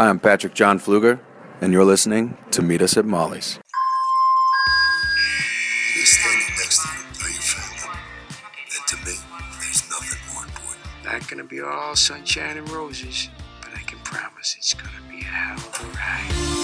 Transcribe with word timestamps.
Hi, 0.00 0.08
I'm 0.08 0.18
Patrick 0.18 0.54
John 0.54 0.78
Flueger, 0.80 1.20
and 1.60 1.74
you're 1.74 1.84
listening 1.84 2.38
to 2.52 2.62
Meet 2.62 2.80
Us 2.80 2.96
at 2.96 3.04
Molly's. 3.04 3.58
He's 5.92 6.18
standing 6.18 6.56
next 6.56 6.80
to 6.80 6.88
you. 6.88 7.04
Are 7.22 7.28
you 7.28 7.42
family? 7.42 7.98
And 8.78 8.86
to 8.86 8.96
me, 9.04 9.12
there's 9.60 9.90
nothing 9.90 10.32
more 10.32 10.44
important. 10.44 11.04
Not 11.04 11.28
gonna 11.28 11.44
be 11.44 11.60
all 11.60 11.94
sunshine 11.96 12.56
and 12.56 12.70
roses, 12.70 13.28
but 13.60 13.74
I 13.74 13.82
can 13.82 13.98
promise 13.98 14.54
it's 14.56 14.72
gonna 14.72 14.88
be 15.10 15.20
a 15.20 15.24
hell 15.24 15.58
of 15.58 15.80
a 15.82 15.88
ride. 15.94 16.59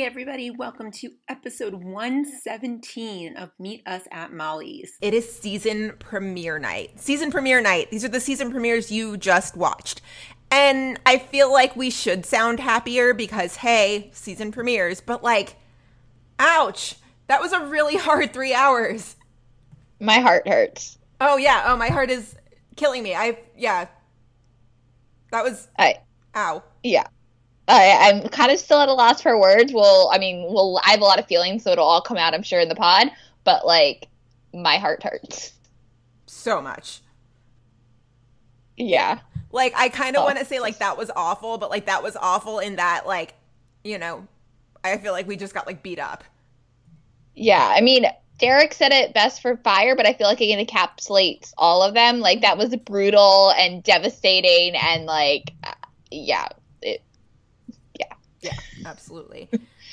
Hey, 0.00 0.06
everybody, 0.06 0.50
welcome 0.50 0.90
to 0.92 1.10
episode 1.28 1.74
117 1.74 3.36
of 3.36 3.50
Meet 3.58 3.86
Us 3.86 4.04
at 4.10 4.32
Molly's. 4.32 4.96
It 5.02 5.12
is 5.12 5.30
season 5.30 5.92
premiere 5.98 6.58
night. 6.58 6.98
Season 6.98 7.30
premiere 7.30 7.60
night. 7.60 7.90
These 7.90 8.02
are 8.06 8.08
the 8.08 8.18
season 8.18 8.50
premieres 8.50 8.90
you 8.90 9.18
just 9.18 9.58
watched. 9.58 10.00
And 10.50 10.98
I 11.04 11.18
feel 11.18 11.52
like 11.52 11.76
we 11.76 11.90
should 11.90 12.24
sound 12.24 12.60
happier 12.60 13.12
because, 13.12 13.56
hey, 13.56 14.08
season 14.14 14.52
premieres, 14.52 15.02
but 15.02 15.22
like, 15.22 15.56
ouch, 16.38 16.96
that 17.26 17.42
was 17.42 17.52
a 17.52 17.66
really 17.66 17.96
hard 17.98 18.32
three 18.32 18.54
hours. 18.54 19.16
My 20.00 20.20
heart 20.20 20.48
hurts. 20.48 20.96
Oh, 21.20 21.36
yeah. 21.36 21.64
Oh, 21.66 21.76
my 21.76 21.88
heart 21.88 22.10
is 22.10 22.34
killing 22.74 23.02
me. 23.02 23.14
I, 23.14 23.38
yeah. 23.54 23.88
That 25.30 25.44
was, 25.44 25.68
I 25.78 25.96
ow. 26.34 26.62
yeah. 26.82 27.04
I, 27.70 28.08
I'm 28.10 28.28
kind 28.28 28.52
of 28.52 28.58
still 28.58 28.80
at 28.80 28.88
a 28.88 28.92
loss 28.94 29.22
for 29.22 29.38
words. 29.38 29.72
Well, 29.72 30.10
I 30.12 30.18
mean, 30.18 30.46
well, 30.52 30.80
I 30.84 30.90
have 30.90 31.00
a 31.00 31.04
lot 31.04 31.18
of 31.18 31.26
feelings, 31.26 31.62
so 31.64 31.70
it'll 31.70 31.84
all 31.86 32.02
come 32.02 32.16
out, 32.16 32.34
I'm 32.34 32.42
sure, 32.42 32.60
in 32.60 32.68
the 32.68 32.74
pod. 32.74 33.08
But 33.44 33.66
like, 33.66 34.08
my 34.52 34.76
heart 34.78 35.02
hurts. 35.02 35.52
So 36.26 36.60
much. 36.62 37.00
Yeah. 38.76 39.20
Like, 39.52 39.74
I 39.76 39.88
kind 39.88 40.16
of 40.16 40.22
Oh. 40.22 40.26
want 40.26 40.38
to 40.38 40.44
say, 40.44 40.60
like, 40.60 40.78
that 40.78 40.96
was 40.96 41.10
awful, 41.14 41.58
but 41.58 41.70
like, 41.70 41.86
that 41.86 42.02
was 42.02 42.16
awful 42.16 42.58
in 42.60 42.76
that, 42.76 43.06
like, 43.06 43.34
you 43.84 43.98
know, 43.98 44.26
I 44.84 44.96
feel 44.98 45.12
like 45.12 45.26
we 45.26 45.36
just 45.36 45.54
got 45.54 45.66
like 45.66 45.82
beat 45.82 45.98
up. 45.98 46.24
Yeah. 47.34 47.72
I 47.74 47.80
mean, 47.80 48.06
Derek 48.38 48.72
said 48.74 48.92
it 48.92 49.12
best 49.14 49.42
for 49.42 49.56
fire, 49.58 49.94
but 49.96 50.06
I 50.06 50.14
feel 50.14 50.26
like 50.26 50.40
it 50.40 50.66
encapsulates 50.68 51.52
all 51.58 51.82
of 51.82 51.94
them. 51.94 52.20
Like, 52.20 52.40
that 52.42 52.56
was 52.58 52.74
brutal 52.76 53.52
and 53.52 53.82
devastating, 53.82 54.74
and 54.76 55.04
like, 55.06 55.52
uh, 55.64 55.74
yeah. 56.10 56.48
It, 56.82 57.02
Yeah, 58.40 58.54
absolutely. 58.86 59.48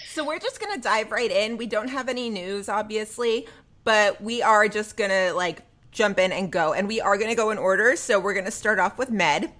so 0.08 0.26
we're 0.26 0.40
just 0.40 0.59
gonna 0.59 0.81
dive 0.81 1.12
right 1.12 1.31
in. 1.31 1.58
We 1.58 1.66
don't 1.67 1.90
have 1.90 2.09
any 2.09 2.30
news, 2.30 2.70
obviously, 2.70 3.48
but 3.84 4.22
we 4.22 4.42
are 4.42 4.67
just 4.67 4.98
gonna 4.98 5.34
like 5.34 5.62
jump 5.92 6.20
in 6.20 6.31
and 6.31 6.52
go, 6.52 6.73
and 6.73 6.88
we 6.88 7.02
are 7.02 7.17
gonna 7.17 7.36
go 7.36 7.50
in 7.52 7.58
order. 7.58 7.95
So 7.95 8.20
we're 8.20 8.34
gonna 8.34 8.52
start 8.52 8.80
off 8.80 8.98
with 8.98 9.09
Med, 9.09 9.52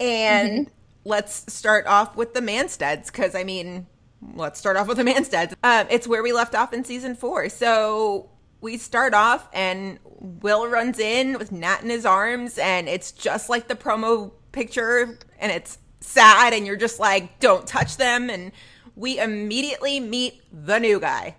and 0.00 0.70
let's 1.04 1.52
start 1.52 1.86
off 1.86 2.16
with 2.16 2.34
the 2.34 2.40
Mansteads 2.40 3.06
because 3.06 3.34
I 3.34 3.44
mean, 3.44 3.86
let's 4.34 4.58
start 4.58 4.76
off 4.76 4.86
with 4.86 4.98
the 4.98 5.04
Mansteads. 5.04 5.54
Um, 5.62 5.86
it's 5.90 6.06
where 6.06 6.22
we 6.22 6.32
left 6.32 6.54
off 6.54 6.72
in 6.72 6.84
season 6.84 7.14
four. 7.14 7.48
So 7.48 8.30
we 8.60 8.76
start 8.78 9.12
off, 9.12 9.48
and 9.52 9.98
Will 10.04 10.68
runs 10.68 10.98
in 10.98 11.36
with 11.38 11.50
Nat 11.50 11.82
in 11.82 11.90
his 11.90 12.06
arms, 12.06 12.58
and 12.58 12.88
it's 12.88 13.10
just 13.10 13.48
like 13.48 13.66
the 13.68 13.74
promo 13.74 14.30
picture, 14.52 15.18
and 15.38 15.50
it's 15.50 15.78
sad, 16.02 16.52
and 16.52 16.66
you're 16.66 16.76
just 16.76 16.98
like, 16.98 17.38
don't 17.40 17.66
touch 17.66 17.96
them. 17.96 18.30
And 18.30 18.52
we 18.96 19.18
immediately 19.18 20.00
meet 20.00 20.42
the 20.52 20.78
new 20.78 21.00
guy, 21.00 21.36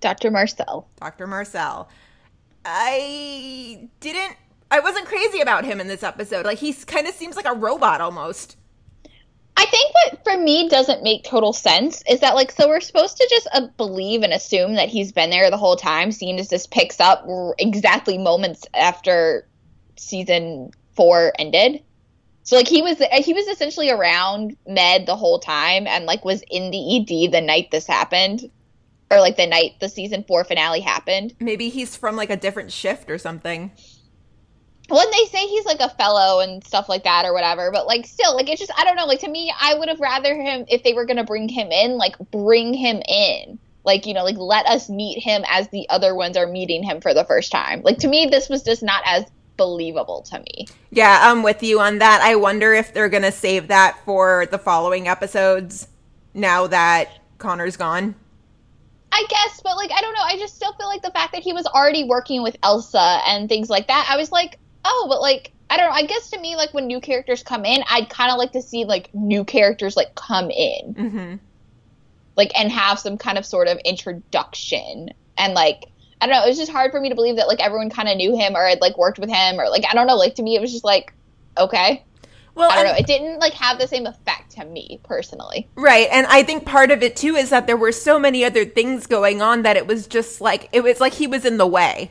Dr. 0.00 0.30
Marcel. 0.30 0.88
Dr. 1.00 1.26
Marcel. 1.26 1.88
I 2.64 3.88
didn't, 4.00 4.36
I 4.70 4.80
wasn't 4.80 5.06
crazy 5.06 5.40
about 5.40 5.64
him 5.64 5.80
in 5.80 5.88
this 5.88 6.02
episode. 6.02 6.44
Like, 6.44 6.58
he 6.58 6.72
kind 6.72 7.06
of 7.06 7.14
seems 7.14 7.36
like 7.36 7.46
a 7.46 7.54
robot 7.54 8.00
almost. 8.00 8.56
I 9.56 9.66
think 9.66 9.92
what 9.94 10.24
for 10.24 10.38
me 10.38 10.70
doesn't 10.70 11.02
make 11.02 11.22
total 11.24 11.52
sense 11.52 12.02
is 12.08 12.20
that 12.20 12.34
like 12.34 12.50
so 12.50 12.66
we're 12.66 12.80
supposed 12.80 13.18
to 13.18 13.26
just 13.28 13.46
uh, 13.52 13.66
believe 13.76 14.22
and 14.22 14.32
assume 14.32 14.74
that 14.76 14.88
he's 14.88 15.12
been 15.12 15.28
there 15.28 15.50
the 15.50 15.58
whole 15.58 15.76
time, 15.76 16.12
seeing 16.12 16.38
as 16.38 16.48
this 16.48 16.66
picks 16.66 16.98
up 16.98 17.24
r- 17.28 17.54
exactly 17.58 18.16
moments 18.16 18.64
after 18.72 19.46
season 19.96 20.70
four 20.96 21.32
ended. 21.38 21.82
So 22.42 22.56
like 22.56 22.68
he 22.68 22.82
was 22.82 22.98
he 22.98 23.32
was 23.32 23.46
essentially 23.46 23.90
around 23.90 24.56
Med 24.66 25.06
the 25.06 25.16
whole 25.16 25.38
time 25.38 25.86
and 25.86 26.06
like 26.06 26.24
was 26.24 26.42
in 26.50 26.70
the 26.70 26.96
ED 26.96 27.32
the 27.32 27.40
night 27.40 27.70
this 27.70 27.86
happened, 27.86 28.50
or 29.10 29.20
like 29.20 29.36
the 29.36 29.46
night 29.46 29.72
the 29.80 29.88
season 29.88 30.24
four 30.26 30.44
finale 30.44 30.80
happened. 30.80 31.34
Maybe 31.40 31.68
he's 31.68 31.96
from 31.96 32.16
like 32.16 32.30
a 32.30 32.36
different 32.36 32.72
shift 32.72 33.10
or 33.10 33.18
something. 33.18 33.70
when 34.88 35.06
they 35.12 35.24
say 35.26 35.46
he's 35.46 35.64
like 35.64 35.80
a 35.80 35.88
fellow 35.90 36.40
and 36.40 36.64
stuff 36.66 36.88
like 36.88 37.04
that 37.04 37.24
or 37.24 37.32
whatever 37.32 37.70
but 37.70 37.86
like 37.86 38.04
still 38.04 38.34
like 38.34 38.48
it's 38.48 38.58
just 38.58 38.72
i 38.76 38.82
don't 38.84 38.96
know 38.96 39.06
like 39.06 39.20
to 39.20 39.28
me 39.28 39.52
i 39.60 39.74
would 39.74 39.88
have 39.88 40.00
rather 40.00 40.34
him 40.34 40.64
if 40.68 40.82
they 40.82 40.94
were 40.94 41.06
gonna 41.06 41.22
bring 41.22 41.48
him 41.48 41.70
in 41.70 41.96
like 41.96 42.16
bring 42.32 42.74
him 42.74 43.00
in 43.08 43.56
like 43.84 44.04
you 44.06 44.14
know 44.14 44.24
like 44.24 44.36
let 44.36 44.66
us 44.66 44.88
meet 44.90 45.22
him 45.22 45.44
as 45.48 45.68
the 45.68 45.88
other 45.90 46.12
ones 46.14 46.36
are 46.36 46.48
meeting 46.48 46.82
him 46.82 47.00
for 47.00 47.14
the 47.14 47.24
first 47.24 47.52
time 47.52 47.82
like 47.82 47.98
to 47.98 48.08
me 48.08 48.26
this 48.28 48.48
was 48.48 48.64
just 48.64 48.82
not 48.82 49.00
as 49.06 49.24
believable 49.64 50.22
to 50.22 50.38
me 50.40 50.66
Yeah, 50.90 51.18
I'm 51.22 51.42
with 51.42 51.62
you 51.62 51.80
on 51.80 51.98
that. 51.98 52.20
I 52.22 52.34
wonder 52.36 52.72
if 52.72 52.92
they're 52.94 53.10
going 53.16 53.28
to 53.30 53.32
save 53.46 53.68
that 53.68 53.92
for 54.06 54.46
the 54.50 54.58
following 54.58 55.06
episodes 55.06 55.86
now 56.34 56.66
that 56.68 57.06
Connor's 57.38 57.76
gone. 57.76 58.14
i 59.12 59.22
guess 59.28 59.60
but 59.62 59.76
like 59.76 59.90
i 59.92 60.00
don't 60.00 60.14
know 60.14 60.22
i 60.32 60.36
just 60.38 60.54
still 60.56 60.72
feel 60.74 60.86
like 60.88 61.02
the 61.02 61.10
fact 61.10 61.32
that 61.34 61.42
he 61.42 61.52
was 61.52 61.66
already 61.66 62.04
working 62.04 62.42
with 62.42 62.56
elsa 62.62 63.20
and 63.26 63.48
things 63.48 63.68
like 63.68 63.86
that 63.88 64.06
i 64.08 64.16
was 64.16 64.30
like 64.32 64.58
oh 64.84 65.06
but 65.08 65.20
like 65.20 65.52
I 65.72 65.76
don't 65.76 65.88
know. 65.88 65.94
I 65.94 66.04
guess 66.04 66.30
to 66.30 66.40
me, 66.40 66.56
like 66.56 66.74
when 66.74 66.88
new 66.88 67.00
characters 67.00 67.44
come 67.44 67.64
in, 67.64 67.84
I'd 67.88 68.10
kind 68.10 68.32
of 68.32 68.38
like 68.38 68.50
to 68.58 68.62
see 68.62 68.84
like 68.84 69.08
new 69.14 69.44
characters 69.44 69.96
like 69.96 70.16
come 70.16 70.50
in. 70.50 70.94
Mm-hmm. 70.94 71.34
like 72.36 72.50
and 72.58 72.72
have 72.72 72.98
some 72.98 73.16
kind 73.16 73.38
of 73.38 73.46
sort 73.46 73.68
of 73.68 73.78
introduction 73.84 75.10
and 75.38 75.54
like 75.54 75.84
I 76.20 76.26
don't 76.26 76.36
know, 76.36 76.44
it 76.44 76.48
was 76.48 76.58
just 76.58 76.70
hard 76.70 76.90
for 76.90 77.00
me 77.00 77.08
to 77.08 77.14
believe 77.14 77.36
that 77.36 77.48
like 77.48 77.60
everyone 77.60 77.90
kind 77.90 78.08
of 78.08 78.16
knew 78.16 78.36
him 78.36 78.54
or 78.56 78.66
had 78.66 78.80
like 78.80 78.98
worked 78.98 79.18
with 79.18 79.30
him 79.30 79.58
or 79.58 79.68
like 79.68 79.84
I 79.88 79.94
don't 79.94 80.06
know, 80.06 80.16
like 80.16 80.34
to 80.36 80.42
me 80.42 80.56
it 80.56 80.60
was 80.60 80.72
just 80.72 80.84
like 80.84 81.12
okay. 81.56 82.04
Well, 82.54 82.70
I 82.70 82.82
don't 82.82 82.92
know. 82.92 82.98
It 82.98 83.06
didn't 83.06 83.38
like 83.38 83.52
have 83.54 83.78
the 83.78 83.86
same 83.86 84.06
effect 84.06 84.52
to 84.52 84.64
me 84.64 85.00
personally. 85.04 85.68
Right. 85.76 86.08
And 86.10 86.26
I 86.26 86.42
think 86.42 86.66
part 86.66 86.90
of 86.90 87.02
it 87.02 87.16
too 87.16 87.36
is 87.36 87.50
that 87.50 87.66
there 87.66 87.76
were 87.76 87.92
so 87.92 88.18
many 88.18 88.44
other 88.44 88.64
things 88.64 89.06
going 89.06 89.40
on 89.40 89.62
that 89.62 89.76
it 89.76 89.86
was 89.86 90.06
just 90.06 90.40
like, 90.40 90.68
it 90.72 90.82
was 90.82 91.00
like 91.00 91.14
he 91.14 91.26
was 91.26 91.44
in 91.44 91.58
the 91.58 91.66
way. 91.66 92.10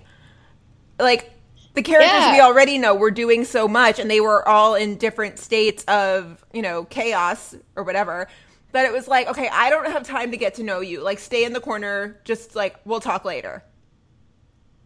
Like, 0.98 1.34
the 1.76 1.84
characters 1.84 2.12
Yeah. 2.12 2.34
we 2.34 2.42
already 2.42 2.78
know 2.78 2.96
were 2.96 3.12
doing 3.12 3.46
so 3.46 3.68
much 3.68 4.00
and 4.00 4.10
they 4.10 4.22
were 4.22 4.48
all 4.48 4.76
in 4.76 4.98
different 4.98 5.40
states 5.40 5.84
of, 5.84 6.44
you 6.54 6.62
know, 6.62 6.86
chaos 6.86 7.56
or 7.76 7.84
whatever. 7.84 8.28
That 8.72 8.86
it 8.86 8.94
was 8.94 9.08
like, 9.08 9.28
okay, 9.28 9.50
I 9.52 9.70
don't 9.70 9.88
have 9.92 10.04
time 10.04 10.32
to 10.32 10.38
get 10.38 10.56
to 10.56 10.64
know 10.64 10.80
you. 10.80 11.02
Like, 11.02 11.20
stay 11.20 11.44
in 11.44 11.54
the 11.54 11.62
corner. 11.62 12.20
Just 12.24 12.56
like, 12.56 12.78
we'll 12.86 13.02
talk 13.02 13.26
later. 13.26 13.64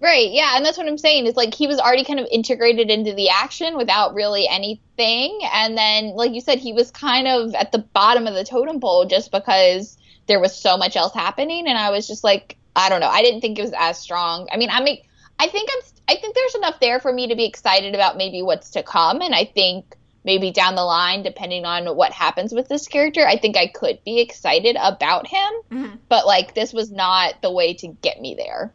Right, 0.03 0.31
yeah, 0.31 0.58
and 0.58 0.66
that's 0.66 0.78
what 0.78 0.86
I'm 0.86 0.97
saying. 0.97 1.28
Is 1.28 1.38
like 1.38 1.53
he 1.53 1.66
was 1.66 1.80
already 1.80 2.03
kind 2.03 2.19
of 2.19 2.28
integrated 2.30 2.91
into 2.91 3.14
the 3.14 3.30
action 3.30 3.78
without 3.78 4.14
really 4.14 4.50
anything. 4.50 5.40
And 5.53 5.78
then, 5.78 6.08
like 6.09 6.34
you 6.34 6.41
said, 6.41 6.59
he 6.59 6.74
was 6.74 6.91
kind 6.91 7.25
of 7.25 7.56
at 7.56 7.72
the 7.72 7.78
bottom 7.78 8.28
of 8.28 8.34
the 8.34 8.44
totem 8.44 8.81
pole 8.81 9.06
just 9.06 9.31
because 9.31 9.97
there 10.28 10.42
was 10.42 10.53
so 10.53 10.75
much 10.75 10.97
else 10.97 11.13
happening. 11.13 11.69
And 11.69 11.78
I 11.78 11.92
was 11.92 12.06
just 12.06 12.22
like, 12.22 12.58
I 12.75 12.90
don't 12.90 13.00
know. 13.00 13.08
I 13.08 13.22
didn't 13.22 13.40
think 13.40 13.58
it 13.58 13.62
was 13.62 13.72
as 13.80 13.97
strong. 13.97 14.50
I 14.52 14.58
mean, 14.58 14.69
I 14.69 14.84
mean, 14.84 15.02
I 15.40 15.47
think 15.47 15.69
I'm. 15.74 15.84
I 16.09 16.19
think 16.19 16.36
there's 16.36 16.56
enough 16.56 16.81
there 16.81 17.00
for 17.00 17.13
me 17.13 17.30
to 17.30 17.38
be 17.38 17.46
excited 17.46 17.96
about 17.96 18.18
maybe 18.18 18.42
what's 18.42 18.72
to 18.72 18.84
come. 18.84 19.22
And 19.22 19.34
I 19.34 19.46
think 19.46 19.96
maybe 20.25 20.52
down 20.52 20.75
the 20.75 20.84
line, 20.84 21.24
depending 21.24 21.63
on 21.63 21.86
what 21.96 22.12
happens 22.12 22.53
with 22.53 22.68
this 22.68 22.90
character, 22.90 23.25
I 23.25 23.38
think 23.38 23.56
I 23.56 23.68
could 23.68 24.03
be 24.03 24.19
excited 24.19 24.75
about 24.78 25.28
him. 25.28 25.53
Mm-hmm. 25.72 25.96
But 26.09 26.25
like, 26.25 26.56
this 26.56 26.74
was 26.74 26.92
not 26.92 27.42
the 27.42 27.52
way 27.53 27.74
to 27.75 27.88
get 27.88 28.19
me 28.19 28.36
there. 28.36 28.74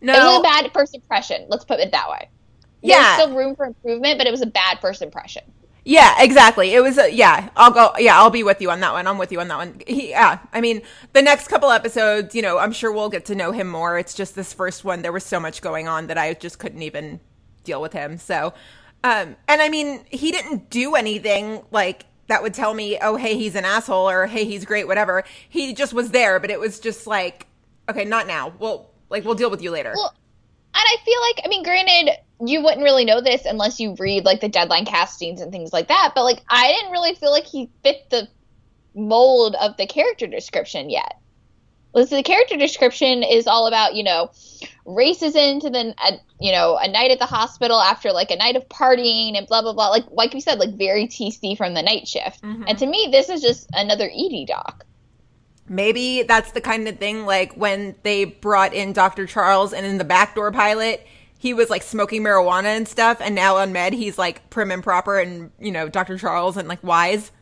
No. 0.00 0.14
It 0.14 0.18
was 0.18 0.38
a 0.40 0.42
bad 0.42 0.72
first 0.72 0.94
impression. 0.94 1.46
Let's 1.48 1.64
put 1.64 1.80
it 1.80 1.92
that 1.92 2.08
way. 2.10 2.28
Yeah. 2.82 3.02
There's 3.02 3.28
still 3.28 3.36
room 3.36 3.56
for 3.56 3.66
improvement, 3.66 4.18
but 4.18 4.26
it 4.26 4.30
was 4.30 4.42
a 4.42 4.46
bad 4.46 4.80
first 4.80 5.02
impression. 5.02 5.42
Yeah, 5.88 6.16
exactly. 6.18 6.74
It 6.74 6.82
was 6.82 6.98
a, 6.98 7.12
yeah, 7.12 7.48
I'll 7.56 7.70
go 7.70 7.92
yeah, 7.96 8.18
I'll 8.18 8.30
be 8.30 8.42
with 8.42 8.60
you 8.60 8.72
on 8.72 8.80
that 8.80 8.92
one. 8.92 9.06
I'm 9.06 9.18
with 9.18 9.30
you 9.30 9.40
on 9.40 9.46
that 9.48 9.56
one. 9.56 9.80
He, 9.86 10.10
yeah. 10.10 10.40
I 10.52 10.60
mean, 10.60 10.82
the 11.12 11.22
next 11.22 11.46
couple 11.46 11.70
episodes, 11.70 12.34
you 12.34 12.42
know, 12.42 12.58
I'm 12.58 12.72
sure 12.72 12.90
we'll 12.90 13.08
get 13.08 13.24
to 13.26 13.36
know 13.36 13.52
him 13.52 13.68
more. 13.68 13.96
It's 13.96 14.12
just 14.12 14.34
this 14.34 14.52
first 14.52 14.84
one 14.84 15.02
there 15.02 15.12
was 15.12 15.24
so 15.24 15.38
much 15.38 15.62
going 15.62 15.86
on 15.86 16.08
that 16.08 16.18
I 16.18 16.34
just 16.34 16.58
couldn't 16.58 16.82
even 16.82 17.20
deal 17.62 17.80
with 17.80 17.92
him. 17.92 18.18
So, 18.18 18.52
um 19.04 19.36
and 19.46 19.62
I 19.62 19.68
mean, 19.68 20.04
he 20.10 20.32
didn't 20.32 20.70
do 20.70 20.96
anything 20.96 21.62
like 21.70 22.06
that 22.26 22.42
would 22.42 22.54
tell 22.54 22.74
me, 22.74 22.98
"Oh, 23.00 23.14
hey, 23.14 23.36
he's 23.36 23.54
an 23.54 23.64
asshole" 23.64 24.10
or 24.10 24.26
"Hey, 24.26 24.44
he's 24.44 24.64
great," 24.64 24.88
whatever. 24.88 25.22
He 25.48 25.72
just 25.72 25.92
was 25.92 26.10
there, 26.10 26.40
but 26.40 26.50
it 26.50 26.58
was 26.58 26.80
just 26.80 27.06
like, 27.06 27.46
"Okay, 27.88 28.04
not 28.04 28.26
now. 28.26 28.52
We'll 28.58 28.90
like 29.08 29.24
we'll 29.24 29.34
deal 29.34 29.50
with 29.50 29.62
you 29.62 29.70
later." 29.70 29.92
Well, 29.94 30.14
and 30.76 30.84
I 30.84 31.02
feel 31.04 31.20
like, 31.22 31.40
I 31.42 31.48
mean, 31.48 31.62
granted, 31.62 32.18
you 32.44 32.62
wouldn't 32.62 32.82
really 32.82 33.06
know 33.06 33.22
this 33.22 33.46
unless 33.46 33.80
you 33.80 33.96
read 33.98 34.26
like 34.26 34.42
the 34.42 34.48
deadline 34.48 34.84
castings 34.84 35.40
and 35.40 35.50
things 35.50 35.72
like 35.72 35.88
that. 35.88 36.12
But 36.14 36.24
like, 36.24 36.42
I 36.50 36.70
didn't 36.70 36.92
really 36.92 37.14
feel 37.14 37.30
like 37.30 37.46
he 37.46 37.70
fit 37.82 38.10
the 38.10 38.28
mold 38.94 39.54
of 39.54 39.78
the 39.78 39.86
character 39.86 40.26
description 40.26 40.90
yet. 40.90 41.18
Listen, 41.94 42.18
the 42.18 42.22
character 42.22 42.58
description 42.58 43.22
is 43.22 43.46
all 43.46 43.68
about, 43.68 43.94
you 43.94 44.04
know, 44.04 44.30
races 44.84 45.34
into 45.34 45.70
the 45.70 45.94
uh, 45.98 46.12
you 46.40 46.52
know 46.52 46.76
a 46.76 46.88
night 46.88 47.10
at 47.10 47.18
the 47.18 47.26
hospital 47.26 47.80
after 47.80 48.12
like 48.12 48.30
a 48.30 48.36
night 48.36 48.54
of 48.54 48.68
partying 48.68 49.36
and 49.36 49.46
blah 49.46 49.62
blah 49.62 49.72
blah 49.72 49.88
like 49.88 50.04
like 50.10 50.32
we 50.32 50.40
said 50.40 50.58
like 50.58 50.76
very 50.76 51.06
TC 51.08 51.56
from 51.56 51.74
the 51.74 51.82
night 51.82 52.06
shift 52.06 52.40
and 52.68 52.78
to 52.78 52.86
me 52.86 53.08
this 53.10 53.28
is 53.28 53.42
just 53.42 53.68
another 53.72 54.08
ED 54.08 54.46
doc 54.46 54.84
Maybe 55.68 56.22
that's 56.22 56.52
the 56.52 56.60
kind 56.60 56.86
of 56.88 56.98
thing 56.98 57.26
like 57.26 57.54
when 57.54 57.96
they 58.02 58.24
brought 58.24 58.72
in 58.72 58.92
Dr. 58.92 59.26
Charles 59.26 59.72
and 59.72 59.84
in 59.84 59.98
the 59.98 60.04
backdoor 60.04 60.52
pilot, 60.52 61.06
he 61.38 61.54
was 61.54 61.70
like 61.70 61.82
smoking 61.82 62.22
marijuana 62.22 62.76
and 62.76 62.86
stuff, 62.86 63.18
and 63.20 63.34
now 63.34 63.56
on 63.56 63.72
med 63.72 63.92
he's 63.92 64.18
like 64.18 64.48
prim 64.50 64.70
and 64.70 64.82
proper 64.82 65.18
and 65.18 65.50
you 65.58 65.72
know, 65.72 65.88
Dr. 65.88 66.18
Charles 66.18 66.56
and 66.56 66.68
like 66.68 66.82
wise. 66.84 67.32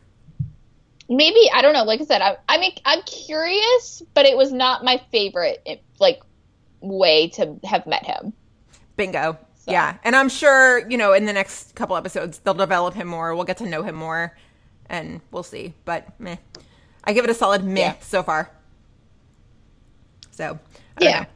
maybe 1.07 1.49
I 1.53 1.61
don't 1.61 1.73
know 1.73 1.83
like 1.83 2.01
I 2.01 2.05
said 2.05 2.21
I, 2.21 2.37
I 2.49 2.57
mean 2.57 2.73
I'm 2.83 3.01
curious 3.03 4.01
but 4.15 4.25
it 4.25 4.35
was 4.35 4.51
not 4.51 4.83
my 4.83 4.99
favorite 5.11 5.83
like 5.99 6.21
way 6.81 7.29
to 7.29 7.59
have 7.63 7.85
met 7.85 8.03
him 8.05 8.33
Bingo. 8.97 9.37
Yeah. 9.67 9.97
And 10.03 10.15
I'm 10.15 10.29
sure, 10.29 10.87
you 10.89 10.97
know, 10.97 11.13
in 11.13 11.25
the 11.25 11.33
next 11.33 11.75
couple 11.75 11.95
episodes 11.95 12.39
they'll 12.39 12.53
develop 12.53 12.93
him 12.93 13.07
more. 13.07 13.35
We'll 13.35 13.45
get 13.45 13.57
to 13.57 13.65
know 13.65 13.83
him 13.83 13.95
more 13.95 14.37
and 14.89 15.21
we'll 15.31 15.43
see. 15.43 15.73
But 15.85 16.07
meh. 16.19 16.37
I 17.05 17.13
give 17.13 17.23
it 17.23 17.29
a 17.29 17.33
solid 17.35 17.63
meh 17.63 17.81
Yeah. 17.81 17.95
so 18.01 18.23
far. 18.23 18.51
So 20.31 20.59
yeah 20.99 21.21
know. 21.21 21.27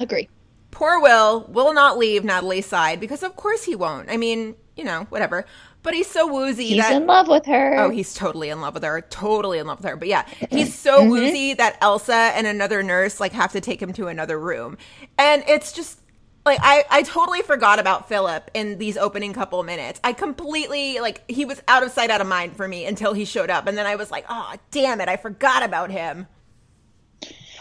agree 0.00 0.28
Poor 0.70 1.00
Will 1.00 1.46
will 1.48 1.72
not 1.74 1.98
leave 1.98 2.24
Natalie's 2.24 2.66
side 2.66 3.00
because 3.00 3.22
of 3.22 3.36
course 3.36 3.64
he 3.64 3.74
won't. 3.74 4.10
I 4.10 4.16
mean, 4.16 4.54
you 4.76 4.84
know, 4.84 5.06
whatever. 5.10 5.46
But 5.82 5.94
he's 5.94 6.08
so 6.10 6.26
woozy 6.32 6.74
he's 6.74 6.76
that 6.76 6.96
in 6.96 7.06
love 7.06 7.28
with 7.28 7.46
her 7.46 7.74
Oh, 7.76 7.90
he's 7.90 8.14
totally 8.14 8.50
in 8.50 8.60
love 8.60 8.74
with 8.74 8.82
her. 8.84 9.00
Totally 9.02 9.58
in 9.58 9.66
love 9.66 9.78
with 9.78 9.86
her. 9.86 9.96
But 9.96 10.08
yeah, 10.08 10.26
he's 10.50 10.72
so 10.72 11.04
Mm-hmm. 11.04 11.04
woozy 11.04 11.54
that 11.54 11.78
Elsa 11.80 12.12
and 12.34 12.46
another 12.46 12.82
nurse 12.82 13.20
like 13.20 13.32
have 13.32 13.52
to 13.52 13.60
take 13.60 13.82
him 13.82 13.92
to 13.94 14.08
another 14.08 14.38
room. 14.38 14.78
And 15.18 15.44
it's 15.48 15.72
just 15.72 16.00
like 16.44 16.58
I 16.62 16.84
I 16.90 17.02
totally 17.02 17.42
forgot 17.42 17.78
about 17.78 18.08
Philip 18.08 18.50
in 18.54 18.78
these 18.78 18.96
opening 18.96 19.32
couple 19.32 19.62
minutes. 19.62 20.00
I 20.02 20.12
completely 20.12 21.00
like 21.00 21.28
he 21.30 21.44
was 21.44 21.62
out 21.68 21.82
of 21.82 21.90
sight 21.90 22.10
out 22.10 22.20
of 22.20 22.26
mind 22.26 22.56
for 22.56 22.66
me 22.66 22.86
until 22.86 23.12
he 23.12 23.24
showed 23.24 23.50
up 23.50 23.66
and 23.66 23.76
then 23.76 23.86
I 23.86 23.96
was 23.96 24.10
like, 24.10 24.24
"Oh, 24.28 24.54
damn 24.70 25.00
it. 25.00 25.08
I 25.08 25.16
forgot 25.16 25.62
about 25.62 25.90
him." 25.90 26.26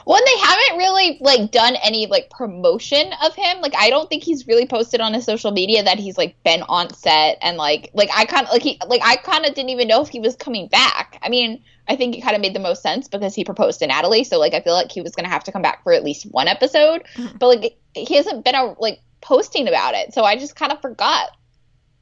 Well, 0.07 0.17
and 0.17 0.25
they 0.25 0.39
haven't 0.39 0.77
really 0.77 1.17
like 1.19 1.51
done 1.51 1.75
any 1.83 2.07
like 2.07 2.29
promotion 2.29 3.11
of 3.21 3.35
him. 3.35 3.59
Like 3.59 3.73
I 3.77 3.89
don't 3.89 4.09
think 4.09 4.23
he's 4.23 4.47
really 4.47 4.65
posted 4.65 5.01
on 5.01 5.13
his 5.13 5.25
social 5.25 5.51
media 5.51 5.83
that 5.83 5.99
he's 5.99 6.17
like 6.17 6.41
been 6.43 6.61
on 6.69 6.93
set 6.93 7.37
and 7.41 7.57
like 7.57 7.91
like 7.93 8.09
I 8.15 8.23
kind 8.23 8.45
of 8.45 8.53
like 8.53 8.61
he 8.61 8.79
like 8.87 9.01
I 9.03 9.17
kind 9.17 9.45
of 9.45 9.53
didn't 9.53 9.69
even 9.69 9.89
know 9.89 10.01
if 10.01 10.07
he 10.07 10.21
was 10.21 10.37
coming 10.37 10.69
back. 10.69 11.19
I 11.21 11.27
mean, 11.27 11.61
I 11.89 11.97
think 11.97 12.15
it 12.15 12.21
kind 12.21 12.37
of 12.37 12.41
made 12.41 12.55
the 12.55 12.59
most 12.61 12.81
sense 12.81 13.09
because 13.09 13.35
he 13.35 13.43
proposed 13.43 13.79
to 13.79 13.87
Natalie, 13.87 14.23
so 14.23 14.39
like 14.39 14.53
I 14.53 14.61
feel 14.61 14.75
like 14.75 14.93
he 14.93 15.01
was 15.01 15.13
gonna 15.13 15.27
have 15.27 15.43
to 15.43 15.51
come 15.51 15.61
back 15.61 15.83
for 15.83 15.91
at 15.91 16.05
least 16.05 16.23
one 16.31 16.47
episode. 16.47 17.03
Mm-hmm. 17.15 17.37
But 17.37 17.47
like 17.47 17.77
he 18.05 18.15
hasn't 18.15 18.43
been 18.43 18.55
out 18.55 18.79
like 18.81 18.99
posting 19.21 19.67
about 19.67 19.93
it, 19.93 20.13
so 20.13 20.23
I 20.23 20.37
just 20.37 20.55
kind 20.55 20.71
of 20.71 20.81
forgot 20.81 21.29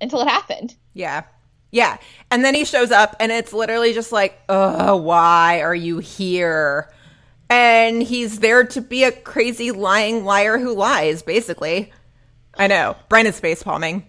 until 0.02 0.22
it 0.22 0.28
happened. 0.28 0.76
Yeah. 0.94 1.24
Yeah. 1.72 1.98
And 2.32 2.44
then 2.46 2.56
he 2.56 2.66
shows 2.66 2.92
up 2.92 3.16
and 3.20 3.32
it's 3.32 3.52
literally 3.52 3.94
just 3.94 4.12
like, 4.12 4.40
"Uh, 4.48 4.98
why 4.98 5.62
are 5.62 5.76
you 5.76 6.00
here?" 6.00 6.90
And 7.50 8.02
he's 8.02 8.40
there 8.40 8.66
to 8.68 8.82
be 8.82 9.04
a 9.04 9.12
crazy 9.12 9.72
lying 9.72 10.26
liar 10.26 10.58
who 10.58 10.74
lies, 10.74 11.22
basically. 11.22 11.92
I 12.58 12.68
know. 12.68 12.96
Brian 13.10 13.28
is 13.28 13.40
face 13.40 13.62
palming. 13.62 14.08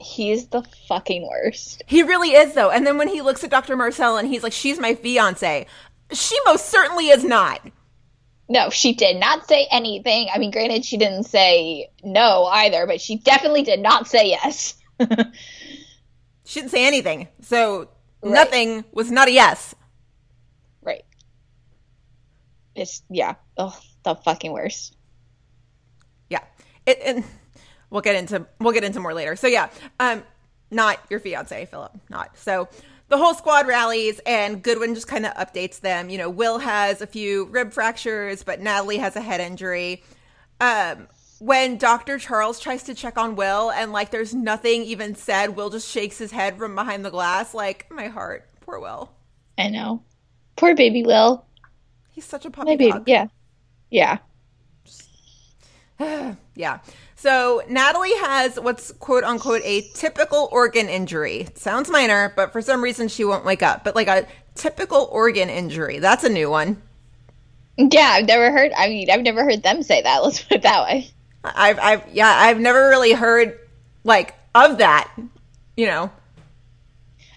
He's 0.00 0.48
the 0.48 0.62
fucking 0.88 1.26
worst. 1.28 1.82
He 1.86 2.02
really 2.02 2.30
is, 2.30 2.54
though. 2.54 2.70
And 2.70 2.86
then 2.86 2.98
when 2.98 3.08
he 3.08 3.22
looks 3.22 3.44
at 3.44 3.50
Dr. 3.50 3.76
Marcel 3.76 4.16
and 4.16 4.28
he's 4.28 4.42
like, 4.42 4.52
she's 4.52 4.78
my 4.78 4.94
fiance, 4.94 5.66
she 6.12 6.36
most 6.44 6.66
certainly 6.66 7.08
is 7.08 7.24
not. 7.24 7.60
No, 8.48 8.70
she 8.70 8.92
did 8.94 9.16
not 9.18 9.46
say 9.48 9.66
anything. 9.70 10.28
I 10.32 10.38
mean, 10.38 10.50
granted, 10.50 10.84
she 10.84 10.96
didn't 10.98 11.24
say 11.24 11.88
no 12.02 12.44
either, 12.44 12.86
but 12.86 13.00
she 13.00 13.16
definitely 13.18 13.62
did 13.62 13.80
not 13.80 14.06
say 14.08 14.28
yes. 14.28 14.74
She 16.46 16.60
didn't 16.60 16.72
say 16.72 16.86
anything. 16.86 17.28
So 17.40 17.88
Right. 18.22 18.32
nothing 18.34 18.84
was 18.92 19.10
not 19.10 19.28
a 19.28 19.32
yes. 19.32 19.74
right. 20.82 21.04
It's, 22.74 23.02
yeah. 23.08 23.34
Oh, 23.56 23.74
the 24.02 24.14
fucking 24.14 24.52
worst. 24.52 24.94
Yeah. 26.28 26.40
It, 26.86 26.98
and 27.04 27.24
we'll 27.90 28.02
get 28.02 28.14
into 28.16 28.46
we'll 28.60 28.72
get 28.72 28.84
into 28.84 29.00
more 29.00 29.14
later. 29.14 29.36
So 29.36 29.46
yeah, 29.46 29.70
um 30.00 30.22
not 30.70 30.98
your 31.08 31.20
fiance, 31.20 31.64
Philip, 31.66 31.92
not. 32.10 32.36
So 32.36 32.68
the 33.14 33.18
whole 33.18 33.32
squad 33.34 33.68
rallies 33.68 34.20
and 34.26 34.60
Goodwin 34.60 34.92
just 34.92 35.06
kind 35.06 35.24
of 35.24 35.32
updates 35.34 35.78
them. 35.78 36.10
You 36.10 36.18
know, 36.18 36.28
Will 36.28 36.58
has 36.58 37.00
a 37.00 37.06
few 37.06 37.44
rib 37.44 37.72
fractures, 37.72 38.42
but 38.42 38.60
Natalie 38.60 38.96
has 38.98 39.14
a 39.14 39.20
head 39.20 39.40
injury. 39.40 40.02
Um 40.60 41.06
when 41.38 41.78
Dr. 41.78 42.18
Charles 42.18 42.58
tries 42.58 42.82
to 42.84 42.94
check 42.94 43.16
on 43.16 43.36
Will 43.36 43.70
and 43.70 43.92
like 43.92 44.10
there's 44.10 44.34
nothing 44.34 44.82
even 44.82 45.14
said, 45.14 45.54
Will 45.54 45.70
just 45.70 45.88
shakes 45.88 46.18
his 46.18 46.32
head 46.32 46.58
from 46.58 46.74
behind 46.74 47.04
the 47.04 47.10
glass 47.10 47.54
like 47.54 47.86
my 47.88 48.08
heart. 48.08 48.48
Poor 48.62 48.80
Will. 48.80 49.12
I 49.56 49.68
know. 49.68 50.02
Poor 50.56 50.74
baby 50.74 51.04
Will. 51.04 51.46
He's 52.10 52.24
such 52.24 52.44
a 52.44 52.50
puppy 52.50 52.70
My 52.72 52.76
baby. 52.76 52.90
dog. 52.90 53.04
Yeah. 53.06 53.26
Yeah. 53.90 54.18
Yeah. 56.56 56.80
So 57.24 57.62
Natalie 57.70 58.14
has 58.18 58.60
what's 58.60 58.92
quote 58.92 59.24
unquote 59.24 59.62
a 59.64 59.80
typical 59.94 60.50
organ 60.52 60.90
injury. 60.90 61.48
Sounds 61.54 61.88
minor, 61.88 62.34
but 62.36 62.52
for 62.52 62.60
some 62.60 62.84
reason 62.84 63.08
she 63.08 63.24
won't 63.24 63.46
wake 63.46 63.62
up. 63.62 63.82
But 63.82 63.94
like 63.94 64.08
a 64.08 64.26
typical 64.54 65.08
organ 65.10 65.48
injury. 65.48 66.00
That's 66.00 66.24
a 66.24 66.28
new 66.28 66.50
one. 66.50 66.82
Yeah, 67.78 68.10
I've 68.12 68.26
never 68.26 68.52
heard, 68.52 68.72
I 68.76 68.88
mean, 68.88 69.08
I've 69.08 69.22
never 69.22 69.42
heard 69.42 69.62
them 69.62 69.82
say 69.82 70.02
that. 70.02 70.18
Let's 70.22 70.42
put 70.42 70.58
it 70.58 70.62
that 70.64 70.82
way. 70.82 71.08
I've 71.42 71.78
I've 71.78 72.02
yeah, 72.12 72.28
I've 72.28 72.60
never 72.60 72.90
really 72.90 73.14
heard 73.14 73.58
like 74.04 74.34
of 74.54 74.76
that. 74.76 75.10
You 75.78 75.86
know. 75.86 76.12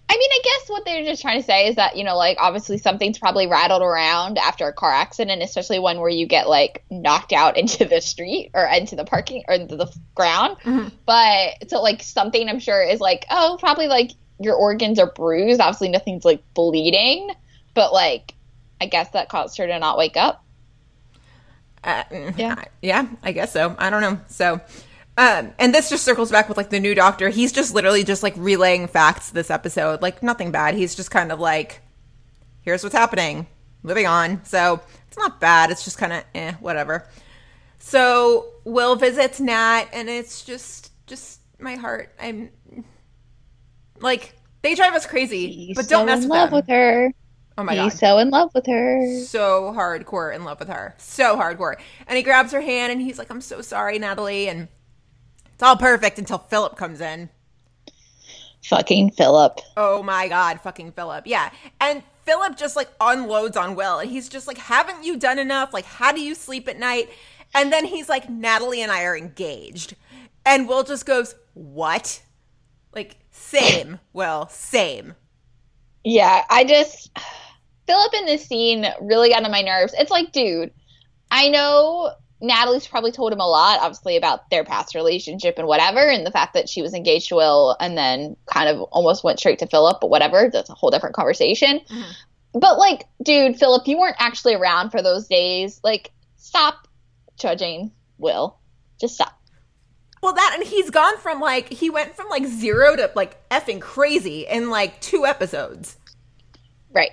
I 0.10 0.16
mean, 0.18 0.30
I 0.32 0.40
guess 0.42 0.70
what 0.70 0.86
they're 0.86 1.04
just 1.04 1.22
trying 1.22 1.42
to 1.42 1.46
say 1.46 1.68
is 1.68 1.76
that, 1.76 1.98
you 1.98 2.04
know, 2.06 2.16
like 2.16 2.38
obviously 2.40 2.78
something's 2.78 3.20
probably 3.20 3.46
rattled 3.48 3.82
around 3.82 4.38
after 4.38 4.66
a 4.66 4.72
car 4.74 4.92
accident, 4.92 5.44
especially 5.44 5.80
one 5.80 6.00
where 6.00 6.10
you 6.10 6.26
get 6.26 6.48
like 6.48 6.84
knocked 6.90 7.34
out 7.34 7.58
into 7.62 7.84
the 7.86 8.00
street 8.00 8.52
or 8.54 8.66
into 8.66 8.96
the 8.96 9.04
parking 9.04 9.44
or 9.48 9.56
into 9.56 9.76
the 9.76 9.94
ground. 10.16 10.58
But 11.06 11.70
so, 11.70 11.82
like, 11.82 12.02
something 12.02 12.48
I'm 12.48 12.60
sure 12.60 12.82
is 12.82 13.02
like, 13.02 13.26
oh, 13.30 13.58
probably 13.60 13.88
like 13.88 14.12
your 14.40 14.56
organs 14.56 14.98
are 14.98 15.12
bruised. 15.12 15.60
Obviously, 15.60 15.90
nothing's 15.90 16.24
like 16.24 16.42
bleeding, 16.54 17.30
but 17.74 17.92
like, 17.92 18.34
I 18.80 18.86
guess 18.86 19.10
that 19.10 19.28
caused 19.28 19.58
her 19.58 19.68
to 19.68 19.80
not 19.80 19.98
wake 19.98 20.16
up. 20.16 20.44
Uh, 21.84 22.04
Yeah. 22.38 22.64
Yeah, 22.82 23.08
I 23.24 23.32
guess 23.34 23.52
so. 23.52 23.76
I 23.78 23.90
don't 23.90 24.02
know. 24.02 24.20
So, 24.28 24.62
um, 25.18 25.54
and 25.60 25.74
this 25.74 25.90
just 25.90 26.04
circles 26.06 26.32
back 26.32 26.48
with 26.48 26.58
like 26.58 26.70
the 26.70 26.80
new 26.80 26.94
doctor. 26.96 27.30
He's 27.30 27.52
just 27.52 27.74
literally 27.74 28.04
just 28.04 28.24
like 28.24 28.36
relaying 28.38 28.88
facts 28.88 29.32
this 29.32 29.50
episode, 29.50 30.02
like 30.02 30.22
nothing 30.22 30.52
bad. 30.52 30.76
He's 30.76 30.96
just 30.96 31.10
kind 31.12 31.32
of 31.32 31.40
like, 31.40 31.82
here's 32.62 32.84
what's 32.84 32.96
happening, 32.96 33.48
moving 33.84 34.06
on. 34.08 34.44
So 34.46 34.80
it's 35.08 35.18
not 35.18 35.40
bad. 35.40 35.72
It's 35.72 35.84
just 35.84 35.98
kind 35.98 36.14
of 36.14 36.24
eh, 36.36 36.54
whatever. 36.60 37.08
So 37.80 38.48
Will 38.64 38.96
visits 38.96 39.40
Nat, 39.40 39.86
and 39.94 40.10
it's 40.10 40.44
just, 40.44 40.92
just 41.08 41.42
my 41.60 41.76
heart. 41.76 42.14
I'm 42.20 42.50
like, 44.02 44.36
they 44.62 44.76
drive 44.76 44.94
us 44.94 45.06
crazy, 45.06 45.52
He's 45.52 45.76
but 45.76 45.88
don't 45.88 46.06
so 46.06 46.06
mess 46.06 46.24
in 46.24 46.30
with 46.30 46.30
love 46.30 46.50
them. 46.50 46.58
with 46.58 46.68
her. 46.68 47.12
Oh 47.58 47.64
my 47.64 47.74
He's 47.74 47.94
god 47.94 47.94
so 47.94 48.18
in 48.20 48.30
love 48.30 48.52
with 48.54 48.68
her. 48.68 49.26
so 49.26 49.74
hardcore 49.76 50.36
in 50.36 50.44
love 50.44 50.60
with 50.60 50.70
her. 50.70 50.94
So 51.00 51.36
hardcore. 51.38 51.76
And 52.06 52.18
he 52.18 52.22
grabs 52.24 52.52
her 52.52 52.62
hand 52.62 52.92
and 52.92 53.02
he's 53.02 53.18
like, 53.18 53.32
I'm 53.32 53.42
so 53.42 53.62
sorry, 53.62 53.98
Natalie. 53.98 54.48
And 54.50 54.68
it's 55.58 55.64
all 55.64 55.76
perfect 55.76 56.20
until 56.20 56.38
Philip 56.38 56.78
comes 56.78 57.02
in. 57.02 57.32
Fucking 58.66 59.10
Philip. 59.10 59.60
Oh 59.76 60.04
my 60.04 60.28
God, 60.28 60.62
fucking 60.62 60.92
Philip. 60.92 61.26
Yeah. 61.26 61.50
And 61.82 62.04
Philip 62.26 62.56
just 62.56 62.76
like 62.76 62.90
unloads 63.02 63.58
on 63.58 63.74
Will. 63.74 63.98
And 63.98 64.08
he's 64.08 64.30
just 64.30 64.46
like, 64.46 64.60
Haven't 64.60 65.04
you 65.04 65.18
done 65.18 65.40
enough? 65.40 65.74
Like, 65.74 65.86
how 65.86 66.12
do 66.12 66.22
you 66.22 66.36
sleep 66.36 66.68
at 66.68 66.78
night? 66.78 67.10
And 67.56 67.74
then 67.74 67.86
he's 67.86 68.08
like, 68.08 68.30
Natalie 68.30 68.84
and 68.84 68.92
I 68.92 69.04
are 69.06 69.18
engaged. 69.18 69.96
And 70.46 70.68
Will 70.68 70.84
just 70.84 71.08
goes, 71.08 71.34
What? 71.56 72.22
Like, 72.94 73.16
same, 73.32 73.98
Will, 74.14 74.48
same. 74.52 75.16
Yeah, 76.04 76.44
I 76.52 76.66
just 76.66 77.18
Philip 77.88 78.14
in 78.14 78.28
this 78.28 78.46
scene 78.46 78.86
really 79.02 79.30
got 79.30 79.44
on 79.44 79.50
my 79.50 79.64
nerves. 79.64 79.96
It's 79.98 80.12
like, 80.12 80.32
dude, 80.34 80.72
I 81.32 81.50
know 81.50 82.12
Natalie's 82.40 82.88
probably 82.88 83.12
told 83.12 83.34
him 83.34 83.40
a 83.40 83.48
lot, 83.48 83.80
obviously, 83.80 84.16
about 84.16 84.50
their 84.50 84.64
past 84.64 84.94
relationship 84.94 85.58
and 85.58 85.68
whatever, 85.68 86.00
and 86.00 86.26
the 86.26 86.32
fact 86.32 86.54
that 86.54 86.70
she 86.70 86.82
was 86.82 86.94
engaged 86.94 87.30
to 87.30 87.36
Will 87.36 87.76
and 87.80 87.98
then 87.98 88.36
kind 88.46 88.70
of 88.70 88.82
almost 88.92 89.24
went 89.24 89.40
straight 89.40 89.60
to 89.60 89.68
Philip, 89.68 89.98
but 90.00 90.10
whatever, 90.10 90.50
that's 90.52 90.70
a 90.70 90.74
whole 90.74 90.92
different 90.92 91.16
conversation. 91.16 91.80
Mm-hmm. 91.80 92.60
But 92.60 92.78
like, 92.78 93.06
dude, 93.24 93.58
Philip, 93.58 93.88
you 93.88 93.98
weren't 93.98 94.16
actually 94.20 94.54
around 94.54 94.92
for 94.92 95.02
those 95.02 95.28
days. 95.28 95.80
Like, 95.84 96.12
stop 96.38 96.88
judging 97.38 97.92
Will. 98.18 98.58
Just 99.00 99.16
stop. 99.16 99.34
Well, 100.22 100.34
that 100.34 100.56
and 100.56 100.68
he's 100.68 100.90
gone 100.90 101.18
from 101.20 101.40
like 101.40 101.70
he 101.70 101.90
went 101.90 102.16
from 102.16 102.28
like 102.30 102.46
zero 102.46 102.96
to 102.96 103.12
like 103.16 103.48
effing 103.50 103.80
crazy 103.80 104.48
in 104.48 104.70
like 104.70 105.00
two 105.00 105.26
episodes. 105.26 105.98
Right. 106.92 107.12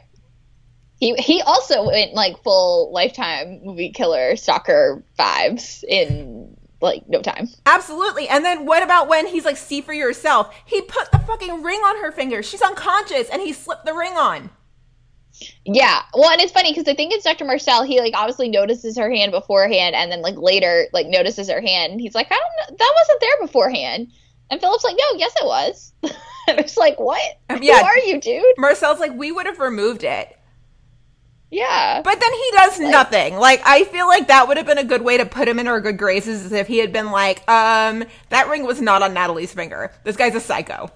He 0.98 1.14
he 1.14 1.42
also 1.42 1.86
went 1.86 2.14
like 2.14 2.42
full 2.42 2.92
lifetime 2.92 3.60
movie 3.64 3.90
killer 3.90 4.36
stalker 4.36 5.04
vibes 5.18 5.82
in 5.84 6.56
like 6.80 7.08
no 7.08 7.20
time. 7.20 7.48
Absolutely. 7.66 8.28
And 8.28 8.44
then 8.44 8.66
what 8.66 8.82
about 8.82 9.08
when 9.08 9.26
he's 9.26 9.44
like, 9.44 9.56
see 9.56 9.80
for 9.80 9.92
yourself? 9.92 10.54
He 10.66 10.82
put 10.82 11.10
the 11.10 11.18
fucking 11.18 11.62
ring 11.62 11.80
on 11.80 12.02
her 12.02 12.12
finger. 12.12 12.42
She's 12.42 12.62
unconscious 12.62 13.28
and 13.30 13.40
he 13.40 13.52
slipped 13.52 13.86
the 13.86 13.94
ring 13.94 14.12
on. 14.12 14.50
Yeah. 15.64 16.02
Well, 16.14 16.30
and 16.30 16.40
it's 16.40 16.52
funny 16.52 16.70
because 16.72 16.86
I 16.86 16.94
think 16.94 17.12
it's 17.12 17.24
Dr. 17.24 17.44
Marcel. 17.44 17.82
He 17.82 18.00
like 18.00 18.14
obviously 18.14 18.48
notices 18.48 18.96
her 18.96 19.10
hand 19.10 19.32
beforehand, 19.32 19.96
and 19.96 20.12
then 20.12 20.22
like 20.22 20.36
later 20.36 20.86
like 20.92 21.08
notices 21.08 21.50
her 21.50 21.60
hand. 21.60 22.00
He's 22.00 22.14
like, 22.14 22.28
I 22.30 22.36
don't 22.36 22.70
know, 22.70 22.76
that 22.78 22.94
wasn't 22.96 23.20
there 23.20 23.46
beforehand. 23.46 24.12
And 24.50 24.60
Philip's 24.60 24.84
like, 24.84 24.96
No, 24.96 25.18
yes, 25.18 25.32
it 25.36 25.46
was. 25.46 25.92
and 26.02 26.58
it's 26.58 26.76
like, 26.76 27.00
what? 27.00 27.20
Um, 27.50 27.62
yeah. 27.62 27.80
Who 27.80 27.84
are 27.84 27.98
you, 27.98 28.20
dude? 28.20 28.44
Marcel's 28.58 29.00
like, 29.00 29.14
we 29.14 29.32
would 29.32 29.46
have 29.46 29.58
removed 29.58 30.04
it. 30.04 30.38
Yeah. 31.54 32.02
But 32.02 32.18
then 32.18 32.32
he 32.32 32.50
does 32.56 32.80
nothing. 32.80 33.36
Like 33.36 33.62
I 33.64 33.84
feel 33.84 34.08
like 34.08 34.26
that 34.26 34.48
would 34.48 34.56
have 34.56 34.66
been 34.66 34.78
a 34.78 34.84
good 34.84 35.02
way 35.02 35.18
to 35.18 35.24
put 35.24 35.46
him 35.46 35.60
in 35.60 35.68
our 35.68 35.80
good 35.80 35.96
graces 35.96 36.44
is 36.44 36.50
if 36.50 36.66
he 36.66 36.78
had 36.78 36.92
been 36.92 37.12
like, 37.12 37.48
um, 37.48 38.02
that 38.30 38.48
ring 38.48 38.64
was 38.64 38.80
not 38.80 39.02
on 39.02 39.14
Natalie's 39.14 39.52
finger. 39.52 39.92
This 40.02 40.16
guy's 40.16 40.34
a 40.34 40.40
psycho. 40.40 40.90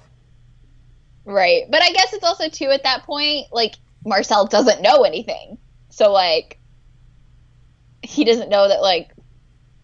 Right. 1.24 1.62
But 1.70 1.82
I 1.82 1.92
guess 1.92 2.12
it's 2.12 2.24
also 2.24 2.48
too 2.48 2.70
at 2.72 2.82
that 2.82 3.04
point, 3.04 3.46
like 3.52 3.76
Marcel 4.04 4.46
doesn't 4.48 4.82
know 4.82 5.04
anything. 5.04 5.58
So 5.90 6.10
like 6.10 6.58
he 8.02 8.24
doesn't 8.24 8.48
know 8.48 8.66
that 8.66 8.82
like 8.82 9.12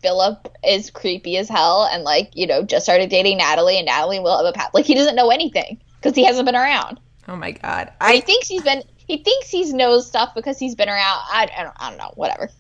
Philip 0.02 0.49
is 0.66 0.90
creepy 0.90 1.37
as 1.37 1.49
hell 1.49 1.88
and 1.90 2.02
like, 2.02 2.33
you 2.35 2.49
know, 2.49 2.64
just 2.64 2.85
started 2.85 3.11
dating 3.11 3.38
Natalie 3.38 3.78
and 3.78 3.87
Natalie 3.87 4.19
will 4.19 4.37
have 4.37 4.47
a 4.47 4.52
pat 4.52 4.75
like 4.75 4.87
he 4.87 4.95
doesn't 4.95 5.14
know 5.14 5.31
anything 5.31 5.81
because 6.00 6.16
he 6.16 6.25
hasn't 6.25 6.47
been 6.47 6.57
around. 6.57 6.99
Oh 7.28 7.37
my 7.37 7.52
god. 7.52 7.93
He 8.00 8.19
I 8.19 8.21
thinks 8.21 8.49
he's 8.49 8.62
been 8.62 8.83
he 9.07 9.19
thinks 9.19 9.51
he 9.51 9.71
knows 9.73 10.07
stuff 10.07 10.35
because 10.35 10.59
he's 10.59 10.75
been 10.75 10.89
around. 10.89 11.01
I, 11.31 11.49
I 11.57 11.63
don't 11.63 11.75
I 11.79 11.89
don't 11.91 11.99
know, 11.99 12.13
whatever. 12.15 12.51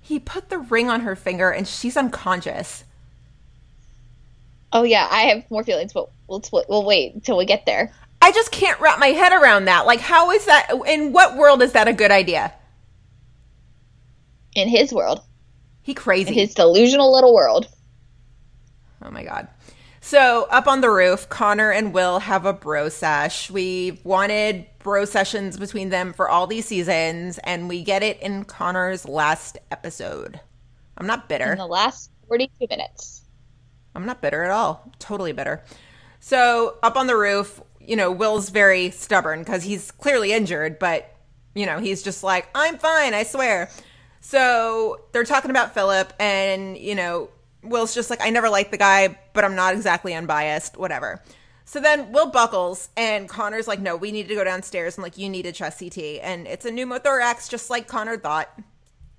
he 0.00 0.18
put 0.18 0.48
the 0.50 0.58
ring 0.58 0.88
on 0.90 1.00
her 1.00 1.14
finger 1.16 1.50
and 1.50 1.66
she's 1.68 1.96
unconscious. 1.96 2.84
Oh 4.72 4.82
yeah, 4.82 5.08
I 5.10 5.22
have 5.22 5.50
more 5.50 5.64
feelings, 5.64 5.92
but 5.92 6.10
let's 6.28 6.50
we'll 6.52 6.84
wait 6.84 7.14
until 7.14 7.36
we 7.38 7.44
get 7.46 7.64
there. 7.66 7.92
I 8.20 8.32
just 8.32 8.50
can't 8.50 8.78
wrap 8.80 8.98
my 8.98 9.08
head 9.08 9.32
around 9.32 9.66
that. 9.66 9.86
Like 9.86 10.00
how 10.00 10.30
is 10.32 10.44
that 10.46 10.70
in 10.86 11.12
what 11.12 11.36
world 11.36 11.62
is 11.62 11.72
that 11.72 11.88
a 11.88 11.92
good 11.92 12.10
idea? 12.10 12.52
In 14.54 14.68
his 14.68 14.92
world, 14.92 15.22
He 15.82 15.94
crazy. 15.94 16.28
in 16.28 16.34
his 16.34 16.54
delusional 16.54 17.12
little 17.12 17.34
world. 17.34 17.68
Oh 19.02 19.10
my 19.10 19.22
god. 19.24 19.48
So 20.00 20.46
up 20.50 20.66
on 20.66 20.80
the 20.80 20.90
roof, 20.90 21.28
Connor 21.28 21.70
and 21.70 21.92
Will 21.92 22.18
have 22.18 22.44
a 22.46 22.52
bro 22.52 22.88
sesh. 22.88 23.50
We 23.50 24.00
wanted 24.04 24.66
bro 24.88 25.04
sessions 25.04 25.58
between 25.58 25.90
them 25.90 26.14
for 26.14 26.30
all 26.30 26.46
these 26.46 26.64
seasons, 26.64 27.36
and 27.44 27.68
we 27.68 27.82
get 27.82 28.02
it 28.02 28.18
in 28.22 28.42
Connor's 28.42 29.06
last 29.06 29.58
episode. 29.70 30.40
I'm 30.96 31.06
not 31.06 31.28
bitter. 31.28 31.52
In 31.52 31.58
the 31.58 31.66
last 31.66 32.10
forty-two 32.26 32.66
minutes. 32.70 33.26
I'm 33.94 34.06
not 34.06 34.22
bitter 34.22 34.44
at 34.44 34.50
all. 34.50 34.90
Totally 34.98 35.32
bitter. 35.32 35.62
So 36.20 36.78
up 36.82 36.96
on 36.96 37.06
the 37.06 37.18
roof, 37.18 37.60
you 37.82 37.96
know, 37.96 38.10
Will's 38.10 38.48
very 38.48 38.88
stubborn 38.88 39.40
because 39.40 39.62
he's 39.62 39.90
clearly 39.90 40.32
injured, 40.32 40.78
but 40.78 41.14
you 41.54 41.66
know, 41.66 41.80
he's 41.80 42.02
just 42.02 42.24
like, 42.24 42.48
I'm 42.54 42.78
fine, 42.78 43.12
I 43.12 43.24
swear. 43.24 43.70
So 44.20 45.04
they're 45.12 45.24
talking 45.24 45.50
about 45.50 45.74
Philip, 45.74 46.14
and 46.18 46.78
you 46.78 46.94
know, 46.94 47.28
Will's 47.62 47.94
just 47.94 48.08
like, 48.08 48.22
I 48.22 48.30
never 48.30 48.48
liked 48.48 48.70
the 48.70 48.78
guy, 48.78 49.18
but 49.34 49.44
I'm 49.44 49.54
not 49.54 49.74
exactly 49.74 50.14
unbiased, 50.14 50.78
whatever. 50.78 51.22
So 51.68 51.80
then 51.80 52.12
Will 52.12 52.30
buckles, 52.30 52.88
and 52.96 53.28
Connor's 53.28 53.68
like, 53.68 53.78
No, 53.78 53.94
we 53.94 54.10
need 54.10 54.26
to 54.28 54.34
go 54.34 54.42
downstairs, 54.42 54.96
and 54.96 55.02
like, 55.02 55.18
you 55.18 55.28
need 55.28 55.44
a 55.44 55.52
chest 55.52 55.80
CT, 55.80 55.98
and 56.22 56.46
it's 56.46 56.64
a 56.64 56.70
pneumothorax, 56.70 57.50
just 57.50 57.68
like 57.68 57.86
Connor 57.86 58.16
thought. 58.16 58.48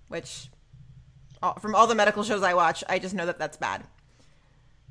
Which, 0.08 0.48
all- 1.44 1.60
from 1.60 1.76
all 1.76 1.86
the 1.86 1.94
medical 1.94 2.24
shows 2.24 2.42
I 2.42 2.56
watch, 2.56 2.84
I 2.90 2.98
just 2.98 3.14
know 3.14 3.28
that 3.28 3.38
that's 3.38 3.58
bad. 3.58 3.84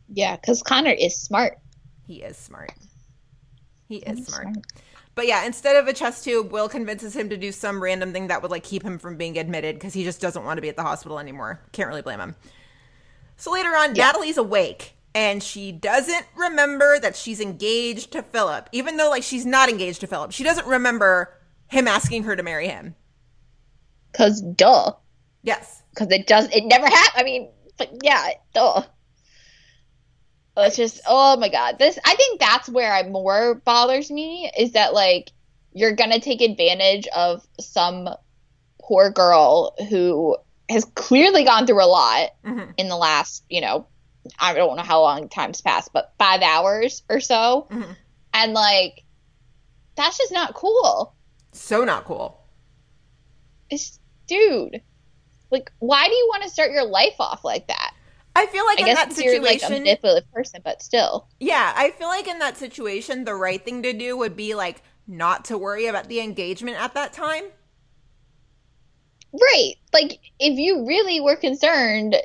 Yeah, 0.08 0.36
because 0.36 0.62
Connor 0.62 0.92
is 0.92 1.20
smart. 1.20 1.58
He 2.06 2.22
is 2.22 2.36
smart. 2.36 2.70
He 3.88 3.96
is 3.96 4.24
smart. 4.26 4.56
But 5.16 5.26
yeah, 5.26 5.44
instead 5.44 5.74
of 5.74 5.88
a 5.88 5.92
chest 5.92 6.22
tube, 6.22 6.52
Will 6.52 6.68
convinces 6.68 7.16
him 7.16 7.28
to 7.28 7.36
do 7.36 7.50
some 7.50 7.82
random 7.82 8.12
thing 8.12 8.28
that 8.28 8.40
would 8.40 8.52
like 8.52 8.62
keep 8.62 8.84
him 8.84 8.98
from 9.00 9.16
being 9.16 9.36
admitted 9.36 9.74
because 9.74 9.94
he 9.94 10.04
just 10.04 10.20
doesn't 10.20 10.44
want 10.44 10.58
to 10.58 10.62
be 10.62 10.68
at 10.68 10.76
the 10.76 10.84
hospital 10.84 11.18
anymore. 11.18 11.58
Can't 11.72 11.88
really 11.88 12.02
blame 12.02 12.20
him. 12.20 12.36
So 13.36 13.50
later 13.50 13.70
on, 13.70 13.94
Natalie's 13.94 14.36
awake 14.38 14.94
and 15.18 15.42
she 15.42 15.72
doesn't 15.72 16.26
remember 16.36 17.00
that 17.00 17.16
she's 17.16 17.40
engaged 17.40 18.12
to 18.12 18.22
Philip, 18.22 18.68
even 18.70 18.96
though 18.96 19.10
like 19.10 19.24
she's 19.24 19.44
not 19.44 19.68
engaged 19.68 20.00
to 20.02 20.06
Philip. 20.06 20.30
She 20.30 20.44
doesn't 20.44 20.68
remember 20.68 21.34
him 21.66 21.88
asking 21.88 22.22
her 22.22 22.36
to 22.36 22.42
marry 22.44 22.68
him. 22.68 22.94
Cause 24.12 24.40
duh. 24.40 24.92
Yes. 25.42 25.82
Cause 25.96 26.06
it 26.12 26.28
does. 26.28 26.48
It 26.54 26.64
never 26.66 26.86
happened. 26.86 27.20
I 27.20 27.24
mean, 27.24 27.50
but 27.76 27.90
yeah, 28.04 28.28
duh. 28.54 28.82
It's 30.56 30.76
just 30.76 31.00
oh 31.08 31.36
my 31.36 31.48
god. 31.48 31.80
This 31.80 31.98
I 32.04 32.14
think 32.14 32.38
that's 32.38 32.68
where 32.68 32.92
I 32.92 33.02
more 33.02 33.56
bothers 33.56 34.12
me 34.12 34.48
is 34.56 34.72
that 34.72 34.94
like 34.94 35.32
you're 35.72 35.96
gonna 35.96 36.20
take 36.20 36.40
advantage 36.42 37.08
of 37.08 37.44
some 37.58 38.08
poor 38.80 39.10
girl 39.10 39.74
who 39.90 40.36
has 40.70 40.84
clearly 40.94 41.42
gone 41.42 41.66
through 41.66 41.82
a 41.84 41.86
lot 41.86 42.30
Mhm. 42.44 42.72
in 42.76 42.88
the 42.88 42.96
last 42.96 43.42
you 43.48 43.60
know 43.60 43.88
I 44.38 44.54
don't 44.54 44.76
know 44.76 44.82
how 44.82 45.00
long 45.02 45.28
time's 45.28 45.60
passed, 45.60 45.92
but 45.92 46.12
five 46.18 46.42
hours 46.42 47.02
or 47.08 47.20
so, 47.20 47.66
Mhm. 47.70 47.96
and 48.34 48.52
like 48.52 49.04
that's 49.96 50.16
just 50.18 50.32
not 50.32 50.54
cool. 50.54 51.14
So 51.52 51.84
not 51.84 52.04
cool. 52.04 52.40
It's 53.70 53.98
dude. 54.26 54.80
Like, 55.50 55.72
why 55.78 56.06
do 56.06 56.14
you 56.14 56.26
want 56.30 56.42
to 56.44 56.50
start 56.50 56.70
your 56.70 56.84
life 56.84 57.16
off 57.18 57.44
like 57.44 57.68
that? 57.68 57.94
I 58.36 58.46
feel 58.46 58.64
like 58.66 58.78
I 58.78 58.82
in 58.82 58.86
guess 58.86 58.98
that 58.98 59.18
if 59.18 59.24
you're 59.24 59.42
like 59.42 59.62
a 59.64 59.70
manipulative 59.70 60.30
person, 60.30 60.60
but 60.62 60.82
still. 60.82 61.26
Yeah, 61.40 61.72
I 61.74 61.90
feel 61.90 62.06
like 62.08 62.28
in 62.28 62.38
that 62.38 62.56
situation, 62.56 63.24
the 63.24 63.34
right 63.34 63.64
thing 63.64 63.82
to 63.82 63.92
do 63.92 64.16
would 64.16 64.36
be 64.36 64.54
like 64.54 64.82
not 65.08 65.46
to 65.46 65.58
worry 65.58 65.86
about 65.86 66.08
the 66.08 66.20
engagement 66.20 66.80
at 66.80 66.94
that 66.94 67.12
time. 67.12 67.44
Right. 69.32 69.74
Like, 69.92 70.20
if 70.38 70.58
you 70.58 70.86
really 70.86 71.20
were 71.20 71.36
concerned, 71.36 72.16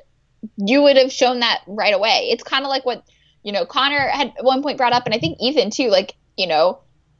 you 0.57 0.81
would 0.83 0.97
have 0.97 1.11
shown 1.11 1.39
that 1.39 1.61
right 1.67 1.93
away. 1.93 2.29
It's 2.31 2.43
kind 2.43 2.65
of 2.65 2.69
like 2.69 2.85
what, 2.85 3.03
you 3.43 3.51
know, 3.51 3.65
Connor 3.65 4.07
had 4.07 4.33
at 4.37 4.43
one 4.43 4.61
point 4.63 4.77
brought 4.77 4.93
up, 4.93 5.05
and 5.05 5.13
I 5.13 5.19
think 5.19 5.37
Ethan 5.39 5.69
too, 5.69 5.89
like, 5.89 6.15
you 6.37 6.47
know, 6.47 6.79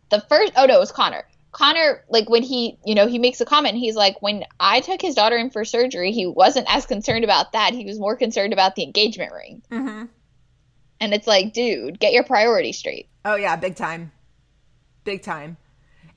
the 0.10 0.22
first, 0.22 0.54
oh 0.56 0.66
no, 0.66 0.78
it 0.78 0.80
was 0.80 0.92
Connor. 0.92 1.24
Connor, 1.52 2.04
like, 2.10 2.30
when 2.30 2.42
he, 2.42 2.80
you 2.84 2.96
know, 2.96 3.06
he 3.08 3.20
makes 3.20 3.40
a 3.40 3.46
comment, 3.46 3.78
he's 3.78 3.96
like, 3.96 4.20
when 4.22 4.44
I 4.60 4.80
took 4.80 5.02
his 5.02 5.14
daughter 5.14 5.38
in 5.38 5.52
for 5.52 5.64
surgery, 5.66 6.12
he 6.12 6.26
wasn't 6.26 6.66
as 6.68 6.88
concerned 6.88 7.24
about 7.24 7.52
that. 7.52 7.74
He 7.74 7.86
was 7.86 8.00
more 8.00 8.16
concerned 8.16 8.54
about 8.54 8.76
the 8.76 8.84
engagement 8.84 9.32
ring. 9.32 9.62
Mm-hmm. 9.70 10.06
And 11.00 11.14
it's 11.14 11.28
like, 11.28 11.54
dude, 11.54 12.00
get 12.00 12.12
your 12.12 12.24
priorities 12.24 12.80
straight. 12.80 13.08
Oh 13.24 13.36
yeah, 13.36 13.56
big 13.56 13.76
time, 13.76 14.12
big 15.04 15.22
time. 15.22 15.58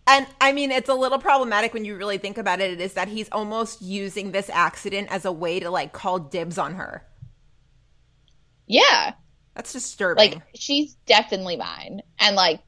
And 0.07 0.27
I 0.41 0.53
mean, 0.53 0.71
it's 0.71 0.89
a 0.89 0.95
little 0.95 1.19
problematic 1.19 1.75
when 1.75 1.85
you 1.85 1.97
really 1.97 2.19
think 2.19 2.39
about 2.39 2.61
it. 2.61 2.71
It 2.73 2.81
is 2.81 2.95
that 2.95 3.09
he's 3.09 3.29
almost 3.31 3.83
using 3.83 4.31
this 4.33 4.49
accident 4.51 5.09
as 5.11 5.25
a 5.25 5.33
way 5.33 5.59
to 5.61 5.71
like 5.71 5.93
call 5.93 6.19
dibs 6.19 6.59
on 6.59 6.75
her. 6.75 7.05
Yeah. 8.67 9.15
That's 9.55 9.73
disturbing. 9.73 10.33
like 10.33 10.43
she's 10.55 10.95
definitely 11.07 11.57
mine 11.57 12.03
and 12.19 12.37
like 12.37 12.61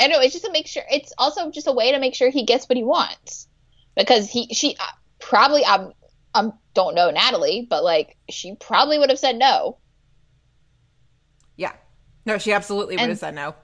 i 0.00 0.08
know 0.08 0.18
it's 0.18 0.32
just 0.32 0.44
to 0.44 0.50
make 0.50 0.66
sure 0.66 0.82
it's 0.90 1.12
also 1.18 1.52
just 1.52 1.68
a 1.68 1.72
way 1.72 1.92
to 1.92 2.00
make 2.00 2.16
sure 2.16 2.30
he 2.30 2.44
gets 2.44 2.68
what 2.68 2.76
he 2.76 2.82
wants 2.82 3.46
because 3.96 4.28
he 4.28 4.52
she 4.52 4.76
uh, 4.80 4.84
probably 5.20 5.64
i'm 5.64 5.92
um 6.34 6.52
don't 6.74 6.96
know 6.96 7.10
natalie 7.10 7.64
but 7.70 7.84
like 7.84 8.16
she 8.28 8.56
probably 8.56 8.98
would 8.98 9.08
have 9.08 9.20
said 9.20 9.36
no 9.36 9.78
yeah, 11.56 11.72
no, 12.26 12.38
she 12.38 12.52
absolutely 12.52 12.96
would 12.96 13.02
And- 13.02 13.10
have 13.10 13.18
said 13.20 13.34
no. 13.36 13.54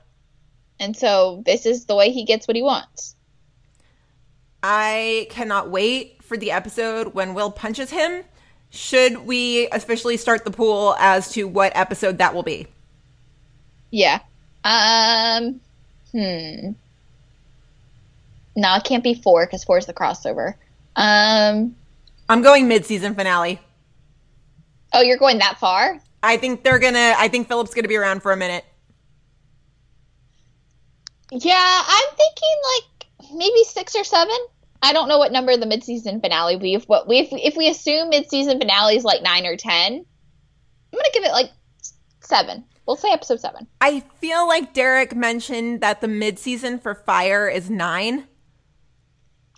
And 0.80 0.96
so 0.96 1.42
this 1.46 1.66
is 1.66 1.84
the 1.84 1.94
way 1.94 2.10
he 2.10 2.24
gets 2.24 2.48
what 2.48 2.56
he 2.56 2.62
wants 2.62 3.14
I 4.62 5.26
cannot 5.30 5.70
wait 5.70 6.22
for 6.22 6.36
the 6.36 6.50
episode 6.50 7.14
when 7.14 7.32
Will 7.32 7.50
punches 7.50 7.88
him. 7.88 8.24
Should 8.68 9.24
we 9.24 9.68
officially 9.70 10.18
start 10.18 10.44
the 10.44 10.50
pool 10.50 10.94
as 10.98 11.32
to 11.32 11.44
what 11.48 11.72
episode 11.74 12.18
that 12.18 12.34
will 12.34 12.42
be? 12.42 12.66
yeah 13.90 14.20
um 14.64 15.60
hmm 16.12 16.72
no 18.54 18.74
it 18.76 18.84
can't 18.84 19.02
be 19.02 19.14
four 19.14 19.46
because 19.46 19.64
four 19.64 19.78
is 19.78 19.86
the 19.86 19.94
crossover 19.94 20.54
um 20.96 21.74
I'm 22.28 22.42
going 22.42 22.68
mid-season 22.68 23.14
finale. 23.14 23.60
oh 24.92 25.00
you're 25.00 25.16
going 25.16 25.38
that 25.38 25.58
far 25.58 26.00
I 26.22 26.36
think 26.36 26.62
they're 26.62 26.78
gonna. 26.78 27.14
I 27.16 27.28
think 27.28 27.48
Philip's 27.48 27.72
gonna 27.72 27.88
be 27.88 27.96
around 27.96 28.20
for 28.22 28.30
a 28.32 28.36
minute. 28.36 28.64
Yeah, 31.32 31.82
I'm 31.86 32.16
thinking 32.16 32.56
like 32.76 33.30
maybe 33.34 33.64
six 33.64 33.94
or 33.96 34.04
seven. 34.04 34.36
I 34.82 34.92
don't 34.92 35.08
know 35.08 35.18
what 35.18 35.30
number 35.32 35.56
the 35.56 35.66
mid-season 35.66 36.20
finale 36.20 36.56
will 36.56 36.62
be. 36.62 36.74
If 36.74 36.84
what 36.88 37.06
we 37.06 37.18
if, 37.18 37.30
we- 37.32 37.42
if 37.42 37.56
we 37.56 37.68
assume 37.68 38.08
mid-season 38.08 38.58
finale 38.58 38.96
is 38.96 39.04
like 39.04 39.22
nine 39.22 39.46
or 39.46 39.56
ten, 39.56 39.92
I'm 39.94 40.96
gonna 40.98 41.08
give 41.12 41.24
it 41.24 41.32
like 41.32 41.50
seven. 42.20 42.64
We'll 42.86 42.96
say 42.96 43.10
episode 43.12 43.40
seven. 43.40 43.66
I 43.80 44.00
feel 44.20 44.48
like 44.48 44.72
Derek 44.74 45.14
mentioned 45.14 45.80
that 45.82 46.00
the 46.00 46.08
mid-season 46.08 46.80
for 46.80 46.94
Fire 46.94 47.48
is 47.48 47.70
nine. 47.70 48.26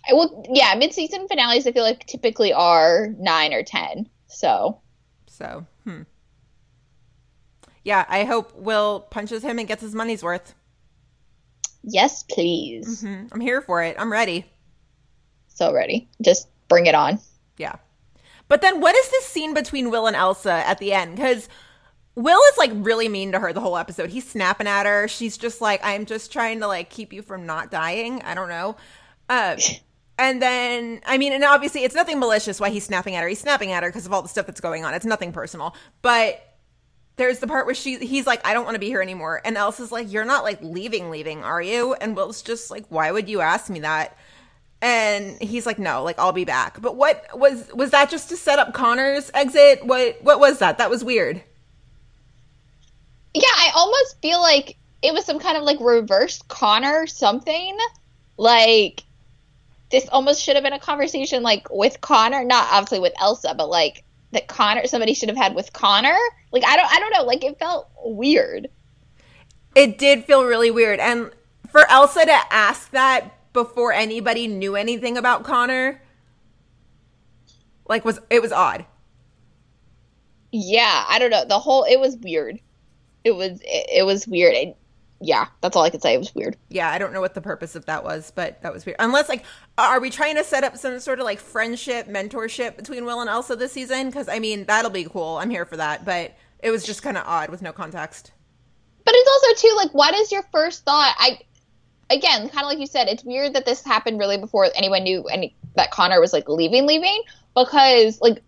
I 0.07 0.13
will, 0.13 0.45
yeah, 0.53 0.75
mid-season 0.77 1.27
finales. 1.29 1.65
I 1.65 1.71
feel 1.71 1.83
like 1.83 2.05
typically 2.05 2.51
are 2.53 3.07
nine 3.17 3.53
or 3.53 3.63
ten. 3.63 4.09
So 4.27 4.81
So, 5.27 5.65
hmm. 5.85 6.01
Yeah, 7.83 8.05
I 8.07 8.25
hope 8.25 8.53
Will 8.55 8.99
punches 9.09 9.43
him 9.43 9.57
and 9.59 9.67
gets 9.67 9.81
his 9.81 9.95
money's 9.95 10.21
worth. 10.21 10.53
Yes, 11.83 12.23
please. 12.23 13.01
Hmm, 13.01 13.27
I'm 13.31 13.41
here 13.41 13.61
for 13.61 13.83
it. 13.83 13.95
I'm 13.99 14.11
ready. 14.11 14.45
So 15.47 15.71
ready. 15.73 16.09
Just 16.21 16.47
bring 16.67 16.85
it 16.87 16.95
on. 16.95 17.19
Yeah. 17.57 17.75
But 18.47 18.61
then 18.61 18.81
what 18.81 18.95
is 18.95 19.09
this 19.09 19.25
scene 19.25 19.53
between 19.53 19.89
Will 19.89 20.07
and 20.07 20.15
Elsa 20.15 20.51
at 20.51 20.79
the 20.79 20.93
end? 20.93 21.15
Because 21.15 21.47
Will 22.15 22.39
is 22.51 22.57
like 22.57 22.71
really 22.73 23.09
mean 23.09 23.31
to 23.31 23.39
her 23.39 23.53
the 23.53 23.61
whole 23.61 23.77
episode. 23.77 24.09
He's 24.09 24.27
snapping 24.27 24.67
at 24.67 24.85
her. 24.85 25.07
She's 25.07 25.37
just 25.37 25.61
like, 25.61 25.81
I'm 25.83 26.05
just 26.05 26.31
trying 26.31 26.59
to 26.59 26.67
like 26.67 26.89
keep 26.89 27.13
you 27.13 27.21
from 27.21 27.45
not 27.45 27.71
dying. 27.71 28.21
I 28.21 28.33
don't 28.35 28.49
know. 28.49 28.75
Um, 29.29 29.57
and 30.17 30.41
then, 30.41 31.01
I 31.05 31.17
mean, 31.17 31.33
and 31.33 31.43
obviously 31.43 31.83
it's 31.83 31.95
nothing 31.95 32.19
malicious 32.19 32.59
why 32.59 32.69
he's 32.69 32.83
snapping 32.83 33.15
at 33.15 33.23
her. 33.23 33.27
He's 33.27 33.39
snapping 33.39 33.71
at 33.71 33.83
her 33.83 33.89
because 33.89 34.05
of 34.05 34.13
all 34.13 34.21
the 34.21 34.29
stuff 34.29 34.45
that's 34.45 34.61
going 34.61 34.85
on. 34.85 34.93
It's 34.93 35.05
nothing 35.05 35.31
personal. 35.31 35.75
But 36.01 36.41
there's 37.15 37.39
the 37.39 37.47
part 37.47 37.65
where 37.65 37.75
she 37.75 37.97
he's 37.97 38.25
like, 38.25 38.45
I 38.45 38.53
don't 38.53 38.65
want 38.65 38.75
to 38.75 38.79
be 38.79 38.87
here 38.87 39.01
anymore. 39.01 39.41
And 39.45 39.57
Elsa's 39.57 39.91
like, 39.91 40.11
You're 40.11 40.25
not 40.25 40.43
like 40.43 40.61
leaving, 40.61 41.11
leaving, 41.11 41.43
are 41.43 41.61
you? 41.61 41.93
And 41.95 42.15
Will's 42.15 42.41
just 42.41 42.71
like, 42.71 42.85
Why 42.89 43.11
would 43.11 43.29
you 43.29 43.41
ask 43.41 43.69
me 43.69 43.81
that? 43.81 44.17
And 44.81 45.39
he's 45.41 45.65
like, 45.65 45.79
No, 45.79 46.03
like 46.03 46.17
I'll 46.17 46.31
be 46.31 46.45
back. 46.45 46.81
But 46.81 46.95
what 46.95 47.25
was 47.33 47.69
was 47.73 47.91
that 47.91 48.09
just 48.09 48.29
to 48.29 48.37
set 48.37 48.59
up 48.59 48.73
Connor's 48.73 49.29
exit? 49.33 49.85
What 49.85 50.23
what 50.23 50.39
was 50.39 50.59
that? 50.59 50.79
That 50.79 50.89
was 50.89 51.03
weird. 51.03 51.41
Yeah, 53.33 53.43
I 53.45 53.71
almost 53.75 54.21
feel 54.21 54.41
like 54.41 54.75
it 55.01 55.13
was 55.13 55.25
some 55.25 55.39
kind 55.39 55.57
of 55.57 55.63
like 55.63 55.79
reverse 55.79 56.41
Connor 56.47 57.05
something. 57.07 57.77
Like 58.37 59.03
this 59.91 60.07
almost 60.09 60.41
should 60.41 60.55
have 60.55 60.63
been 60.63 60.73
a 60.73 60.79
conversation 60.79 61.43
like 61.43 61.67
with 61.69 62.01
Connor, 62.01 62.43
not 62.43 62.67
obviously 62.71 62.99
with 62.99 63.13
Elsa, 63.19 63.53
but 63.55 63.69
like 63.69 64.03
that 64.33 64.47
Connor 64.47 64.85
somebody 64.87 65.13
should 65.13 65.29
have 65.29 65.37
had 65.37 65.55
with 65.55 65.73
Connor. 65.73 66.17
Like 66.51 66.63
I 66.65 66.75
don't 66.75 66.91
I 66.91 66.99
don't 66.99 67.13
know, 67.13 67.23
like 67.23 67.43
it 67.43 67.57
felt 67.59 67.89
weird. 68.03 68.69
It 69.75 69.97
did 69.97 70.25
feel 70.25 70.43
really 70.45 70.71
weird. 70.71 70.99
And 70.99 71.31
for 71.69 71.89
Elsa 71.89 72.25
to 72.25 72.39
ask 72.51 72.91
that 72.91 73.31
before 73.53 73.93
anybody 73.93 74.47
knew 74.47 74.75
anything 74.75 75.17
about 75.17 75.43
Connor, 75.43 76.01
like 77.87 78.05
was 78.05 78.19
it 78.29 78.41
was 78.41 78.51
odd. 78.51 78.85
Yeah, 80.51 81.05
I 81.07 81.17
don't 81.17 81.31
know. 81.31 81.45
The 81.45 81.59
whole 81.59 81.83
it 81.83 81.99
was 81.99 82.17
weird. 82.17 82.59
It 83.23 83.31
was 83.31 83.59
it, 83.61 83.89
it 83.91 84.05
was 84.05 84.27
weird. 84.27 84.53
It, 84.53 84.77
yeah, 85.23 85.47
that's 85.61 85.77
all 85.77 85.83
I 85.83 85.89
could 85.89 86.01
say. 86.01 86.13
It 86.13 86.17
was 86.17 86.35
weird. 86.35 86.57
Yeah, 86.69 86.89
I 86.89 86.97
don't 86.97 87.13
know 87.13 87.21
what 87.21 87.33
the 87.33 87.41
purpose 87.41 87.75
of 87.75 87.85
that 87.85 88.03
was, 88.03 88.31
but 88.35 88.61
that 88.61 88.73
was 88.73 88.85
weird. 88.85 88.97
Unless 88.99 89.29
like 89.29 89.45
are 89.77 90.01
we 90.01 90.09
trying 90.09 90.35
to 90.35 90.43
set 90.43 90.65
up 90.65 90.77
some 90.77 90.99
sort 90.99 91.19
of 91.19 91.25
like 91.25 91.39
friendship, 91.39 92.07
mentorship 92.07 92.75
between 92.75 93.05
Will 93.05 93.21
and 93.21 93.29
Elsa 93.29 93.55
this 93.55 93.71
season? 93.71 94.11
Cuz 94.11 94.27
I 94.27 94.39
mean, 94.39 94.65
that'll 94.65 94.91
be 94.91 95.05
cool. 95.05 95.37
I'm 95.37 95.49
here 95.49 95.65
for 95.65 95.77
that, 95.77 96.03
but 96.03 96.33
it 96.59 96.71
was 96.71 96.83
just 96.83 97.01
kind 97.01 97.17
of 97.17 97.23
odd 97.25 97.49
with 97.49 97.61
no 97.61 97.71
context. 97.71 98.31
But 99.05 99.15
it's 99.15 99.29
also 99.29 99.67
too 99.67 99.75
like 99.77 99.91
what 99.93 100.13
is 100.13 100.31
your 100.31 100.43
first 100.51 100.83
thought? 100.83 101.15
I 101.17 101.39
again, 102.09 102.49
kind 102.49 102.65
of 102.65 102.69
like 102.69 102.79
you 102.79 102.85
said, 102.85 103.07
it's 103.07 103.23
weird 103.23 103.53
that 103.53 103.65
this 103.65 103.83
happened 103.83 104.19
really 104.19 104.37
before 104.37 104.69
anyone 104.75 105.03
knew 105.03 105.23
any 105.23 105.55
that 105.75 105.91
Connor 105.91 106.19
was 106.19 106.33
like 106.33 106.49
leaving 106.49 106.85
leaving 106.85 107.23
because 107.55 108.19
like 108.19 108.43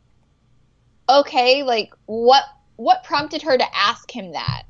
okay, 1.08 1.64
like 1.64 1.94
what 2.06 2.44
what 2.76 3.06
prompted 3.06 3.42
her 3.44 3.58
to 3.58 3.76
ask 3.76 4.12
him 4.12 4.34
that? 4.34 4.64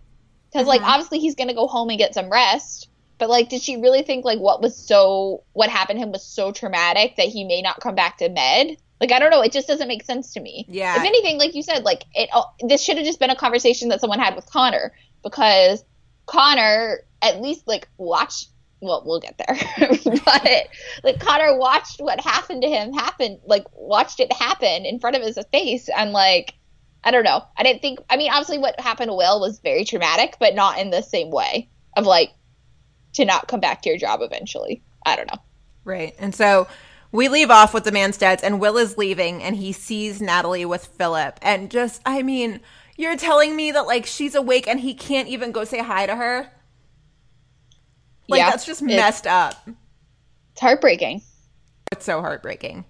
Cuz 0.56 0.68
like 0.68 0.82
mm-hmm. 0.82 0.90
obviously 0.90 1.20
he's 1.20 1.36
going 1.36 1.48
to 1.48 1.54
go 1.54 1.68
home 1.68 1.90
and 1.90 2.00
get 2.00 2.14
some 2.14 2.30
rest. 2.30 2.90
But 3.18 3.30
like 3.30 3.50
did 3.50 3.62
she 3.62 3.78
really 3.78 4.02
think 4.02 4.26
like 4.26 4.40
what 4.40 4.62
was 4.62 4.76
so 4.76 5.44
what 5.54 5.70
happened 5.70 6.00
to 6.00 6.06
him 6.06 6.12
was 6.12 6.26
so 6.26 6.52
traumatic 6.52 7.16
that 7.18 7.28
he 7.28 7.44
may 7.44 7.62
not 7.62 7.80
come 7.80 7.96
back 7.96 8.18
to 8.18 8.30
med? 8.30 8.78
Like 9.00 9.12
I 9.12 9.20
don't 9.20 9.32
know, 9.32 9.42
it 9.42 9.52
just 9.52 9.68
doesn't 9.68 9.88
make 9.88 10.04
sense 10.04 10.34
to 10.34 10.40
me. 10.40 10.66
Yeah. 10.70 10.96
If 10.96 11.04
anything, 11.04 11.38
like 11.38 11.56
you 11.56 11.64
said, 11.64 11.84
like 11.84 12.04
it 12.14 12.30
this 12.62 12.82
should 12.82 12.98
have 12.98 13.06
just 13.06 13.20
been 13.20 13.30
a 13.30 13.36
conversation 13.36 13.90
that 13.90 14.02
someone 14.02 14.20
had 14.20 14.36
with 14.36 14.46
Connor 14.50 14.94
because 15.24 15.84
Connor 16.26 17.01
at 17.22 17.42
least 17.42 17.68
like 17.68 17.88
watched 17.98 18.50
well, 18.82 19.03
we'll 19.06 19.20
get 19.20 19.38
there. 19.38 19.58
but 20.25 20.68
like 21.03 21.20
Connor 21.20 21.58
watched 21.58 22.00
what 22.00 22.20
happened 22.20 22.62
to 22.62 22.70
him 22.70 22.94
happen, 22.94 23.40
like 23.46 23.66
watched 23.74 24.20
it 24.20 24.32
happen 24.32 24.86
in 24.86 25.00
front 25.00 25.16
of 25.16 25.24
his 25.24 25.40
face 25.51 25.90
and 25.90 26.12
like 26.12 26.53
I 27.05 27.11
don't 27.11 27.24
know. 27.24 27.44
I 27.55 27.63
didn't 27.63 27.81
think 27.81 28.00
I 28.09 28.18
mean 28.18 28.31
obviously 28.31 28.57
what 28.57 28.79
happened 28.79 29.09
to 29.09 29.15
Will 29.15 29.39
was 29.39 29.59
very 29.59 29.85
traumatic, 29.85 30.35
but 30.39 30.55
not 30.55 30.79
in 30.79 30.89
the 30.89 31.01
same 31.01 31.31
way 31.31 31.70
of 31.96 32.05
like 32.05 32.31
to 33.13 33.24
not 33.24 33.48
come 33.48 33.61
back 33.61 33.81
to 33.83 33.89
your 33.89 33.98
job 33.98 34.20
eventually. 34.22 34.83
I 35.05 35.15
don't 35.15 35.31
know. 35.31 35.39
Right. 35.85 36.15
And 36.20 36.35
so 36.35 36.68
we 37.11 37.29
leave 37.29 37.50
off 37.50 37.74
with 37.74 37.85
the 37.85 37.91
Mansteads, 37.91 38.44
and 38.44 38.59
Will 38.59 38.77
is 38.77 38.98
leaving, 38.98 39.41
and 39.41 39.55
he 39.55 39.72
sees 39.72 40.22
Natalie 40.22 40.65
with 40.65 40.85
Philip. 40.85 41.39
And 41.41 41.72
just, 41.72 42.01
I 42.05 42.24
mean, 42.24 42.59
you're 42.98 43.15
telling 43.15 43.55
me 43.55 43.72
that, 43.72 43.87
like, 43.87 44.05
she's 44.05 44.35
awake 44.35 44.68
and 44.68 44.81
he 44.81 44.94
can't 44.94 45.29
even 45.29 45.53
go 45.53 45.63
say 45.63 45.79
hi 45.79 46.07
to 46.07 46.15
her? 46.15 46.51
Like, 48.27 48.39
Yeah, 48.39 48.50
that's 48.50 48.65
just 48.65 48.81
messed 48.81 49.27
up. 49.27 49.65
It's 50.51 50.61
heartbreaking. 50.61 51.22
It's 51.91 52.05
so 52.05 52.20
heartbreaking. 52.20 52.83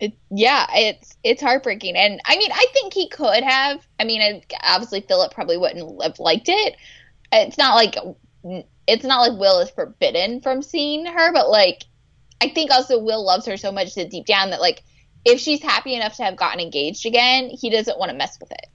It, 0.00 0.12
yeah, 0.30 0.66
it's 0.74 1.16
it's 1.22 1.40
heartbreaking, 1.40 1.96
and 1.96 2.20
I 2.24 2.36
mean, 2.36 2.50
I 2.52 2.66
think 2.72 2.92
he 2.92 3.08
could 3.08 3.44
have. 3.44 3.86
I 4.00 4.04
mean, 4.04 4.42
obviously, 4.62 5.00
Philip 5.00 5.32
probably 5.32 5.56
wouldn't 5.56 6.02
have 6.02 6.18
liked 6.18 6.48
it. 6.48 6.74
It's 7.32 7.56
not 7.56 7.74
like 7.74 7.96
it's 8.86 9.04
not 9.04 9.20
like 9.20 9.38
Will 9.38 9.60
is 9.60 9.70
forbidden 9.70 10.40
from 10.40 10.62
seeing 10.62 11.06
her, 11.06 11.32
but 11.32 11.48
like, 11.48 11.84
I 12.40 12.48
think 12.48 12.70
also 12.70 12.98
Will 12.98 13.24
loves 13.24 13.46
her 13.46 13.56
so 13.56 13.72
much 13.72 13.94
that 13.94 14.10
deep 14.10 14.26
down 14.26 14.50
that 14.50 14.60
like, 14.60 14.82
if 15.24 15.40
she's 15.40 15.62
happy 15.62 15.94
enough 15.94 16.16
to 16.16 16.24
have 16.24 16.36
gotten 16.36 16.60
engaged 16.60 17.06
again, 17.06 17.48
he 17.48 17.70
doesn't 17.70 17.98
want 17.98 18.10
to 18.10 18.16
mess 18.16 18.38
with 18.40 18.50
it. 18.50 18.66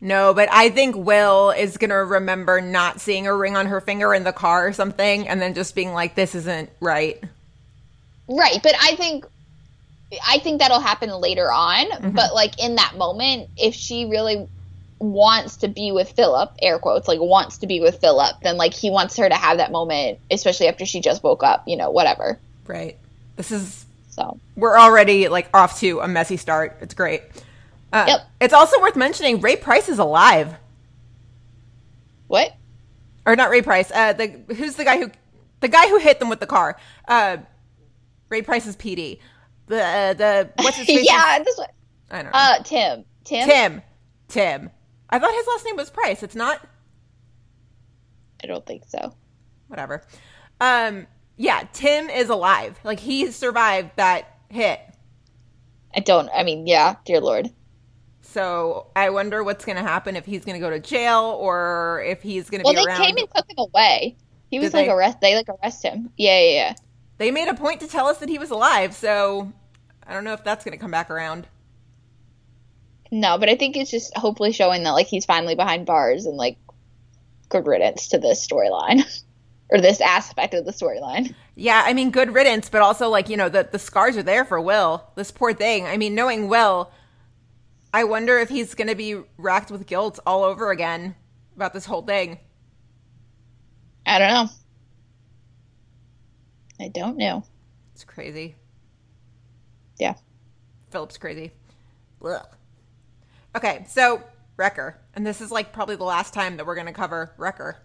No, 0.00 0.34
but 0.34 0.48
I 0.52 0.68
think 0.70 0.96
Will 0.96 1.50
is 1.50 1.76
going 1.76 1.90
to 1.90 1.96
remember 1.96 2.60
not 2.60 3.00
seeing 3.00 3.26
a 3.26 3.34
ring 3.34 3.56
on 3.56 3.66
her 3.66 3.80
finger 3.80 4.12
in 4.12 4.24
the 4.24 4.32
car 4.32 4.66
or 4.66 4.72
something, 4.72 5.26
and 5.28 5.40
then 5.40 5.54
just 5.54 5.74
being 5.74 5.92
like, 5.92 6.14
this 6.14 6.34
isn't 6.34 6.70
right. 6.80 7.22
Right, 8.28 8.60
but 8.62 8.74
I 8.80 8.96
think 8.96 9.26
I 10.26 10.38
think 10.38 10.60
that'll 10.60 10.80
happen 10.80 11.10
later 11.10 11.50
on. 11.50 12.12
But 12.12 12.34
like 12.34 12.62
in 12.62 12.74
that 12.76 12.96
moment, 12.96 13.48
if 13.56 13.74
she 13.74 14.04
really 14.06 14.46
wants 14.98 15.56
to 15.58 15.68
be 15.68 15.90
with 15.92 16.10
Philip, 16.12 16.52
air 16.62 16.78
quotes, 16.78 17.08
like 17.08 17.18
wants 17.20 17.58
to 17.58 17.66
be 17.66 17.80
with 17.80 18.00
Philip, 18.00 18.36
then 18.42 18.56
like 18.56 18.72
he 18.74 18.90
wants 18.90 19.16
her 19.16 19.28
to 19.28 19.34
have 19.34 19.58
that 19.58 19.72
moment, 19.72 20.18
especially 20.30 20.68
after 20.68 20.86
she 20.86 21.00
just 21.00 21.22
woke 21.22 21.42
up, 21.42 21.66
you 21.66 21.76
know, 21.76 21.90
whatever. 21.90 22.38
Right. 22.66 22.96
This 23.36 23.50
is 23.50 23.84
So 24.10 24.38
we're 24.56 24.78
already 24.78 25.28
like 25.28 25.48
off 25.54 25.80
to 25.80 26.00
a 26.00 26.08
messy 26.08 26.36
start. 26.36 26.76
It's 26.80 26.94
great. 26.94 27.22
Uh, 27.92 28.04
Yep. 28.08 28.20
It's 28.40 28.54
also 28.54 28.80
worth 28.80 28.96
mentioning 28.96 29.40
Ray 29.40 29.56
Price 29.56 29.88
is 29.88 29.98
alive, 29.98 30.54
what? 32.28 32.54
or 33.26 33.36
not 33.36 33.50
Ray 33.50 33.62
Price. 33.62 33.90
Uh, 33.90 34.12
the 34.12 34.28
who's 34.54 34.76
the 34.76 34.84
guy 34.84 34.98
who 34.98 35.10
the 35.60 35.68
guy 35.68 35.88
who 35.88 35.98
hit 35.98 36.18
them 36.18 36.28
with 36.28 36.40
the 36.40 36.46
car. 36.46 36.76
Uh, 37.06 37.38
Ray 38.28 38.42
Price 38.42 38.66
is 38.66 38.76
PD. 38.76 39.18
The 39.72 39.82
uh, 39.82 40.12
the 40.12 40.50
what's 40.56 40.76
his 40.76 40.86
face? 40.98 41.06
yeah, 41.08 41.38
this 41.42 41.56
one. 41.56 41.68
I 42.10 42.16
don't 42.22 42.24
know. 42.26 42.30
Uh, 42.34 42.62
Tim. 42.62 43.04
Tim. 43.24 43.48
Tim. 43.48 43.82
Tim. 44.28 44.70
I 45.08 45.18
thought 45.18 45.32
his 45.34 45.46
last 45.46 45.64
name 45.64 45.76
was 45.76 45.88
Price. 45.88 46.22
It's 46.22 46.34
not. 46.34 46.60
I 48.44 48.46
don't 48.48 48.66
think 48.66 48.84
so. 48.86 49.14
Whatever. 49.68 50.02
Um. 50.60 51.06
Yeah. 51.38 51.62
Tim 51.72 52.10
is 52.10 52.28
alive. 52.28 52.78
Like 52.84 53.00
he 53.00 53.30
survived 53.30 53.92
that 53.96 54.26
hit. 54.50 54.78
I 55.96 56.00
don't. 56.00 56.28
I 56.34 56.42
mean, 56.44 56.66
yeah, 56.66 56.96
dear 57.06 57.20
lord. 57.20 57.50
So 58.20 58.88
I 58.94 59.08
wonder 59.08 59.42
what's 59.42 59.64
going 59.64 59.76
to 59.76 59.82
happen 59.82 60.16
if 60.16 60.24
he's 60.26 60.44
going 60.44 60.54
to 60.54 60.60
go 60.60 60.70
to 60.70 60.80
jail 60.80 61.36
or 61.40 62.02
if 62.06 62.20
he's 62.22 62.50
going 62.50 62.60
to 62.60 62.64
Well, 62.64 62.74
be 62.74 62.80
they 62.80 62.84
around. 62.86 63.00
came 63.02 63.16
and 63.16 63.28
took 63.34 63.50
him 63.50 63.56
away. 63.58 64.16
He 64.50 64.58
was 64.58 64.70
Did 64.70 64.76
like 64.76 64.86
they? 64.86 64.92
arrest. 64.92 65.20
They 65.22 65.34
like 65.34 65.48
arrest 65.48 65.82
him. 65.82 66.10
Yeah, 66.16 66.38
yeah, 66.40 66.50
yeah. 66.50 66.74
They 67.18 67.30
made 67.30 67.48
a 67.48 67.54
point 67.54 67.80
to 67.80 67.86
tell 67.88 68.06
us 68.06 68.18
that 68.18 68.28
he 68.28 68.38
was 68.38 68.50
alive, 68.50 68.94
so 68.94 69.52
I 70.06 70.12
don't 70.12 70.24
know 70.24 70.32
if 70.32 70.44
that's 70.44 70.64
going 70.64 70.72
to 70.72 70.80
come 70.80 70.90
back 70.90 71.10
around. 71.10 71.46
No, 73.10 73.36
but 73.38 73.48
I 73.48 73.56
think 73.56 73.76
it's 73.76 73.90
just 73.90 74.16
hopefully 74.16 74.52
showing 74.52 74.84
that 74.84 74.92
like 74.92 75.06
he's 75.06 75.26
finally 75.26 75.54
behind 75.54 75.86
bars 75.86 76.24
and 76.24 76.36
like 76.36 76.56
good 77.50 77.66
riddance 77.66 78.08
to 78.08 78.18
this 78.18 78.44
storyline 78.46 79.04
or 79.70 79.80
this 79.80 80.00
aspect 80.00 80.54
of 80.54 80.64
the 80.64 80.72
storyline. 80.72 81.34
Yeah, 81.54 81.82
I 81.84 81.92
mean, 81.92 82.10
good 82.10 82.32
riddance, 82.32 82.70
but 82.70 82.80
also 82.80 83.10
like 83.10 83.28
you 83.28 83.36
know 83.36 83.50
the 83.50 83.68
the 83.70 83.78
scars 83.78 84.16
are 84.16 84.22
there 84.22 84.44
for 84.44 84.60
Will. 84.60 85.04
This 85.14 85.30
poor 85.30 85.52
thing. 85.52 85.86
I 85.86 85.98
mean, 85.98 86.14
knowing 86.14 86.48
Will, 86.48 86.90
I 87.92 88.04
wonder 88.04 88.38
if 88.38 88.48
he's 88.48 88.74
going 88.74 88.88
to 88.88 88.94
be 88.94 89.20
racked 89.36 89.70
with 89.70 89.86
guilt 89.86 90.18
all 90.26 90.42
over 90.42 90.70
again 90.70 91.14
about 91.54 91.74
this 91.74 91.84
whole 91.84 92.02
thing. 92.02 92.38
I 94.06 94.18
don't 94.18 94.28
know. 94.28 94.48
I 96.80 96.88
don't 96.88 97.18
know. 97.18 97.44
It's 97.94 98.04
crazy. 98.04 98.56
Yeah. 99.98 100.14
Philip's 100.90 101.18
crazy. 101.18 101.52
Ugh. 102.24 102.46
Okay, 103.56 103.84
so 103.88 104.22
Rekker, 104.56 104.94
and 105.14 105.26
this 105.26 105.40
is 105.40 105.50
like 105.50 105.72
probably 105.72 105.96
the 105.96 106.04
last 106.04 106.32
time 106.32 106.56
that 106.56 106.66
we're 106.66 106.74
going 106.74 106.86
to 106.86 106.92
cover 106.92 107.32
Rekker. 107.38 107.76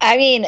I 0.00 0.16
mean, 0.16 0.46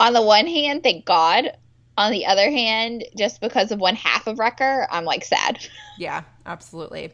on 0.00 0.12
the 0.12 0.22
one 0.22 0.46
hand, 0.46 0.82
thank 0.82 1.04
God. 1.04 1.56
On 1.96 2.12
the 2.12 2.26
other 2.26 2.50
hand, 2.50 3.04
just 3.16 3.40
because 3.40 3.72
of 3.72 3.80
one 3.80 3.96
half 3.96 4.26
of 4.26 4.38
Rekker, 4.38 4.86
I'm 4.90 5.04
like 5.04 5.24
sad. 5.24 5.58
Yeah, 6.00 6.22
absolutely. 6.46 7.10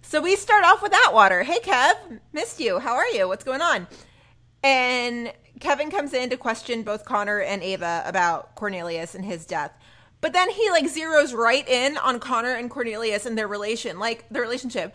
So 0.00 0.22
we 0.22 0.36
start 0.36 0.64
off 0.64 0.80
with 0.80 0.94
Atwater. 0.94 1.42
Hey, 1.42 1.58
Kev, 1.58 2.20
missed 2.32 2.60
you. 2.60 2.78
How 2.78 2.94
are 2.94 3.08
you? 3.08 3.26
What's 3.26 3.42
going 3.42 3.60
on? 3.60 3.88
And 4.62 5.32
Kevin 5.58 5.90
comes 5.90 6.14
in 6.14 6.30
to 6.30 6.36
question 6.36 6.84
both 6.84 7.04
Connor 7.04 7.40
and 7.40 7.64
Ava 7.64 8.04
about 8.06 8.54
Cornelius 8.54 9.16
and 9.16 9.24
his 9.24 9.44
death. 9.44 9.72
But 10.20 10.32
then 10.32 10.50
he 10.50 10.70
like 10.70 10.84
zeroes 10.84 11.34
right 11.34 11.66
in 11.68 11.96
on 11.98 12.18
Connor 12.18 12.52
and 12.54 12.70
Cornelius 12.70 13.26
and 13.26 13.38
their 13.38 13.48
relation, 13.48 13.98
like 13.98 14.28
their 14.30 14.42
relationship. 14.42 14.94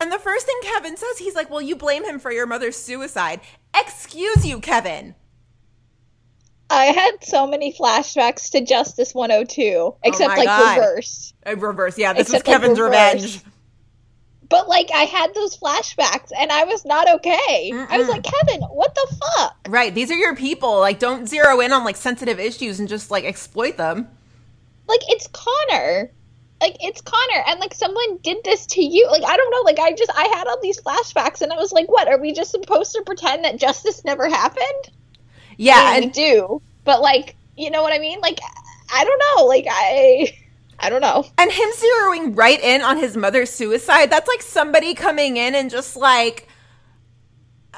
And 0.00 0.10
the 0.10 0.18
first 0.18 0.46
thing 0.46 0.56
Kevin 0.62 0.96
says, 0.96 1.18
he's 1.18 1.34
like, 1.36 1.50
Well, 1.50 1.62
you 1.62 1.76
blame 1.76 2.04
him 2.04 2.18
for 2.18 2.32
your 2.32 2.46
mother's 2.46 2.76
suicide. 2.76 3.40
Excuse 3.74 4.46
you, 4.46 4.60
Kevin. 4.60 5.14
I 6.70 6.86
had 6.86 7.22
so 7.22 7.46
many 7.46 7.72
flashbacks 7.72 8.50
to 8.52 8.64
Justice 8.64 9.14
102, 9.14 9.94
except 10.02 10.28
my 10.30 10.36
like 10.36 10.46
God. 10.46 10.78
reverse. 10.78 11.34
Uh, 11.46 11.56
reverse. 11.56 11.98
Yeah, 11.98 12.12
this 12.14 12.28
Except, 12.28 12.46
was 12.46 12.54
Kevin's 12.54 12.80
reverse. 12.80 13.14
revenge. 13.14 13.40
But 14.48 14.68
like 14.68 14.90
I 14.94 15.02
had 15.04 15.34
those 15.34 15.56
flashbacks 15.56 16.30
and 16.36 16.50
I 16.52 16.64
was 16.64 16.84
not 16.84 17.08
okay. 17.16 17.72
I 17.88 17.98
was 17.98 18.08
like, 18.08 18.24
Kevin, 18.24 18.62
what 18.62 18.94
the 18.94 19.16
fuck? 19.36 19.56
Right. 19.68 19.94
These 19.94 20.10
are 20.10 20.16
your 20.16 20.36
people. 20.36 20.78
Like, 20.78 20.98
don't 20.98 21.26
zero 21.28 21.60
in 21.60 21.72
on 21.72 21.84
like 21.84 21.96
sensitive 21.96 22.38
issues 22.38 22.78
and 22.78 22.88
just 22.88 23.10
like 23.10 23.24
exploit 23.24 23.76
them. 23.76 24.08
Like 24.86 25.00
it's 25.08 25.26
Connor. 25.28 26.12
Like 26.60 26.76
it's 26.80 27.00
Connor 27.00 27.44
and 27.46 27.60
like 27.60 27.74
someone 27.74 28.18
did 28.22 28.38
this 28.44 28.66
to 28.66 28.82
you. 28.82 29.08
Like 29.10 29.24
I 29.24 29.36
don't 29.36 29.50
know, 29.50 29.62
like 29.62 29.78
I 29.78 29.92
just 29.92 30.10
I 30.14 30.24
had 30.34 30.46
all 30.46 30.60
these 30.62 30.80
flashbacks 30.80 31.42
and 31.42 31.52
I 31.52 31.56
was 31.56 31.72
like, 31.72 31.88
what? 31.88 32.08
Are 32.08 32.18
we 32.18 32.32
just 32.32 32.50
supposed 32.50 32.92
to 32.92 33.02
pretend 33.02 33.44
that 33.44 33.58
justice 33.58 34.04
never 34.04 34.28
happened? 34.28 34.90
Yeah. 35.56 35.74
I 35.76 35.92
mean, 35.92 36.00
we 36.00 36.04
And 36.04 36.12
do. 36.12 36.62
But 36.84 37.00
like, 37.00 37.36
you 37.56 37.70
know 37.70 37.82
what 37.82 37.92
I 37.92 37.98
mean? 37.98 38.20
Like 38.20 38.38
I 38.92 39.04
don't 39.04 39.22
know. 39.36 39.46
Like 39.46 39.66
I 39.68 40.32
I 40.78 40.90
don't 40.90 41.00
know. 41.00 41.24
And 41.38 41.50
him 41.50 41.68
zeroing 41.70 42.36
right 42.36 42.60
in 42.60 42.82
on 42.82 42.98
his 42.98 43.16
mother's 43.16 43.50
suicide, 43.50 44.10
that's 44.10 44.28
like 44.28 44.42
somebody 44.42 44.94
coming 44.94 45.36
in 45.36 45.54
and 45.54 45.70
just 45.70 45.96
like 45.96 46.48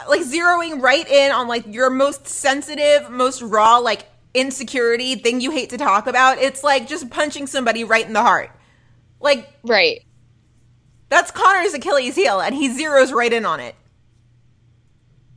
like 0.08 0.22
zeroing 0.22 0.82
right 0.82 1.08
in 1.08 1.32
on 1.32 1.48
like 1.48 1.66
your 1.66 1.90
most 1.90 2.26
sensitive, 2.26 3.10
most 3.10 3.42
raw 3.42 3.78
like 3.78 4.06
insecurity 4.36 5.16
thing 5.16 5.40
you 5.40 5.50
hate 5.50 5.70
to 5.70 5.78
talk 5.78 6.06
about. 6.06 6.38
It's 6.38 6.62
like 6.62 6.86
just 6.86 7.10
punching 7.10 7.46
somebody 7.46 7.84
right 7.84 8.06
in 8.06 8.12
the 8.12 8.22
heart. 8.22 8.50
Like 9.20 9.48
Right. 9.64 10.02
that's 11.08 11.30
Connor's 11.30 11.74
Achilles 11.74 12.14
heel 12.14 12.40
and 12.40 12.54
he 12.54 12.68
zeroes 12.68 13.12
right 13.12 13.32
in 13.32 13.44
on 13.46 13.60
it. 13.60 13.74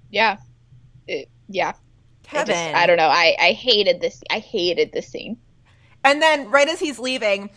Yeah. 0.10 0.38
It- 1.08 1.30
yeah. 1.48 1.70
I, 1.72 1.74
Kevin. 2.24 2.56
just, 2.56 2.76
I 2.76 2.86
don't 2.86 2.98
know. 2.98 3.08
I 3.10 3.36
I 3.40 3.52
hated 3.54 4.02
this. 4.02 4.22
I 4.30 4.38
hated 4.40 4.92
this 4.92 5.08
scene. 5.08 5.38
And 6.04 6.22
then 6.22 6.50
right 6.52 6.68
as 6.68 6.80
he's 6.80 7.00
leaving, 7.00 7.50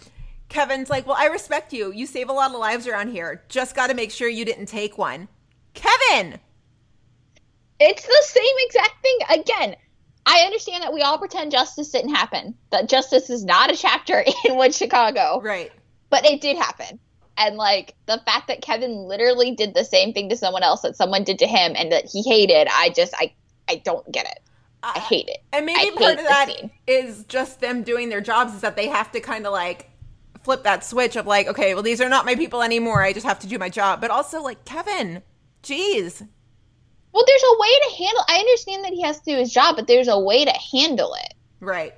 Kevin's 0.48 0.88
like, 0.88 1.06
"Well, 1.06 1.16
I 1.18 1.26
respect 1.26 1.72
you. 1.74 1.92
You 1.92 2.06
save 2.06 2.28
a 2.30 2.32
lot 2.32 2.52
of 2.52 2.58
lives 2.58 2.86
around 2.86 3.08
here. 3.10 3.44
Just 3.48 3.74
got 3.74 3.88
to 3.88 3.94
make 3.94 4.10
sure 4.10 4.28
you 4.28 4.44
didn't 4.46 4.66
take 4.66 4.96
one." 4.96 5.28
Kevin. 5.74 6.40
It's 7.78 8.06
the 8.06 8.22
same 8.24 8.54
exact 8.60 9.02
thing 9.02 9.18
again. 9.40 9.76
I 10.26 10.40
understand 10.40 10.82
that 10.82 10.92
we 10.92 11.02
all 11.02 11.18
pretend 11.18 11.50
justice 11.52 11.90
didn't 11.90 12.14
happen. 12.14 12.54
That 12.70 12.88
justice 12.88 13.28
is 13.30 13.44
not 13.44 13.72
a 13.72 13.76
chapter 13.76 14.24
in 14.44 14.56
One 14.56 14.72
Chicago, 14.72 15.40
Right. 15.42 15.72
but 16.10 16.24
it 16.24 16.40
did 16.40 16.56
happen. 16.56 16.98
And 17.36 17.56
like 17.56 17.94
the 18.06 18.20
fact 18.26 18.48
that 18.48 18.60
Kevin 18.62 18.92
literally 19.08 19.54
did 19.54 19.74
the 19.74 19.84
same 19.84 20.12
thing 20.12 20.28
to 20.28 20.36
someone 20.36 20.62
else 20.62 20.82
that 20.82 20.96
someone 20.96 21.24
did 21.24 21.38
to 21.40 21.46
him 21.46 21.72
and 21.76 21.90
that 21.90 22.04
he 22.04 22.22
hated, 22.22 22.68
I 22.70 22.90
just 22.90 23.14
I 23.18 23.32
I 23.68 23.76
don't 23.84 24.10
get 24.12 24.26
it. 24.26 24.38
I 24.82 24.92
uh, 24.96 25.00
hate 25.00 25.28
it. 25.28 25.38
And 25.52 25.64
maybe 25.64 25.80
I 25.80 25.96
part 25.96 26.18
of 26.18 26.24
that 26.24 26.48
scene. 26.48 26.70
is 26.86 27.24
just 27.24 27.60
them 27.60 27.82
doing 27.84 28.08
their 28.10 28.20
jobs 28.20 28.52
is 28.54 28.60
that 28.60 28.76
they 28.76 28.88
have 28.88 29.10
to 29.12 29.20
kind 29.20 29.46
of 29.46 29.52
like 29.52 29.88
flip 30.44 30.64
that 30.64 30.84
switch 30.84 31.16
of 31.16 31.26
like, 31.26 31.46
okay, 31.48 31.72
well 31.74 31.82
these 31.82 32.00
are 32.00 32.08
not 32.08 32.26
my 32.26 32.34
people 32.34 32.62
anymore. 32.62 33.02
I 33.02 33.12
just 33.12 33.26
have 33.26 33.38
to 33.40 33.46
do 33.46 33.58
my 33.58 33.68
job. 33.70 34.00
But 34.00 34.10
also 34.10 34.42
like 34.42 34.64
Kevin, 34.64 35.22
jeez. 35.62 36.28
Well, 37.12 37.24
there's 37.26 37.42
a 37.42 37.58
way 37.60 37.68
to 37.68 37.96
handle. 38.04 38.24
I 38.28 38.36
understand 38.38 38.84
that 38.84 38.92
he 38.92 39.02
has 39.02 39.18
to 39.20 39.24
do 39.32 39.36
his 39.38 39.52
job, 39.52 39.76
but 39.76 39.86
there's 39.86 40.08
a 40.08 40.18
way 40.18 40.44
to 40.44 40.52
handle 40.72 41.14
it. 41.14 41.34
Right. 41.60 41.94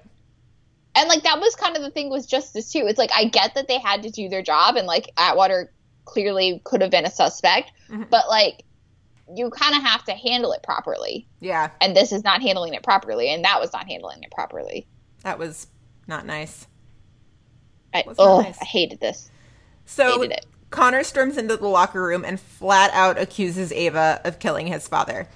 And 0.96 1.08
like 1.08 1.22
that 1.24 1.40
was 1.40 1.54
kind 1.56 1.76
of 1.76 1.82
the 1.82 1.90
thing 1.90 2.10
with 2.10 2.28
justice 2.28 2.70
too. 2.72 2.84
It's 2.86 2.98
like 2.98 3.10
I 3.14 3.24
get 3.26 3.54
that 3.54 3.66
they 3.68 3.78
had 3.78 4.02
to 4.04 4.10
do 4.10 4.28
their 4.28 4.42
job, 4.42 4.76
and 4.76 4.86
like 4.86 5.10
Atwater 5.16 5.72
clearly 6.04 6.60
could 6.64 6.80
have 6.82 6.90
been 6.90 7.04
a 7.06 7.10
suspect, 7.10 7.72
Mhm. 7.90 8.08
but 8.10 8.28
like 8.28 8.64
you 9.34 9.48
kind 9.50 9.74
of 9.74 9.82
have 9.82 10.04
to 10.04 10.12
handle 10.12 10.52
it 10.52 10.62
properly. 10.62 11.26
Yeah. 11.40 11.70
And 11.80 11.96
this 11.96 12.12
is 12.12 12.22
not 12.24 12.42
handling 12.42 12.74
it 12.74 12.82
properly, 12.82 13.30
and 13.30 13.44
that 13.44 13.58
was 13.60 13.72
not 13.72 13.88
handling 13.88 14.22
it 14.22 14.30
properly. 14.30 14.86
That 15.22 15.38
was 15.38 15.66
not 16.06 16.26
nice. 16.26 16.66
I, 17.94 18.04
Was 18.06 18.18
not 18.18 18.26
oh, 18.28 18.40
nice. 18.42 18.58
I 18.60 18.64
hated 18.64 19.00
this. 19.00 19.30
So 19.86 20.20
Hated 20.20 20.32
it. 20.32 20.46
Connor 20.74 21.04
storms 21.04 21.36
into 21.36 21.56
the 21.56 21.68
locker 21.68 22.02
room 22.02 22.24
and 22.24 22.38
flat 22.40 22.90
out 22.92 23.16
accuses 23.16 23.70
Ava 23.72 24.20
of 24.24 24.40
killing 24.40 24.66
his 24.66 24.88
father. 24.88 25.28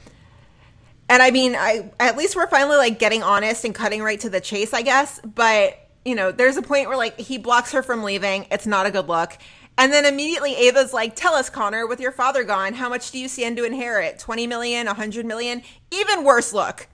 And 1.09 1.23
I 1.23 1.31
mean, 1.31 1.55
I 1.55 1.91
at 2.01 2.17
least 2.17 2.35
we're 2.35 2.49
finally 2.49 2.77
like 2.77 2.99
getting 2.99 3.23
honest 3.23 3.65
and 3.65 3.75
cutting 3.75 4.03
right 4.03 4.19
to 4.21 4.29
the 4.29 4.41
chase, 4.41 4.75
I 4.75 4.83
guess. 4.83 5.21
But 5.21 5.79
you 6.05 6.17
know, 6.17 6.33
there's 6.33 6.57
a 6.57 6.63
point 6.63 6.89
where 6.89 6.97
like 6.97 7.19
he 7.19 7.39
blocks 7.39 7.73
her 7.73 7.83
from 7.83 8.03
leaving. 8.03 8.47
It's 8.51 8.67
not 8.67 8.87
a 8.87 8.91
good 8.91 9.09
look. 9.09 9.39
And 9.79 9.93
then 9.93 10.05
immediately 10.05 10.57
Ava's 10.57 10.93
like, 10.93 11.15
"Tell 11.15 11.35
us, 11.35 11.49
Connor, 11.49 11.87
with 11.87 12.01
your 12.01 12.11
father 12.11 12.43
gone, 12.43 12.75
how 12.75 12.89
much 12.89 13.13
do 13.13 13.19
you 13.19 13.29
stand 13.29 13.57
to 13.59 13.65
inherit? 13.65 14.19
Twenty 14.19 14.49
million, 14.49 14.89
a 14.89 14.95
hundred 14.95 15.25
million? 15.25 15.63
Even 15.93 16.25
worse 16.25 16.53
look. 16.53 16.89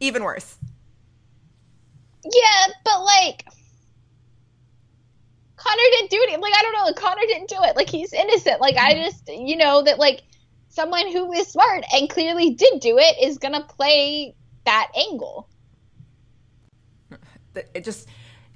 Even 0.00 0.24
worse. 0.24 0.58
Yeah, 2.24 2.72
but 2.84 3.04
like 3.04 3.46
Connor 5.58 5.82
didn't 5.92 6.10
do 6.10 6.16
it. 6.20 6.40
Like 6.40 6.54
I 6.56 6.62
don't 6.62 6.72
know. 6.72 6.92
Connor 6.94 7.26
didn't 7.26 7.48
do 7.48 7.56
it. 7.60 7.76
Like 7.76 7.90
he's 7.90 8.12
innocent. 8.12 8.60
Like 8.60 8.76
I 8.76 8.94
mm. 8.94 9.04
just, 9.04 9.28
you 9.28 9.56
know, 9.56 9.82
that 9.82 9.98
like 9.98 10.22
someone 10.68 11.12
who 11.12 11.32
is 11.32 11.48
smart 11.48 11.84
and 11.92 12.08
clearly 12.08 12.54
did 12.54 12.80
do 12.80 12.96
it 12.98 13.16
is 13.20 13.38
gonna 13.38 13.64
play 13.64 14.34
that 14.64 14.90
angle. 14.96 15.48
It 17.74 17.84
just." 17.84 18.08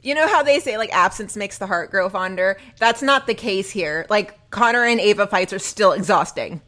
You 0.04 0.16
know 0.16 0.26
how 0.26 0.42
they 0.42 0.58
say 0.58 0.78
like 0.78 0.92
absence 0.92 1.36
makes 1.36 1.58
the 1.58 1.66
heart 1.68 1.92
grow 1.92 2.08
fonder? 2.08 2.58
That's 2.80 3.02
not 3.02 3.28
the 3.28 3.34
case 3.34 3.70
here. 3.70 4.04
Like 4.10 4.50
Connor 4.50 4.82
and 4.84 4.98
Ava 4.98 5.28
fights 5.28 5.52
are 5.52 5.60
still 5.60 5.92
exhausting. 5.92 6.60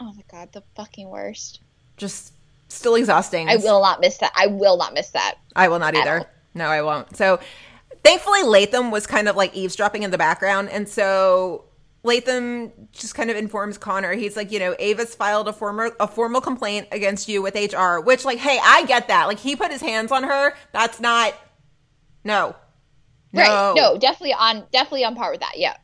Oh 0.00 0.14
my 0.14 0.22
god, 0.30 0.50
the 0.52 0.62
fucking 0.74 1.10
worst. 1.10 1.60
just 1.98 2.32
still 2.68 2.94
exhausting. 2.94 3.48
I 3.48 3.56
will 3.56 3.82
not 3.82 4.00
miss 4.00 4.16
that. 4.18 4.32
I 4.34 4.46
will 4.46 4.78
not 4.78 4.94
miss 4.94 5.10
that. 5.10 5.34
I 5.54 5.68
will 5.68 5.78
not 5.78 5.94
either. 5.94 6.20
all. 6.20 6.26
No, 6.54 6.66
I 6.66 6.82
won't. 6.82 7.14
So 7.16 7.38
thankfully 8.04 8.42
Latham 8.42 8.90
was 8.90 9.06
kind 9.06 9.28
of 9.28 9.36
like 9.36 9.54
eavesdropping 9.54 10.02
in 10.02 10.10
the 10.10 10.18
background 10.18 10.68
and 10.70 10.88
so 10.88 11.64
Latham 12.04 12.70
just 12.92 13.14
kind 13.14 13.30
of 13.30 13.36
informs 13.36 13.78
Connor. 13.78 14.12
He's 14.12 14.36
like, 14.36 14.52
you 14.52 14.58
know, 14.58 14.76
Ava's 14.78 15.14
filed 15.14 15.48
a 15.48 15.54
formal 15.54 15.90
a 15.98 16.06
formal 16.06 16.42
complaint 16.42 16.88
against 16.92 17.28
you 17.28 17.40
with 17.40 17.54
HR, 17.54 17.98
which 17.98 18.26
like, 18.26 18.38
hey, 18.38 18.60
I 18.62 18.84
get 18.84 19.08
that. 19.08 19.26
Like 19.26 19.38
he 19.38 19.56
put 19.56 19.72
his 19.72 19.80
hands 19.80 20.12
on 20.12 20.22
her. 20.22 20.54
That's 20.72 21.00
not 21.00 21.34
no. 22.22 22.54
Right. 23.32 23.74
No, 23.74 23.96
definitely 23.98 24.34
on 24.34 24.64
definitely 24.70 25.04
on 25.04 25.16
par 25.16 25.30
with 25.30 25.40
that. 25.40 25.54
Yeah. 25.56 25.76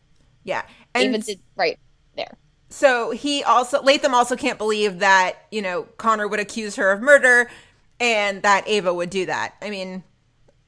Yeah. 0.45 0.63
And 0.95 1.05
Even 1.05 1.21
did 1.23 1.41
right 1.57 1.79
there. 2.17 2.37
So 2.69 3.11
he 3.11 3.43
also 3.43 3.83
Latham 3.83 4.15
also 4.15 4.37
can't 4.37 4.59
believe 4.59 5.01
that 5.01 5.47
you 5.51 5.63
know 5.63 5.85
Connor 5.97 6.29
would 6.29 6.41
accuse 6.41 6.77
her 6.77 6.93
of 6.93 7.01
murder, 7.01 7.51
and 7.99 8.43
that 8.43 8.69
Ava 8.69 8.93
would 8.93 9.11
do 9.11 9.27
that. 9.27 9.55
I 9.61 9.71
mean, 9.71 10.05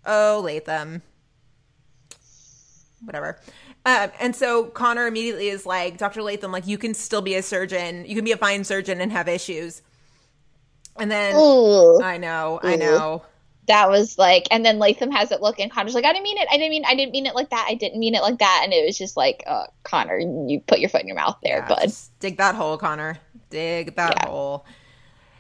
oh 0.05 0.41
Latham, 0.45 1.03
whatever. 3.05 3.39
Um, 3.85 4.11
and 4.21 4.35
so 4.37 4.65
Connor 4.67 5.07
immediately 5.07 5.49
is 5.49 5.67
like, 5.67 5.99
Doctor 5.99 6.23
Latham, 6.23 6.53
like 6.53 6.67
you 6.67 6.79
can 6.79 6.95
still 6.95 7.23
be 7.23 7.35
a 7.35 7.43
surgeon, 7.43 8.05
you 8.05 8.15
can 8.15 8.25
be 8.25 8.33
a 8.33 8.37
fine 8.37 8.65
surgeon 8.65 9.01
and 9.01 9.11
have 9.13 9.29
issues. 9.29 9.83
And 10.99 11.11
then 11.11 11.35
Ooh. 11.37 12.01
I 12.01 12.19
know, 12.19 12.61
I 12.63 12.77
know, 12.77 13.23
that 13.69 13.89
was 13.89 14.19
like 14.19 14.49
and 14.51 14.65
then 14.67 14.79
Latham 14.79 15.11
has 15.13 15.31
it 15.31 15.41
look 15.41 15.59
and 15.61 15.71
Connor's 15.71 15.95
like, 15.95 16.05
I 16.05 16.13
didn't 16.13 16.25
mean 16.25 16.39
it, 16.39 16.49
I 16.51 16.57
didn't 16.57 16.71
mean 16.71 16.85
I 16.85 16.95
didn't 16.95 17.13
mean 17.13 17.27
it 17.27 17.35
like 17.35 17.51
that, 17.51 17.67
I 17.69 17.75
didn't 17.75 17.99
mean 17.99 18.15
it 18.15 18.23
like 18.23 18.39
that 18.39 18.63
and 18.65 18.73
it 18.73 18.85
was 18.85 18.99
just 18.99 19.17
like, 19.17 19.43
uh, 19.47 19.67
Connor, 19.85 20.19
you 20.19 20.61
put 20.61 20.81
your 20.81 20.91
foot 20.91 21.01
in 21.01 21.07
your 21.07 21.17
mouth 21.17 21.39
there, 21.43 21.59
Yeah, 21.59 21.69
bud. 21.69 21.93
dig 22.21 22.37
that 22.39 22.55
hole, 22.55 22.77
Connor. 22.77 23.19
Dig 23.51 23.97
that 23.97 24.17
Yeah. 24.17 24.29
hole. 24.29 24.67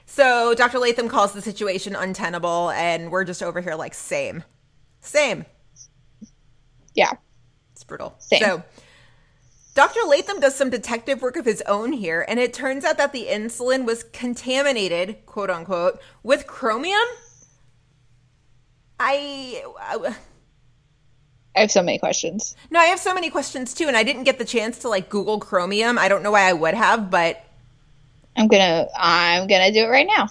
So 0.06 0.54
Dr. 0.54 0.78
Latham 0.78 1.08
calls 1.08 1.32
the 1.32 1.40
situation 1.42 1.96
untenable, 1.96 2.70
and 2.70 3.10
we're 3.10 3.24
just 3.24 3.42
over 3.42 3.60
here 3.60 3.74
like, 3.74 3.94
same. 3.94 4.44
Same. 5.00 5.46
Yeah. 6.94 7.12
It's 7.82 7.88
brutal. 7.88 8.14
Same. 8.20 8.40
So 8.40 8.62
Dr. 9.74 10.00
Latham 10.06 10.38
does 10.38 10.54
some 10.54 10.70
detective 10.70 11.20
work 11.20 11.36
of 11.36 11.44
his 11.44 11.62
own 11.62 11.92
here, 11.92 12.24
and 12.28 12.38
it 12.38 12.54
turns 12.54 12.84
out 12.84 12.96
that 12.98 13.12
the 13.12 13.26
insulin 13.28 13.84
was 13.84 14.04
contaminated, 14.04 15.26
quote 15.26 15.50
unquote, 15.50 16.00
with 16.22 16.46
chromium. 16.46 17.00
I, 19.00 19.64
I 19.80 20.14
I 21.56 21.60
have 21.60 21.72
so 21.72 21.82
many 21.82 21.98
questions. 21.98 22.54
no, 22.70 22.78
I 22.78 22.84
have 22.84 23.00
so 23.00 23.12
many 23.14 23.30
questions 23.30 23.74
too, 23.74 23.88
and 23.88 23.96
I 23.96 24.04
didn't 24.04 24.22
get 24.22 24.38
the 24.38 24.44
chance 24.44 24.78
to 24.78 24.88
like 24.88 25.08
Google 25.08 25.40
chromium. 25.40 25.98
I 25.98 26.08
don't 26.08 26.22
know 26.22 26.30
why 26.30 26.42
I 26.42 26.52
would 26.52 26.74
have, 26.74 27.10
but 27.10 27.44
I'm 28.36 28.46
gonna 28.46 28.86
I'm 28.96 29.48
gonna 29.48 29.72
do 29.72 29.80
it 29.80 29.88
right 29.88 30.06
now. 30.06 30.28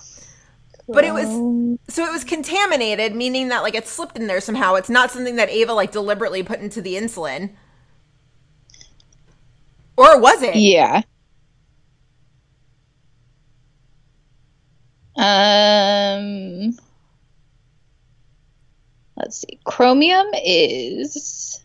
But 0.89 1.05
it 1.05 1.13
was 1.13 1.41
So 1.89 2.05
it 2.05 2.11
was 2.11 2.23
contaminated, 2.23 3.15
meaning 3.15 3.49
that 3.49 3.63
like 3.63 3.75
it 3.75 3.87
slipped 3.87 4.17
in 4.17 4.27
there 4.27 4.41
somehow. 4.41 4.75
It's 4.75 4.89
not 4.89 5.11
something 5.11 5.37
that 5.37 5.49
Ava 5.49 5.73
like 5.73 5.91
deliberately 5.91 6.43
put 6.43 6.59
into 6.61 6.81
the 6.81 6.95
insulin. 6.95 7.51
Or 9.97 10.19
was 10.19 10.41
it? 10.43 10.55
Yeah. 10.55 11.03
Um 15.17 16.77
let's 19.17 19.37
see. 19.41 19.59
Chromium 19.65 20.27
is 20.45 21.61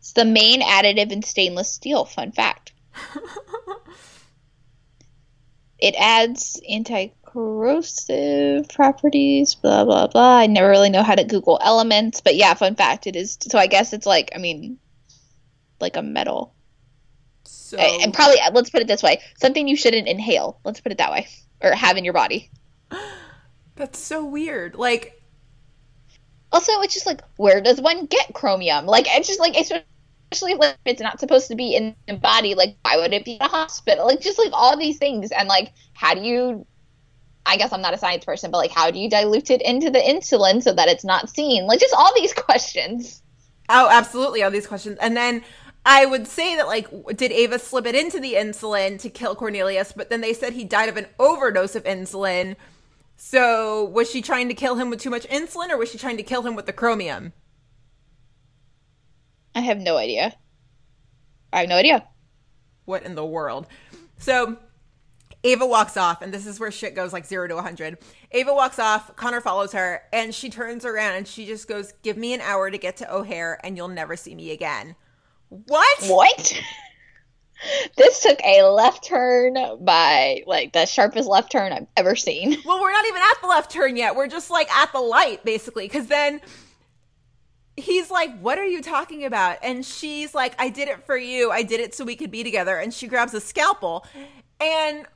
it's 0.00 0.12
the 0.14 0.24
main 0.24 0.62
additive 0.62 1.12
in 1.12 1.22
stainless 1.22 1.70
steel, 1.70 2.04
fun 2.04 2.32
fact. 2.32 2.72
it 5.84 5.94
adds 5.98 6.60
anti-corrosive 6.68 8.68
properties, 8.70 9.54
blah 9.54 9.84
blah 9.84 10.06
blah. 10.06 10.38
I 10.38 10.46
never 10.46 10.68
really 10.70 10.88
know 10.90 11.02
how 11.02 11.14
to 11.14 11.24
Google 11.24 11.58
elements, 11.62 12.20
but 12.22 12.36
yeah, 12.36 12.54
fun 12.54 12.74
fact, 12.74 13.06
it 13.06 13.16
is 13.16 13.36
so 13.42 13.58
I 13.58 13.66
guess 13.66 13.92
it's 13.92 14.06
like 14.06 14.30
I 14.34 14.38
mean 14.38 14.78
like 15.80 15.96
a 15.96 16.02
metal. 16.02 16.54
So 17.44 17.76
And 17.78 18.14
probably 18.14 18.40
uh, 18.40 18.50
let's 18.52 18.70
put 18.70 18.80
it 18.82 18.88
this 18.88 19.02
way: 19.02 19.20
something 19.38 19.68
you 19.68 19.76
shouldn't 19.76 20.08
inhale. 20.08 20.58
Let's 20.64 20.80
put 20.80 20.92
it 20.92 20.98
that 20.98 21.12
way, 21.12 21.28
or 21.62 21.72
have 21.72 21.96
in 21.98 22.04
your 22.04 22.14
body. 22.14 22.50
that's 23.76 23.98
so 23.98 24.24
weird. 24.24 24.76
Like 24.76 25.20
Also, 26.52 26.72
it's 26.82 26.94
just 26.94 27.06
like, 27.06 27.20
where 27.36 27.60
does 27.60 27.80
one 27.80 28.06
get 28.06 28.32
chromium? 28.32 28.86
Like, 28.86 29.06
it's 29.08 29.26
just 29.28 29.40
like, 29.40 29.56
especially 30.34 30.58
like, 30.58 30.76
it's 30.84 31.00
not 31.00 31.20
supposed 31.20 31.48
to 31.48 31.54
be 31.54 31.74
in 31.74 31.94
the 32.06 32.14
body. 32.14 32.54
Like, 32.54 32.76
why 32.82 32.96
would 32.96 33.12
it 33.12 33.24
be 33.24 33.34
in 33.34 33.42
a 33.42 33.48
hospital? 33.48 34.06
Like, 34.14 34.20
just 34.20 34.38
like 34.38 34.52
all 34.52 34.76
these 34.76 34.98
things, 34.98 35.30
and 35.30 35.48
like, 35.48 35.72
how 35.94 36.14
do 36.14 36.20
you? 36.20 36.66
I 37.46 37.56
guess 37.56 37.72
I'm 37.72 37.80
not 37.80 37.94
a 37.94 37.98
science 37.98 38.24
person, 38.24 38.50
but 38.50 38.58
like, 38.58 38.70
how 38.70 38.90
do 38.90 38.98
you 38.98 39.08
dilute 39.08 39.50
it 39.50 39.62
into 39.62 39.90
the 39.90 39.98
insulin 39.98 40.62
so 40.62 40.72
that 40.72 40.88
it's 40.88 41.04
not 41.04 41.28
seen? 41.28 41.66
Like, 41.66 41.80
just 41.80 41.94
all 41.94 42.12
these 42.14 42.32
questions. 42.34 43.22
Oh, 43.68 43.88
absolutely. 43.90 44.42
All 44.42 44.50
these 44.50 44.66
questions. 44.66 44.98
And 45.00 45.16
then 45.16 45.42
I 45.86 46.06
would 46.06 46.26
say 46.26 46.56
that, 46.56 46.66
like, 46.66 46.88
did 47.16 47.32
Ava 47.32 47.58
slip 47.58 47.86
it 47.86 47.94
into 47.94 48.20
the 48.20 48.34
insulin 48.34 48.98
to 49.00 49.10
kill 49.10 49.34
Cornelius? 49.34 49.92
But 49.92 50.10
then 50.10 50.20
they 50.20 50.32
said 50.32 50.52
he 50.52 50.64
died 50.64 50.88
of 50.88 50.96
an 50.96 51.06
overdose 51.18 51.74
of 51.74 51.84
insulin. 51.84 52.56
So 53.16 53.84
was 53.84 54.10
she 54.10 54.20
trying 54.22 54.48
to 54.48 54.54
kill 54.54 54.76
him 54.76 54.90
with 54.90 55.00
too 55.00 55.10
much 55.10 55.26
insulin 55.28 55.70
or 55.70 55.78
was 55.78 55.90
she 55.90 55.98
trying 55.98 56.16
to 56.16 56.22
kill 56.22 56.42
him 56.42 56.54
with 56.54 56.66
the 56.66 56.72
chromium? 56.72 57.32
I 59.54 59.60
have 59.60 59.78
no 59.78 59.96
idea. 59.96 60.34
I 61.52 61.60
have 61.60 61.68
no 61.68 61.76
idea. 61.76 62.06
What 62.84 63.04
in 63.04 63.14
the 63.14 63.24
world? 63.24 63.66
So 64.18 64.58
Ava 65.44 65.66
walks 65.66 65.96
off, 65.96 66.22
and 66.22 66.32
this 66.32 66.46
is 66.46 66.58
where 66.58 66.70
shit 66.70 66.94
goes 66.94 67.12
like 67.12 67.26
zero 67.26 67.46
to 67.46 67.54
100. 67.54 67.98
Ava 68.32 68.54
walks 68.54 68.78
off, 68.78 69.14
Connor 69.16 69.42
follows 69.42 69.72
her, 69.72 70.02
and 70.12 70.34
she 70.34 70.48
turns 70.48 70.84
around 70.84 71.16
and 71.16 71.28
she 71.28 71.46
just 71.46 71.68
goes, 71.68 71.92
Give 72.02 72.16
me 72.16 72.32
an 72.32 72.40
hour 72.40 72.70
to 72.70 72.78
get 72.78 72.96
to 72.98 73.14
O'Hare, 73.14 73.60
and 73.62 73.76
you'll 73.76 73.88
never 73.88 74.16
see 74.16 74.34
me 74.34 74.50
again. 74.50 74.96
What? 75.48 76.04
What? 76.04 76.60
this 77.96 78.20
took 78.20 78.40
a 78.42 78.62
left 78.62 79.04
turn 79.04 79.56
by 79.80 80.42
like 80.46 80.72
the 80.72 80.86
sharpest 80.86 81.28
left 81.28 81.52
turn 81.52 81.72
I've 81.72 81.86
ever 81.96 82.16
seen. 82.16 82.56
Well, 82.64 82.80
we're 82.80 82.92
not 82.92 83.06
even 83.06 83.20
at 83.22 83.40
the 83.42 83.48
left 83.48 83.70
turn 83.70 83.96
yet. 83.96 84.16
We're 84.16 84.26
just 84.26 84.50
like 84.50 84.70
at 84.74 84.92
the 84.92 85.00
light, 85.00 85.44
basically. 85.44 85.86
Because 85.86 86.06
then 86.06 86.40
he's 87.76 88.10
like, 88.10 88.38
What 88.40 88.58
are 88.58 88.66
you 88.66 88.82
talking 88.82 89.24
about? 89.24 89.58
And 89.62 89.84
she's 89.84 90.34
like, 90.34 90.54
I 90.58 90.68
did 90.68 90.88
it 90.88 91.04
for 91.06 91.16
you. 91.16 91.50
I 91.50 91.62
did 91.62 91.80
it 91.80 91.94
so 91.94 92.04
we 92.04 92.16
could 92.16 92.30
be 92.30 92.44
together. 92.44 92.76
And 92.76 92.92
she 92.92 93.06
grabs 93.06 93.34
a 93.34 93.40
scalpel. 93.40 94.06
And 94.60 95.06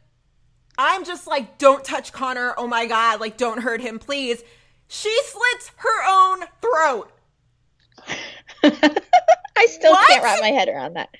I'm 0.77 1.05
just 1.05 1.27
like, 1.27 1.59
Don't 1.59 1.85
touch 1.85 2.12
Connor. 2.12 2.55
Oh 2.57 2.66
my 2.66 2.87
God. 2.87 3.21
Like, 3.21 3.37
don't 3.37 3.61
hurt 3.62 3.81
him, 3.81 3.99
please. 3.99 4.42
She 4.88 5.16
slits 5.25 5.71
her 5.77 6.05
own 6.09 6.44
throat. 6.62 7.12
I 8.62 9.66
still 9.66 9.92
What? 9.92 10.09
can't 10.09 10.25
wrap 10.25 10.40
my 10.40 10.49
head 10.49 10.68
around 10.68 10.94
that. 10.94 11.11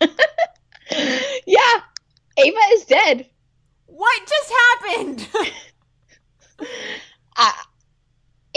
yeah, 1.46 1.80
Ava 2.38 2.58
is 2.72 2.84
dead. 2.84 3.26
What 3.86 4.20
just 4.28 4.52
happened? 4.52 5.28
Uh, 7.40 7.52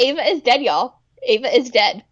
Ava 0.02 0.28
is 0.30 0.42
dead, 0.42 0.62
y'all. 0.62 0.96
Ava 1.24 1.56
is 1.56 1.70
dead. 1.70 2.04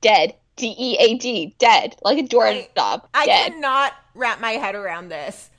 Dead. 0.00 0.34
D 0.56 0.74
E 0.78 0.96
A 0.98 1.18
D. 1.18 1.54
Dead. 1.58 1.96
Like 2.02 2.18
a 2.18 2.22
doorknob. 2.22 3.08
I 3.14 3.26
Dead. 3.26 3.52
cannot 3.52 3.92
wrap 4.14 4.40
my 4.40 4.52
head 4.52 4.74
around 4.74 5.08
this. 5.08 5.50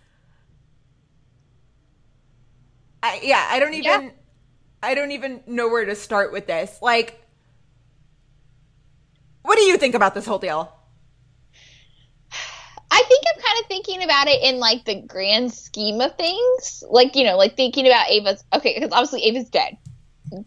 I, 3.02 3.20
yeah, 3.22 3.46
I 3.50 3.60
don't 3.60 3.74
even 3.74 4.04
Yeah. 4.04 4.10
I 4.82 4.96
don't 4.96 5.12
even 5.12 5.42
know 5.48 5.68
where 5.70 5.86
to 5.86 5.96
start 5.96 6.32
with 6.32 6.48
this. 6.48 6.78
Like 6.82 7.20
what 9.44 9.58
do 9.58 9.64
you 9.64 9.78
think 9.78 9.94
about 9.94 10.14
this 10.14 10.26
whole 10.26 10.40
deal? 10.40 10.74
I 12.90 13.04
think 13.08 13.24
I'm 13.28 13.42
kind 13.42 13.60
of 13.60 13.68
thinking 13.68 14.04
about 14.04 14.28
it 14.28 14.42
in 14.44 14.60
like 14.60 14.86
the 14.86 15.02
grand 15.02 15.52
scheme 15.52 16.00
of 16.00 16.16
things. 16.16 16.84
Like, 16.88 17.16
you 17.16 17.24
know, 17.24 17.38
like 17.38 17.58
thinking 17.58 17.88
about 17.88 18.10
Ava's 18.10 18.44
okay, 18.54 18.76
because 18.76 18.92
obviously 18.94 19.24
Ava's 19.24 19.50
dead. 19.50 19.78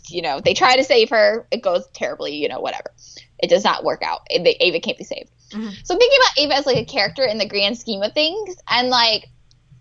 You 0.09 0.22
know, 0.22 0.40
they 0.40 0.55
try 0.55 0.77
to 0.77 0.85
save 0.85 1.11
her, 1.11 1.46
it 1.51 1.62
goes 1.62 1.87
terribly, 1.92 2.37
you 2.37 2.49
know, 2.49 2.61
whatever. 2.61 2.90
It 3.38 3.49
does 3.51 3.64
not 3.64 3.85
work 3.85 4.03
out. 4.03 4.22
Ava, 4.31 4.64
Ava 4.64 4.81
can't 4.81 4.99
be 4.99 5.05
saved. 5.05 5.31
Mhm. 5.51 5.72
So 5.87 5.94
I'm 5.94 6.01
thinking 6.01 6.18
about 6.22 6.38
Ava 6.38 6.55
as 6.55 6.66
like 6.66 6.77
a 6.79 6.85
character 6.85 7.25
in 7.25 7.38
the 7.38 7.46
grand 7.46 7.79
scheme 7.79 8.03
of 8.03 8.12
things, 8.12 8.57
and 8.68 8.88
like 8.88 9.29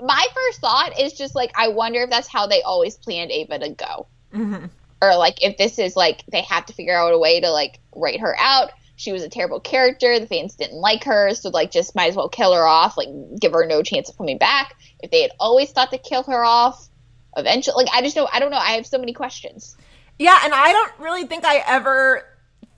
my 0.01 0.25
first 0.33 0.59
thought 0.59 0.99
is 0.99 1.13
just 1.13 1.35
like 1.35 1.51
I 1.55 1.69
wonder 1.69 2.01
if 2.01 2.09
that's 2.09 2.27
how 2.27 2.47
they 2.47 2.61
always 2.61 2.97
planned 2.97 3.31
Ava 3.31 3.59
to 3.59 3.69
go 3.69 4.07
Mhm. 4.33 4.69
or 5.01 5.15
like 5.15 5.41
if 5.41 5.57
this 5.57 5.79
is 5.79 5.95
like 5.95 6.23
they 6.31 6.41
have 6.41 6.65
to 6.65 6.73
figure 6.73 6.95
out 6.95 7.13
a 7.13 7.17
way 7.17 7.39
to 7.39 7.49
like 7.49 7.79
write 7.95 8.19
her 8.19 8.35
out 8.37 8.71
she 8.97 9.11
was 9.13 9.23
a 9.23 9.29
terrible 9.29 9.61
character 9.61 10.19
the 10.19 10.27
fans 10.27 10.55
didn't 10.55 10.77
like 10.77 11.05
her 11.05 11.33
so 11.33 11.49
like 11.49 11.71
just 11.71 11.95
might 11.95 12.09
as 12.09 12.15
well 12.15 12.27
kill 12.27 12.53
her 12.53 12.65
off 12.67 12.97
like 12.97 13.07
give 13.39 13.53
her 13.53 13.65
no 13.65 13.81
chance 13.81 14.09
of 14.09 14.17
coming 14.17 14.37
back 14.37 14.75
if 15.01 15.11
they 15.11 15.21
had 15.21 15.31
always 15.39 15.71
thought 15.71 15.91
to 15.91 15.97
kill 15.97 16.23
her 16.23 16.43
off 16.43 16.89
eventually 17.37 17.85
like 17.85 17.93
i 17.93 18.01
just 18.01 18.15
know 18.17 18.27
i 18.31 18.39
don't 18.39 18.51
know 18.51 18.57
i 18.57 18.71
have 18.71 18.85
so 18.85 18.97
many 18.97 19.13
questions 19.13 19.77
Yeah, 20.19 20.39
and 20.43 20.53
I 20.53 20.71
don't 20.71 20.91
really 20.99 21.25
think 21.25 21.43
I 21.45 21.57
ever 21.65 22.23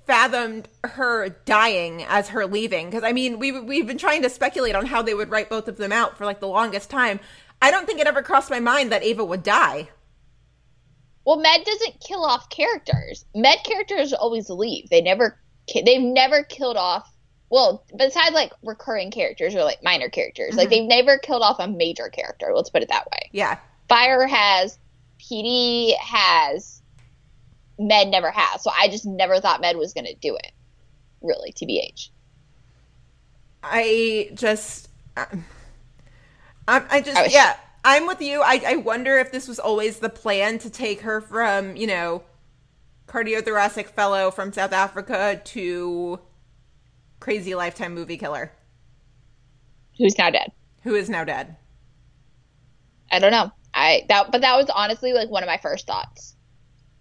fathomed 0.05 0.69
her 0.85 1.29
dying 1.45 2.03
as 2.03 2.29
her 2.29 2.45
leaving 2.45 2.85
because 2.89 3.03
I 3.03 3.11
mean 3.11 3.39
we 3.39 3.51
we've 3.59 3.85
been 3.85 3.97
trying 3.97 4.21
to 4.21 4.29
speculate 4.29 4.73
on 4.73 4.85
how 4.85 5.01
they 5.01 5.13
would 5.13 5.29
write 5.29 5.49
both 5.49 5.67
of 5.67 5.75
them 5.77 5.91
out 5.91 6.17
for 6.17 6.25
like 6.25 6.39
the 6.39 6.47
longest 6.47 6.89
time. 6.89 7.19
I 7.61 7.71
don't 7.71 7.85
think 7.85 7.99
it 7.99 8.07
ever 8.07 8.21
crossed 8.21 8.49
my 8.49 8.59
mind 8.59 8.91
that 8.91 9.03
Ava 9.03 9.25
would 9.25 9.43
die. 9.43 9.89
well 11.25 11.37
med 11.37 11.65
doesn't 11.65 11.99
kill 11.99 12.23
off 12.23 12.49
characters 12.49 13.25
med 13.35 13.57
characters 13.65 14.13
always 14.13 14.49
leave 14.49 14.89
They 14.89 15.01
never 15.01 15.37
they've 15.73 16.01
never 16.01 16.43
killed 16.43 16.77
off 16.77 17.11
well 17.49 17.83
besides 17.97 18.33
like 18.33 18.53
recurring 18.63 19.11
characters 19.11 19.55
or 19.55 19.63
like 19.63 19.83
minor 19.83 20.09
characters 20.09 20.55
like 20.55 20.69
mm-hmm. 20.69 20.87
they've 20.87 21.05
never 21.05 21.17
killed 21.17 21.41
off 21.43 21.57
a 21.59 21.67
major 21.67 22.07
character 22.09 22.51
let's 22.55 22.69
put 22.69 22.81
it 22.83 22.89
that 22.89 23.07
way 23.11 23.29
Yeah. 23.33 23.57
Fire 23.89 24.25
has, 24.27 24.77
PD 25.19 25.95
has, 25.97 26.76
Med 27.79 28.07
never 28.09 28.31
has. 28.31 28.63
So 28.63 28.71
I 28.77 28.87
just 28.87 29.05
never 29.05 29.39
thought 29.39 29.61
Med 29.61 29.77
was 29.77 29.93
going 29.93 30.05
to 30.05 30.15
do 30.15 30.35
it. 30.35 30.51
Really, 31.21 31.51
TBH. 31.53 32.09
I 33.63 34.29
just, 34.33 34.89
um, 35.15 35.45
I, 36.67 36.83
I 36.89 37.01
just, 37.01 37.17
I 37.17 37.23
was- 37.23 37.33
yeah, 37.33 37.57
I'm 37.83 38.07
with 38.07 38.21
you. 38.21 38.41
I, 38.41 38.61
I 38.65 38.75
wonder 38.77 39.17
if 39.17 39.31
this 39.31 39.47
was 39.47 39.59
always 39.59 39.99
the 39.99 40.09
plan 40.09 40.59
to 40.59 40.69
take 40.69 41.01
her 41.01 41.21
from, 41.21 41.75
you 41.75 41.87
know, 41.87 42.23
cardiothoracic 43.07 43.87
fellow 43.87 44.31
from 44.31 44.51
South 44.53 44.73
Africa 44.73 45.41
to 45.45 46.19
crazy 47.19 47.55
lifetime 47.55 47.93
movie 47.95 48.17
killer 48.17 48.51
Who's 49.97 50.17
now 50.17 50.29
dead. 50.29 50.51
who 50.83 50.93
is 50.95 51.09
now 51.09 51.23
dead. 51.23 51.55
I 53.11 53.19
don't 53.19 53.31
know. 53.31 53.51
I 53.73 54.05
that 54.09 54.31
but 54.31 54.41
that 54.41 54.55
was 54.57 54.69
honestly 54.69 55.13
like 55.13 55.29
one 55.29 55.43
of 55.43 55.47
my 55.47 55.57
first 55.57 55.87
thoughts. 55.87 56.35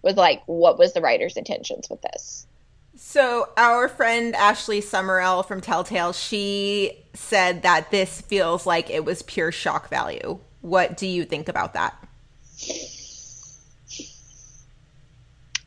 Was 0.07 0.15
like 0.15 0.45
what 0.47 0.79
was 0.79 0.93
the 0.93 1.01
writer's 1.01 1.37
intentions 1.37 1.91
with 1.91 2.01
this? 2.01 2.47
So 2.95 3.49
our 3.57 3.89
friend 3.89 4.37
Ashley 4.37 4.81
Summerell 4.81 5.45
from 5.45 5.61
Telltale, 5.61 6.13
she 6.13 7.05
said 7.13 7.63
that 7.63 7.91
this 7.91 8.21
feels 8.21 8.67
like 8.67 8.89
it 8.89 9.05
was 9.05 9.23
pure 9.23 9.51
shock 9.51 9.89
value. 9.91 10.39
What 10.61 10.97
do 10.97 11.09
you 11.09 11.25
think 11.25 11.49
about 11.49 11.75
that? 11.75 11.97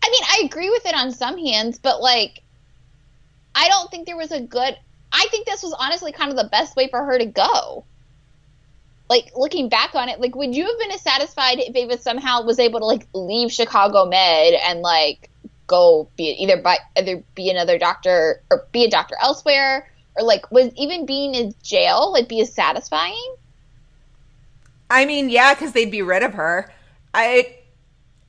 I 0.02 0.10
mean, 0.10 0.23
I 0.23 0.43
agree 0.45 0.69
with 0.69 0.86
it 0.86 0.95
on 0.95 1.12
some 1.12 1.38
hands, 1.38 1.78
but 1.78 2.02
like 2.02 2.41
I 3.54 3.67
don't 3.67 3.91
think 3.91 4.08
there 4.08 4.15
was 4.15 4.32
a 4.32 4.39
good 4.39 4.78
I 5.12 5.28
think 5.32 5.47
this 5.47 5.63
was 5.63 5.75
honestly 5.78 6.13
kind 6.13 6.32
of 6.32 6.38
the 6.38 6.47
best 6.49 6.78
way 6.78 6.88
for 6.88 7.04
her 7.04 7.19
to 7.19 7.25
go. 7.25 7.84
Like 9.10 9.32
looking 9.36 9.69
back 9.69 9.95
on 9.95 10.08
it, 10.10 10.19
like 10.19 10.36
would 10.36 10.56
you 10.56 10.65
have 10.65 10.78
been 10.80 10.91
as 10.91 11.02
satisfied 11.02 11.60
if 11.60 11.76
Ava 11.76 11.98
somehow 11.98 12.43
was 12.43 12.60
able 12.60 12.80
to 12.80 12.86
like 12.86 13.08
leave 13.13 13.52
Chicago 13.52 14.06
Med 14.06 14.54
and 14.54 14.82
like 14.82 15.30
go 15.67 16.10
be 16.15 16.26
either 16.39 16.62
by 16.62 16.78
either 16.98 17.24
be 17.36 17.50
another 17.50 17.78
doctor 17.78 18.43
or 18.52 18.67
be 18.72 18.86
a 18.86 18.89
doctor 18.89 19.15
elsewhere 19.22 19.89
or 20.15 20.24
like 20.24 20.52
was 20.52 20.72
even 20.76 21.06
being 21.06 21.34
in 21.34 21.54
jail 21.63 22.12
like 22.13 22.30
be 22.30 22.41
as 22.41 22.54
satisfying? 22.54 23.36
I 24.91 25.06
mean, 25.06 25.30
yeah, 25.30 25.54
because 25.54 25.72
they'd 25.72 25.91
be 25.91 26.02
rid 26.02 26.24
of 26.24 26.34
her. 26.34 26.72
I 27.13 27.56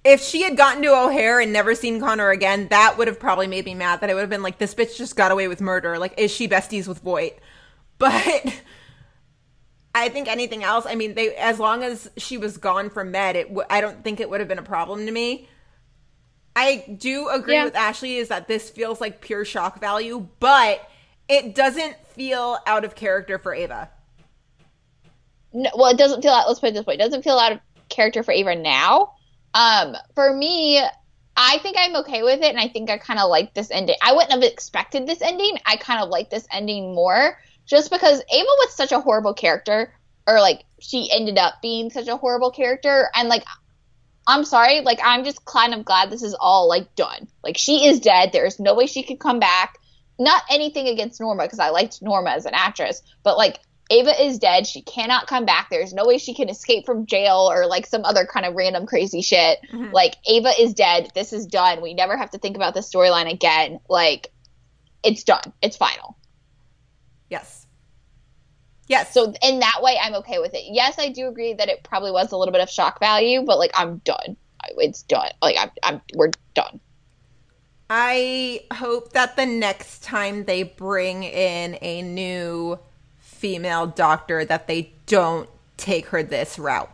if 0.04 0.22
she 0.22 0.42
had 0.42 0.56
gotten 0.56 0.82
to 0.82 0.88
O'Hare 0.88 1.40
and 1.40 1.52
never 1.52 1.74
seen 1.74 2.00
Connor 2.00 2.30
again, 2.30 2.68
that 2.68 2.96
would 2.96 3.06
have 3.08 3.20
probably 3.20 3.46
made 3.46 3.66
me 3.66 3.74
mad. 3.74 4.00
That 4.00 4.10
it 4.10 4.14
would 4.14 4.20
have 4.20 4.30
been 4.30 4.42
like, 4.42 4.58
this 4.58 4.74
bitch 4.74 4.96
just 4.96 5.16
got 5.16 5.30
away 5.30 5.46
with 5.48 5.60
murder. 5.60 5.98
Like, 5.98 6.14
is 6.18 6.30
she 6.30 6.48
besties 6.48 6.88
with 6.88 7.02
Voight? 7.02 7.38
But 7.98 8.62
I 9.94 10.08
think 10.08 10.28
anything 10.28 10.62
else. 10.62 10.86
I 10.86 10.94
mean, 10.94 11.14
they 11.14 11.34
as 11.36 11.58
long 11.58 11.82
as 11.82 12.10
she 12.16 12.38
was 12.38 12.56
gone 12.58 12.90
from 12.90 13.10
Med, 13.10 13.36
it 13.36 13.48
w- 13.48 13.66
I 13.68 13.80
don't 13.80 14.02
think 14.04 14.20
it 14.20 14.30
would 14.30 14.40
have 14.40 14.48
been 14.48 14.58
a 14.58 14.62
problem 14.62 15.04
to 15.06 15.12
me. 15.12 15.48
I 16.56 16.84
do 16.98 17.28
agree 17.28 17.54
Yeah. 17.54 17.64
with 17.64 17.76
Ashley 17.76 18.16
is 18.16 18.28
that 18.28 18.48
this 18.48 18.70
feels 18.70 19.00
like 19.00 19.20
pure 19.20 19.44
shock 19.44 19.80
value, 19.80 20.28
but 20.40 20.88
it 21.28 21.54
doesn't 21.54 21.96
feel 22.08 22.58
out 22.66 22.84
of 22.84 22.94
character 22.94 23.38
for 23.38 23.54
Ava. 23.54 23.90
no, 25.52 25.70
well, 25.76 25.90
it 25.90 25.98
doesn't 25.98 26.22
feel. 26.22 26.32
Let's 26.32 26.60
put 26.60 26.70
it 26.70 26.74
this 26.74 26.86
way: 26.86 26.94
it 26.94 26.98
doesn't 26.98 27.22
feel 27.22 27.38
out 27.38 27.52
of 27.52 27.60
character 27.88 28.22
for 28.22 28.32
Ava 28.32 28.54
now. 28.54 29.14
Um, 29.54 29.96
for 30.14 30.32
me, 30.32 30.80
I 31.36 31.58
think 31.58 31.76
I'm 31.78 31.96
okay 31.96 32.22
with 32.22 32.40
it, 32.40 32.50
and 32.50 32.60
I 32.60 32.68
think 32.68 32.90
I 32.90 32.98
kind 32.98 33.18
of 33.18 33.28
like 33.28 33.54
this 33.54 33.70
ending. 33.70 33.96
I 34.02 34.12
wouldn't 34.12 34.32
have 34.32 34.42
expected 34.42 35.06
this 35.06 35.22
ending. 35.22 35.58
I 35.66 35.76
kind 35.76 36.02
of 36.02 36.08
like 36.08 36.30
this 36.30 36.46
ending 36.52 36.94
more, 36.94 37.38
just 37.70 37.90
because 37.90 38.20
Ava 38.30 38.44
was 38.44 38.74
such 38.74 38.92
a 38.92 39.00
horrible 39.00 39.32
character, 39.32 39.94
or 40.26 40.40
like 40.40 40.64
she 40.80 41.08
ended 41.10 41.38
up 41.38 41.62
being 41.62 41.88
such 41.90 42.08
a 42.08 42.16
horrible 42.16 42.50
character, 42.50 43.08
and 43.14 43.28
like. 43.28 43.44
I'm 44.26 44.44
sorry, 44.44 44.82
like 44.82 45.00
I'm 45.02 45.24
just 45.24 45.44
kind 45.44 45.74
of 45.74 45.84
glad 45.84 46.10
this 46.10 46.22
is 46.22 46.36
all 46.38 46.68
like 46.68 46.94
done. 46.94 47.26
Like 47.42 47.56
she 47.56 47.86
is 47.86 47.98
dead. 47.98 48.30
There's 48.32 48.60
no 48.60 48.74
way 48.74 48.86
she 48.86 49.02
could 49.02 49.18
come 49.18 49.40
back. 49.40 49.76
Not 50.20 50.42
anything 50.50 50.86
against 50.86 51.20
Norma 51.20 51.44
because 51.44 51.58
I 51.58 51.70
liked 51.70 52.00
Norma 52.02 52.30
as 52.30 52.44
an 52.44 52.52
actress, 52.54 53.02
but 53.24 53.36
like 53.38 53.58
Ava 53.90 54.22
is 54.22 54.38
dead. 54.38 54.66
She 54.68 54.82
cannot 54.82 55.26
come 55.26 55.46
back. 55.46 55.68
There's 55.68 55.92
no 55.92 56.06
way 56.06 56.18
she 56.18 56.34
can 56.34 56.48
escape 56.48 56.86
from 56.86 57.06
jail 57.06 57.48
or 57.50 57.66
like 57.66 57.86
some 57.86 58.04
other 58.04 58.24
kind 58.24 58.46
of 58.46 58.54
random 58.54 58.86
crazy 58.86 59.22
shit. 59.22 59.58
Mm-hmm. 59.72 59.92
Like 59.92 60.14
Ava 60.26 60.52
is 60.60 60.74
dead. 60.74 61.08
This 61.14 61.32
is 61.32 61.46
done. 61.46 61.82
We 61.82 61.94
never 61.94 62.16
have 62.16 62.30
to 62.30 62.38
think 62.38 62.54
about 62.54 62.74
this 62.74 62.88
storyline 62.92 63.32
again. 63.32 63.80
Like 63.88 64.30
it's 65.02 65.24
done. 65.24 65.52
It's 65.60 65.76
final. 65.76 66.16
Yes. 67.30 67.59
Yes. 68.90 69.14
So 69.14 69.32
in 69.40 69.60
that 69.60 69.78
way, 69.82 69.96
I'm 70.02 70.14
okay 70.16 70.40
with 70.40 70.52
it. 70.52 70.64
Yes, 70.66 70.98
I 70.98 71.10
do 71.10 71.28
agree 71.28 71.52
that 71.52 71.68
it 71.68 71.84
probably 71.84 72.10
was 72.10 72.32
a 72.32 72.36
little 72.36 72.50
bit 72.50 72.60
of 72.60 72.68
shock 72.68 72.98
value, 72.98 73.42
but 73.46 73.56
like 73.56 73.70
I'm 73.72 73.98
done. 73.98 74.36
It's 74.78 75.02
done. 75.02 75.30
Like 75.40 75.54
I'm, 75.60 75.70
I'm 75.84 76.00
we're 76.16 76.32
done. 76.54 76.80
I 77.88 78.64
hope 78.72 79.12
that 79.12 79.36
the 79.36 79.46
next 79.46 80.02
time 80.02 80.44
they 80.44 80.64
bring 80.64 81.22
in 81.22 81.78
a 81.80 82.02
new 82.02 82.80
female 83.20 83.86
doctor 83.86 84.44
that 84.44 84.66
they 84.66 84.92
don't 85.06 85.48
take 85.76 86.06
her 86.06 86.24
this 86.24 86.58
route. 86.58 86.90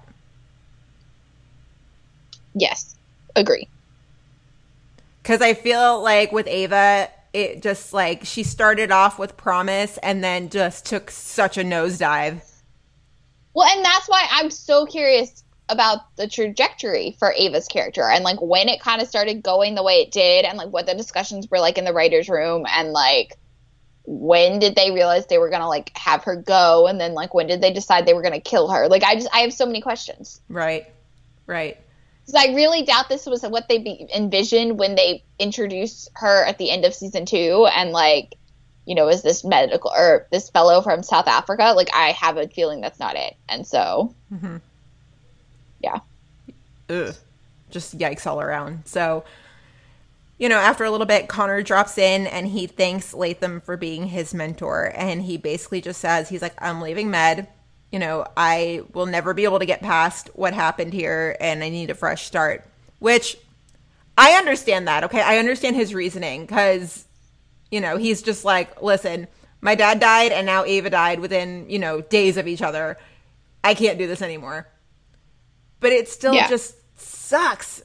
Yes, 2.54 2.94
agree. 3.34 3.68
Cuz 5.24 5.40
I 5.40 5.54
feel 5.54 6.02
like 6.02 6.30
with 6.30 6.46
Ava 6.46 7.08
it 7.36 7.60
just 7.60 7.92
like 7.92 8.24
she 8.24 8.42
started 8.42 8.90
off 8.90 9.18
with 9.18 9.36
promise 9.36 9.98
and 9.98 10.24
then 10.24 10.48
just 10.48 10.86
took 10.86 11.10
such 11.10 11.58
a 11.58 11.62
nosedive. 11.62 12.40
Well, 13.52 13.68
and 13.68 13.84
that's 13.84 14.08
why 14.08 14.26
I'm 14.30 14.50
so 14.50 14.86
curious 14.86 15.44
about 15.68 16.16
the 16.16 16.28
trajectory 16.28 17.14
for 17.18 17.34
Ava's 17.36 17.68
character 17.68 18.08
and 18.08 18.24
like 18.24 18.40
when 18.40 18.70
it 18.70 18.80
kind 18.80 19.02
of 19.02 19.08
started 19.08 19.42
going 19.42 19.74
the 19.74 19.82
way 19.82 19.94
it 19.94 20.12
did 20.12 20.46
and 20.46 20.56
like 20.56 20.68
what 20.68 20.86
the 20.86 20.94
discussions 20.94 21.46
were 21.50 21.58
like 21.58 21.76
in 21.76 21.84
the 21.84 21.92
writers 21.92 22.28
room 22.28 22.64
and 22.68 22.92
like 22.92 23.36
when 24.04 24.60
did 24.60 24.74
they 24.76 24.92
realize 24.92 25.26
they 25.26 25.38
were 25.38 25.50
going 25.50 25.60
to 25.60 25.68
like 25.68 25.90
have 25.98 26.22
her 26.24 26.36
go 26.36 26.86
and 26.86 26.98
then 27.00 27.12
like 27.12 27.34
when 27.34 27.48
did 27.48 27.60
they 27.60 27.72
decide 27.72 28.06
they 28.06 28.14
were 28.14 28.22
going 28.22 28.32
to 28.32 28.40
kill 28.40 28.68
her? 28.68 28.88
Like 28.88 29.02
I 29.02 29.16
just 29.16 29.28
I 29.34 29.40
have 29.40 29.52
so 29.52 29.66
many 29.66 29.82
questions. 29.82 30.40
Right. 30.48 30.86
Right. 31.46 31.76
Cuz 32.26 32.34
I 32.34 32.54
really 32.54 32.82
doubt 32.82 33.08
this 33.08 33.26
was 33.26 33.42
what 33.42 33.68
they 33.68 33.78
be- 33.78 34.08
envisioned 34.14 34.78
when 34.78 34.94
they 34.94 35.22
introduced 35.38 36.10
her 36.14 36.44
at 36.44 36.58
the 36.58 36.70
end 36.70 36.84
of 36.84 36.94
season 36.94 37.24
2 37.24 37.68
and 37.72 37.92
like 37.92 38.36
you 38.86 38.94
know, 38.94 39.08
is 39.08 39.22
this 39.22 39.44
medical 39.44 39.90
or 39.90 40.28
this 40.30 40.48
fellow 40.48 40.80
from 40.80 41.02
South 41.02 41.26
Africa? 41.26 41.72
Like 41.76 41.88
I 41.92 42.12
have 42.12 42.36
a 42.36 42.46
feeling 42.48 42.80
that's 42.80 43.00
not 43.00 43.16
it. 43.16 43.34
And 43.48 43.66
so 43.66 44.14
mm-hmm. 44.32 44.58
yeah. 45.82 45.98
Ugh. 46.88 47.14
Just 47.68 47.98
yikes 47.98 48.26
all 48.26 48.40
around. 48.40 48.86
So, 48.86 49.24
you 50.38 50.48
know, 50.48 50.58
after 50.58 50.84
a 50.84 50.90
little 50.90 51.06
bit, 51.06 51.28
Connor 51.28 51.62
drops 51.62 51.98
in 51.98 52.28
and 52.28 52.46
he 52.46 52.68
thanks 52.68 53.12
Latham 53.12 53.60
for 53.60 53.76
being 53.76 54.06
his 54.06 54.32
mentor. 54.32 54.92
And 54.94 55.22
he 55.22 55.36
basically 55.36 55.80
just 55.80 56.00
says, 56.00 56.28
he's 56.28 56.42
like, 56.42 56.54
I'm 56.58 56.80
leaving 56.80 57.10
med. 57.10 57.48
You 57.96 58.00
know, 58.00 58.26
I 58.36 58.82
will 58.92 59.06
never 59.06 59.32
be 59.32 59.44
able 59.44 59.58
to 59.58 59.64
get 59.64 59.80
past 59.80 60.28
what 60.34 60.52
happened 60.52 60.92
here 60.92 61.34
and 61.40 61.64
I 61.64 61.70
need 61.70 61.88
a 61.88 61.94
fresh 61.94 62.26
start. 62.26 62.62
Which 62.98 63.38
I 64.18 64.32
understand 64.32 64.86
that. 64.86 65.04
Okay. 65.04 65.22
I 65.22 65.38
understand 65.38 65.76
his 65.76 65.94
reasoning 65.94 66.44
because, 66.44 67.06
you 67.70 67.80
know, 67.80 67.96
he's 67.96 68.20
just 68.20 68.44
like, 68.44 68.82
listen, 68.82 69.28
my 69.62 69.74
dad 69.74 69.98
died 69.98 70.30
and 70.32 70.44
now 70.44 70.66
Ava 70.66 70.90
died 70.90 71.20
within, 71.20 71.70
you 71.70 71.78
know, 71.78 72.02
days 72.02 72.36
of 72.36 72.46
each 72.46 72.60
other. 72.60 72.98
I 73.64 73.72
can't 73.72 73.96
do 73.96 74.06
this 74.06 74.20
anymore. 74.20 74.68
But 75.80 75.92
it 75.92 76.06
still 76.10 76.34
Yeah. 76.34 76.48
just 76.48 76.74
sucks. 77.00 77.82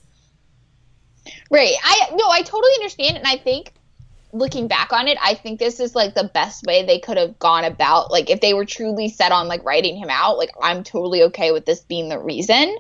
Right. 1.50 1.76
I 1.86 2.10
no, 2.16 2.28
I 2.28 2.42
totally 2.42 2.74
understand 2.76 3.16
and 3.16 3.26
I 3.26 3.38
think 3.38 3.72
looking 4.34 4.68
back 4.68 4.94
on 4.94 5.08
it, 5.08 5.18
I 5.22 5.36
think 5.36 5.60
this 5.60 5.80
is 5.80 5.96
like 5.96 6.16
the 6.16 6.30
best 6.34 6.66
way 6.66 6.86
they 6.86 7.00
could 7.00 7.18
have 7.18 7.38
gone 7.40 7.64
about 7.66 8.12
like 8.12 8.30
if 8.30 8.42
they 8.42 8.54
were 8.54 8.66
truly 8.66 9.10
set 9.10 9.32
on 9.32 9.48
like 9.48 9.64
writing 9.64 9.98
him 9.98 10.10
out, 10.10 10.38
like 10.38 10.52
I'm 10.62 10.84
totally 10.84 11.24
okay 11.24 11.52
with 11.52 11.66
this 11.66 11.82
being 11.82 12.10
the 12.10 12.20
reason. 12.20 12.78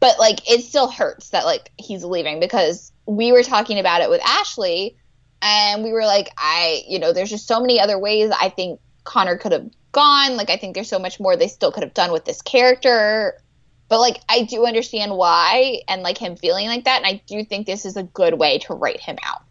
But 0.00 0.18
like 0.18 0.48
it 0.50 0.62
still 0.62 0.88
hurts 0.88 1.30
that 1.30 1.44
like 1.44 1.70
he's 1.76 2.04
leaving 2.04 2.40
because 2.40 2.92
we 3.06 3.32
were 3.32 3.42
talking 3.42 3.78
about 3.78 4.02
it 4.02 4.10
with 4.10 4.20
Ashley 4.24 4.96
and 5.42 5.82
we 5.82 5.92
were 5.92 6.04
like 6.04 6.30
I, 6.36 6.82
you 6.86 6.98
know, 6.98 7.12
there's 7.12 7.30
just 7.30 7.48
so 7.48 7.60
many 7.60 7.80
other 7.80 7.98
ways 7.98 8.30
I 8.30 8.48
think 8.48 8.80
Connor 9.04 9.36
could 9.36 9.52
have 9.52 9.70
gone. 9.92 10.36
Like 10.36 10.50
I 10.50 10.56
think 10.56 10.74
there's 10.74 10.88
so 10.88 10.98
much 10.98 11.18
more 11.18 11.36
they 11.36 11.48
still 11.48 11.72
could 11.72 11.82
have 11.82 11.94
done 11.94 12.12
with 12.12 12.24
this 12.24 12.42
character. 12.42 13.40
But 13.88 14.00
like 14.00 14.20
I 14.28 14.42
do 14.42 14.66
understand 14.66 15.16
why 15.16 15.80
and 15.88 16.02
like 16.02 16.18
him 16.18 16.36
feeling 16.36 16.68
like 16.68 16.84
that 16.84 16.98
and 16.98 17.06
I 17.06 17.22
do 17.26 17.44
think 17.44 17.66
this 17.66 17.84
is 17.84 17.96
a 17.96 18.02
good 18.02 18.38
way 18.38 18.58
to 18.60 18.74
write 18.74 19.00
him 19.00 19.16
out. 19.22 19.47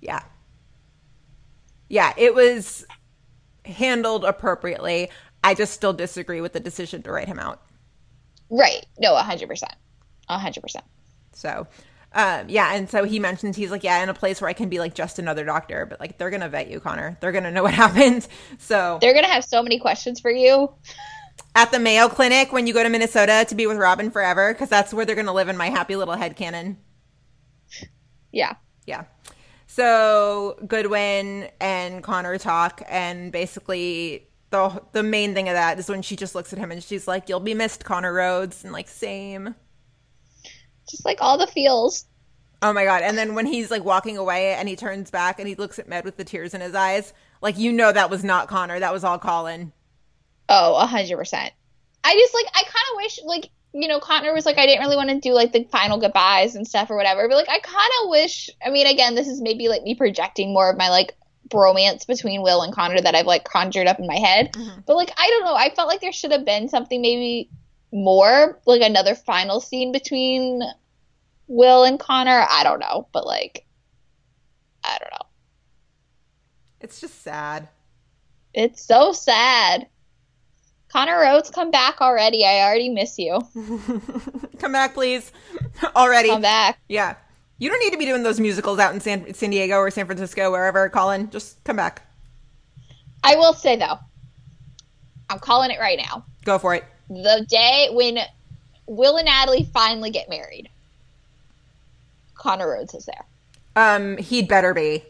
Yeah. 0.00 0.20
Yeah, 1.88 2.12
it 2.16 2.34
was 2.34 2.84
handled 3.64 4.24
appropriately. 4.24 5.10
I 5.44 5.54
just 5.54 5.72
still 5.72 5.92
disagree 5.92 6.40
with 6.40 6.52
the 6.52 6.60
decision 6.60 7.02
to 7.02 7.12
write 7.12 7.28
him 7.28 7.38
out. 7.38 7.62
Right. 8.50 8.84
No, 8.98 9.14
100%. 9.14 9.62
100%. 10.28 10.76
So, 11.32 11.66
um, 12.12 12.48
yeah, 12.48 12.74
and 12.74 12.88
so 12.88 13.04
he 13.04 13.18
mentions 13.18 13.56
he's 13.56 13.70
like, 13.70 13.84
yeah, 13.84 14.02
in 14.02 14.08
a 14.08 14.14
place 14.14 14.40
where 14.40 14.48
I 14.48 14.54
can 14.54 14.68
be 14.68 14.78
like 14.78 14.94
just 14.94 15.18
another 15.18 15.44
doctor, 15.44 15.86
but 15.86 16.00
like 16.00 16.18
they're 16.18 16.30
gonna 16.30 16.48
vet 16.48 16.70
you, 16.70 16.80
Connor. 16.80 17.16
They're 17.20 17.32
gonna 17.32 17.50
know 17.50 17.62
what 17.62 17.74
happened. 17.84 18.26
So 18.58 18.98
They're 19.00 19.12
going 19.12 19.24
to 19.24 19.30
have 19.30 19.44
so 19.44 19.62
many 19.62 19.78
questions 19.78 20.20
for 20.20 20.30
you. 20.30 20.72
at 21.54 21.70
the 21.70 21.78
Mayo 21.78 22.08
Clinic 22.08 22.52
when 22.52 22.66
you 22.66 22.72
go 22.74 22.82
to 22.82 22.88
Minnesota 22.88 23.44
to 23.48 23.54
be 23.54 23.66
with 23.66 23.76
Robin 23.76 24.10
forever, 24.10 24.52
because 24.52 24.68
that's 24.68 24.94
where 24.94 25.04
they're 25.04 25.16
gonna 25.16 25.32
live 25.32 25.48
in 25.48 25.56
my 25.56 25.68
happy 25.70 25.96
little 25.96 26.14
head 26.14 26.36
canon. 26.36 26.78
Yeah. 28.32 28.54
Yeah. 28.86 29.04
So 29.76 30.58
Goodwin 30.66 31.50
and 31.60 32.02
Connor 32.02 32.38
talk, 32.38 32.80
and 32.88 33.30
basically 33.30 34.26
the 34.48 34.82
the 34.92 35.02
main 35.02 35.34
thing 35.34 35.50
of 35.50 35.54
that 35.54 35.78
is 35.78 35.86
when 35.86 36.00
she 36.00 36.16
just 36.16 36.34
looks 36.34 36.50
at 36.54 36.58
him 36.58 36.72
and 36.72 36.82
she's 36.82 37.06
like, 37.06 37.28
"You'll 37.28 37.40
be 37.40 37.52
missed, 37.52 37.84
Connor 37.84 38.14
Rhodes," 38.14 38.64
and 38.64 38.72
like, 38.72 38.88
"Same." 38.88 39.54
Just 40.88 41.04
like 41.04 41.18
all 41.20 41.36
the 41.36 41.46
feels. 41.46 42.06
Oh 42.62 42.72
my 42.72 42.84
god! 42.84 43.02
And 43.02 43.18
then 43.18 43.34
when 43.34 43.44
he's 43.44 43.70
like 43.70 43.84
walking 43.84 44.16
away 44.16 44.54
and 44.54 44.66
he 44.66 44.76
turns 44.76 45.10
back 45.10 45.38
and 45.38 45.46
he 45.46 45.54
looks 45.54 45.78
at 45.78 45.90
Med 45.90 46.06
with 46.06 46.16
the 46.16 46.24
tears 46.24 46.54
in 46.54 46.62
his 46.62 46.74
eyes, 46.74 47.12
like 47.42 47.58
you 47.58 47.70
know 47.70 47.92
that 47.92 48.08
was 48.08 48.24
not 48.24 48.48
Connor, 48.48 48.80
that 48.80 48.94
was 48.94 49.04
all 49.04 49.18
Colin. 49.18 49.74
Oh, 50.48 50.76
a 50.76 50.86
100%. 50.86 51.50
I 52.02 52.14
just 52.14 52.32
like 52.32 52.46
I 52.54 52.62
kind 52.62 52.86
of 52.92 52.96
wish 52.96 53.20
like 53.26 53.50
you 53.76 53.88
know 53.88 54.00
Connor 54.00 54.32
was 54.32 54.46
like 54.46 54.58
I 54.58 54.66
didn't 54.66 54.80
really 54.80 54.96
want 54.96 55.10
to 55.10 55.20
do 55.20 55.34
like 55.34 55.52
the 55.52 55.64
final 55.64 55.98
goodbyes 55.98 56.54
and 56.54 56.66
stuff 56.66 56.90
or 56.90 56.96
whatever, 56.96 57.28
but 57.28 57.36
like 57.36 57.48
I 57.48 57.58
kind 57.58 57.90
of 58.02 58.10
wish 58.10 58.48
I 58.64 58.70
mean 58.70 58.86
again, 58.86 59.14
this 59.14 59.28
is 59.28 59.40
maybe 59.40 59.68
like 59.68 59.82
me 59.82 59.94
projecting 59.94 60.52
more 60.52 60.70
of 60.70 60.78
my 60.78 60.88
like 60.88 61.14
bromance 61.48 62.06
between 62.06 62.42
Will 62.42 62.62
and 62.62 62.74
Connor 62.74 63.00
that 63.00 63.14
I've 63.14 63.26
like 63.26 63.44
conjured 63.44 63.86
up 63.86 63.98
in 63.98 64.06
my 64.06 64.16
head. 64.16 64.52
Mm-hmm. 64.52 64.80
But 64.86 64.96
like 64.96 65.12
I 65.16 65.28
don't 65.30 65.44
know, 65.44 65.54
I 65.54 65.74
felt 65.74 65.88
like 65.88 66.00
there 66.00 66.12
should 66.12 66.32
have 66.32 66.44
been 66.44 66.68
something 66.68 67.00
maybe 67.00 67.50
more 67.92 68.60
like 68.66 68.82
another 68.82 69.14
final 69.14 69.60
scene 69.60 69.92
between 69.92 70.62
Will 71.46 71.84
and 71.84 72.00
Connor. 72.00 72.46
I 72.48 72.62
don't 72.64 72.80
know, 72.80 73.08
but 73.12 73.26
like 73.26 73.66
I 74.82 74.96
don't 74.98 75.10
know. 75.12 75.26
It's 76.80 77.00
just 77.00 77.22
sad. 77.22 77.68
It's 78.54 78.82
so 78.82 79.12
sad. 79.12 79.88
Connor 80.96 81.20
Rhodes, 81.20 81.50
come 81.50 81.70
back 81.70 82.00
already. 82.00 82.46
I 82.46 82.62
already 82.62 82.88
miss 82.88 83.18
you. 83.18 83.38
Come 84.58 84.72
back, 84.72 84.94
please. 84.94 85.30
Already. 85.94 86.30
Come 86.30 86.40
back. 86.40 86.78
Yeah. 86.88 87.16
You 87.58 87.68
don't 87.68 87.80
need 87.80 87.90
to 87.90 87.98
be 87.98 88.06
doing 88.06 88.22
those 88.22 88.40
musicals 88.40 88.78
out 88.78 88.94
in 88.94 89.00
San, 89.00 89.34
San 89.34 89.50
Diego 89.50 89.76
or 89.76 89.90
San 89.90 90.06
Francisco, 90.06 90.50
wherever, 90.50 90.88
Colin. 90.88 91.28
Just 91.28 91.62
come 91.64 91.76
back. 91.76 92.00
I 93.22 93.36
will 93.36 93.52
say 93.52 93.76
though, 93.76 93.98
I'm 95.28 95.38
calling 95.38 95.70
it 95.70 95.78
right 95.78 95.98
now. 95.98 96.24
Go 96.46 96.58
for 96.58 96.74
it. 96.74 96.86
the 97.10 97.44
day 97.46 97.88
when 97.92 98.20
Will 98.86 99.18
and 99.18 99.26
Natalie 99.26 99.68
finally 99.74 100.08
get 100.08 100.30
married, 100.30 100.70
Connor 102.36 102.70
Rhodes 102.70 102.94
is 102.94 103.04
there. 103.04 103.26
Um, 103.76 104.16
he'd 104.16 104.48
better 104.48 104.72
be. 104.72 105.04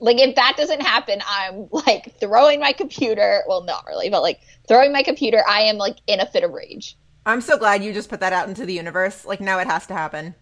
Like 0.00 0.18
if 0.18 0.34
that 0.36 0.54
doesn't 0.56 0.80
happen, 0.82 1.20
I'm 1.26 1.68
like 1.70 2.18
throwing 2.18 2.60
my 2.60 2.72
computer. 2.72 3.42
Well, 3.46 3.62
not 3.64 3.84
really, 3.86 4.10
but 4.10 4.22
like 4.22 4.40
throwing 4.66 4.92
my 4.92 5.02
computer. 5.02 5.42
I 5.46 5.62
am 5.62 5.76
like 5.76 5.96
in 6.06 6.20
a 6.20 6.26
fit 6.26 6.44
of 6.44 6.52
rage. 6.52 6.96
I'm 7.26 7.40
so 7.40 7.58
glad 7.58 7.84
you 7.84 7.92
just 7.92 8.08
put 8.08 8.20
that 8.20 8.32
out 8.32 8.48
into 8.48 8.64
the 8.64 8.72
universe. 8.72 9.24
Like 9.24 9.40
now 9.40 9.58
it 9.58 9.66
has 9.66 9.86
to 9.86 9.94
happen. 9.94 10.34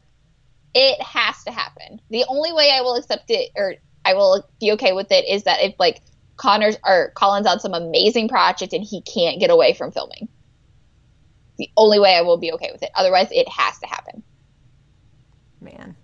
It 0.74 1.00
has 1.02 1.42
to 1.44 1.50
happen. 1.50 2.00
The 2.10 2.24
only 2.28 2.52
way 2.52 2.70
I 2.72 2.82
will 2.82 2.94
accept 2.94 3.30
it 3.30 3.50
or 3.56 3.74
I 4.04 4.14
will 4.14 4.48
be 4.60 4.72
okay 4.72 4.92
with 4.92 5.10
it 5.10 5.26
is 5.28 5.42
that 5.44 5.60
if 5.60 5.74
like 5.78 6.02
Connor's 6.36 6.76
or 6.86 7.12
Colin's 7.14 7.46
on 7.46 7.60
some 7.60 7.74
amazing 7.74 8.28
project 8.28 8.72
and 8.72 8.84
he 8.84 9.02
can't 9.02 9.40
get 9.40 9.50
away 9.50 9.74
from 9.74 9.90
filming. 9.90 10.28
The 11.58 11.68
only 11.76 11.98
way 11.98 12.14
I 12.14 12.22
will 12.22 12.38
be 12.38 12.52
okay 12.52 12.70
with 12.72 12.82
it. 12.82 12.90
Otherwise, 12.94 13.28
it 13.32 13.48
has 13.48 13.78
to 13.80 13.86
happen. 13.86 14.22
Man. 15.60 15.96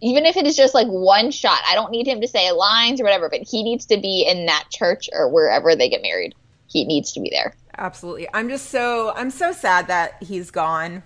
Even 0.00 0.26
if 0.26 0.36
it 0.36 0.46
is 0.46 0.56
just 0.56 0.74
like 0.74 0.86
one 0.86 1.30
shot, 1.30 1.60
I 1.68 1.74
don't 1.74 1.90
need 1.90 2.06
him 2.06 2.20
to 2.20 2.28
say 2.28 2.50
lines 2.52 3.00
or 3.00 3.04
whatever, 3.04 3.28
but 3.28 3.40
he 3.40 3.62
needs 3.62 3.86
to 3.86 3.98
be 3.98 4.26
in 4.28 4.46
that 4.46 4.66
church 4.70 5.08
or 5.12 5.28
wherever 5.28 5.74
they 5.74 5.88
get 5.88 6.02
married. 6.02 6.34
He 6.68 6.84
needs 6.84 7.12
to 7.12 7.20
be 7.20 7.30
there. 7.30 7.54
Absolutely. 7.76 8.28
I'm 8.34 8.48
just 8.48 8.70
so 8.70 9.12
I'm 9.14 9.30
so 9.30 9.52
sad 9.52 9.86
that 9.88 10.22
he's 10.22 10.50
gone. 10.50 11.02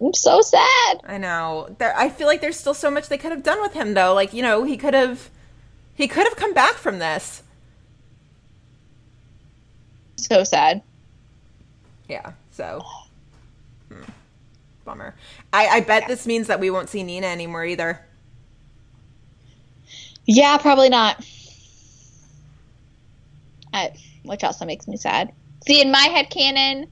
I'm 0.00 0.14
so 0.14 0.40
sad. 0.40 1.00
I 1.04 1.18
know. 1.18 1.74
There 1.78 1.96
I 1.96 2.08
feel 2.08 2.26
like 2.26 2.40
there's 2.40 2.58
still 2.58 2.74
so 2.74 2.90
much 2.90 3.08
they 3.08 3.18
could 3.18 3.32
have 3.32 3.42
done 3.42 3.60
with 3.60 3.72
him 3.72 3.94
though. 3.94 4.14
Like, 4.14 4.32
you 4.32 4.42
know, 4.42 4.64
he 4.64 4.76
could 4.76 4.94
have 4.94 5.30
he 5.94 6.08
could 6.08 6.24
have 6.24 6.36
come 6.36 6.54
back 6.54 6.74
from 6.74 6.98
this. 6.98 7.42
So 10.16 10.44
sad. 10.44 10.82
Yeah. 12.08 12.32
So 12.52 12.84
hmm. 13.88 14.02
bummer. 14.84 15.14
I, 15.54 15.76
I 15.76 15.80
bet 15.80 16.08
this 16.08 16.26
means 16.26 16.48
that 16.48 16.58
we 16.58 16.68
won't 16.68 16.88
see 16.88 17.04
Nina 17.04 17.28
anymore 17.28 17.64
either. 17.64 18.04
Yeah, 20.26 20.58
probably 20.58 20.88
not. 20.88 21.24
I, 23.72 23.92
which 24.24 24.42
also 24.42 24.64
makes 24.64 24.88
me 24.88 24.96
sad. 24.96 25.32
See, 25.64 25.80
in 25.80 25.92
my 25.92 26.02
head 26.02 26.28
canon, 26.28 26.88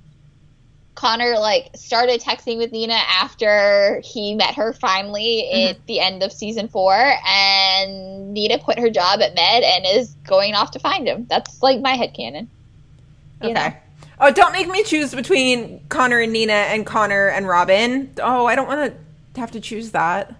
Connor 0.94 1.40
like 1.40 1.70
started 1.74 2.20
texting 2.20 2.58
with 2.58 2.70
Nina 2.70 2.94
after 2.94 4.00
he 4.04 4.34
met 4.36 4.54
her 4.54 4.72
finally 4.72 5.48
mm-hmm. 5.52 5.70
at 5.70 5.86
the 5.88 5.98
end 5.98 6.22
of 6.22 6.32
season 6.32 6.68
four, 6.68 7.14
and 7.26 8.32
Nina 8.32 8.60
quit 8.60 8.78
her 8.78 8.90
job 8.90 9.20
at 9.22 9.34
Med 9.34 9.64
and 9.64 9.84
is 9.88 10.14
going 10.24 10.54
off 10.54 10.70
to 10.70 10.78
find 10.78 11.08
him. 11.08 11.26
That's 11.28 11.62
like 11.62 11.80
my 11.80 11.94
head 11.94 12.14
canon. 12.14 12.48
Okay. 13.42 13.52
know. 13.52 13.72
Oh, 14.22 14.30
don't 14.30 14.52
make 14.52 14.68
me 14.68 14.84
choose 14.84 15.14
between 15.14 15.80
Connor 15.88 16.20
and 16.20 16.32
Nina 16.32 16.52
and 16.52 16.86
Connor 16.86 17.28
and 17.28 17.46
Robin. 17.46 18.14
Oh, 18.22 18.46
I 18.46 18.54
don't 18.54 18.68
want 18.68 18.94
to 19.34 19.40
have 19.40 19.50
to 19.50 19.60
choose 19.60 19.90
that. 19.90 20.34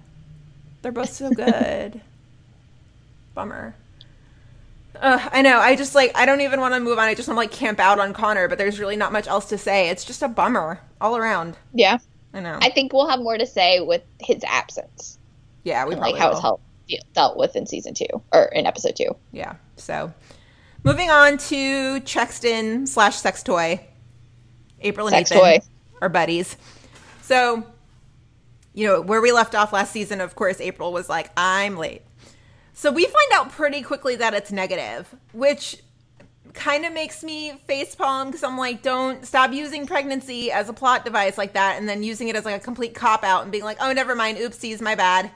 They're 0.83 0.93
both 0.93 1.12
so 1.12 1.30
good. 1.30 2.01
Bummer. 3.35 3.74
Ugh, 5.01 5.30
I 5.33 5.43
know. 5.43 5.59
I 5.59 5.74
just 5.74 5.95
like 5.95 6.12
I 6.14 6.26
don't 6.26 6.43
even 6.43 6.61
want 6.61 6.74
to 6.74 6.80
move 6.80 6.99
on. 6.99 7.05
I 7.05 7.14
just 7.14 7.26
want 7.26 7.37
to 7.37 7.41
like 7.41 7.51
camp 7.51 7.80
out 7.80 7.99
on 7.99 8.12
Connor, 8.12 8.47
but 8.47 8.57
there's 8.57 8.78
really 8.78 8.97
not 8.97 9.12
much 9.12 9.26
else 9.26 9.49
to 9.49 9.59
say. 9.59 9.89
It's 9.89 10.05
just 10.05 10.22
a 10.22 10.28
bummer 10.28 10.80
all 11.01 11.16
around. 11.16 11.57
Yeah, 11.74 11.99
I 12.33 12.41
know. 12.41 12.59
I 12.62 12.70
think 12.70 12.93
we'll 12.93 13.09
have 13.09 13.20
more 13.20 13.37
to 13.37 13.47
say 13.47 13.80
with 13.80 14.03
his 14.20 14.45
absence 14.45 15.18
yeah, 15.64 15.85
we 15.85 15.93
and 15.93 16.01
probably 16.01 16.12
like 16.12 16.20
how 16.20 16.28
will. 16.28 16.35
it's 16.35 16.43
helped, 16.43 16.64
dealt 17.14 17.37
with 17.37 17.57
in 17.57 17.66
season 17.66 17.95
two 17.95 18.07
or 18.33 18.45
in 18.47 18.66
episode 18.66 18.97
two. 18.97 19.16
Yeah. 19.33 19.55
So, 19.76 20.12
moving 20.85 21.11
on 21.11 21.39
to 21.39 22.01
Chexton 22.01 22.87
slash 22.87 23.16
sex 23.16 23.43
toy. 23.43 23.80
April 24.80 25.07
and 25.07 25.14
Sex 25.14 25.30
Ethan 25.30 25.43
Choi. 25.43 25.61
are 26.01 26.09
buddies. 26.09 26.57
So, 27.22 27.64
you 28.74 28.87
know, 28.87 29.01
where 29.01 29.20
we 29.20 29.33
left 29.33 29.55
off 29.55 29.72
last 29.72 29.93
season, 29.93 30.20
of 30.20 30.35
course, 30.35 30.61
April 30.61 30.93
was 30.93 31.09
like, 31.09 31.30
I'm 31.37 31.76
late. 31.76 32.03
So 32.74 32.91
we 32.91 33.05
find 33.05 33.33
out 33.35 33.53
pretty 33.53 33.83
quickly 33.83 34.16
that 34.16 34.35
it's 34.35 34.51
negative, 34.51 35.14
which 35.33 35.83
kind 36.55 36.85
of 36.85 36.93
makes 36.93 37.22
me 37.22 37.53
facepalm 37.68 38.26
because 38.26 38.43
I'm 38.43 38.59
like, 38.59 38.83
don't 38.83 39.24
stop 39.24 39.53
using 39.53 39.87
pregnancy 39.87 40.51
as 40.51 40.68
a 40.68 40.72
plot 40.72 41.05
device 41.05 41.39
like 41.39 41.55
that 41.55 41.78
and 41.78 41.89
then 41.89 42.03
using 42.03 42.28
it 42.28 42.37
as 42.37 42.45
like 42.45 42.57
a 42.57 42.64
complete 42.64 42.95
cop 42.95 43.24
out 43.24 43.43
and 43.43 43.53
being 43.53 43.64
like, 43.64 43.78
oh, 43.80 43.93
never 43.93 44.14
mind, 44.14 44.39
oopsies, 44.39 44.80
my 44.80 44.95
bad. 44.95 45.30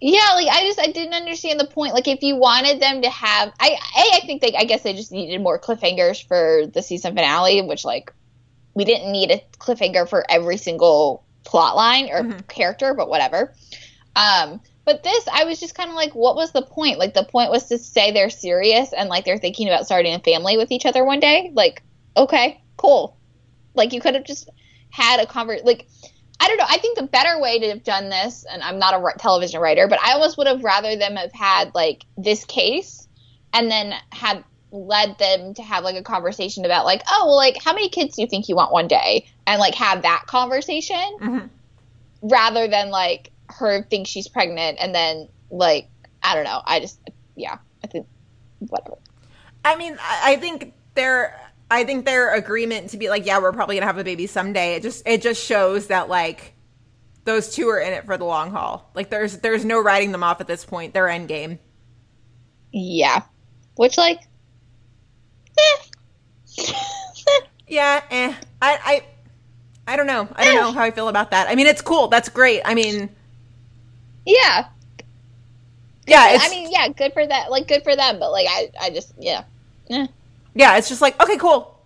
Yeah, 0.00 0.32
like 0.34 0.48
I 0.48 0.62
just 0.66 0.80
I 0.80 0.86
didn't 0.86 1.14
understand 1.14 1.58
the 1.58 1.66
point. 1.66 1.94
Like 1.94 2.08
if 2.08 2.22
you 2.22 2.36
wanted 2.36 2.80
them 2.80 3.02
to 3.02 3.10
have, 3.10 3.52
I 3.58 3.68
a 3.68 4.16
I 4.16 4.20
think 4.26 4.42
they 4.42 4.54
I 4.56 4.64
guess 4.64 4.82
they 4.82 4.92
just 4.92 5.12
needed 5.12 5.40
more 5.40 5.58
cliffhangers 5.58 6.26
for 6.26 6.66
the 6.66 6.82
season 6.82 7.14
finale, 7.14 7.62
which 7.62 7.84
like 7.84 8.12
we 8.74 8.84
didn't 8.84 9.12
need 9.12 9.30
a 9.30 9.42
cliffhanger 9.58 10.08
for 10.08 10.24
every 10.28 10.56
single 10.56 11.24
plot 11.44 11.76
line 11.76 12.10
or 12.10 12.38
character, 12.48 12.94
but 12.94 13.08
whatever. 13.08 13.54
Um, 14.16 14.60
but 14.84 15.02
this 15.02 15.26
I 15.32 15.44
was 15.44 15.60
just 15.60 15.74
kind 15.74 15.88
of 15.88 15.96
like, 15.96 16.14
what 16.14 16.36
was 16.36 16.52
the 16.52 16.62
point? 16.62 16.98
Like 16.98 17.14
the 17.14 17.24
point 17.24 17.50
was 17.50 17.68
to 17.68 17.78
say 17.78 18.12
they're 18.12 18.30
serious 18.30 18.92
and 18.92 19.08
like 19.08 19.24
they're 19.24 19.38
thinking 19.38 19.68
about 19.68 19.86
starting 19.86 20.14
a 20.14 20.18
family 20.18 20.56
with 20.56 20.70
each 20.70 20.86
other 20.86 21.04
one 21.04 21.20
day. 21.20 21.50
Like 21.54 21.82
okay, 22.16 22.62
cool. 22.76 23.16
Like 23.74 23.92
you 23.92 24.00
could 24.00 24.14
have 24.14 24.24
just 24.24 24.50
had 24.90 25.20
a 25.20 25.26
convert 25.26 25.64
like 25.64 25.88
I 26.40 26.48
don't 26.48 26.58
know. 26.58 26.66
I 26.68 26.78
think 26.78 26.98
the 26.98 27.04
better 27.06 27.40
way 27.40 27.58
to 27.60 27.68
have 27.68 27.84
done 27.84 28.10
this, 28.10 28.44
and 28.50 28.62
I'm 28.62 28.78
not 28.78 28.94
a 28.94 29.18
television 29.18 29.60
writer, 29.60 29.88
but 29.88 30.00
I 30.00 30.12
almost 30.12 30.36
would 30.36 30.46
have 30.46 30.62
rather 30.64 30.96
them 30.96 31.16
have 31.16 31.32
had 31.32 31.74
like 31.74 32.04
this 32.16 32.44
case, 32.44 33.06
and 33.52 33.70
then 33.70 33.94
had 34.10 34.44
led 34.72 35.16
them 35.18 35.54
to 35.54 35.62
have 35.62 35.84
like 35.84 35.96
a 35.96 36.02
conversation 36.02 36.64
about 36.64 36.84
like, 36.84 37.02
oh, 37.08 37.26
well, 37.26 37.36
like 37.36 37.62
how 37.62 37.72
many 37.72 37.88
kids 37.88 38.16
do 38.16 38.22
you 38.22 38.28
think 38.28 38.48
you 38.48 38.56
want 38.56 38.72
one 38.72 38.88
day, 38.88 39.26
and 39.46 39.60
like 39.60 39.74
have 39.76 40.02
that 40.02 40.24
conversation, 40.26 41.16
Mhm. 41.20 41.48
rather 42.22 42.68
than 42.68 42.90
like 42.90 43.30
her 43.48 43.82
think 43.82 44.06
she's 44.06 44.26
pregnant 44.26 44.78
and 44.80 44.94
then 44.94 45.28
like 45.50 45.88
I 46.22 46.34
don't 46.34 46.44
know. 46.44 46.60
I 46.64 46.80
just 46.80 46.98
yeah, 47.36 47.58
I 47.82 47.86
think 47.86 48.06
whatever. 48.58 48.96
I 49.64 49.76
mean, 49.76 49.96
I 50.00 50.36
think 50.36 50.72
their 50.94 51.38
I 51.74 51.84
think 51.84 52.04
their 52.04 52.34
agreement 52.34 52.90
to 52.90 52.96
be 52.96 53.08
like, 53.08 53.26
yeah, 53.26 53.40
we're 53.40 53.52
probably 53.52 53.76
gonna 53.76 53.86
have 53.86 53.98
a 53.98 54.04
baby 54.04 54.26
someday. 54.26 54.76
It 54.76 54.82
just 54.82 55.06
it 55.06 55.22
just 55.22 55.44
shows 55.44 55.88
that 55.88 56.08
like 56.08 56.54
those 57.24 57.54
two 57.54 57.68
are 57.68 57.80
in 57.80 57.92
it 57.92 58.06
for 58.06 58.16
the 58.16 58.24
long 58.24 58.50
haul. 58.50 58.90
Like 58.94 59.10
there's 59.10 59.38
there's 59.38 59.64
no 59.64 59.82
writing 59.82 60.12
them 60.12 60.22
off 60.22 60.40
at 60.40 60.46
this 60.46 60.64
point. 60.64 60.94
They're 60.94 61.08
end 61.08 61.28
game. 61.28 61.58
Yeah, 62.72 63.22
which 63.76 63.98
like, 63.98 64.20
eh. 65.58 66.62
Yeah, 67.66 68.02
eh. 68.10 68.34
I 68.62 68.78
I 68.84 69.04
I 69.86 69.96
don't 69.96 70.06
know. 70.06 70.28
I 70.34 70.44
don't 70.44 70.54
know 70.54 70.72
how 70.72 70.82
I 70.82 70.90
feel 70.90 71.08
about 71.08 71.30
that. 71.32 71.48
I 71.48 71.54
mean, 71.54 71.66
it's 71.66 71.82
cool. 71.82 72.08
That's 72.08 72.28
great. 72.28 72.62
I 72.64 72.74
mean, 72.74 73.10
yeah. 74.24 74.68
yeah, 76.06 76.34
it's 76.34 76.46
I 76.46 76.50
mean, 76.50 76.70
yeah, 76.70 76.88
good 76.88 77.12
for 77.12 77.26
that. 77.26 77.50
Like, 77.50 77.68
good 77.68 77.82
for 77.82 77.94
them. 77.94 78.18
But 78.18 78.32
like, 78.32 78.46
I, 78.48 78.70
I 78.80 78.90
just, 78.90 79.12
yeah, 79.18 79.44
Eh. 79.90 80.06
Yeah, 80.54 80.76
it's 80.76 80.88
just 80.88 81.00
like 81.02 81.20
okay, 81.22 81.36
cool, 81.36 81.80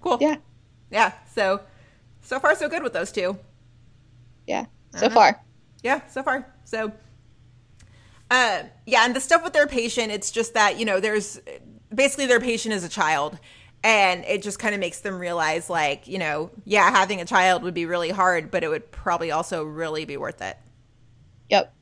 cool. 0.00 0.18
yeah, 0.20 0.36
yeah. 0.90 1.12
So 1.34 1.60
so 2.22 2.40
far 2.40 2.54
so 2.54 2.68
good 2.68 2.82
with 2.82 2.92
those 2.92 3.12
two. 3.12 3.38
yeah. 4.46 4.66
So 4.96 5.06
Uh-huh. 5.06 5.14
far, 5.14 5.40
yeah 5.82 6.06
so 6.06 6.22
far 6.22 6.46
so 6.64 6.92
uh 8.30 8.62
yeah 8.86 9.04
and 9.04 9.14
the 9.14 9.20
stuff 9.20 9.42
with 9.44 9.52
their 9.52 9.66
patient 9.66 10.10
it's 10.12 10.30
just 10.30 10.54
that 10.54 10.78
you 10.78 10.84
know 10.84 11.00
there's 11.00 11.40
basically 11.94 12.26
their 12.26 12.40
patient 12.40 12.74
is 12.74 12.84
a 12.84 12.88
child 12.88 13.38
and 13.82 14.24
it 14.24 14.42
just 14.42 14.58
kind 14.58 14.74
of 14.74 14.80
makes 14.80 15.00
them 15.00 15.18
realize 15.18 15.68
like 15.68 16.06
you 16.08 16.18
know 16.18 16.50
yeah 16.64 16.90
having 16.90 17.20
a 17.20 17.24
child 17.24 17.62
would 17.62 17.74
be 17.74 17.86
really 17.86 18.10
hard 18.10 18.50
but 18.50 18.62
it 18.64 18.68
would 18.68 18.90
probably 18.92 19.30
also 19.30 19.64
really 19.64 20.04
be 20.04 20.16
worth 20.16 20.40
it 20.40 20.56
yep. 21.50 21.74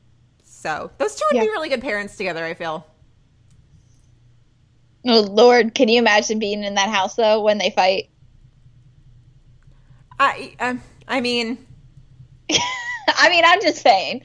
so 0.43 0.91
those 0.97 1.15
two 1.15 1.23
would 1.31 1.37
Yeah. 1.37 1.43
be 1.43 1.49
really 1.49 1.69
good 1.69 1.81
parents 1.81 2.17
together 2.17 2.43
i 2.43 2.53
feel 2.53 2.85
Oh 5.05 5.21
Lord, 5.21 5.75
can 5.75 5.89
you 5.89 5.99
imagine 5.99 6.39
being 6.39 6.63
in 6.63 6.75
that 6.75 6.89
house 6.89 7.15
though 7.15 7.41
when 7.41 7.57
they 7.57 7.71
fight? 7.71 8.09
i 10.19 10.55
um, 10.59 10.81
i 11.07 11.19
mean 11.19 11.57
I 13.15 13.29
mean, 13.29 13.43
I'm 13.45 13.61
just 13.61 13.81
saying. 13.81 14.23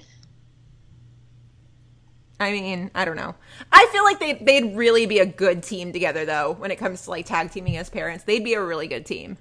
i 2.41 2.53
mean 2.53 2.91
i 2.95 3.05
don't 3.05 3.17
know 3.17 3.35
i 3.73 3.89
feel 3.91 4.05
like 4.05 4.21
they, 4.21 4.35
they'd 4.35 4.77
really 4.77 5.07
be 5.07 5.19
a 5.19 5.27
good 5.27 5.63
team 5.63 5.93
together 5.93 6.25
though 6.25 6.53
when 6.53 6.71
it 6.71 6.77
comes 6.77 7.03
to 7.03 7.11
like 7.11 7.27
tag 7.27 7.51
teaming 7.51 7.77
as 7.77 7.91
parents 7.91 8.25
they'd 8.25 8.45
be 8.45 8.55
a 8.55 8.63
really 8.63 8.87
good 8.87 9.05
team 9.05 9.37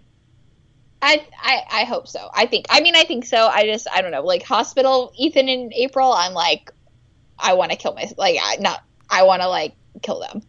I, 0.99 1.27
I, 1.39 1.61
I 1.71 1.83
hope 1.83 2.07
so. 2.07 2.27
I 2.33 2.47
think. 2.47 2.65
I 2.71 2.81
mean, 2.81 2.95
I 2.95 3.03
think 3.03 3.23
so. 3.23 3.45
I 3.45 3.67
just, 3.67 3.87
I 3.93 4.01
don't 4.01 4.09
know. 4.09 4.23
Like 4.23 4.41
hospital, 4.41 5.13
Ethan 5.15 5.47
and 5.47 5.71
April. 5.73 6.11
I'm 6.11 6.33
like, 6.33 6.71
I 7.37 7.53
want 7.53 7.71
to 7.71 7.77
kill 7.77 7.93
my, 7.93 8.11
like, 8.17 8.39
I, 8.43 8.55
not. 8.55 8.83
I 9.07 9.21
want 9.21 9.43
to 9.43 9.47
like 9.47 9.75
kill 10.01 10.19
them. 10.19 10.41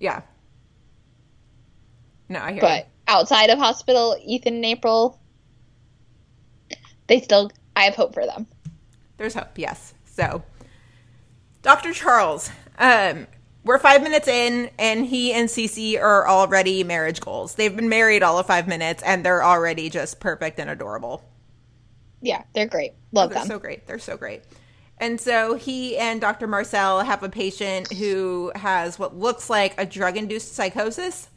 Yeah 0.00 0.22
no 2.28 2.40
i 2.40 2.52
hear 2.52 2.54
you. 2.56 2.60
But 2.60 2.88
outside 3.08 3.50
of 3.50 3.58
hospital, 3.58 4.16
Ethan 4.24 4.54
and 4.56 4.64
April, 4.64 5.18
they 7.06 7.20
still. 7.20 7.50
I 7.74 7.84
have 7.84 7.94
hope 7.94 8.12
for 8.14 8.26
them. 8.26 8.46
There's 9.16 9.34
hope, 9.34 9.56
yes. 9.56 9.94
So, 10.04 10.42
Dr. 11.62 11.92
Charles, 11.92 12.50
um, 12.78 13.26
we're 13.64 13.78
five 13.78 14.02
minutes 14.02 14.28
in, 14.28 14.70
and 14.78 15.06
he 15.06 15.32
and 15.32 15.48
Cece 15.48 16.00
are 16.00 16.28
already 16.28 16.84
marriage 16.84 17.20
goals. 17.20 17.54
They've 17.54 17.74
been 17.74 17.88
married 17.88 18.22
all 18.22 18.38
of 18.38 18.46
five 18.46 18.68
minutes, 18.68 19.02
and 19.02 19.24
they're 19.24 19.42
already 19.42 19.90
just 19.90 20.20
perfect 20.20 20.58
and 20.58 20.68
adorable. 20.68 21.24
Yeah, 22.20 22.42
they're 22.52 22.66
great. 22.66 22.94
Love 23.12 23.30
They're 23.30 23.38
them. 23.40 23.48
so 23.48 23.58
great. 23.58 23.86
They're 23.86 23.98
so 24.00 24.16
great. 24.16 24.42
And 25.00 25.20
so 25.20 25.54
he 25.54 25.96
and 25.96 26.20
Dr. 26.20 26.46
Marcel 26.46 27.00
have 27.04 27.22
a 27.22 27.28
patient 27.28 27.92
who 27.94 28.52
has 28.56 28.98
what 28.98 29.16
looks 29.16 29.48
like 29.48 29.74
a 29.78 29.86
drug 29.86 30.16
induced 30.16 30.54
psychosis. 30.54 31.28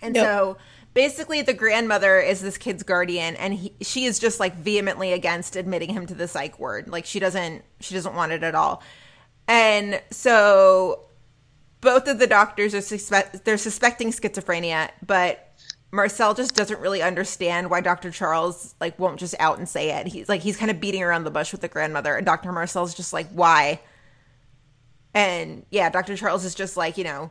And 0.00 0.16
Yep. 0.16 0.24
so 0.24 0.56
basically 0.94 1.42
the 1.42 1.52
grandmother 1.52 2.18
is 2.18 2.40
this 2.40 2.58
kid's 2.58 2.82
guardian 2.82 3.36
and 3.36 3.54
he, 3.54 3.74
she 3.80 4.04
is 4.06 4.18
just 4.18 4.40
like 4.40 4.56
vehemently 4.56 5.12
against 5.12 5.56
admitting 5.56 5.90
him 5.90 6.06
to 6.06 6.14
the 6.14 6.26
psych 6.26 6.58
ward. 6.58 6.88
Like 6.88 7.04
she 7.04 7.20
doesn't 7.20 7.62
she 7.80 7.94
doesn't 7.94 8.14
want 8.14 8.32
it 8.32 8.42
at 8.42 8.54
all. 8.54 8.82
And 9.46 10.00
so 10.10 11.04
both 11.80 12.08
of 12.08 12.18
the 12.18 12.26
doctors 12.26 12.74
are 12.74 12.80
suspect 12.80 13.44
they're 13.44 13.58
suspecting 13.58 14.10
schizophrenia, 14.12 14.90
but 15.06 15.49
Marcel 15.92 16.34
just 16.34 16.54
doesn't 16.54 16.80
really 16.80 17.02
understand 17.02 17.70
why 17.70 17.80
Dr. 17.80 18.10
Charles 18.10 18.74
like 18.80 18.98
won't 18.98 19.18
just 19.18 19.34
out 19.40 19.58
and 19.58 19.68
say 19.68 19.90
it. 19.90 20.06
He's 20.06 20.28
like 20.28 20.40
he's 20.40 20.56
kind 20.56 20.70
of 20.70 20.80
beating 20.80 21.02
around 21.02 21.24
the 21.24 21.30
bush 21.30 21.52
with 21.52 21.60
the 21.60 21.68
grandmother, 21.68 22.14
and 22.14 22.24
Dr. 22.24 22.52
Marcel's 22.52 22.94
just 22.94 23.12
like, 23.12 23.28
why? 23.30 23.80
And 25.14 25.66
yeah, 25.70 25.90
Dr. 25.90 26.16
Charles 26.16 26.44
is 26.44 26.54
just 26.54 26.76
like, 26.76 26.96
you 26.96 27.04
know, 27.04 27.30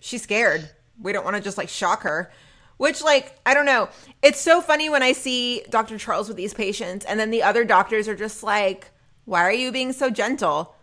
she's 0.00 0.22
scared. 0.22 0.70
We 1.00 1.12
don't 1.12 1.24
want 1.24 1.36
to 1.36 1.42
just 1.42 1.58
like 1.58 1.68
shock 1.68 2.02
her. 2.02 2.32
Which 2.78 3.02
like, 3.02 3.36
I 3.44 3.54
don't 3.54 3.66
know. 3.66 3.88
It's 4.22 4.40
so 4.40 4.60
funny 4.60 4.88
when 4.88 5.02
I 5.02 5.12
see 5.12 5.64
Dr. 5.68 5.98
Charles 5.98 6.28
with 6.28 6.36
these 6.36 6.54
patients, 6.54 7.04
and 7.04 7.18
then 7.18 7.30
the 7.30 7.42
other 7.42 7.64
doctors 7.64 8.08
are 8.08 8.14
just 8.14 8.42
like, 8.42 8.90
why 9.24 9.42
are 9.42 9.52
you 9.52 9.72
being 9.72 9.92
so 9.92 10.10
gentle? 10.10 10.74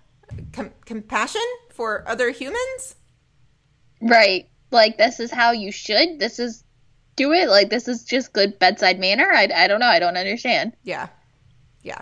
Com- 0.52 0.74
compassion 0.86 1.42
for 1.72 2.08
other 2.08 2.32
humans? 2.32 2.96
Right. 4.02 4.48
Like 4.72 4.98
this 4.98 5.20
is 5.20 5.32
how 5.32 5.52
you 5.52 5.72
should. 5.72 6.20
This 6.20 6.38
is 6.38 6.65
do 7.16 7.32
it. 7.32 7.50
Like 7.50 7.70
this 7.70 7.88
is 7.88 8.04
just 8.04 8.34
good 8.34 8.60
bedside 8.60 9.00
manner. 9.00 9.32
I, 9.34 9.48
I 9.56 9.68
don't 9.68 9.80
know. 9.80 9.88
I 9.88 10.00
don't 10.00 10.18
understand. 10.18 10.74
Yeah. 10.84 11.08
Yeah. 11.82 12.02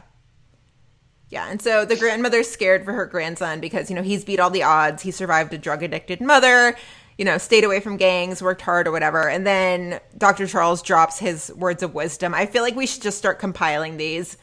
Yeah. 1.29 1.49
And 1.49 1.61
so 1.61 1.85
the 1.85 1.95
grandmother's 1.95 2.49
scared 2.49 2.85
for 2.85 2.93
her 2.93 3.05
grandson 3.05 3.59
because, 3.59 3.89
you 3.89 3.95
know, 3.95 4.03
he's 4.03 4.23
beat 4.23 4.39
all 4.39 4.49
the 4.49 4.63
odds. 4.63 5.01
He 5.01 5.11
survived 5.11 5.53
a 5.53 5.57
drug 5.57 5.83
addicted 5.83 6.21
mother, 6.21 6.75
you 7.17 7.25
know, 7.25 7.37
stayed 7.37 7.63
away 7.63 7.79
from 7.79 7.97
gangs, 7.97 8.41
worked 8.41 8.61
hard 8.61 8.87
or 8.87 8.91
whatever. 8.91 9.29
And 9.29 9.45
then 9.45 9.99
Dr. 10.17 10.47
Charles 10.47 10.81
drops 10.81 11.19
his 11.19 11.51
words 11.55 11.83
of 11.83 11.93
wisdom. 11.93 12.33
I 12.33 12.45
feel 12.45 12.61
like 12.63 12.75
we 12.75 12.85
should 12.85 13.01
just 13.01 13.17
start 13.17 13.39
compiling 13.39 13.97
these. 13.97 14.37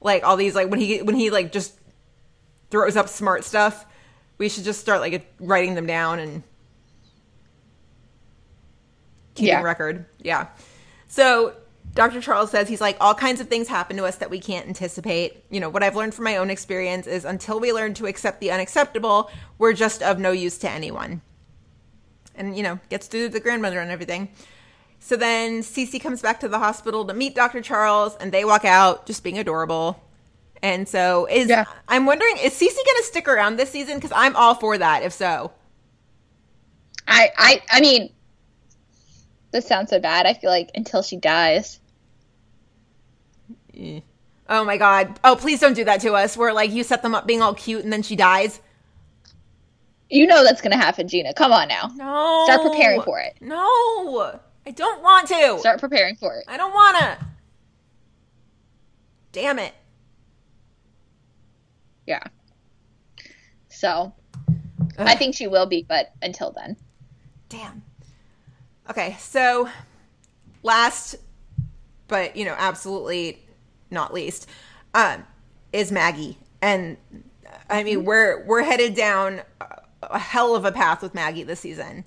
Like 0.00 0.24
all 0.24 0.36
these 0.36 0.54
like 0.54 0.70
when 0.70 0.78
he 0.78 1.02
when 1.02 1.16
he 1.16 1.30
like 1.30 1.52
just 1.52 1.80
throws 2.70 2.96
up 2.96 3.08
smart 3.08 3.44
stuff, 3.44 3.86
we 4.38 4.48
should 4.48 4.64
just 4.64 4.80
start 4.80 5.00
like 5.00 5.34
writing 5.40 5.74
them 5.74 5.86
down 5.86 6.18
and 6.18 6.42
keeping 9.36 9.48
Yeah. 9.50 9.62
record. 9.62 10.04
Yeah. 10.18 10.48
So 11.08 11.54
Dr. 11.94 12.20
Charles 12.20 12.50
says 12.50 12.68
he's 12.68 12.80
like, 12.80 12.96
all 13.00 13.14
kinds 13.14 13.40
of 13.40 13.48
things 13.48 13.68
happen 13.68 13.96
to 13.96 14.04
us 14.04 14.16
that 14.16 14.28
we 14.28 14.38
can't 14.40 14.66
anticipate. 14.66 15.44
You 15.50 15.60
know, 15.60 15.68
what 15.68 15.82
I've 15.82 15.96
learned 15.96 16.14
from 16.14 16.24
my 16.24 16.36
own 16.36 16.50
experience 16.50 17.06
is 17.06 17.24
until 17.24 17.58
we 17.60 17.72
learn 17.72 17.94
to 17.94 18.06
accept 18.06 18.40
the 18.40 18.50
unacceptable, 18.50 19.30
we're 19.58 19.72
just 19.72 20.02
of 20.02 20.18
no 20.18 20.30
use 20.32 20.58
to 20.58 20.70
anyone. 20.70 21.22
And, 22.34 22.56
you 22.56 22.62
know, 22.62 22.78
gets 22.90 23.06
through 23.06 23.30
the 23.30 23.40
grandmother 23.40 23.80
and 23.80 23.90
everything. 23.90 24.28
So 24.98 25.16
then 25.16 25.60
Cece 25.60 26.00
comes 26.02 26.20
back 26.20 26.40
to 26.40 26.48
the 26.48 26.58
hospital 26.58 27.04
to 27.06 27.14
meet 27.14 27.34
Dr. 27.34 27.62
Charles, 27.62 28.16
and 28.16 28.30
they 28.32 28.44
walk 28.44 28.64
out 28.64 29.06
just 29.06 29.22
being 29.24 29.38
adorable. 29.38 30.02
And 30.62 30.86
so 30.88 31.26
is 31.30 31.48
Yeah. 31.48 31.64
I'm 31.88 32.04
wondering, 32.06 32.36
is 32.38 32.52
Cece 32.54 32.74
gonna 32.74 33.04
stick 33.04 33.28
around 33.28 33.56
this 33.56 33.70
season? 33.70 33.94
Because 33.96 34.12
I'm 34.14 34.34
all 34.36 34.54
for 34.54 34.76
that, 34.76 35.02
if 35.02 35.12
so. 35.12 35.52
I 37.08 37.30
I 37.38 37.62
I 37.70 37.80
mean, 37.80 38.10
this 39.56 39.66
sounds 39.66 39.88
so 39.88 39.98
bad. 39.98 40.26
I 40.26 40.34
feel 40.34 40.50
like 40.50 40.70
until 40.74 41.02
she 41.02 41.16
dies. 41.16 41.80
Eh. 43.74 44.00
Oh 44.48 44.64
my 44.64 44.76
god. 44.76 45.18
Oh, 45.24 45.34
please 45.34 45.60
don't 45.60 45.72
do 45.72 45.84
that 45.84 46.02
to 46.02 46.12
us. 46.12 46.36
Where 46.36 46.52
like 46.52 46.70
you 46.70 46.84
set 46.84 47.02
them 47.02 47.14
up 47.14 47.26
being 47.26 47.40
all 47.40 47.54
cute 47.54 47.82
and 47.82 47.92
then 47.92 48.02
she 48.02 48.16
dies. 48.16 48.60
You 50.10 50.26
know 50.26 50.44
that's 50.44 50.60
gonna 50.60 50.76
happen, 50.76 51.08
Gina. 51.08 51.32
Come 51.32 51.52
on 51.52 51.68
now. 51.68 51.90
No. 51.94 52.44
Start 52.44 52.70
preparing 52.70 53.00
for 53.00 53.18
it. 53.18 53.36
No. 53.40 54.38
I 54.66 54.70
don't 54.72 55.02
want 55.02 55.28
to. 55.28 55.56
Start 55.58 55.80
preparing 55.80 56.16
for 56.16 56.36
it. 56.36 56.44
I 56.46 56.58
don't 56.58 56.74
wanna. 56.74 57.18
Damn 59.32 59.58
it. 59.58 59.72
Yeah. 62.06 62.22
So 63.70 64.12
I 64.98 65.16
think 65.16 65.34
she 65.34 65.46
will 65.46 65.66
be, 65.66 65.82
but 65.82 66.12
until 66.20 66.52
then. 66.52 66.76
Damn. 67.48 67.82
Okay, 68.90 69.16
so 69.18 69.68
last 70.62 71.16
but 72.08 72.36
you 72.36 72.44
know, 72.44 72.54
absolutely 72.56 73.42
not 73.90 74.14
least, 74.14 74.48
um, 74.94 75.24
is 75.72 75.90
Maggie. 75.90 76.38
And 76.62 76.96
I 77.68 77.82
mean 77.82 78.04
we're 78.04 78.44
we're 78.46 78.62
headed 78.62 78.94
down 78.94 79.42
a- 79.60 79.82
a 80.02 80.18
hell 80.18 80.54
of 80.54 80.64
a 80.64 80.70
path 80.72 81.02
with 81.02 81.14
Maggie 81.14 81.42
this 81.42 81.60
season. 81.60 82.04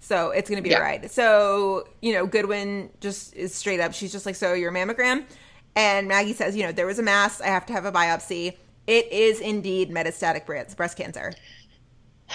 So 0.00 0.30
it's 0.30 0.48
gonna 0.50 0.62
be 0.62 0.70
Yeah. 0.70 0.76
all 0.76 0.82
right. 0.82 1.10
So, 1.10 1.88
you 2.02 2.12
know, 2.12 2.26
Goodwin 2.26 2.90
just 3.00 3.34
is 3.34 3.54
straight 3.54 3.80
up, 3.80 3.92
she's 3.94 4.12
just 4.12 4.26
like, 4.26 4.36
So 4.36 4.52
your 4.52 4.70
mammogram? 4.72 5.24
And 5.74 6.06
Maggie 6.08 6.32
says, 6.34 6.56
you 6.56 6.62
know, 6.64 6.72
there 6.72 6.86
was 6.86 6.98
a 6.98 7.02
mass, 7.02 7.40
I 7.40 7.46
have 7.46 7.66
to 7.66 7.72
have 7.72 7.84
a 7.86 7.92
biopsy. 7.92 8.56
It 8.86 9.10
is 9.12 9.40
indeed 9.40 9.90
metastatic 9.90 10.44
breast 10.46 10.76
breast 10.76 10.96
cancer. 10.98 11.32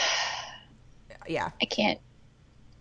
Yeah 1.28 1.52
I 1.62 1.66
can't. 1.66 2.00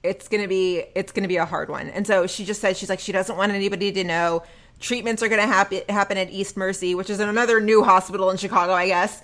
It's 0.03 0.29
gonna 0.29 0.49
be 0.49 0.85
it's 0.95 1.13
gonna 1.13 1.29
be 1.29 1.37
a 1.37 1.45
hard 1.45 1.69
one. 1.69 1.89
And 1.91 2.07
so 2.07 2.27
she 2.27 2.45
just 2.45 2.61
said 2.61 2.77
she's 2.77 2.89
like 2.89 3.01
she 3.01 3.13
doesn't 3.13 3.37
want 3.37 3.53
anybody 3.53 3.93
to 3.93 4.05
know 4.05 4.43
treatments 4.81 5.23
are 5.23 5.29
gonna 5.29 5.47
happen 5.47 5.83
happen 5.91 6.17
at 6.17 6.31
east 6.31 6.57
mercy 6.57 6.95
which 6.95 7.11
is 7.11 7.21
another 7.21 7.61
new 7.61 7.85
hospital 7.85 8.31
in 8.31 8.37
chicago 8.39 8.73
i 8.73 8.87
guess. 8.87 9.23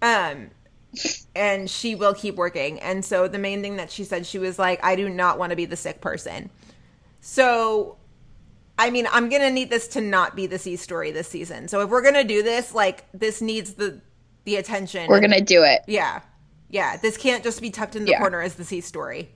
Um 0.00 0.50
and 1.34 1.68
she 1.68 1.94
will 1.94 2.14
keep 2.14 2.36
working. 2.36 2.78
And 2.80 3.04
so 3.04 3.26
the 3.28 3.38
main 3.38 3.60
thing 3.62 3.76
that 3.76 3.90
she 3.90 4.04
said 4.04 4.24
she 4.26 4.38
was 4.38 4.58
like 4.58 4.82
i 4.84 4.96
do 4.96 5.08
not 5.08 5.38
want 5.38 5.50
to 5.50 5.56
be 5.56 5.66
the 5.66 5.76
sick 5.76 6.00
person. 6.00 6.50
So 7.20 7.96
i 8.78 8.90
mean 8.90 9.06
i'm 9.12 9.28
gonna 9.28 9.50
need 9.50 9.70
this 9.70 9.88
to 9.88 10.00
not 10.00 10.34
be 10.36 10.46
the 10.46 10.58
c 10.58 10.76
story 10.76 11.10
this 11.10 11.28
season. 11.28 11.68
So 11.68 11.80
if 11.82 11.90
we're 11.90 12.02
gonna 12.02 12.24
do 12.24 12.42
this 12.42 12.74
like 12.74 13.04
this 13.12 13.42
needs 13.42 13.74
the 13.74 14.00
the 14.44 14.56
attention. 14.56 15.08
We're 15.08 15.20
gonna 15.20 15.40
do 15.40 15.62
it. 15.64 15.82
yeah. 15.86 16.20
Yeah. 16.70 16.96
This 16.96 17.16
can't 17.16 17.42
just 17.44 17.60
be 17.62 17.70
tucked 17.70 17.94
in 17.96 18.04
the 18.04 18.10
Yeah. 18.12 18.18
corner 18.20 18.40
as 18.40 18.54
the 18.54 18.64
c 18.64 18.80
story 18.80 19.28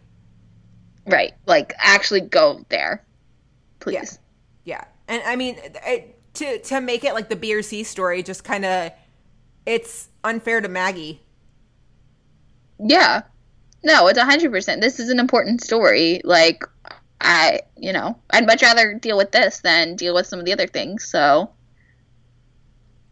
Right. 1.07 1.35
Like 1.47 1.73
actually 1.79 2.21
go 2.21 2.65
there. 2.69 3.05
Please. 3.81 4.19
Yeah, 4.65 4.85
and 5.07 5.23
I 5.25 5.37
mean 5.37 5.57
it, 5.87 6.35
to 6.35 6.59
to 6.59 6.81
make 6.81 7.05
it 7.05 7.15
like 7.15 7.29
the 7.29 7.37
B 7.37 7.55
or 7.55 7.63
C 7.63 7.83
story, 7.83 8.23
just 8.23 8.45
kind 8.45 8.65
of 8.65 8.93
it's 9.65 10.09
unfair 10.25 10.61
to 10.61 10.69
Maggie. 10.69 11.23
Yeah. 12.79 13.23
No, 13.83 14.09
it's 14.09 14.19
a 14.19 14.25
hundred 14.25 14.51
percent. 14.53 14.81
This 14.81 15.01
is 15.01 15.09
an 15.09 15.19
important 15.19 15.63
story. 15.63 16.21
Like 16.25 16.65
I 17.21 17.61
you 17.77 17.93
know, 17.93 18.19
I'd 18.31 18.47
much 18.47 18.63
rather 18.63 18.95
deal 18.95 19.17
with 19.17 19.33
this 19.33 19.61
than 19.61 19.97
deal 19.97 20.15
with 20.15 20.27
some 20.27 20.39
of 20.39 20.45
the 20.45 20.53
other 20.53 20.67
things. 20.67 21.09
So 21.09 21.51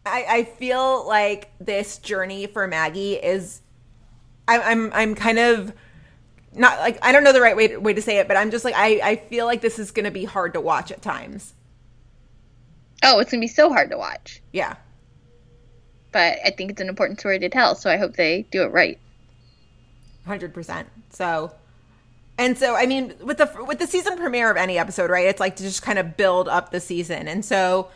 I, 0.07 0.25
I 0.29 0.43
feel 0.43 1.05
like 1.07 1.51
this 1.59 1.97
journey 1.97 2.47
for 2.47 2.67
Maggie 2.67 3.15
is, 3.15 3.61
I, 4.47 4.59
I'm 4.59 4.91
I'm 4.93 5.15
kind 5.15 5.39
of 5.39 5.73
not 6.57 6.79
like 6.79 6.97
I 7.01 7.11
don't 7.11 7.23
know 7.23 7.33
the 7.33 7.41
right 7.41 7.55
way 7.55 7.67
to, 7.69 7.77
way 7.77 7.93
to 7.93 8.01
say 8.01 8.17
it, 8.19 8.27
but 8.27 8.37
I'm 8.37 8.51
just 8.51 8.65
like 8.65 8.75
I 8.77 8.99
I 9.03 9.15
feel 9.17 9.45
like 9.45 9.61
this 9.61 9.79
is 9.79 9.91
gonna 9.91 10.11
be 10.11 10.25
hard 10.25 10.53
to 10.53 10.61
watch 10.61 10.91
at 10.91 11.01
times. 11.01 11.53
Oh, 13.03 13.19
it's 13.19 13.31
gonna 13.31 13.41
be 13.41 13.47
so 13.47 13.69
hard 13.69 13.89
to 13.91 13.97
watch. 13.97 14.41
Yeah, 14.51 14.75
But 16.11 16.39
I 16.45 16.51
think 16.51 16.71
it's 16.71 16.81
an 16.81 16.89
important 16.89 17.19
story 17.19 17.39
to 17.39 17.49
tell, 17.49 17.75
so 17.75 17.89
I 17.89 17.97
hope 17.97 18.15
they 18.15 18.43
do 18.51 18.63
it 18.63 18.71
right. 18.71 18.99
hundred 20.25 20.53
percent. 20.53 20.89
So, 21.09 21.53
and 22.37 22.57
so 22.57 22.75
I 22.75 22.85
mean, 22.85 23.15
with 23.21 23.37
the 23.37 23.49
with 23.67 23.79
the 23.79 23.87
season 23.87 24.17
premiere 24.17 24.51
of 24.51 24.57
any 24.57 24.77
episode, 24.77 25.09
right? 25.09 25.27
It's 25.27 25.39
like 25.39 25.55
to 25.57 25.63
just 25.63 25.81
kind 25.81 25.99
of 25.99 26.17
build 26.17 26.47
up 26.47 26.71
the 26.71 26.79
season, 26.79 27.27
and 27.27 27.43
so 27.45 27.89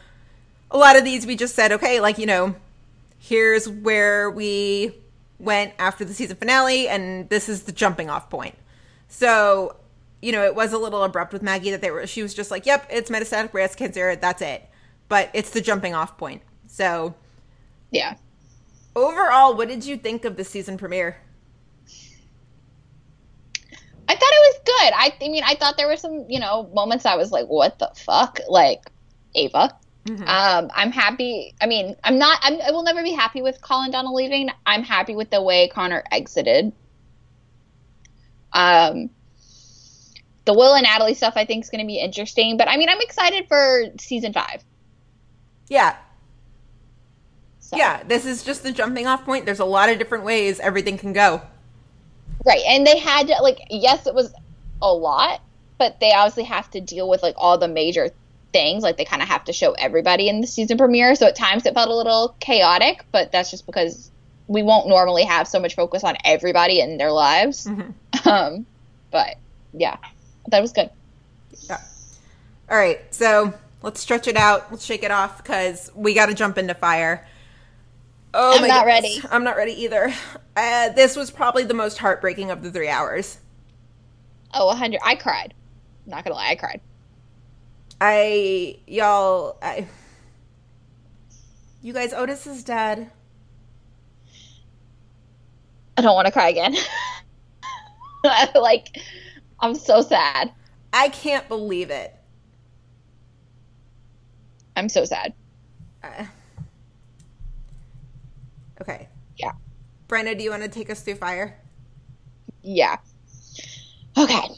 a 0.72 0.78
lot 0.78 0.98
of 0.98 1.04
these 1.04 1.26
we 1.28 1.36
just 1.36 1.56
said, 1.56 1.72
okay, 1.74 2.00
like 2.00 2.18
you 2.18 2.26
know, 2.26 2.56
here's 3.20 3.68
where 3.70 4.30
we 4.30 4.94
went 5.42 5.74
after 5.80 6.06
the 6.06 6.14
season 6.14 6.38
finale, 6.38 6.88
and 6.88 7.30
this 7.30 7.50
is 7.50 7.64
the 7.64 7.72
jumping 7.72 8.10
off 8.10 8.30
point. 8.30 8.56
So, 9.08 9.76
you 10.22 10.32
know, 10.32 10.44
it 10.44 10.56
was 10.56 10.74
a 10.74 10.78
little 10.78 11.04
abrupt 11.04 11.34
with 11.34 11.42
Maggie 11.42 11.72
that 11.72 11.82
they 11.82 11.92
were. 11.92 12.06
She 12.08 12.22
was 12.24 12.34
just 12.34 12.52
like, 12.52 12.66
"Yep, 12.66 12.88
it's 12.90 13.10
metastatic 13.10 13.52
breast 13.52 13.78
cancer. 13.78 14.16
That's 14.16 14.42
it." 14.42 14.68
But 15.10 15.30
it's 15.34 15.50
the 15.50 15.62
jumping 15.62 15.94
off 15.94 16.18
point. 16.18 16.42
So, 16.68 17.16
Yeah. 17.92 18.16
overall, 18.96 19.56
what 19.56 19.68
did 19.68 19.86
you 19.86 19.98
think 19.98 20.24
of 20.26 20.38
the 20.38 20.44
season 20.46 20.78
premiere? 20.78 21.18
I 24.08 24.14
thought 24.16 24.22
it 24.22 24.56
was 24.56 24.62
good. 24.66 24.94
I, 24.96 25.26
I 25.26 25.30
mean, 25.30 25.44
I 25.46 25.56
thought 25.56 25.78
there 25.78 25.88
were 25.88 25.96
some, 25.98 26.26
you 26.28 26.40
know, 26.40 26.70
moments 26.74 27.06
I 27.06 27.16
was 27.16 27.32
like, 27.32 27.48
"What 27.48 27.80
the 27.80 27.92
fuck?" 27.96 28.40
Like 28.50 28.92
Ava. 29.36 29.78
Um, 30.10 30.72
I'm 30.74 30.92
happy. 30.92 31.54
I 31.62 31.68
mean, 31.68 31.96
I'm 32.04 32.18
not. 32.18 32.40
I'm, 32.42 32.60
I 32.60 32.72
will 32.72 32.84
never 32.84 33.04
be 33.04 33.12
happy 33.12 33.42
with 33.42 33.62
Colin 33.62 33.92
Donnell 33.92 34.16
leaving. 34.16 34.50
I'm 34.66 34.84
happy 34.84 35.16
with 35.16 35.30
the 35.30 35.42
way 35.42 35.68
Connor 35.68 36.04
exited 36.12 36.74
Um, 38.54 39.10
the 40.46 40.54
Will 40.54 40.74
and 40.74 40.84
Natalie 40.84 41.14
stuff 41.14 41.34
I 41.36 41.46
think 41.46 41.64
is 41.64 41.70
going 41.70 41.82
to 41.82 41.88
be 41.88 42.00
interesting, 42.00 42.58
but 42.58 42.68
I 42.68 42.78
mean, 42.78 42.90
I'm 42.90 43.02
excited 43.02 43.48
for 43.48 43.86
season 44.00 44.34
five. 44.34 44.64
Yeah. 45.70 45.96
So. 47.60 47.78
Yeah. 47.78 48.04
This 48.04 48.26
is 48.26 48.44
just 48.44 48.64
the 48.64 48.72
jumping 48.72 49.08
off 49.08 49.24
point. 49.24 49.46
There's 49.46 49.60
a 49.60 49.66
lot 49.66 49.90
of 49.90 50.00
different 50.00 50.24
ways 50.24 50.60
everything 50.60 50.98
can 50.98 51.14
go. 51.14 51.42
Right. 52.46 52.62
And 52.68 52.86
they 52.86 52.98
had 52.98 53.28
to, 53.28 53.36
like, 53.42 53.60
yes, 53.70 54.08
it 54.08 54.16
was 54.16 54.34
a 54.82 54.92
lot, 54.92 55.42
but 55.78 56.00
they 56.00 56.12
obviously 56.12 56.44
have 56.46 56.70
to 56.72 56.82
deal 56.82 57.08
with, 57.08 57.22
like, 57.22 57.36
all 57.38 57.58
the 57.58 57.68
major 57.68 58.10
things. 58.54 58.84
Like, 58.84 58.98
they 58.98 59.06
kind 59.06 59.22
of 59.22 59.28
have 59.28 59.44
to 59.46 59.54
show 59.54 59.74
everybody 59.74 60.30
in 60.30 60.42
the 60.42 60.48
season 60.48 60.78
premiere. 60.78 61.16
So 61.16 61.28
at 61.28 61.36
times 61.36 61.66
it 61.66 61.74
felt 61.74 61.90
a 61.90 61.96
little 61.96 62.36
chaotic, 62.40 63.06
but 63.12 63.32
that's 63.32 63.52
just 63.52 63.66
because 63.66 64.12
we 64.48 64.64
won't 64.64 64.88
normally 64.88 65.24
have 65.24 65.48
so 65.48 65.60
much 65.60 65.76
focus 65.76 66.04
on 66.04 66.18
everybody 66.26 66.80
in 66.80 66.98
their 66.98 67.12
lives. 67.12 67.68
Um, 68.26 68.68
but 69.10 69.38
yeah, 69.74 69.98
that 70.50 70.62
was 70.62 70.74
good. 70.74 70.90
Yeah. 71.68 71.82
All 72.70 72.78
right. 72.78 73.00
So 73.14 73.54
let's 73.82 74.00
stretch 74.00 74.28
it 74.28 74.36
out. 74.36 74.70
Let's 74.70 74.86
shake 74.86 75.04
it 75.04 75.12
off 75.12 75.38
because 75.38 75.92
we 75.96 76.14
got 76.14 76.28
to 76.28 76.36
jump 76.36 76.58
into 76.58 76.76
fire. 76.76 77.28
Oh, 78.34 78.58
I'm 78.58 78.68
not 78.68 78.86
goodness. 78.86 79.24
ready. 79.24 79.34
I'm 79.34 79.44
not 79.44 79.58
ready 79.58 79.74
either. 79.84 80.14
Uh, 80.56 80.90
this 80.90 81.16
was 81.16 81.32
probably 81.32 81.64
the 81.64 81.74
most 81.74 81.98
heartbreaking 81.98 82.52
of 82.52 82.62
the 82.62 82.72
three 82.72 82.90
hours. 82.90 83.40
Oh, 84.54 84.68
100. 84.68 85.00
I 85.04 85.16
cried. 85.16 85.54
Not 86.06 86.24
gonna 86.24 86.36
lie, 86.36 86.50
I 86.50 86.56
cried. 86.56 86.82
I, 88.02 88.80
y'all, 88.88 89.58
I, 89.62 89.88
you 91.84 91.94
guys, 91.94 92.14
Otis 92.14 92.48
is 92.48 92.64
dead. 92.64 93.12
I 95.98 96.02
don't 96.02 96.16
want 96.16 96.26
to 96.26 96.32
cry 96.32 96.50
again. 96.50 96.76
like, 98.56 98.98
I'm 99.60 99.76
so 99.76 100.02
sad. 100.02 100.52
I 100.94 101.10
can't 101.10 101.48
believe 101.48 101.92
it. 101.92 102.16
I'm 104.76 104.90
so 104.90 105.06
sad. 105.06 105.34
Uh, 106.04 106.26
okay. 108.82 109.10
Yeah. 109.38 109.52
Brenda, 110.08 110.36
do 110.36 110.44
you 110.44 110.50
want 110.50 110.64
to 110.64 110.70
take 110.70 110.90
us 110.90 111.02
through 111.02 111.16
fire? 111.16 111.60
Yeah. 112.64 112.98
Okay. 114.18 114.50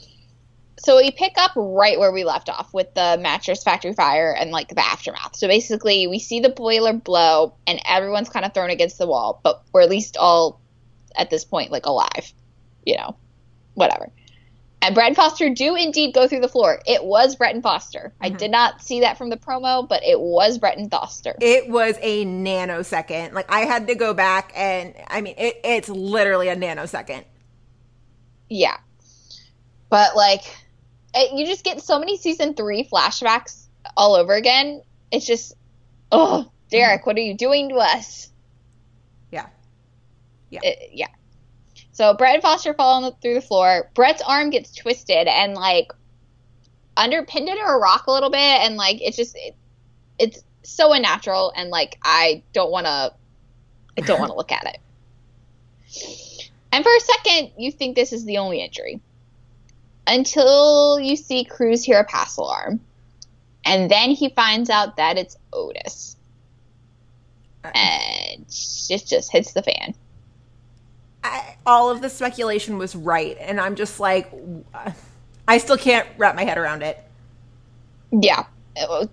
So 0.84 0.98
we 0.98 1.10
pick 1.12 1.32
up 1.38 1.52
right 1.56 1.98
where 1.98 2.12
we 2.12 2.24
left 2.24 2.50
off 2.50 2.74
with 2.74 2.92
the 2.92 3.18
mattress 3.18 3.62
factory 3.62 3.94
fire 3.94 4.36
and 4.38 4.50
like 4.50 4.68
the 4.68 4.84
aftermath. 4.84 5.34
So 5.34 5.48
basically, 5.48 6.06
we 6.06 6.18
see 6.18 6.40
the 6.40 6.50
boiler 6.50 6.92
blow 6.92 7.54
and 7.66 7.80
everyone's 7.88 8.28
kind 8.28 8.44
of 8.44 8.52
thrown 8.52 8.68
against 8.68 8.98
the 8.98 9.06
wall, 9.06 9.40
but 9.42 9.62
we're 9.72 9.80
at 9.80 9.88
least 9.88 10.18
all 10.18 10.60
at 11.16 11.30
this 11.30 11.42
point 11.42 11.70
like 11.70 11.86
alive, 11.86 12.32
you 12.84 12.98
know, 12.98 13.16
whatever. 13.72 14.10
And 14.82 14.94
Brett 14.94 15.06
and 15.06 15.16
Foster 15.16 15.48
do 15.48 15.74
indeed 15.74 16.12
go 16.12 16.28
through 16.28 16.42
the 16.42 16.48
floor. 16.48 16.82
It 16.86 17.02
was 17.02 17.36
Brett 17.36 17.54
and 17.54 17.62
Foster. 17.62 18.12
I 18.20 18.28
mm-hmm. 18.28 18.36
did 18.36 18.50
not 18.50 18.82
see 18.82 19.00
that 19.00 19.16
from 19.16 19.30
the 19.30 19.38
promo, 19.38 19.88
but 19.88 20.02
it 20.04 20.20
was 20.20 20.58
Brett 20.58 20.76
and 20.76 20.90
Foster. 20.90 21.34
It 21.40 21.70
was 21.70 21.96
a 22.02 22.26
nanosecond. 22.26 23.32
Like 23.32 23.50
I 23.50 23.60
had 23.60 23.86
to 23.86 23.94
go 23.94 24.12
back 24.12 24.52
and 24.54 24.94
I 25.08 25.22
mean 25.22 25.36
it, 25.38 25.62
it's 25.64 25.88
literally 25.88 26.48
a 26.48 26.56
nanosecond. 26.56 27.24
Yeah. 28.50 28.76
But 29.88 30.14
like 30.16 30.42
it, 31.14 31.38
you 31.38 31.46
just 31.46 31.64
get 31.64 31.80
so 31.82 31.98
many 31.98 32.16
season 32.16 32.54
3 32.54 32.88
flashbacks 32.92 33.66
all 33.96 34.14
over 34.14 34.34
again. 34.34 34.82
It's 35.10 35.26
just 35.26 35.54
oh, 36.12 36.50
Derek, 36.70 37.06
what 37.06 37.16
are 37.16 37.20
you 37.20 37.34
doing 37.36 37.70
to 37.70 37.76
us? 37.76 38.30
Yeah. 39.30 39.46
Yeah. 40.50 40.60
It- 40.62 40.90
yeah. 40.92 41.08
So 41.92 42.12
Brett 42.14 42.34
and 42.34 42.42
Foster 42.42 42.74
fall 42.74 42.96
on 42.96 43.02
the, 43.04 43.12
through 43.22 43.34
the 43.34 43.40
floor. 43.40 43.90
Brett's 43.94 44.22
arm 44.26 44.50
gets 44.50 44.74
twisted 44.74 45.28
and 45.28 45.54
like 45.54 45.92
underpinned 46.96 47.48
into 47.48 47.62
a 47.62 47.78
rock 47.78 48.06
a 48.06 48.12
little 48.12 48.30
bit 48.30 48.38
and 48.38 48.76
like 48.76 49.00
it's 49.00 49.16
just 49.16 49.36
it, 49.36 49.54
it's 50.18 50.42
so 50.62 50.92
unnatural 50.92 51.52
and 51.54 51.70
like 51.70 51.98
I 52.02 52.42
don't 52.52 52.70
want 52.70 52.86
to 52.86 53.14
I 53.96 54.00
don't 54.00 54.18
want 54.18 54.30
to 54.32 54.36
look 54.36 54.50
at 54.50 54.66
it. 54.66 54.80
And 56.72 56.82
for 56.82 56.90
a 56.94 57.00
second, 57.00 57.52
you 57.56 57.70
think 57.70 57.94
this 57.94 58.12
is 58.12 58.24
the 58.24 58.38
only 58.38 58.60
injury. 58.60 59.00
Until 60.06 61.00
you 61.00 61.16
see 61.16 61.44
Cruz 61.44 61.84
hear 61.84 62.00
a 62.00 62.04
pass 62.04 62.36
alarm. 62.36 62.80
And 63.64 63.90
then 63.90 64.10
he 64.10 64.28
finds 64.30 64.68
out 64.68 64.96
that 64.96 65.16
it's 65.16 65.36
Otis. 65.52 66.16
And 67.64 68.42
it 68.42 69.06
just 69.06 69.32
hits 69.32 69.52
the 69.52 69.62
fan. 69.62 69.94
I, 71.22 71.56
all 71.64 71.90
of 71.90 72.02
the 72.02 72.10
speculation 72.10 72.76
was 72.76 72.94
right 72.94 73.38
and 73.40 73.58
I'm 73.58 73.76
just 73.76 73.98
like 73.98 74.30
I 75.48 75.56
still 75.56 75.78
can't 75.78 76.06
wrap 76.18 76.36
my 76.36 76.44
head 76.44 76.58
around 76.58 76.82
it. 76.82 77.02
Yeah. 78.10 78.44
Uh, 78.76 79.06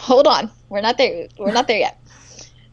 Hold 0.00 0.26
on. 0.26 0.50
We're 0.68 0.80
not 0.80 0.98
there. 0.98 1.28
We're 1.38 1.52
not 1.52 1.68
there 1.68 1.78
yet. 1.78 2.00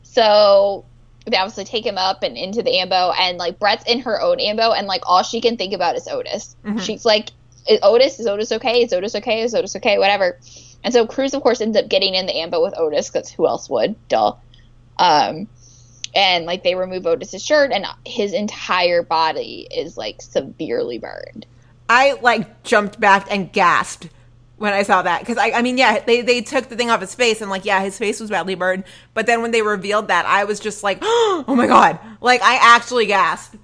So 0.04 0.86
they 1.26 1.38
obviously 1.38 1.66
take 1.66 1.86
him 1.86 1.98
up 1.98 2.24
and 2.24 2.36
into 2.38 2.64
the 2.64 2.80
ambo, 2.80 3.12
and 3.12 3.38
like 3.38 3.60
Brett's 3.60 3.84
in 3.86 4.00
her 4.00 4.22
own 4.22 4.40
ambo, 4.40 4.72
and 4.72 4.88
like 4.88 5.02
all 5.06 5.22
she 5.24 5.42
can 5.42 5.58
think 5.58 5.74
about 5.74 5.96
is 5.96 6.08
Otis. 6.08 6.56
She's 6.80 7.06
like, 7.06 7.30
"Is 7.68 7.80
Otis? 7.82 8.20
Is 8.20 8.28
Otis 8.28 8.52
okay? 8.54 8.84
Is 8.84 8.94
Otis 8.94 9.16
okay? 9.16 9.42
Is 9.42 9.56
Otis 9.56 9.76
okay? 9.76 9.98
Whatever." 9.98 10.40
And 10.84 10.94
so 10.94 11.06
Cruz, 11.06 11.34
of 11.34 11.42
course, 11.42 11.62
ends 11.62 11.78
up 11.78 11.90
getting 11.90 12.16
in 12.16 12.26
the 12.26 12.38
ambo 12.38 12.64
with 12.64 12.78
Otis 12.78 13.10
because 13.10 13.30
who 13.30 13.48
else 13.48 13.70
would? 13.70 13.96
Duh. 14.08 14.36
Um, 14.98 15.48
and 16.16 16.46
like 16.46 16.64
they 16.64 16.76
remove 16.76 17.06
Otis's 17.06 17.44
shirt, 17.44 17.72
and 17.72 17.86
his 18.06 18.34
entire 18.34 19.04
body 19.04 19.68
is 19.72 19.98
like 19.98 20.22
severely 20.22 20.98
burned. 20.98 21.46
I 21.90 22.14
like 22.22 22.64
jumped 22.64 23.00
back 23.00 23.28
and 23.30 23.52
gasped 23.52 24.10
when 24.58 24.74
I 24.74 24.84
saw 24.84 25.02
that 25.02 25.22
because 25.22 25.38
I, 25.38 25.52
I 25.52 25.62
mean, 25.62 25.78
yeah, 25.78 26.00
they 26.00 26.22
they 26.22 26.42
took 26.42 26.70
the 26.70 26.76
thing 26.76 26.90
off 26.90 27.02
his 27.02 27.16
face 27.16 27.42
and 27.42 27.50
like, 27.50 27.66
yeah, 27.66 27.82
his 27.82 27.98
face 27.98 28.20
was 28.20 28.30
badly 28.30 28.56
burned. 28.56 28.84
But 29.14 29.26
then 29.26 29.42
when 29.42 29.52
they 29.52 29.62
revealed 29.62 30.10
that, 30.10 30.26
I 30.26 30.44
was 30.44 30.60
just 30.60 30.84
like, 30.84 31.00
oh 31.02 31.46
my 31.48 31.68
god, 31.68 32.00
like 32.22 32.42
I 32.42 32.76
actually 32.76 33.06
gasped. 33.06 33.56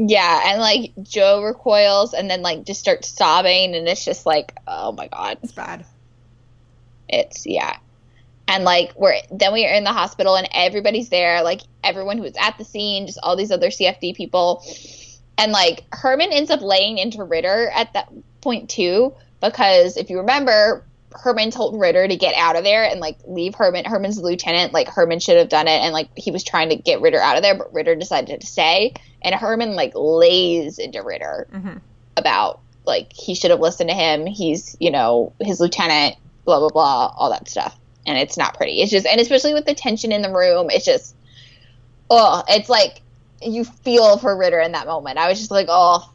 Yeah, 0.00 0.52
and 0.52 0.60
like 0.60 0.92
Joe 1.02 1.42
recoils 1.42 2.14
and 2.14 2.30
then 2.30 2.40
like 2.40 2.64
just 2.64 2.78
starts 2.78 3.08
sobbing, 3.08 3.74
and 3.74 3.88
it's 3.88 4.04
just 4.04 4.24
like, 4.24 4.54
oh 4.66 4.92
my 4.92 5.08
god, 5.08 5.38
It's 5.42 5.52
bad. 5.52 5.84
it's 7.08 7.46
yeah. 7.46 7.76
And 8.46 8.62
like 8.62 8.92
we're 8.96 9.20
then 9.32 9.52
we 9.52 9.66
are 9.66 9.74
in 9.74 9.82
the 9.82 9.92
hospital 9.92 10.36
and 10.36 10.48
everybody's 10.54 11.08
there, 11.08 11.42
like 11.42 11.62
everyone 11.82 12.16
who 12.16 12.22
was 12.22 12.36
at 12.38 12.56
the 12.58 12.64
scene, 12.64 13.06
just 13.06 13.18
all 13.22 13.34
these 13.34 13.50
other 13.50 13.70
CFD 13.70 14.14
people, 14.14 14.64
and 15.36 15.50
like 15.50 15.84
Herman 15.92 16.30
ends 16.32 16.52
up 16.52 16.62
laying 16.62 16.98
into 16.98 17.24
Ritter 17.24 17.68
at 17.74 17.92
that 17.94 18.08
point 18.40 18.70
too, 18.70 19.14
because 19.42 19.96
if 19.96 20.10
you 20.10 20.18
remember, 20.18 20.84
Herman 21.12 21.50
told 21.50 21.80
Ritter 21.80 22.06
to 22.06 22.16
get 22.16 22.34
out 22.34 22.56
of 22.56 22.64
there 22.64 22.84
and 22.84 23.00
like 23.00 23.18
leave 23.26 23.54
Herman. 23.54 23.84
Herman's 23.84 24.16
the 24.16 24.22
lieutenant, 24.22 24.72
like 24.72 24.88
Herman 24.88 25.20
should 25.20 25.36
have 25.36 25.48
done 25.48 25.66
it, 25.66 25.80
and 25.80 25.92
like 25.92 26.08
he 26.16 26.30
was 26.30 26.44
trying 26.44 26.68
to 26.70 26.76
get 26.76 27.00
Ritter 27.00 27.20
out 27.20 27.36
of 27.36 27.42
there, 27.42 27.56
but 27.56 27.72
Ritter 27.72 27.94
decided 27.94 28.40
to 28.40 28.46
stay, 28.46 28.94
and 29.22 29.34
Herman 29.34 29.74
like 29.74 29.92
lays 29.94 30.78
into 30.78 31.02
Ritter 31.02 31.48
mm-hmm. 31.52 31.78
about 32.16 32.60
like 32.84 33.12
he 33.12 33.34
should 33.34 33.50
have 33.50 33.60
listened 33.60 33.90
to 33.90 33.94
him. 33.94 34.26
He's 34.26 34.76
you 34.80 34.90
know 34.90 35.32
his 35.40 35.60
lieutenant, 35.60 36.16
blah 36.44 36.58
blah 36.58 36.68
blah, 36.68 37.14
all 37.16 37.30
that 37.30 37.48
stuff, 37.48 37.76
and 38.06 38.18
it's 38.18 38.36
not 38.36 38.56
pretty. 38.56 38.80
It's 38.80 38.90
just 38.90 39.06
and 39.06 39.20
especially 39.20 39.54
with 39.54 39.66
the 39.66 39.74
tension 39.74 40.12
in 40.12 40.22
the 40.22 40.32
room, 40.32 40.68
it's 40.70 40.84
just 40.84 41.14
oh, 42.10 42.42
it's 42.48 42.68
like 42.68 43.02
you 43.42 43.64
feel 43.64 44.18
for 44.18 44.36
Ritter 44.36 44.60
in 44.60 44.72
that 44.72 44.86
moment. 44.86 45.18
I 45.18 45.28
was 45.28 45.38
just 45.38 45.50
like, 45.50 45.66
oh, 45.68 46.10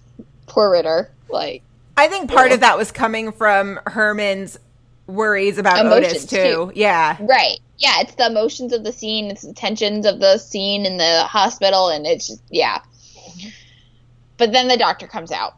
poor 0.48 0.72
Ritter, 0.72 1.12
like. 1.30 1.64
I 1.96 2.08
think 2.08 2.32
part 2.32 2.52
of 2.52 2.62
that 2.62 2.76
was 2.76 2.92
coming 2.92 3.32
from 3.32 3.80
Herman's 3.86 4.58
worries 5.08 5.58
about 5.58 5.86
Otis 5.86 6.26
too. 6.26 6.36
too. 6.38 6.72
Yeah. 6.76 7.18
Right. 7.20 7.60
Yeah, 7.78 8.02
it's 8.02 8.16
the 8.16 8.28
emotions 8.28 8.72
of 8.72 8.84
the 8.84 8.94
scene, 8.94 9.32
it's 9.32 9.42
the 9.42 9.54
tensions 9.54 10.06
of 10.06 10.20
the 10.20 10.38
scene 10.38 10.86
in 10.86 10.98
the 10.98 11.24
hospital, 11.24 11.90
and 11.90 12.06
it's 12.06 12.28
just, 12.28 12.42
yeah. 12.50 12.82
But 14.38 14.52
then 14.52 14.68
the 14.68 14.78
doctor 14.78 15.08
comes 15.08 15.32
out, 15.32 15.56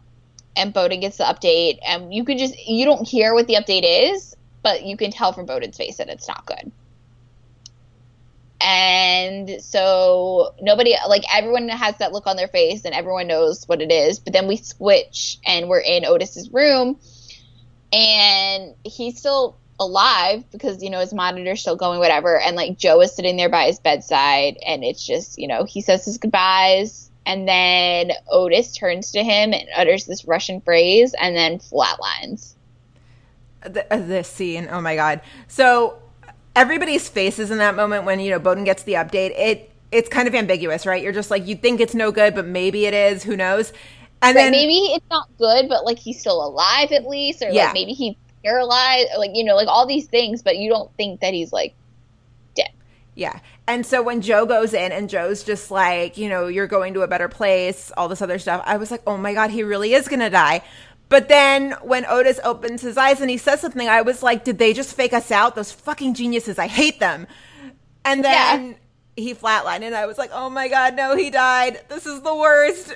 and 0.56 0.74
Bowden 0.74 1.02
gets 1.02 1.18
the 1.18 1.26
update, 1.26 1.80
and 1.86 2.14
you 2.14 2.24
can 2.24 2.38
just, 2.38 2.58
you 2.68 2.86
don't 2.86 3.08
hear 3.08 3.34
what 3.34 3.48
the 3.48 3.56
update 3.56 3.84
is, 3.84 4.36
but 4.64 4.84
you 4.84 4.98
can 4.98 5.12
tell 5.12 5.34
from 5.34 5.46
Bowden's 5.46 5.78
face 5.78 5.98
that 5.98 6.10
it's 6.10 6.28
not 6.28 6.46
good. 6.46 6.72
And 8.62 9.62
so 9.62 10.56
nobody, 10.62 10.96
like 11.08 11.24
everyone 11.32 11.70
has 11.70 11.98
that 12.00 12.14
look 12.14 12.26
on 12.26 12.38
their 12.38 12.48
face, 12.48 12.86
and 12.86 12.96
everyone 12.96 13.28
knows 13.28 13.68
what 13.68 13.82
it 13.82 13.92
is. 13.92 14.18
But 14.18 14.34
then 14.34 14.48
we 14.48 14.58
switch, 14.58 15.38
and 15.46 15.68
we're 15.68 15.82
in 15.82 16.06
Otis's 16.06 16.50
room, 16.50 17.00
and 17.92 18.74
he's 18.84 19.18
still 19.18 19.58
alive 19.80 20.44
because 20.52 20.82
you 20.82 20.90
know 20.90 21.00
his 21.00 21.14
monitor's 21.14 21.60
still 21.60 21.76
going 21.76 22.00
whatever 22.00 22.40
and 22.40 22.56
like 22.56 22.78
joe 22.78 23.02
is 23.02 23.14
sitting 23.14 23.36
there 23.36 23.50
by 23.50 23.66
his 23.66 23.78
bedside 23.80 24.58
and 24.66 24.86
it's 24.86 25.06
just 25.06 25.38
you 25.38 25.48
know 25.48 25.66
he 25.66 25.82
says 25.82 26.06
his 26.06 26.18
goodbyes 26.18 27.12
and 27.26 27.46
then 27.46 28.12
otis 28.32 28.72
turns 28.72 29.12
to 29.12 29.22
him 29.22 29.54
and 29.54 29.68
utters 29.76 30.06
this 30.06 30.26
russian 30.26 30.62
phrase 30.62 31.14
and 31.20 31.36
then 31.36 31.60
flatlines 31.60 32.56
th- 33.74 33.86
uh, 33.90 33.98
this 33.98 34.28
scene. 34.28 34.68
Oh 34.72 34.82
my 34.82 34.96
god! 34.96 35.22
So 35.48 35.98
everybody's 36.56 37.10
faces 37.10 37.52
in 37.52 37.58
that 37.58 37.76
moment 37.76 38.06
when 38.06 38.20
you 38.20 38.32
know 38.32 38.40
Bowden 38.40 38.64
gets 38.64 38.84
the 38.84 38.94
update. 38.94 39.38
It 39.38 39.72
it's 39.92 40.10
kind 40.10 40.28
of 40.28 40.36
ambiguous, 40.36 40.86
right? 40.86 41.02
You're 41.02 41.14
just 41.14 41.32
like 41.32 41.48
you 41.48 41.56
think 41.56 41.80
it's 41.80 41.96
no 41.96 42.12
good, 42.12 42.36
but 42.36 42.46
maybe 42.46 42.86
it 42.86 42.94
is. 42.94 43.24
Who 43.24 43.36
knows? 43.36 43.74
And 44.22 44.36
then 44.36 44.52
maybe 44.52 44.74
it's 44.94 45.06
not 45.10 45.28
good, 45.38 45.70
but 45.70 45.86
like 45.86 46.00
he's 46.00 46.20
still 46.20 46.44
alive 46.46 46.92
at 46.92 47.06
least, 47.08 47.44
or 47.44 47.50
Yeah. 47.50 47.66
like 47.66 47.74
maybe 47.74 47.94
he's 47.94 48.16
paralyzed, 48.44 49.10
or, 49.14 49.20
like 49.20 49.32
you 49.34 49.44
know, 49.44 49.56
like 49.56 49.68
all 49.68 49.86
these 49.86 50.08
things, 50.08 50.42
but 50.42 50.58
you 50.58 50.70
don't 50.70 50.92
think 50.96 51.22
that 51.22 51.34
he's 51.34 51.52
like 51.54 51.74
dead. 52.56 52.72
Yeah. 53.14 53.40
And 53.68 53.86
so 53.86 54.02
when 54.02 54.22
Joe 54.22 54.46
goes 54.46 54.74
in 54.74 54.92
and 54.92 55.10
Joe's 55.10 55.44
just 55.44 55.72
like, 55.72 56.18
you 56.18 56.30
know, 56.30 56.48
you're 56.48 56.68
going 56.68 56.94
to 56.94 57.02
a 57.02 57.08
better 57.08 57.28
place, 57.28 57.92
all 57.98 58.08
this 58.08 58.22
other 58.22 58.38
stuff, 58.40 58.62
I 58.66 58.78
was 58.78 58.92
like, 58.92 59.02
oh 59.08 59.18
my 59.18 59.34
God, 59.34 59.50
he 59.50 59.64
really 59.64 59.94
is 59.94 60.08
going 60.08 60.20
to 60.20 60.30
die. 60.30 60.62
But 61.10 61.30
then 61.30 61.72
when 61.84 62.06
Otis 62.06 62.40
opens 62.44 62.82
his 62.82 62.98
eyes 62.98 63.22
and 63.22 63.30
he 63.30 63.38
says 63.38 63.62
something, 63.62 63.88
I 63.88 64.02
was 64.02 64.24
like, 64.24 64.44
did 64.44 64.58
they 64.58 64.74
just 64.74 64.96
fake 64.96 65.14
us 65.14 65.32
out? 65.32 65.56
Those 65.56 65.72
fucking 65.72 66.14
geniuses. 66.16 66.58
I 66.58 66.68
hate 66.68 67.00
them. 67.00 67.28
And 68.04 68.24
then 68.24 68.76
he 69.16 69.34
flatlined 69.34 69.82
and 69.82 69.96
I 69.96 70.06
was 70.08 70.18
like, 70.18 70.32
oh 70.34 70.50
my 70.50 70.68
God, 70.68 70.96
no, 70.96 71.16
he 71.16 71.30
died. 71.30 71.80
This 71.90 72.06
is 72.06 72.22
the 72.22 72.36
worst. 72.36 72.96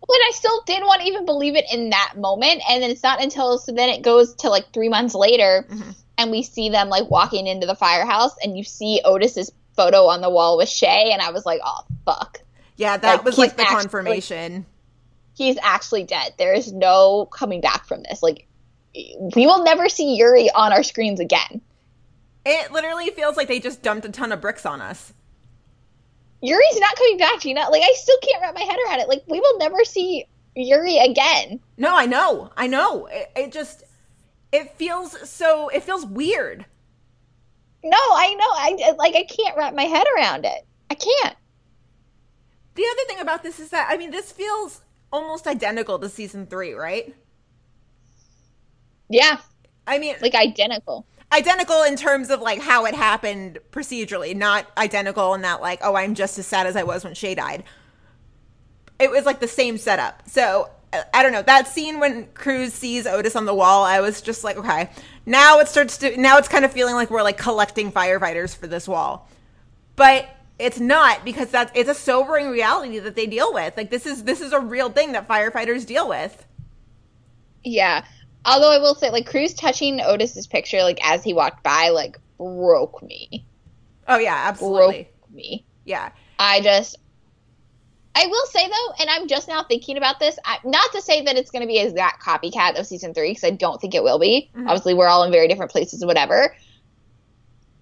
But 0.00 0.16
I 0.16 0.30
still 0.34 0.62
didn't 0.66 0.86
want 0.86 1.00
to 1.02 1.08
even 1.08 1.24
believe 1.26 1.56
it 1.56 1.64
in 1.72 1.90
that 1.90 2.14
moment, 2.16 2.62
and 2.68 2.82
then 2.82 2.90
it's 2.90 3.02
not 3.02 3.22
until 3.22 3.58
so 3.58 3.72
then 3.72 3.88
it 3.88 4.02
goes 4.02 4.34
to 4.36 4.48
like 4.50 4.72
three 4.72 4.88
months 4.88 5.14
later, 5.14 5.66
Mm-hmm. 5.68 5.90
and 6.18 6.30
we 6.30 6.42
see 6.42 6.68
them 6.68 6.88
like 6.88 7.10
walking 7.10 7.46
into 7.46 7.66
the 7.66 7.74
firehouse, 7.74 8.32
and 8.42 8.56
you 8.56 8.62
see 8.64 9.00
Otis's 9.04 9.50
photo 9.74 10.06
on 10.06 10.20
the 10.20 10.30
wall 10.30 10.56
with 10.58 10.68
Shay, 10.68 11.10
and 11.12 11.20
I 11.20 11.30
was 11.30 11.44
like, 11.44 11.60
oh 11.64 11.80
fuck. 12.04 12.40
Yeah, 12.76 12.96
that 12.98 13.16
Like, 13.16 13.24
was 13.24 13.38
like 13.38 13.56
the 13.56 13.62
actually- 13.62 13.80
confirmation. 13.80 14.66
he's 15.34 15.56
actually 15.62 16.04
dead. 16.04 16.34
There 16.38 16.54
is 16.54 16.72
no 16.72 17.26
coming 17.26 17.60
back 17.60 17.86
from 17.86 18.02
this. 18.04 18.22
Like, 18.22 18.46
we 18.94 19.46
will 19.46 19.64
never 19.64 19.88
see 19.88 20.14
Yuri 20.16 20.50
on 20.50 20.72
our 20.72 20.82
screens 20.82 21.18
again. 21.20 21.60
it 22.44 22.70
literally 22.70 23.10
feels 23.10 23.36
like 23.36 23.48
they 23.48 23.58
just 23.58 23.82
dumped 23.82 24.06
a 24.06 24.10
ton 24.10 24.30
of 24.30 24.40
bricks 24.40 24.64
on 24.64 24.80
us. 24.80 25.12
Yuri's 26.46 26.80
not 26.80 26.96
coming 26.96 27.18
back, 27.18 27.40
Gina. 27.40 27.66
Like, 27.70 27.82
I 27.82 27.92
still 27.94 28.18
can't 28.22 28.42
wrap 28.42 28.54
my 28.54 28.60
head 28.60 28.78
around 28.86 29.00
it. 29.00 29.08
Like, 29.08 29.24
we 29.26 29.40
will 29.40 29.58
never 29.58 29.84
see 29.84 30.24
Yuri 30.54 30.98
again. 30.98 31.60
No, 31.76 31.96
I 31.96 32.06
know. 32.06 32.50
I 32.56 32.66
know. 32.66 33.06
It, 33.06 33.30
it 33.36 33.52
just, 33.52 33.82
it 34.52 34.70
feels 34.76 35.28
so, 35.28 35.68
it 35.68 35.82
feels 35.82 36.06
weird. 36.06 36.66
No, 37.86 37.96
I 37.96 38.34
know. 38.34 38.46
I 38.48 38.94
like. 38.98 39.14
I 39.14 39.24
can't 39.24 39.56
wrap 39.56 39.72
my 39.74 39.84
head 39.84 40.06
around 40.16 40.44
it. 40.44 40.66
I 40.90 40.94
can't. 40.94 41.36
The 42.74 42.82
other 42.82 43.02
thing 43.06 43.20
about 43.20 43.44
this 43.44 43.60
is 43.60 43.70
that 43.70 43.86
I 43.88 43.96
mean 43.96 44.10
this 44.10 44.32
feels 44.32 44.82
almost 45.12 45.46
identical 45.46 45.98
to 46.00 46.08
season 46.08 46.46
3, 46.46 46.72
right? 46.72 47.14
Yeah, 49.08 49.38
I 49.86 49.98
mean 49.98 50.16
like 50.20 50.34
identical. 50.34 51.06
Identical 51.32 51.82
in 51.82 51.96
terms 51.96 52.30
of 52.30 52.40
like 52.40 52.60
how 52.60 52.86
it 52.86 52.94
happened 52.94 53.58
procedurally, 53.72 54.34
not 54.34 54.66
identical 54.76 55.34
in 55.34 55.42
that 55.42 55.60
like 55.60 55.80
oh 55.82 55.96
I'm 55.96 56.14
just 56.14 56.38
as 56.38 56.46
sad 56.46 56.66
as 56.66 56.76
I 56.76 56.82
was 56.82 57.04
when 57.04 57.14
Shay 57.14 57.34
died. 57.34 57.64
It 58.98 59.10
was 59.10 59.26
like 59.26 59.40
the 59.40 59.48
same 59.48 59.76
setup. 59.76 60.22
So 60.26 60.70
I 61.12 61.22
don't 61.22 61.32
know. 61.32 61.42
That 61.42 61.68
scene 61.68 62.00
when 62.00 62.26
Cruz 62.34 62.72
sees 62.72 63.06
Otis 63.06 63.36
on 63.36 63.44
the 63.44 63.54
wall, 63.54 63.84
I 63.84 64.00
was 64.00 64.20
just 64.22 64.44
like, 64.44 64.56
okay. 64.56 64.90
Now 65.24 65.58
it 65.58 65.68
starts 65.68 65.98
to 65.98 66.16
now 66.16 66.38
it's 66.38 66.48
kind 66.48 66.64
of 66.64 66.72
feeling 66.72 66.94
like 66.94 67.10
we're 67.10 67.22
like 67.22 67.38
collecting 67.38 67.92
firefighters 67.92 68.56
for 68.56 68.66
this 68.66 68.86
wall. 68.88 69.28
But 69.96 70.28
it's 70.58 70.80
not 70.80 71.24
because 71.24 71.50
that's 71.50 71.72
it's 71.74 71.90
a 71.90 71.94
sobering 71.94 72.48
reality 72.48 72.98
that 73.00 73.14
they 73.16 73.26
deal 73.26 73.52
with. 73.52 73.76
Like 73.76 73.90
this 73.90 74.06
is 74.06 74.24
this 74.24 74.40
is 74.40 74.52
a 74.52 74.60
real 74.60 74.90
thing 74.90 75.12
that 75.12 75.28
firefighters 75.28 75.84
deal 75.84 76.08
with. 76.08 76.46
Yeah. 77.64 78.04
Although 78.46 78.70
I 78.70 78.78
will 78.78 78.94
say, 78.94 79.10
like 79.10 79.26
Cruz 79.26 79.52
touching 79.52 80.00
Otis's 80.00 80.46
picture, 80.46 80.82
like 80.82 81.00
as 81.06 81.24
he 81.24 81.34
walked 81.34 81.64
by, 81.64 81.88
like 81.88 82.18
broke 82.38 83.02
me. 83.02 83.44
Oh 84.06 84.18
yeah, 84.18 84.44
absolutely. 84.46 85.08
Broke 85.20 85.34
me. 85.34 85.64
Yeah. 85.84 86.10
I 86.38 86.60
just, 86.60 86.96
I 88.14 88.26
will 88.26 88.46
say 88.46 88.66
though, 88.68 88.94
and 89.00 89.10
I'm 89.10 89.26
just 89.26 89.48
now 89.48 89.64
thinking 89.64 89.96
about 89.96 90.20
this. 90.20 90.38
I, 90.44 90.58
not 90.64 90.92
to 90.92 91.02
say 91.02 91.22
that 91.24 91.36
it's 91.36 91.50
going 91.50 91.62
to 91.62 91.66
be 91.66 91.78
exact 91.78 92.22
copycat 92.22 92.78
of 92.78 92.86
season 92.86 93.14
three, 93.14 93.30
because 93.30 93.44
I 93.44 93.50
don't 93.50 93.80
think 93.80 93.94
it 93.94 94.02
will 94.02 94.18
be. 94.18 94.50
Mm-hmm. 94.54 94.68
Obviously, 94.68 94.94
we're 94.94 95.08
all 95.08 95.24
in 95.24 95.32
very 95.32 95.48
different 95.48 95.72
places, 95.72 96.02
and 96.02 96.08
whatever. 96.08 96.54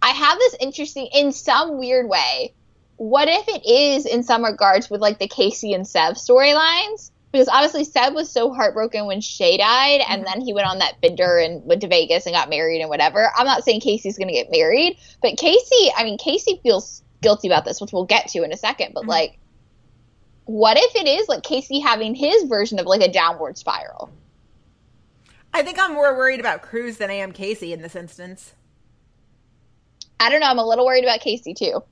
I 0.01 0.11
have 0.11 0.39
this 0.39 0.57
interesting, 0.61 1.09
in 1.15 1.33
some 1.33 1.79
weird 1.79 2.09
way. 2.09 2.55
What 2.97 3.29
if 3.29 3.49
it 3.49 3.67
is 3.67 4.07
in 4.07 4.23
some 4.23 4.45
regards 4.45 4.89
with 4.89 5.01
like 5.01 5.19
the 5.19 5.29
Casey 5.29 5.75
and 5.75 5.87
Sev 5.87 6.15
storylines? 6.15 7.11
Because 7.35 7.49
obviously 7.49 7.83
Sev 7.83 8.15
was 8.15 8.31
so 8.31 8.55
heartbroken 8.55 9.07
when 9.07 9.21
Shay 9.21 9.57
died, 9.57 10.03
and 10.09 10.23
mm-hmm. 10.23 10.39
then 10.39 10.47
he 10.47 10.53
went 10.53 10.69
on 10.69 10.79
that 10.79 11.01
bender 11.01 11.37
and 11.37 11.65
went 11.65 11.81
to 11.81 11.89
Vegas 11.89 12.27
and 12.27 12.33
got 12.33 12.49
married 12.49 12.81
and 12.81 12.89
whatever. 12.89 13.29
I'm 13.37 13.45
not 13.45 13.65
saying 13.65 13.81
Casey's 13.81 14.17
going 14.17 14.29
to 14.29 14.35
get 14.35 14.53
married, 14.53 14.97
but 15.21 15.37
Casey, 15.37 15.91
I 15.97 16.05
mean, 16.05 16.17
Casey 16.17 16.61
feels 16.63 17.03
guilty 17.23 17.49
about 17.49 17.65
this, 17.65 17.81
which 17.81 17.93
we'll 17.93 18.05
get 18.05 18.29
to 18.29 18.45
in 18.45 18.53
a 18.53 18.57
second. 18.57 18.93
But 18.95 19.01
mm-hmm. 19.01 19.11
like, 19.11 19.39
what 20.45 20.77
if 20.79 20.95
it 20.95 21.09
is 21.09 21.29
like 21.29 21.43
Casey 21.43 21.81
having 21.81 22.15
his 22.15 22.45
version 22.45 22.79
of 22.79 22.87
like 22.87 23.01
a 23.01 23.11
downward 23.11 23.59
spiral? 23.59 24.13
I 25.53 25.63
think 25.63 25.77
I'm 25.81 25.95
more 25.95 26.17
worried 26.17 26.39
about 26.39 26.63
Cruz 26.63 26.99
than 26.99 27.11
I 27.11 27.15
am 27.15 27.33
Casey 27.33 27.73
in 27.73 27.83
this 27.83 27.97
instance. 27.97 28.55
I 30.21 30.31
don't 30.31 30.39
know. 30.39 30.47
I'm 30.47 30.59
a 30.61 30.65
little 30.65 30.87
worried 30.87 31.03
about 31.03 31.19
Casey 31.19 31.53
too. 31.53 31.83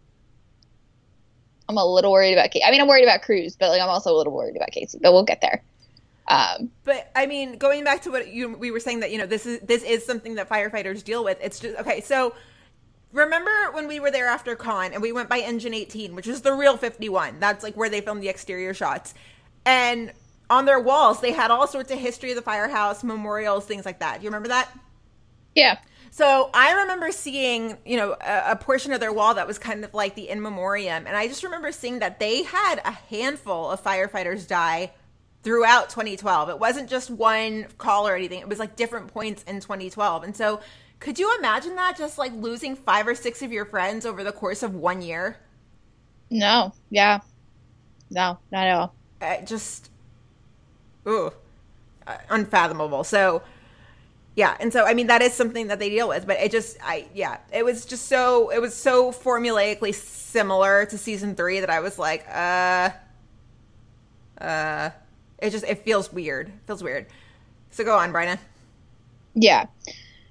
I'm 1.69 1.77
a 1.77 1.85
little 1.85 2.13
worried 2.13 2.33
about 2.35 2.51
Casey. 2.51 2.65
I 2.65 2.71
mean, 2.71 2.81
I'm 2.81 2.89
worried 2.89 3.05
about 3.05 3.23
Cruz, 3.23 3.57
but 3.57 3.71
like, 3.71 3.81
I'm 3.81 3.89
also 3.89 4.15
a 4.15 4.17
little 4.17 4.33
worried 4.33 4.57
about 4.57 4.71
Casey. 4.71 4.99
But 5.01 5.13
we'll 5.13 5.25
get 5.25 5.41
there. 5.41 5.63
Um, 6.29 6.71
But 6.85 7.11
I 7.15 7.27
mean, 7.27 7.59
going 7.59 7.85
back 7.85 8.03
to 8.03 8.11
what 8.11 8.29
you 8.29 8.51
we 8.57 8.71
were 8.71 8.81
saying 8.81 9.01
that 9.01 9.11
you 9.13 9.19
know 9.19 9.27
this 9.27 9.47
is 9.47 9.61
this 9.61 9.83
is 9.85 10.05
something 10.05 10.35
that 10.37 10.49
firefighters 10.49 11.05
deal 11.05 11.25
with. 11.25 11.39
It's 11.41 11.61
just 11.61 11.79
okay. 11.79 12.01
So 12.01 12.35
remember 13.13 13.51
when 13.73 13.89
we 13.89 14.01
were 14.01 14.11
there 14.11 14.27
after 14.29 14.57
con 14.57 14.93
and 14.93 15.03
we 15.03 15.13
went 15.13 15.29
by 15.29 15.41
engine 15.41 15.75
18, 15.75 16.15
which 16.15 16.27
is 16.27 16.43
the 16.43 16.53
real 16.53 16.77
51. 16.77 17.39
That's 17.41 17.63
like 17.63 17.77
where 17.77 17.89
they 17.89 18.01
filmed 18.01 18.23
the 18.23 18.29
exterior 18.29 18.75
shots, 18.75 19.15
and 19.65 20.13
on 20.51 20.65
their 20.65 20.81
walls 20.81 21.21
they 21.21 21.33
had 21.33 21.51
all 21.51 21.67
sorts 21.69 21.91
of 21.93 21.99
history 21.99 22.31
of 22.31 22.37
the 22.37 22.43
firehouse, 22.43 23.05
memorials, 23.05 23.67
things 23.67 23.85
like 23.87 24.01
that. 24.01 24.19
Do 24.19 24.25
you 24.25 24.31
remember 24.31 24.49
that? 24.49 24.71
yeah. 25.55 25.79
So 26.13 26.51
I 26.53 26.75
remember 26.83 27.11
seeing, 27.11 27.79
you 27.87 27.97
know, 27.97 28.15
a, 28.21 28.53
a 28.53 28.57
portion 28.57 28.93
of 28.93 29.01
their 29.01 29.15
wall 29.15 29.33
that 29.33 29.47
was 29.47 29.59
kind 29.59 29.83
of 29.83 29.95
like 29.95 30.15
the 30.15 30.29
in 30.29 30.43
memoriam, 30.43 31.07
and 31.07 31.17
I 31.17 31.27
just 31.27 31.43
remember 31.43 31.73
seeing 31.73 32.01
that 32.01 32.21
they 32.21 32.43
had 32.43 32.83
a 32.85 32.91
handful 32.91 33.71
of 33.71 33.83
firefighters 33.83 34.47
die 34.47 34.93
throughout 35.43 35.89
2012. 35.89 36.51
It 36.51 36.59
wasn't 36.59 36.91
just 36.91 37.09
one 37.09 37.67
call 37.79 38.07
or 38.07 38.15
anything; 38.15 38.41
it 38.41 38.49
was 38.49 38.59
like 38.59 38.77
different 38.77 39.09
points 39.09 39.43
in 39.45 39.61
2012. 39.61 40.25
And 40.25 40.37
so, 40.37 40.61
could 41.01 41.19
you 41.19 41.35
imagine 41.39 41.77
that 41.77 41.97
just 41.97 42.19
like 42.19 42.35
losing 42.35 42.77
five 42.77 43.09
or 43.09 43.15
six 43.15 43.41
of 43.41 43.51
your 43.51 43.65
friends 43.65 44.05
over 44.05 44.23
the 44.23 44.33
course 44.33 44.63
of 44.63 44.75
one 44.75 45.01
year? 45.01 45.39
No. 46.29 46.75
Yeah. 46.91 47.21
No. 48.11 48.39
Not 48.51 48.67
at 48.67 48.75
all. 48.75 48.95
Uh, 49.23 49.41
just, 49.47 49.91
ooh, 51.09 51.33
uh, 52.07 52.19
unfathomable. 52.29 53.03
So. 53.03 53.41
Yeah, 54.35 54.57
and 54.61 54.73
so 54.73 54.85
I 54.87 54.95
mean 54.95 55.09
that 55.09 55.21
is 55.21 55.35
something 55.35 55.67
that 55.69 55.79
they 55.79 55.91
deal 55.91 56.09
with, 56.09 56.27
but 56.27 56.39
it 56.39 56.51
just 56.51 56.79
I 56.83 57.07
yeah, 57.15 57.39
it 57.53 57.65
was 57.65 57.85
just 57.85 58.07
so 58.07 58.51
it 58.51 58.61
was 58.61 58.75
so 58.75 59.13
formulaically 59.13 59.95
similar 59.95 60.87
to 60.87 60.97
season 60.97 61.35
3 61.35 61.61
that 61.61 61.71
I 61.71 61.81
was 61.81 61.99
like, 61.99 62.27
uh 62.29 62.91
uh 64.41 64.91
it 65.39 65.51
just 65.51 65.65
it 65.65 65.85
feels 65.85 66.13
weird. 66.13 66.49
It 66.49 66.55
feels 66.67 66.83
weird. 66.83 67.07
So 67.71 67.85
go 67.85 67.97
on, 67.97 68.13
Bryna. 68.13 68.39
Yeah. 69.35 69.67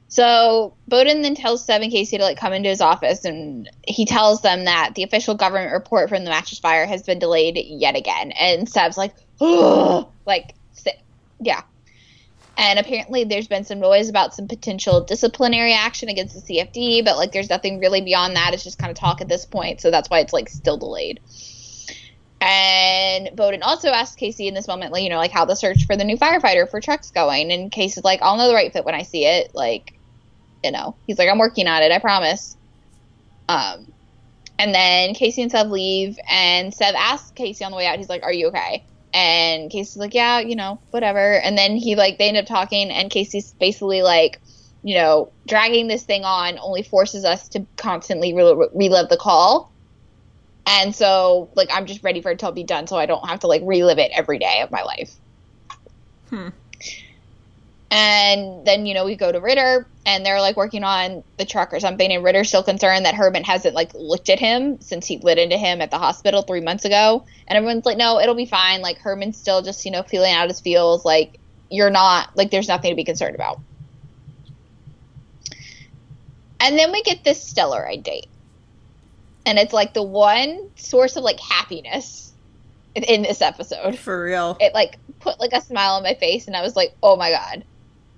So 0.08 0.74
Bowden 0.88 1.22
then 1.22 1.36
tells 1.36 1.64
Sev 1.64 1.82
and 1.82 1.92
Casey 1.92 2.18
to 2.18 2.24
like 2.24 2.38
come 2.38 2.54
into 2.54 2.70
his 2.70 2.82
office, 2.82 3.24
and 3.24 3.70
he 3.88 4.06
tells 4.06 4.42
them 4.42 4.66
that 4.66 4.94
the 4.96 5.04
official 5.04 5.36
government 5.36 5.72
report 5.72 6.10
from 6.10 6.24
the 6.26 6.30
mattress 6.30 6.60
fire 6.60 6.86
has 6.86 7.04
been 7.04 7.20
delayed 7.20 7.58
yet 7.58 7.96
again. 7.96 8.32
And 8.34 8.68
Sev's 8.68 8.98
like, 8.98 9.14
like, 9.40 10.56
si- 10.74 10.92
yeah. 11.40 11.62
And 12.62 12.78
apparently, 12.78 13.24
there's 13.24 13.48
been 13.48 13.64
some 13.64 13.80
noise 13.80 14.08
about 14.08 14.36
some 14.36 14.48
potential 14.48 15.02
disciplinary 15.02 15.74
action 15.74 16.10
against 16.10 16.36
the 16.36 16.60
CFD, 16.60 17.04
but 17.04 17.18
like, 17.18 17.32
there's 17.32 17.50
nothing 17.50 17.80
really 17.80 18.02
beyond 18.02 18.36
that. 18.36 18.54
It's 18.54 18.64
just 18.64 18.78
kind 18.78 18.92
of 18.92 18.98
talk 18.98 19.20
at 19.20 19.28
this 19.28 19.48
point, 19.48 19.82
so 19.82 19.90
that's 19.90 20.12
why 20.12 20.20
it's 20.20 20.32
like 20.32 20.48
still 20.48 20.78
delayed. 20.78 21.20
And 22.40 23.36
Bowden 23.36 23.64
also 23.64 23.90
asks 23.90 24.16
Casey 24.16 24.48
in 24.48 24.54
this 24.54 24.68
moment, 24.68 24.92
like, 24.92 25.02
you 25.02 25.10
know, 25.10 25.18
like 25.18 25.32
how 25.32 25.46
the 25.46 25.56
search 25.56 25.88
for 25.88 25.96
the 25.96 26.04
new 26.04 26.18
firefighter 26.18 26.70
for 26.70 26.80
Truck's 26.80 27.10
going. 27.10 27.52
And 27.52 27.72
Casey's 27.72 28.04
like, 28.04 28.22
I'll 28.22 28.38
know 28.38 28.48
the 28.48 28.54
right 28.54 28.72
fit 28.72 28.86
when 28.86 28.94
I 28.94 29.04
see 29.04 29.26
it. 29.26 29.56
Like, 29.56 29.94
you 30.64 30.72
know, 30.72 30.94
he's 31.08 31.18
like, 31.18 31.30
I'm 31.30 31.40
working 31.40 31.66
on 31.66 31.82
it, 31.82 31.92
I 31.92 31.98
promise. 31.98 32.56
Um, 33.50 33.92
and 34.60 34.72
then 34.72 35.16
Casey 35.16 35.42
and 35.42 35.52
Sev 35.52 35.72
leave, 35.72 36.20
and 36.30 36.72
Sev 36.72 36.94
asks 36.96 37.32
Casey 37.32 37.66
on 37.66 37.72
the 37.72 37.78
way 37.78 37.88
out, 37.88 37.98
he's 37.98 38.10
like, 38.10 38.22
Are 38.22 38.32
you 38.32 38.50
okay? 38.50 38.84
And 39.14 39.70
Casey's 39.70 39.98
like, 39.98 40.14
Yeah, 40.14 40.40
you 40.40 40.56
know, 40.56 40.80
whatever. 40.92 41.40
And 41.40 41.58
then 41.58 41.76
he, 41.76 41.96
like, 41.96 42.18
they 42.18 42.28
end 42.28 42.38
up 42.38 42.46
talking, 42.46 42.90
and 42.90 43.10
Casey's 43.10 43.54
basically 43.60 44.02
like, 44.02 44.40
you 44.84 44.96
know, 44.96 45.32
dragging 45.48 45.88
this 45.88 46.04
thing 46.04 46.24
on 46.24 46.58
only 46.60 46.84
forces 46.84 47.26
us 47.26 47.50
to 47.50 47.66
constantly 47.78 48.34
re- 48.34 48.70
relive 48.74 49.10
the 49.10 49.18
call. 49.18 49.72
And 50.66 50.96
so, 50.96 51.50
like, 51.56 51.70
I'm 51.72 51.86
just 51.86 52.04
ready 52.04 52.22
for 52.22 52.32
it 52.32 52.40
to 52.40 52.52
be 52.52 52.64
done 52.64 52.88
so 52.88 52.96
I 52.96 53.06
don't 53.06 53.28
have 53.28 53.40
to, 53.42 53.48
like, 53.48 53.62
relive 53.66 53.98
it 53.98 54.12
every 54.14 54.40
day 54.40 54.62
of 54.62 54.72
my 54.72 54.84
life. 54.84 55.14
Hmm. 56.30 56.50
And 57.94 58.66
then, 58.66 58.86
you 58.86 58.94
know, 58.94 59.04
we 59.04 59.18
go 59.18 59.30
to 59.30 59.42
Ritter 59.42 59.86
and 60.06 60.26
they're 60.26 60.40
like 60.40 60.56
working 60.56 60.86
on 60.86 61.26
the 61.38 61.44
truck 61.44 61.74
or 61.74 61.82
something. 61.82 62.10
And 62.10 62.24
Ritter's 62.24 62.48
still 62.48 62.64
concerned 62.64 63.06
that 63.06 63.16
Herman 63.16 63.44
hasn't 63.44 63.76
like 63.76 63.94
looked 63.94 64.30
at 64.30 64.40
him 64.40 64.80
since 64.80 65.06
he 65.06 65.18
lit 65.18 65.38
into 65.38 65.58
him 65.58 65.82
at 65.82 65.92
the 65.92 65.98
hospital 65.98 66.42
three 66.42 66.62
months 66.62 66.86
ago. 66.86 67.26
And 67.48 67.58
everyone's 67.58 67.86
like, 67.86 67.98
no, 67.98 68.20
it'll 68.22 68.34
be 68.34 68.46
fine. 68.46 68.82
Like, 68.82 68.98
Herman's 69.00 69.36
still 69.38 69.62
just, 69.62 69.84
you 69.84 69.92
know, 69.92 70.04
feeling 70.04 70.32
out 70.32 70.48
his 70.48 70.62
feels. 70.62 71.04
Like, 71.04 71.38
you're 71.70 71.90
not, 71.90 72.36
like, 72.38 72.50
there's 72.50 72.70
nothing 72.70 72.92
to 72.92 72.96
be 72.96 73.04
concerned 73.04 73.36
about. 73.36 73.60
And 76.62 76.78
then 76.78 76.92
we 76.94 77.04
get 77.04 77.24
this 77.26 77.54
Stellaride 77.54 78.04
date. 78.04 78.28
And 79.46 79.58
it's 79.58 79.74
like 79.74 79.94
the 79.94 80.04
one 80.04 80.70
source 80.76 81.18
of 81.18 81.24
like 81.24 81.40
happiness 81.40 82.32
in, 82.94 83.04
in 83.04 83.22
this 83.24 83.42
episode 83.42 83.98
For 83.98 84.24
real. 84.24 84.56
it 84.60 84.74
like 84.74 84.98
put 85.20 85.40
like 85.40 85.52
a 85.54 85.62
smile 85.62 85.94
on 85.96 86.04
my 86.04 86.14
face 86.14 86.46
and 86.48 86.56
I 86.56 86.62
was 86.62 86.76
like, 86.76 86.96
"Oh 87.02 87.16
my 87.16 87.32
god. 87.32 87.66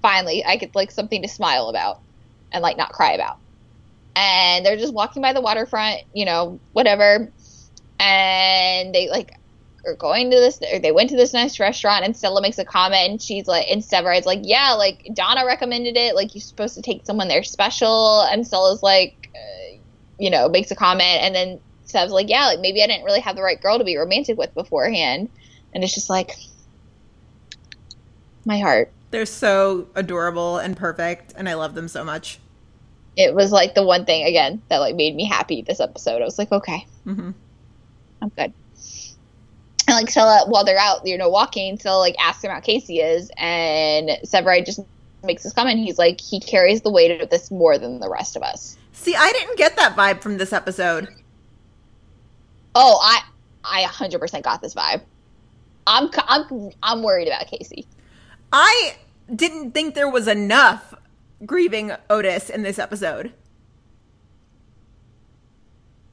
Finally, 0.04 0.46
I 0.46 0.58
get 0.58 0.76
like 0.76 0.92
something 0.92 1.24
to 1.24 1.28
smile 1.28 1.70
about 1.70 2.00
and 2.52 2.62
like 2.62 2.78
not 2.78 2.92
cry 2.92 3.14
about." 3.14 3.38
And 4.16 4.64
they're 4.64 4.78
just 4.78 4.94
walking 4.94 5.24
by 5.24 5.34
the 5.34 5.42
waterfront, 5.42 6.02
you 6.14 6.26
know, 6.26 6.60
whatever. 6.74 7.32
And 8.00 8.94
they 8.94 9.10
like 9.10 9.32
are 9.86 9.96
going 9.96 10.32
to 10.32 10.38
this 10.38 10.60
or 10.72 10.80
they 10.80 10.92
went 10.92 11.10
to 11.10 11.16
this 11.16 11.34
nice 11.34 11.60
restaurant 11.60 12.06
and 12.06 12.16
Stella 12.16 12.42
makes 12.42 12.58
a 12.58 12.66
comment 12.66 13.12
and 13.12 13.22
she's 13.22 13.48
like 13.48 13.66
and 13.70 13.84
Severide's 13.84 14.26
like, 14.26 14.42
"Yeah, 14.44 14.74
like 14.74 15.10
Donna 15.14 15.46
recommended 15.46 15.98
it. 15.98 16.16
Like 16.16 16.36
you're 16.36 16.42
supposed 16.42 16.76
to 16.76 16.82
take 16.82 17.06
someone 17.06 17.28
there 17.28 17.44
special." 17.44 18.22
And 18.22 18.46
Stella's 18.46 18.84
like, 18.84 19.30
uh, 19.36 19.78
you 20.20 20.30
know, 20.30 20.48
makes 20.48 20.72
a 20.72 20.76
comment 20.76 21.22
and 21.22 21.34
then 21.34 21.60
Sev's 21.86 22.12
like, 22.12 22.30
"Yeah, 22.30 22.46
like 22.46 22.60
maybe 22.60 22.84
I 22.84 22.88
didn't 22.88 23.06
really 23.06 23.20
have 23.22 23.36
the 23.36 23.44
right 23.44 23.62
girl 23.62 23.78
to 23.78 23.84
be 23.84 23.98
romantic 23.98 24.38
with 24.38 24.54
beforehand." 24.54 25.30
And 25.74 25.84
it's 25.84 25.94
just 25.94 26.10
like 26.10 26.38
my 28.46 28.60
heart. 28.60 28.92
They're 29.14 29.28
so 29.28 29.90
adorable 29.94 30.58
and 30.58 30.76
perfect, 30.76 31.36
and 31.38 31.48
I 31.48 31.54
love 31.54 31.76
them 31.76 31.88
so 31.88 32.04
much. 32.04 32.40
It 33.16 33.36
was 33.36 33.52
like 33.52 33.76
the 33.76 33.84
one 33.84 34.06
thing 34.06 34.26
again 34.26 34.60
that 34.70 34.80
like 34.80 34.96
made 34.96 35.16
me 35.16 35.24
happy 35.24 35.62
this 35.62 35.80
episode. 35.80 36.20
I 36.20 36.26
was 36.26 36.40
like, 36.40 36.52
okay, 36.52 36.88
hmm 37.04 37.30
I'm 38.24 38.30
good. 38.30 38.52
And 39.88 39.96
like 39.96 40.10
Stella, 40.10 40.46
while 40.48 40.66
they're 40.66 40.80
out, 40.80 41.06
you 41.06 41.16
know, 41.16 41.30
walking, 41.30 41.78
Stella 41.78 42.00
like 42.00 42.16
asks 42.20 42.44
him 42.44 42.50
how 42.50 42.60
Casey 42.60 43.02
is, 43.02 43.30
and 43.38 44.10
Severide 44.26 44.66
just 44.66 44.80
makes 45.24 45.44
this 45.44 45.54
comment. 45.54 45.78
He's 45.78 46.00
like, 46.00 46.20
he 46.20 46.40
carries 46.40 46.82
the 46.82 46.90
weight 46.90 47.22
of 47.22 47.30
this 47.30 47.52
more 47.52 47.78
than 47.78 48.00
the 48.00 48.10
rest 48.10 48.36
of 48.36 48.42
us. 48.42 48.80
See, 48.94 49.16
I 49.16 49.32
didn't 49.32 49.60
get 49.60 49.76
that 49.76 49.96
vibe 49.96 50.22
from 50.24 50.40
this 50.40 50.52
episode. 50.52 51.08
Oh, 52.74 52.98
I, 53.00 53.22
I 53.64 53.84
100% 53.84 54.42
got 54.42 54.64
this 54.64 54.74
vibe. 54.74 55.04
I'm, 55.86 56.10
I'm, 56.28 56.72
I'm 56.82 57.04
worried 57.04 57.28
about 57.28 57.46
Casey. 57.46 57.86
I 58.52 58.96
didn't 59.34 59.72
think 59.72 59.96
there 59.96 60.10
was 60.10 60.28
enough 60.28 60.94
grieving 61.46 61.92
Otis 62.10 62.50
in 62.50 62.64
this 62.64 62.80
episode. 62.80 63.34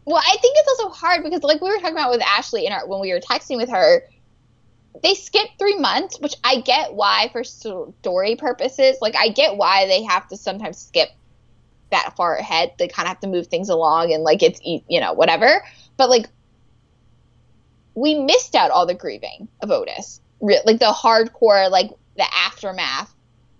Well, 0.04 0.22
I 0.26 0.36
think 0.40 0.56
it's 0.58 0.68
also 0.68 0.88
hard 0.94 1.22
because, 1.22 1.42
like 1.42 1.60
we 1.60 1.68
were 1.68 1.76
talking 1.76 1.92
about 1.92 2.10
with 2.10 2.22
Ashley 2.22 2.66
in 2.66 2.72
our 2.72 2.86
when 2.86 3.00
we 3.00 3.12
were 3.12 3.20
texting 3.20 3.56
with 3.56 3.68
her, 3.68 4.02
they 5.02 5.14
skipped 5.14 5.58
three 5.58 5.76
months, 5.76 6.18
which 6.20 6.34
I 6.42 6.60
get 6.60 6.94
why 6.94 7.28
for 7.32 7.44
story 7.44 8.36
purposes. 8.36 8.96
Like 9.00 9.14
I 9.16 9.28
get 9.28 9.56
why 9.56 9.86
they 9.86 10.02
have 10.02 10.26
to 10.28 10.36
sometimes 10.36 10.78
skip 10.78 11.10
that 11.90 12.16
far 12.16 12.36
ahead. 12.36 12.72
They 12.78 12.88
kind 12.88 13.06
of 13.06 13.10
have 13.10 13.20
to 13.20 13.28
move 13.28 13.46
things 13.46 13.68
along, 13.68 14.12
and 14.12 14.24
like 14.24 14.42
it's 14.42 14.60
you 14.64 15.00
know 15.00 15.12
whatever. 15.12 15.62
But 15.96 16.10
like 16.10 16.26
we 17.94 18.14
missed 18.14 18.54
out 18.54 18.70
all 18.70 18.86
the 18.86 18.94
grieving 18.94 19.48
of 19.62 19.70
Otis, 19.70 20.20
like 20.40 20.78
the 20.78 20.92
hardcore, 20.92 21.70
like 21.70 21.90
the 22.20 22.34
aftermath, 22.34 23.14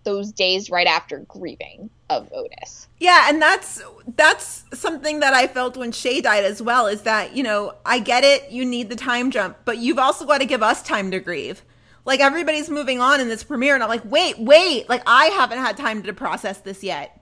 those 0.04 0.32
days 0.32 0.70
right 0.70 0.86
after 0.86 1.20
grieving 1.20 1.90
of 2.08 2.28
Otis. 2.32 2.88
Yeah, 2.98 3.26
and 3.28 3.40
that's 3.40 3.82
that's 4.16 4.64
something 4.74 5.20
that 5.20 5.32
I 5.32 5.46
felt 5.46 5.76
when 5.76 5.92
Shay 5.92 6.20
died 6.20 6.44
as 6.44 6.60
well. 6.60 6.86
Is 6.86 7.02
that 7.02 7.34
you 7.34 7.42
know 7.42 7.74
I 7.84 7.98
get 7.98 8.22
it, 8.22 8.50
you 8.50 8.64
need 8.64 8.90
the 8.90 8.96
time 8.96 9.30
jump, 9.30 9.56
but 9.64 9.78
you've 9.78 9.98
also 9.98 10.26
got 10.26 10.38
to 10.38 10.46
give 10.46 10.62
us 10.62 10.82
time 10.82 11.10
to 11.10 11.20
grieve. 11.20 11.62
Like 12.04 12.20
everybody's 12.20 12.70
moving 12.70 13.00
on 13.00 13.20
in 13.20 13.28
this 13.28 13.42
premiere, 13.42 13.74
and 13.74 13.82
I'm 13.82 13.88
like, 13.88 14.04
wait, 14.04 14.38
wait, 14.38 14.88
like 14.88 15.02
I 15.06 15.26
haven't 15.26 15.58
had 15.58 15.76
time 15.76 16.02
to 16.02 16.12
process 16.12 16.58
this 16.60 16.82
yet. 16.82 17.20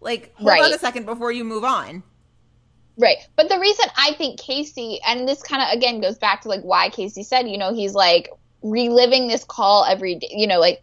Like, 0.00 0.34
hold 0.34 0.50
on 0.50 0.72
a 0.72 0.78
second 0.78 1.06
before 1.06 1.30
you 1.30 1.44
move 1.44 1.64
on. 1.64 2.02
Right. 2.96 3.16
But 3.36 3.48
the 3.48 3.58
reason 3.58 3.86
I 3.96 4.14
think 4.14 4.38
Casey, 4.38 5.00
and 5.06 5.28
this 5.28 5.42
kind 5.42 5.62
of 5.62 5.76
again 5.76 6.00
goes 6.00 6.18
back 6.18 6.42
to 6.42 6.48
like 6.48 6.62
why 6.62 6.90
Casey 6.90 7.22
said, 7.22 7.48
you 7.48 7.58
know, 7.58 7.74
he's 7.74 7.94
like 7.94 8.30
reliving 8.62 9.28
this 9.28 9.44
call 9.44 9.84
every 9.84 10.16
day, 10.16 10.28
you 10.30 10.46
know, 10.46 10.58
like 10.58 10.82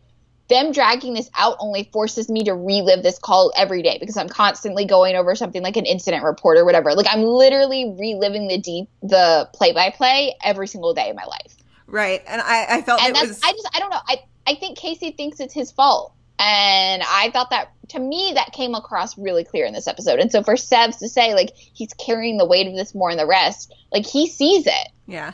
them 0.50 0.72
dragging 0.72 1.14
this 1.14 1.30
out 1.38 1.58
only 1.60 1.90
forces 1.92 2.30
me 2.30 2.44
to 2.46 2.54
relive 2.54 3.04
this 3.04 3.20
call 3.20 3.52
every 3.58 3.82
day 3.82 3.98
because 4.00 4.16
I'm 4.16 4.30
constantly 4.30 4.86
going 4.86 5.16
over 5.16 5.36
something 5.36 5.62
like 5.62 5.76
an 5.76 5.86
incident 5.86 6.24
report 6.24 6.58
or 6.58 6.66
whatever. 6.66 6.94
Like 6.94 7.08
I'm 7.10 7.24
literally 7.24 7.94
reliving 8.00 8.48
the 8.48 8.58
deep, 8.58 8.88
the 9.02 9.50
play 9.54 9.74
by 9.74 9.90
play 9.90 10.36
every 10.44 10.68
single 10.68 10.94
day 10.94 11.10
of 11.10 11.16
my 11.16 11.26
life. 11.26 11.56
Right, 11.86 12.22
and 12.28 12.42
I, 12.42 12.78
I 12.78 12.82
felt 12.82 13.02
And 13.02 13.12
it 13.12 13.14
that's, 13.14 13.28
was. 13.30 13.42
I 13.44 13.52
just, 13.52 13.70
I 13.74 13.80
don't 13.80 13.90
know. 13.90 14.00
I, 14.08 14.18
I 14.46 14.56
think 14.56 14.78
Casey 14.78 15.12
thinks 15.12 15.40
it's 15.40 15.54
his 15.54 15.72
fault. 15.72 16.14
And 16.40 17.02
I 17.04 17.32
thought 17.32 17.50
that 17.50 17.72
to 17.90 18.00
me 18.00 18.34
that 18.36 18.52
came 18.52 18.76
across 18.76 19.18
really 19.18 19.44
clear 19.44 19.66
in 19.66 19.74
this 19.74 19.88
episode. 19.88 20.20
And 20.20 20.32
so 20.32 20.44
for 20.44 20.54
Sevs 20.54 21.00
to 21.00 21.10
say 21.10 21.34
like 21.34 21.56
he's 21.56 21.94
carrying 21.94 22.38
the 22.38 22.46
weight 22.46 22.68
of 22.68 22.76
this 22.76 22.94
more 22.94 23.10
than 23.10 23.18
the 23.18 23.26
rest, 23.26 23.74
like 23.92 24.06
he 24.06 24.28
sees 24.28 24.68
it 24.68 24.90
yeah, 25.08 25.32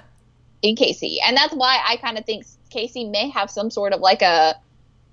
in 0.64 0.76
Casey. 0.78 1.20
And 1.26 1.38
that's 1.38 1.54
why 1.56 1.80
I 1.88 1.98
kind 1.98 2.18
of 2.20 2.26
think 2.26 2.46
Casey 2.72 3.06
may 3.06 3.30
have 3.32 3.52
some 3.52 3.72
sort 3.72 3.94
of 3.94 4.02
like 4.02 4.24
a 4.24 4.56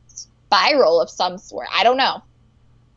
spiral 0.09 1.01
of 1.03 1.11
some 1.11 1.38
sort. 1.38 1.68
I 1.74 1.84
don't 1.84 1.98
know. 1.98 2.22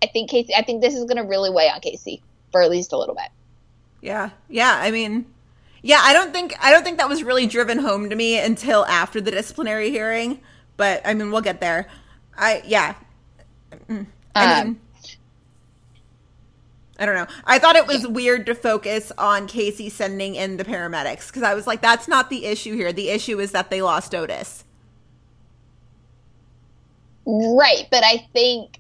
I 0.03 0.07
think 0.07 0.29
Casey 0.31 0.55
I 0.55 0.63
think 0.63 0.81
this 0.81 0.95
is 0.95 1.05
gonna 1.05 1.25
really 1.25 1.51
weigh 1.51 1.69
on 1.69 1.81
Casey 1.81 2.23
for 2.51 2.61
at 2.63 2.71
least 2.71 2.93
a 2.93 2.97
little 2.99 3.15
bit. 3.15 3.29
yeah, 4.01 4.31
yeah. 4.49 4.77
I 4.81 4.91
mean, 4.91 5.25
yeah. 5.81 5.99
I 6.01 6.13
don't 6.13 6.33
think 6.33 6.53
I 6.61 6.71
don't 6.71 6.83
think 6.83 6.97
that 6.97 7.09
was 7.09 7.23
really 7.23 7.47
driven 7.47 7.79
home 7.79 8.09
to 8.09 8.15
me 8.15 8.39
until 8.39 8.85
after 8.85 9.21
the 9.21 9.31
disciplinary 9.31 9.91
hearing. 9.91 10.41
But 10.77 11.01
I 11.05 11.13
mean, 11.13 11.31
we'll 11.31 11.41
get 11.41 11.61
there. 11.61 11.87
I 12.37 12.61
yeah. 12.65 12.95
Mm. 13.89 14.07
I 14.35 14.45
Um, 14.45 14.67
mean, 14.67 14.79
I 16.99 17.05
don't 17.05 17.15
know. 17.15 17.27
I 17.45 17.57
thought 17.57 17.75
it 17.75 17.87
was 17.87 18.07
weird 18.07 18.45
to 18.45 18.55
focus 18.55 19.11
on 19.17 19.47
Casey 19.47 19.89
sending 19.89 20.35
in 20.35 20.57
the 20.57 20.63
paramedics 20.63 21.27
because 21.27 21.41
I 21.43 21.55
was 21.55 21.65
like, 21.65 21.81
that's 21.81 22.07
not 22.07 22.29
the 22.29 22.45
issue 22.45 22.75
here. 22.75 22.93
The 22.93 23.09
issue 23.09 23.39
is 23.39 23.51
that 23.51 23.69
they 23.71 23.81
lost 23.81 24.13
Otis. 24.13 24.63
Right, 27.25 27.87
but 27.89 28.03
I 28.03 28.27
think 28.33 28.79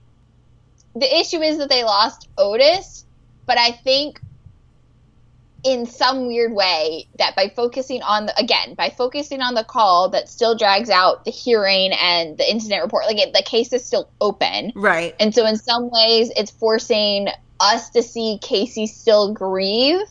the 0.95 1.19
issue 1.19 1.41
is 1.41 1.57
that 1.57 1.69
they 1.69 1.83
lost 1.83 2.27
Otis, 2.37 3.05
but 3.45 3.57
I 3.57 3.71
think 3.71 4.19
in 5.63 5.85
some 5.85 6.27
weird 6.27 6.51
way 6.51 7.07
that 7.17 7.35
by 7.37 7.51
focusing 7.55 8.01
on 8.03 8.25
the 8.25 8.37
again 8.37 8.73
by 8.73 8.89
focusing 8.89 9.39
on 9.39 9.53
the 9.53 9.63
call 9.63 10.09
that 10.09 10.27
still 10.27 10.57
drags 10.57 10.89
out 10.89 11.23
the 11.23 11.31
hearing 11.31 11.93
and 11.93 12.37
the 12.37 12.51
incident 12.51 12.83
report 12.83 13.05
like 13.05 13.17
it, 13.17 13.31
the 13.33 13.41
case 13.43 13.71
is 13.71 13.83
still 13.85 14.09
open 14.19 14.73
Right. 14.75 15.15
and 15.21 15.33
so 15.33 15.45
in 15.45 15.55
some 15.55 15.89
ways 15.89 16.31
it's 16.35 16.51
forcing 16.51 17.29
us 17.63 17.89
to 17.91 18.03
see 18.03 18.37
casey 18.41 18.85
still 18.87 19.33
grieve 19.33 20.01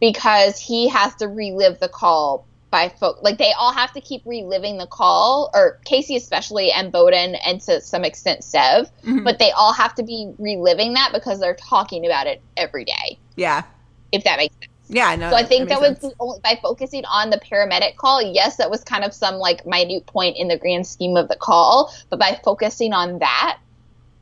because 0.00 0.58
he 0.58 0.88
has 0.88 1.14
to 1.16 1.26
relive 1.26 1.80
the 1.80 1.88
call 1.88 2.46
by 2.70 2.88
folk. 2.88 3.22
like 3.22 3.38
they 3.38 3.52
all 3.52 3.72
have 3.72 3.92
to 3.92 4.00
keep 4.00 4.22
reliving 4.26 4.76
the 4.76 4.86
call 4.86 5.50
or 5.54 5.78
casey 5.84 6.16
especially 6.16 6.70
and 6.72 6.90
bowden 6.92 7.34
and 7.36 7.60
to 7.60 7.80
some 7.80 8.04
extent 8.04 8.42
sev 8.44 8.90
Mhm. 9.04 9.24
but 9.24 9.38
they 9.38 9.50
all 9.52 9.72
have 9.72 9.94
to 9.94 10.02
be 10.02 10.32
reliving 10.38 10.94
that 10.94 11.10
because 11.12 11.38
they're 11.40 11.54
talking 11.54 12.04
about 12.04 12.26
it 12.26 12.42
every 12.56 12.84
day 12.84 13.18
Yeah. 13.36 13.62
if 14.12 14.24
that 14.24 14.36
makes 14.38 14.54
sense 14.56 14.70
Yeah. 14.88 15.14
No. 15.16 15.30
so 15.30 15.36
I 15.36 15.44
think 15.44 15.68
that, 15.68 15.80
makes 15.80 16.02
was 16.02 16.12
only, 16.20 16.38
by 16.42 16.58
focusing 16.62 17.04
on 17.06 17.30
the 17.30 17.38
paramedic 17.38 17.96
call. 17.96 18.22
Yes, 18.22 18.56
that 18.56 18.70
was 18.70 18.84
kind 18.84 19.04
of 19.04 19.12
some 19.14 19.36
like 19.36 19.64
minute 19.66 20.06
point 20.06 20.36
in 20.36 20.46
the 20.48 20.56
grand 20.56 20.86
scheme 20.86 21.16
of 21.16 21.26
the 21.28 21.36
call, 21.36 21.92
but 22.10 22.18
by 22.20 22.38
focusing 22.44 22.92
on 22.92 23.18
that, 23.20 23.58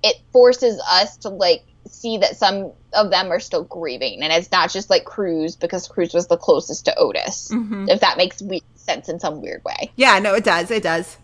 it 0.03 0.17
forces 0.33 0.81
us 0.91 1.17
to 1.19 1.29
like 1.31 1.65
see 1.87 2.19
that 2.19 2.37
some 2.37 2.73
of 2.93 3.11
them 3.11 3.31
are 3.31 3.41
still 3.41 3.65
grieving, 3.65 4.23
and 4.23 4.33
it's 4.33 4.51
not 4.51 4.71
just 4.71 4.91
like 4.91 5.05
Cruz 5.05 5.57
because 5.57 5.87
Cruz 5.89 6.15
was 6.15 6.27
the 6.29 6.37
closest 6.37 6.87
to 6.87 6.97
Otis. 6.97 7.49
Mhm. 7.53 7.89
If 7.89 8.01
that 8.01 8.17
makes 8.17 8.41
we- 8.43 8.63
sense 8.77 9.09
in 9.09 9.19
some 9.19 9.41
weird 9.41 9.65
way. 9.65 9.91
Yeah. 9.97 10.19
No, 10.19 10.35
it 10.35 10.45
does. 10.45 10.71
It 10.71 10.83
does. 10.83 11.17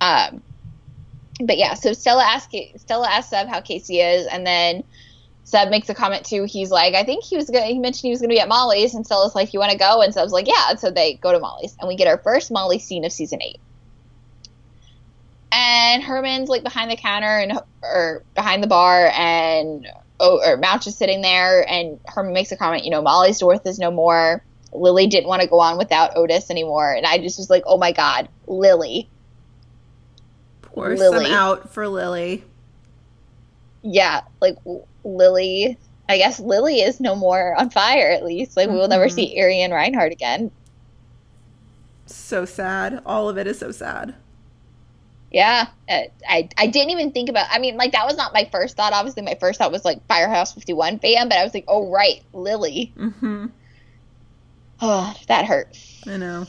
Um, 0.00 0.42
but 1.42 1.58
yeah, 1.58 1.74
so 1.74 1.92
Stella 1.92 2.24
asks 2.24 2.54
Stella 2.78 3.08
asks 3.08 3.30
Sev 3.30 3.48
how 3.48 3.60
Casey 3.60 4.00
is, 4.00 4.26
and 4.26 4.46
then 4.46 4.82
Sev 5.44 5.68
makes 5.70 5.88
a 5.88 5.94
comment 5.94 6.24
too. 6.26 6.44
He's 6.44 6.70
like, 6.70 6.94
I 6.94 7.04
think 7.04 7.24
he 7.24 7.36
was 7.36 7.48
gonna. 7.50 7.66
He 7.66 7.78
mentioned 7.78 8.02
he 8.08 8.10
was 8.10 8.20
gonna 8.20 8.28
be 8.34 8.40
at 8.40 8.48
Molly's, 8.48 8.94
and 8.94 9.04
Stella's 9.06 9.34
like, 9.34 9.52
you 9.54 9.60
want 9.60 9.72
to 9.72 9.78
go? 9.78 10.00
And 10.02 10.12
Sev's 10.12 10.32
like, 10.32 10.46
yeah. 10.48 10.70
And 10.70 10.80
so 10.80 10.90
they 10.90 11.14
go 11.14 11.32
to 11.32 11.38
Molly's, 11.38 11.76
and 11.78 11.88
we 11.88 11.96
get 11.96 12.08
our 12.08 12.18
first 12.18 12.50
Molly 12.50 12.78
scene 12.78 13.04
of 13.04 13.12
season 13.12 13.40
eight. 13.42 13.60
And 15.62 16.02
Herman's 16.02 16.48
like 16.48 16.62
behind 16.62 16.90
the 16.90 16.96
counter 16.96 17.26
and 17.38 17.60
or 17.82 18.22
behind 18.34 18.62
the 18.62 18.66
bar, 18.66 19.10
and 19.14 19.86
oh, 20.18 20.40
or 20.42 20.56
Mouch 20.56 20.86
is 20.86 20.96
sitting 20.96 21.20
there, 21.20 21.68
and 21.70 22.00
Herman 22.06 22.32
makes 22.32 22.50
a 22.50 22.56
comment. 22.56 22.84
You 22.84 22.90
know, 22.90 23.02
Molly's 23.02 23.40
North 23.42 23.66
is 23.66 23.78
no 23.78 23.90
more. 23.90 24.42
Lily 24.72 25.06
didn't 25.06 25.28
want 25.28 25.42
to 25.42 25.48
go 25.48 25.60
on 25.60 25.76
without 25.76 26.16
Otis 26.16 26.50
anymore, 26.50 26.92
and 26.94 27.04
I 27.04 27.18
just 27.18 27.38
was 27.38 27.50
like, 27.50 27.62
oh 27.66 27.76
my 27.76 27.92
god, 27.92 28.28
Lily. 28.46 29.10
Or 30.72 30.94
Lily. 30.96 31.26
some 31.26 31.34
out 31.34 31.74
for 31.74 31.86
Lily. 31.88 32.42
yeah, 33.82 34.22
like 34.40 34.56
Lily. 35.04 35.76
I 36.08 36.16
guess 36.16 36.40
Lily 36.40 36.80
is 36.80 37.00
no 37.00 37.14
more 37.14 37.54
on 37.54 37.68
fire. 37.70 38.10
At 38.10 38.24
least, 38.24 38.56
like 38.56 38.68
we 38.70 38.76
will 38.76 38.88
never 38.88 39.06
Mhm. 39.08 39.12
see 39.12 39.36
Arian 39.38 39.72
Reinhardt 39.72 40.12
again. 40.12 40.50
So 42.06 42.44
sad. 42.46 43.02
All 43.04 43.28
of 43.28 43.36
it 43.36 43.46
is 43.46 43.58
so 43.58 43.70
sad. 43.72 44.14
Yeah, 45.30 45.68
uh, 45.88 46.00
I 46.28 46.48
I 46.58 46.66
didn't 46.66 46.90
even 46.90 47.12
think 47.12 47.28
about. 47.28 47.46
I 47.50 47.58
mean, 47.60 47.76
like 47.76 47.92
that 47.92 48.06
was 48.06 48.16
not 48.16 48.34
my 48.34 48.48
first 48.50 48.76
thought. 48.76 48.92
Obviously, 48.92 49.22
my 49.22 49.36
first 49.38 49.58
thought 49.58 49.70
was 49.70 49.84
like 49.84 50.04
Firehouse 50.08 50.52
Fifty 50.52 50.72
One 50.72 50.98
fan, 50.98 51.28
but 51.28 51.38
I 51.38 51.44
was 51.44 51.54
like, 51.54 51.66
oh 51.68 51.90
right, 51.90 52.22
Lily. 52.32 52.92
Mm-hmm. 52.96 53.46
Oh, 54.82 55.14
that 55.28 55.44
hurt. 55.44 55.78
I 56.06 56.16
know. 56.16 56.46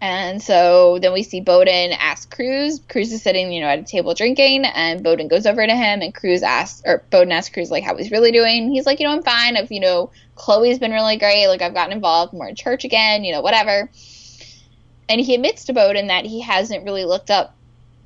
And 0.00 0.42
so 0.42 0.98
then 1.00 1.14
we 1.14 1.22
see 1.22 1.40
Bowden 1.40 1.92
ask 1.92 2.30
Cruz. 2.30 2.80
Cruz 2.90 3.10
is 3.10 3.22
sitting, 3.22 3.50
you 3.50 3.62
know, 3.62 3.68
at 3.68 3.78
a 3.78 3.84
table 3.84 4.12
drinking, 4.12 4.66
and 4.66 5.02
Bowden 5.02 5.28
goes 5.28 5.46
over 5.46 5.66
to 5.66 5.74
him, 5.74 6.02
and 6.02 6.14
Cruz 6.14 6.42
asks, 6.42 6.82
or 6.84 7.02
Bowden 7.10 7.32
asks 7.32 7.54
Cruz 7.54 7.70
like 7.70 7.84
how 7.84 7.96
he's 7.96 8.10
really 8.10 8.30
doing. 8.30 8.70
He's 8.70 8.84
like, 8.84 9.00
you 9.00 9.06
know, 9.06 9.14
I'm 9.14 9.22
fine. 9.22 9.56
If 9.56 9.70
you 9.70 9.80
know, 9.80 10.10
Chloe's 10.34 10.78
been 10.78 10.92
really 10.92 11.16
great. 11.16 11.48
Like 11.48 11.62
I've 11.62 11.72
gotten 11.72 11.94
involved 11.94 12.34
more 12.34 12.48
in 12.48 12.54
church 12.54 12.84
again. 12.84 13.24
You 13.24 13.32
know, 13.32 13.40
whatever. 13.40 13.90
And 15.08 15.20
he 15.20 15.34
admits 15.34 15.64
to 15.66 15.72
Boden 15.72 16.08
that 16.08 16.24
he 16.24 16.40
hasn't 16.40 16.84
really 16.84 17.04
looked 17.04 17.30
up 17.30 17.54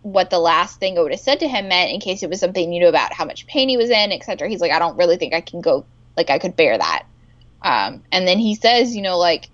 what 0.02 0.30
the 0.30 0.38
last 0.38 0.78
thing 0.80 0.96
Otis 0.96 1.22
said 1.22 1.40
to 1.40 1.48
him 1.48 1.68
meant 1.68 1.92
in 1.92 2.00
case 2.00 2.22
it 2.22 2.30
was 2.30 2.40
something 2.40 2.72
you 2.72 2.80
know 2.80 2.88
about 2.88 3.12
how 3.12 3.24
much 3.24 3.46
pain 3.46 3.68
he 3.68 3.76
was 3.76 3.90
in, 3.90 4.12
etc. 4.12 4.48
He's 4.48 4.60
like, 4.60 4.72
I 4.72 4.78
don't 4.78 4.96
really 4.96 5.16
think 5.16 5.34
I 5.34 5.40
can 5.40 5.60
go, 5.60 5.84
like 6.16 6.30
I 6.30 6.38
could 6.38 6.56
bear 6.56 6.78
that. 6.78 7.04
Um, 7.62 8.02
and 8.12 8.26
then 8.26 8.38
he 8.38 8.54
says, 8.54 8.94
you 8.94 9.02
know, 9.02 9.18
like 9.18 9.48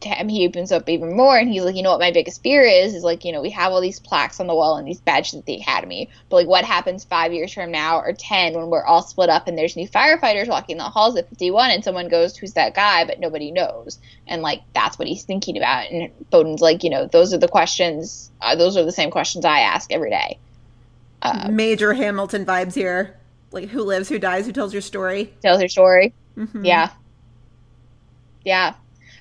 to 0.00 0.08
him, 0.08 0.28
he 0.28 0.46
opens 0.46 0.70
up 0.70 0.88
even 0.88 1.16
more 1.16 1.36
and 1.36 1.48
he's 1.48 1.64
like, 1.64 1.74
you 1.74 1.82
know 1.82 1.90
what 1.90 2.00
my 2.00 2.12
biggest 2.12 2.42
fear 2.42 2.62
is? 2.62 2.94
Is 2.94 3.02
like, 3.02 3.24
you 3.24 3.32
know, 3.32 3.42
we 3.42 3.50
have 3.50 3.72
all 3.72 3.80
these 3.80 3.98
plaques 3.98 4.38
on 4.38 4.46
the 4.46 4.54
wall 4.54 4.76
and 4.76 4.86
these 4.86 5.00
badges 5.00 5.34
at 5.34 5.46
the 5.46 5.56
academy, 5.56 6.08
but 6.28 6.36
like 6.36 6.46
what 6.46 6.64
happens 6.64 7.04
five 7.04 7.32
years 7.32 7.52
from 7.52 7.70
now 7.70 7.98
or 7.98 8.12
10 8.12 8.54
when 8.54 8.70
we're 8.70 8.84
all 8.84 9.02
split 9.02 9.28
up 9.28 9.48
and 9.48 9.58
there's 9.58 9.76
new 9.76 9.88
firefighters 9.88 10.48
walking 10.48 10.76
the 10.76 10.84
halls 10.84 11.16
at 11.16 11.28
51 11.28 11.70
and 11.70 11.82
someone 11.84 12.08
goes, 12.08 12.36
who's 12.36 12.52
that 12.52 12.74
guy? 12.74 13.04
But 13.04 13.18
nobody 13.18 13.50
knows. 13.50 13.98
And 14.26 14.42
like, 14.42 14.62
that's 14.74 14.98
what 14.98 15.08
he's 15.08 15.24
thinking 15.24 15.56
about. 15.56 15.90
And 15.90 16.10
Boden's 16.30 16.60
like, 16.60 16.84
you 16.84 16.90
know, 16.90 17.06
those 17.06 17.34
are 17.34 17.38
the 17.38 17.48
questions, 17.48 18.30
uh, 18.40 18.54
those 18.54 18.76
are 18.76 18.84
the 18.84 18.92
same 18.92 19.10
questions 19.10 19.44
I 19.44 19.60
ask 19.60 19.92
every 19.92 20.10
day. 20.10 20.38
Uh, 21.22 21.48
Major 21.50 21.92
Hamilton 21.94 22.46
vibes 22.46 22.74
here. 22.74 23.16
Like 23.50 23.68
who 23.70 23.82
lives, 23.82 24.08
who 24.08 24.18
dies, 24.18 24.46
who 24.46 24.52
tells 24.52 24.72
your 24.72 24.82
story. 24.82 25.32
tells 25.42 25.60
your 25.60 25.68
story. 25.68 26.12
Mhm. 26.36 26.64
Yeah. 26.64 26.90
Yeah. 28.44 28.74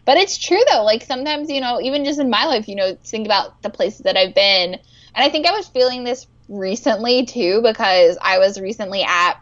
But 0.08 0.16
it's 0.16 0.38
true 0.38 0.62
though. 0.72 0.86
Like 0.86 1.04
sometimes, 1.04 1.50
you 1.50 1.60
know, 1.60 1.82
even 1.82 2.06
just 2.06 2.18
in 2.18 2.30
my 2.30 2.46
life, 2.46 2.70
you 2.70 2.76
know, 2.76 2.98
think 3.04 3.28
about 3.28 3.62
the 3.62 3.70
places 3.70 4.04
that 4.04 4.16
I've 4.16 4.34
been. 4.34 4.76
And 4.76 4.82
I 5.14 5.28
think 5.28 5.46
I 5.46 5.52
was 5.52 5.68
feeling 5.68 6.06
this 6.06 6.26
recently 6.48 7.26
too 7.26 7.62
because 7.62 8.18
I 8.22 8.40
was 8.40 8.58
recently 8.58 9.04
at 9.04 9.34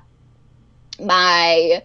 my 1.00 1.84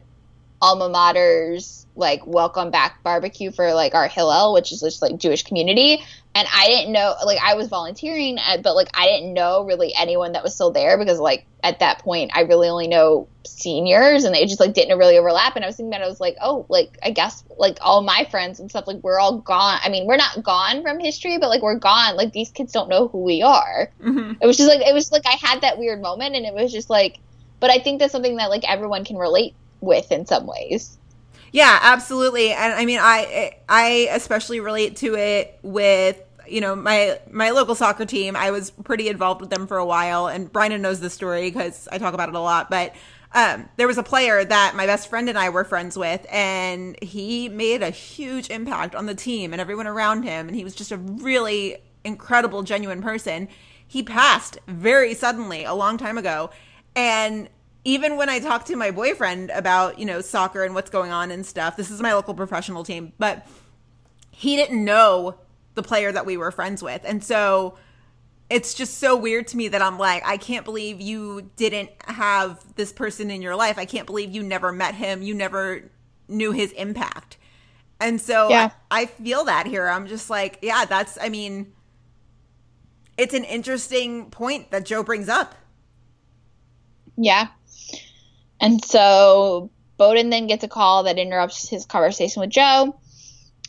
alma 0.62 0.88
mater's 0.88 1.84
like 1.94 2.26
welcome 2.26 2.70
back 2.70 3.02
barbecue 3.02 3.50
for 3.50 3.74
like 3.74 3.94
our 3.94 4.08
Hillel, 4.08 4.54
which 4.54 4.72
is 4.72 4.80
just 4.80 5.02
like 5.02 5.18
Jewish 5.18 5.42
community. 5.42 6.02
And 6.32 6.46
I 6.52 6.68
didn't 6.68 6.92
know, 6.92 7.14
like 7.24 7.38
I 7.42 7.54
was 7.54 7.68
volunteering, 7.68 8.38
uh, 8.38 8.58
but 8.58 8.76
like 8.76 8.88
I 8.94 9.06
didn't 9.06 9.34
know 9.34 9.64
really 9.64 9.92
anyone 9.98 10.32
that 10.32 10.44
was 10.44 10.54
still 10.54 10.70
there 10.70 10.96
because 10.96 11.18
like 11.18 11.44
at 11.64 11.80
that 11.80 11.98
point 11.98 12.30
I 12.34 12.42
really 12.42 12.68
only 12.68 12.86
know 12.86 13.26
seniors 13.44 14.22
and 14.24 14.32
they 14.34 14.46
just 14.46 14.60
like 14.60 14.72
didn't 14.72 14.96
really 14.96 15.18
overlap. 15.18 15.56
And 15.56 15.64
I 15.64 15.68
was 15.68 15.76
thinking 15.76 15.90
that 15.90 16.02
I 16.02 16.06
was 16.06 16.20
like, 16.20 16.36
oh, 16.40 16.66
like 16.68 16.96
I 17.02 17.10
guess 17.10 17.42
like 17.58 17.78
all 17.80 18.02
my 18.02 18.28
friends 18.30 18.60
and 18.60 18.70
stuff 18.70 18.86
like 18.86 18.98
we're 19.02 19.18
all 19.18 19.38
gone. 19.38 19.80
I 19.82 19.88
mean, 19.88 20.06
we're 20.06 20.16
not 20.16 20.42
gone 20.44 20.82
from 20.82 21.00
history, 21.00 21.38
but 21.38 21.48
like 21.48 21.62
we're 21.62 21.74
gone. 21.78 22.16
Like 22.16 22.32
these 22.32 22.50
kids 22.50 22.72
don't 22.72 22.88
know 22.88 23.08
who 23.08 23.22
we 23.22 23.42
are. 23.42 23.90
Mhm. 24.00 24.36
It 24.40 24.46
was 24.46 24.56
just 24.56 24.68
like 24.68 24.86
it 24.86 24.94
was 24.94 25.10
like 25.10 25.26
I 25.26 25.36
had 25.42 25.62
that 25.62 25.78
weird 25.78 26.00
moment, 26.00 26.36
and 26.36 26.46
it 26.46 26.54
was 26.54 26.72
just 26.72 26.90
like. 26.90 27.18
But 27.58 27.70
I 27.70 27.78
think 27.78 27.98
that's 27.98 28.12
something 28.12 28.36
that 28.36 28.50
like 28.50 28.62
everyone 28.70 29.04
can 29.04 29.18
relate 29.18 29.54
with 29.80 30.10
in 30.12 30.26
some 30.26 30.46
ways. 30.46 30.96
Yeah, 31.52 31.78
absolutely. 31.82 32.52
And 32.52 32.72
I 32.72 32.84
mean, 32.84 32.98
I 33.00 33.56
I 33.68 34.08
especially 34.12 34.60
relate 34.60 34.96
to 34.96 35.14
it 35.16 35.58
with 35.62 36.20
you 36.48 36.60
know 36.60 36.74
my 36.76 37.18
my 37.30 37.50
local 37.50 37.74
soccer 37.74 38.04
team. 38.06 38.36
I 38.36 38.50
was 38.50 38.70
pretty 38.70 39.08
involved 39.08 39.40
with 39.40 39.50
them 39.50 39.66
for 39.66 39.78
a 39.78 39.84
while, 39.86 40.26
and 40.28 40.52
Brian 40.52 40.80
knows 40.80 41.00
the 41.00 41.10
story 41.10 41.50
because 41.50 41.88
I 41.90 41.98
talk 41.98 42.14
about 42.14 42.28
it 42.28 42.34
a 42.34 42.40
lot. 42.40 42.70
But 42.70 42.94
um, 43.32 43.68
there 43.76 43.86
was 43.86 43.98
a 43.98 44.02
player 44.02 44.44
that 44.44 44.74
my 44.76 44.86
best 44.86 45.08
friend 45.08 45.28
and 45.28 45.38
I 45.38 45.50
were 45.50 45.64
friends 45.64 45.96
with, 45.98 46.24
and 46.30 46.96
he 47.02 47.48
made 47.48 47.82
a 47.82 47.90
huge 47.90 48.50
impact 48.50 48.94
on 48.94 49.06
the 49.06 49.14
team 49.14 49.52
and 49.52 49.60
everyone 49.60 49.86
around 49.86 50.22
him. 50.22 50.48
And 50.48 50.56
he 50.56 50.64
was 50.64 50.74
just 50.74 50.92
a 50.92 50.96
really 50.96 51.76
incredible, 52.04 52.62
genuine 52.62 53.02
person. 53.02 53.48
He 53.86 54.02
passed 54.04 54.58
very 54.68 55.14
suddenly 55.14 55.64
a 55.64 55.74
long 55.74 55.98
time 55.98 56.16
ago, 56.16 56.50
and 56.94 57.48
even 57.84 58.16
when 58.16 58.28
I 58.28 58.40
talk 58.40 58.66
to 58.66 58.76
my 58.76 58.90
boyfriend 58.90 59.50
about, 59.50 59.98
you 59.98 60.04
know, 60.04 60.20
soccer 60.20 60.64
and 60.64 60.74
what's 60.74 60.90
going 60.90 61.10
on 61.10 61.30
and 61.30 61.44
stuff, 61.46 61.76
this 61.76 61.90
is 61.90 62.00
my 62.00 62.12
local 62.12 62.34
professional 62.34 62.84
team, 62.84 63.12
but 63.18 63.46
he 64.30 64.56
didn't 64.56 64.84
know 64.84 65.36
the 65.74 65.82
player 65.82 66.12
that 66.12 66.26
we 66.26 66.36
were 66.36 66.50
friends 66.50 66.82
with. 66.82 67.02
And 67.04 67.24
so 67.24 67.78
it's 68.50 68.74
just 68.74 68.98
so 68.98 69.16
weird 69.16 69.46
to 69.48 69.56
me 69.56 69.68
that 69.68 69.80
I'm 69.80 69.98
like, 69.98 70.22
I 70.26 70.36
can't 70.36 70.64
believe 70.64 71.00
you 71.00 71.50
didn't 71.56 71.90
have 72.06 72.62
this 72.74 72.92
person 72.92 73.30
in 73.30 73.42
your 73.42 73.56
life. 73.56 73.78
I 73.78 73.84
can't 73.86 74.06
believe 74.06 74.34
you 74.34 74.42
never 74.42 74.72
met 74.72 74.94
him. 74.94 75.22
You 75.22 75.34
never 75.34 75.90
knew 76.28 76.52
his 76.52 76.72
impact. 76.72 77.38
And 78.00 78.20
so 78.20 78.48
Yeah. 78.50 78.70
I, 78.90 79.02
I 79.02 79.06
feel 79.06 79.44
that 79.44 79.66
here. 79.66 79.86
I'm 79.88 80.06
just 80.06 80.30
like, 80.30 80.58
yeah, 80.62 80.84
that's, 80.84 81.16
I 81.20 81.28
mean, 81.28 81.72
it's 83.16 83.34
an 83.34 83.44
interesting 83.44 84.30
point 84.30 84.70
that 84.70 84.84
Joe 84.84 85.02
brings 85.02 85.28
up. 85.28 85.54
Yeah. 87.16 87.48
And 88.60 88.84
so 88.84 89.70
Boden 89.96 90.30
then 90.30 90.46
gets 90.46 90.64
a 90.64 90.68
call 90.68 91.04
that 91.04 91.18
interrupts 91.18 91.68
his 91.68 91.86
conversation 91.86 92.40
with 92.40 92.50
Joe. 92.50 93.00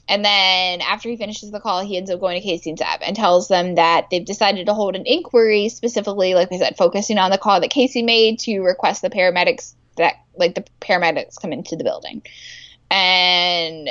And 0.07 0.25
then 0.25 0.81
after 0.81 1.07
he 1.09 1.15
finishes 1.15 1.51
the 1.51 1.61
call, 1.61 1.85
he 1.85 1.95
ends 1.95 2.11
up 2.11 2.19
going 2.19 2.39
to 2.39 2.45
Casey 2.45 2.71
and 2.71 2.79
Sev 2.79 2.99
and 3.01 3.15
tells 3.15 3.47
them 3.47 3.75
that 3.75 4.07
they've 4.11 4.25
decided 4.25 4.65
to 4.65 4.73
hold 4.73 4.97
an 4.97 5.03
inquiry, 5.05 5.69
specifically, 5.69 6.33
like 6.33 6.51
I 6.51 6.57
said, 6.57 6.75
focusing 6.75 7.17
on 7.17 7.31
the 7.31 7.37
call 7.37 7.61
that 7.61 7.69
Casey 7.69 8.03
made 8.03 8.39
to 8.39 8.59
request 8.59 9.01
the 9.01 9.09
paramedics 9.09 9.73
that, 9.95 10.15
like, 10.35 10.55
the 10.55 10.65
paramedics 10.81 11.39
come 11.39 11.53
into 11.53 11.77
the 11.77 11.85
building. 11.85 12.23
And 12.89 13.89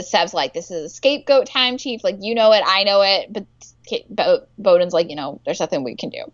Sev's 0.00 0.32
like, 0.32 0.54
this 0.54 0.70
is 0.70 0.92
a 0.92 0.94
scapegoat 0.94 1.46
time, 1.46 1.76
Chief. 1.76 2.04
Like, 2.04 2.18
you 2.20 2.36
know 2.36 2.52
it, 2.52 2.62
I 2.64 2.84
know 2.84 3.02
it. 3.02 3.32
But 3.32 4.48
Boden's 4.58 4.92
like, 4.92 5.10
you 5.10 5.16
know, 5.16 5.40
there's 5.44 5.58
nothing 5.58 5.82
we 5.82 5.96
can 5.96 6.10
do. 6.10 6.30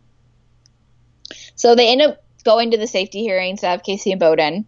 So 1.54 1.74
they 1.74 1.90
end 1.90 2.02
up 2.02 2.22
going 2.42 2.70
to 2.70 2.76
the 2.76 2.86
safety 2.86 3.22
hearings 3.22 3.62
of 3.64 3.82
Casey 3.82 4.12
and 4.12 4.20
Boden. 4.20 4.66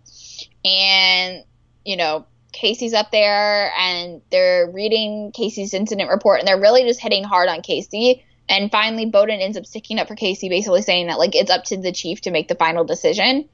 And, 0.65 1.45
you 1.85 1.97
know, 1.97 2.27
Casey's 2.53 2.95
up 2.95 3.11
there 3.11 3.73
and 3.79 4.23
they're 4.31 4.71
reading 4.71 5.33
Casey's 5.33 5.75
incident 5.75 6.11
report 6.11 6.41
and 6.41 6.49
they're 6.49 6.61
really 6.61 6.83
just 6.83 7.01
hitting 7.01 7.25
hard 7.25 7.49
on 7.49 7.63
Casey. 7.63 8.25
And 8.49 8.71
finally, 8.71 9.07
Boden 9.07 9.41
ends 9.41 9.57
up 9.57 9.65
sticking 9.65 9.99
up 9.99 10.09
for 10.09 10.17
Casey, 10.17 10.49
basically 10.49 10.83
saying 10.83 11.07
that, 11.07 11.19
like, 11.19 11.37
it's 11.37 11.51
up 11.51 11.65
to 11.67 11.77
the 11.77 11.93
chief 11.93 12.23
to 12.23 12.33
make 12.33 12.49
the 12.49 12.57
final 12.57 12.85
decision. 12.85 13.49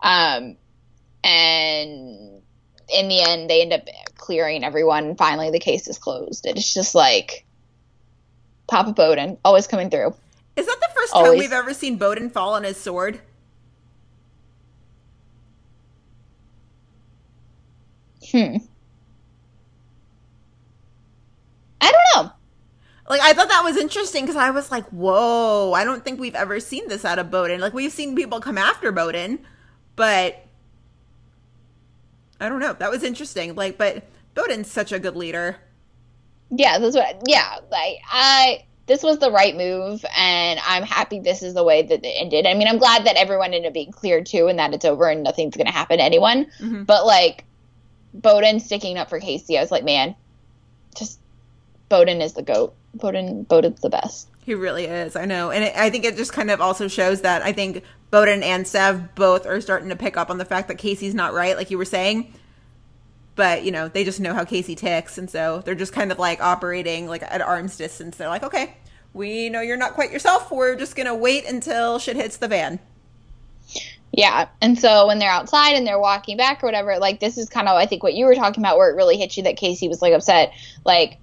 Um, 0.00 0.56
and 1.24 2.42
in 2.92 3.08
the 3.08 3.22
end, 3.26 3.48
they 3.48 3.62
end 3.62 3.72
up 3.72 3.88
clearing 4.16 4.62
everyone. 4.62 5.16
Finally, 5.16 5.50
the 5.50 5.58
case 5.58 5.88
is 5.88 5.98
closed. 5.98 6.44
It's 6.46 6.74
just 6.74 6.94
like 6.94 7.46
Papa 8.68 8.92
Boden 8.92 9.38
always 9.42 9.66
coming 9.66 9.88
through. 9.88 10.14
Is 10.56 10.66
that 10.66 10.78
the 10.80 10.88
first 10.94 11.14
time 11.14 11.30
we've 11.30 11.52
ever 11.52 11.72
seen 11.72 11.96
Boden 11.96 12.28
fall 12.28 12.52
on 12.52 12.64
his 12.64 12.76
sword? 12.76 13.20
Hmm. 18.32 18.56
I 21.80 21.92
don't 21.92 22.24
know. 22.24 22.32
Like 23.08 23.20
I 23.20 23.32
thought 23.32 23.48
that 23.48 23.64
was 23.64 23.76
interesting 23.76 24.24
because 24.24 24.36
I 24.36 24.50
was 24.50 24.70
like, 24.70 24.86
"Whoa!" 24.86 25.72
I 25.72 25.84
don't 25.84 26.04
think 26.04 26.20
we've 26.20 26.34
ever 26.34 26.60
seen 26.60 26.88
this 26.88 27.04
out 27.04 27.18
of 27.18 27.30
Boden. 27.30 27.60
Like 27.60 27.74
we've 27.74 27.92
seen 27.92 28.14
people 28.14 28.40
come 28.40 28.56
after 28.56 28.92
Boden, 28.92 29.40
but 29.96 30.44
I 32.40 32.48
don't 32.48 32.60
know. 32.60 32.72
That 32.72 32.90
was 32.90 33.02
interesting. 33.02 33.54
Like, 33.54 33.76
but 33.76 34.04
Boden's 34.34 34.70
such 34.70 34.92
a 34.92 34.98
good 34.98 35.16
leader. 35.16 35.56
Yeah, 36.50 36.78
that's 36.78 36.96
what. 36.96 37.22
Yeah, 37.28 37.58
like 37.70 37.98
I. 38.10 38.64
This 38.86 39.02
was 39.04 39.18
the 39.18 39.30
right 39.30 39.56
move, 39.56 40.04
and 40.16 40.58
I'm 40.66 40.82
happy 40.82 41.20
this 41.20 41.42
is 41.42 41.54
the 41.54 41.62
way 41.62 41.82
that 41.82 42.04
it 42.04 42.14
ended. 42.20 42.46
I 42.46 42.54
mean, 42.54 42.66
I'm 42.66 42.78
glad 42.78 43.06
that 43.06 43.16
everyone 43.16 43.54
ended 43.54 43.68
up 43.68 43.74
being 43.74 43.92
cleared 43.92 44.26
too, 44.26 44.48
and 44.48 44.58
that 44.58 44.74
it's 44.74 44.84
over 44.84 45.08
and 45.08 45.22
nothing's 45.22 45.56
going 45.56 45.66
to 45.68 45.72
happen 45.72 45.98
to 45.98 46.04
anyone. 46.04 46.46
Mhm. 46.60 46.84
But 46.84 47.06
like, 47.06 47.44
Boden 48.14 48.60
sticking 48.60 48.98
up 48.98 49.08
for 49.08 49.20
Casey, 49.20 49.58
I 49.58 49.60
was 49.60 49.70
like, 49.70 49.84
man, 49.84 50.14
just 50.96 51.18
Boden 51.88 52.20
is 52.20 52.34
the 52.34 52.42
goat. 52.42 52.74
Boden, 52.94 53.44
Boden's 53.44 53.80
the 53.80 53.88
best. 53.88 54.28
He 54.44 54.54
really 54.54 54.84
is. 54.84 55.14
I 55.14 55.24
know, 55.24 55.50
and 55.50 55.64
it, 55.64 55.76
I 55.76 55.88
think 55.90 56.04
it 56.04 56.16
just 56.16 56.32
kind 56.32 56.50
of 56.50 56.60
also 56.60 56.88
shows 56.88 57.20
that 57.20 57.42
I 57.42 57.52
think 57.52 57.84
Boden 58.10 58.42
and 58.42 58.66
Sev 58.66 59.14
both 59.14 59.46
are 59.46 59.60
starting 59.60 59.88
to 59.90 59.96
pick 59.96 60.16
up 60.16 60.30
on 60.30 60.38
the 60.38 60.44
fact 60.44 60.68
that 60.68 60.78
Casey's 60.78 61.14
not 61.14 61.32
right, 61.32 61.56
like 61.56 61.70
you 61.70 61.78
were 61.78 61.84
saying. 61.84 62.34
But 63.34 63.64
you 63.64 63.70
know, 63.70 63.88
they 63.88 64.04
just 64.04 64.20
know 64.20 64.34
how 64.34 64.44
Casey 64.44 64.74
ticks, 64.74 65.16
and 65.16 65.30
so 65.30 65.62
they're 65.64 65.74
just 65.74 65.92
kind 65.92 66.10
of 66.10 66.18
like 66.18 66.42
operating 66.42 67.06
like 67.06 67.22
at 67.22 67.40
arm's 67.40 67.76
distance. 67.76 68.16
They're 68.16 68.28
like, 68.28 68.42
okay, 68.42 68.76
we 69.14 69.48
know 69.48 69.60
you're 69.60 69.76
not 69.76 69.94
quite 69.94 70.10
yourself. 70.10 70.50
We're 70.50 70.76
just 70.76 70.96
gonna 70.96 71.14
wait 71.14 71.48
until 71.48 71.98
shit 71.98 72.16
hits 72.16 72.36
the 72.36 72.48
van. 72.48 72.80
Yeah. 74.12 74.48
And 74.60 74.78
so 74.78 75.06
when 75.06 75.18
they're 75.18 75.30
outside 75.30 75.74
and 75.74 75.86
they're 75.86 75.98
walking 75.98 76.36
back 76.36 76.62
or 76.62 76.66
whatever, 76.66 76.98
like 76.98 77.18
this 77.18 77.38
is 77.38 77.48
kind 77.48 77.68
of 77.68 77.76
I 77.76 77.86
think 77.86 78.02
what 78.02 78.14
you 78.14 78.26
were 78.26 78.34
talking 78.34 78.62
about 78.62 78.76
where 78.76 78.90
it 78.90 78.94
really 78.94 79.16
hit 79.16 79.36
you 79.36 79.42
that 79.44 79.56
Casey 79.56 79.88
was 79.88 80.02
like 80.02 80.12
upset. 80.12 80.52
Like 80.84 81.18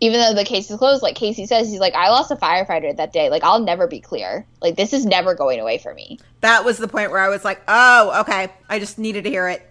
even 0.00 0.20
though 0.20 0.34
the 0.34 0.44
case 0.44 0.70
is 0.70 0.78
closed, 0.78 1.02
like 1.02 1.14
Casey 1.14 1.46
says, 1.46 1.70
he's 1.70 1.80
like, 1.80 1.94
I 1.94 2.08
lost 2.08 2.30
a 2.30 2.36
firefighter 2.36 2.96
that 2.96 3.12
day. 3.12 3.28
Like 3.28 3.44
I'll 3.44 3.60
never 3.60 3.86
be 3.86 4.00
clear. 4.00 4.46
Like 4.62 4.76
this 4.76 4.94
is 4.94 5.04
never 5.04 5.34
going 5.34 5.60
away 5.60 5.76
for 5.78 5.92
me. 5.92 6.18
That 6.40 6.64
was 6.64 6.78
the 6.78 6.88
point 6.88 7.10
where 7.10 7.20
I 7.20 7.28
was 7.28 7.44
like, 7.44 7.62
oh, 7.68 8.20
okay. 8.22 8.48
I 8.68 8.78
just 8.78 8.98
needed 8.98 9.24
to 9.24 9.30
hear 9.30 9.48
it. 9.48 9.62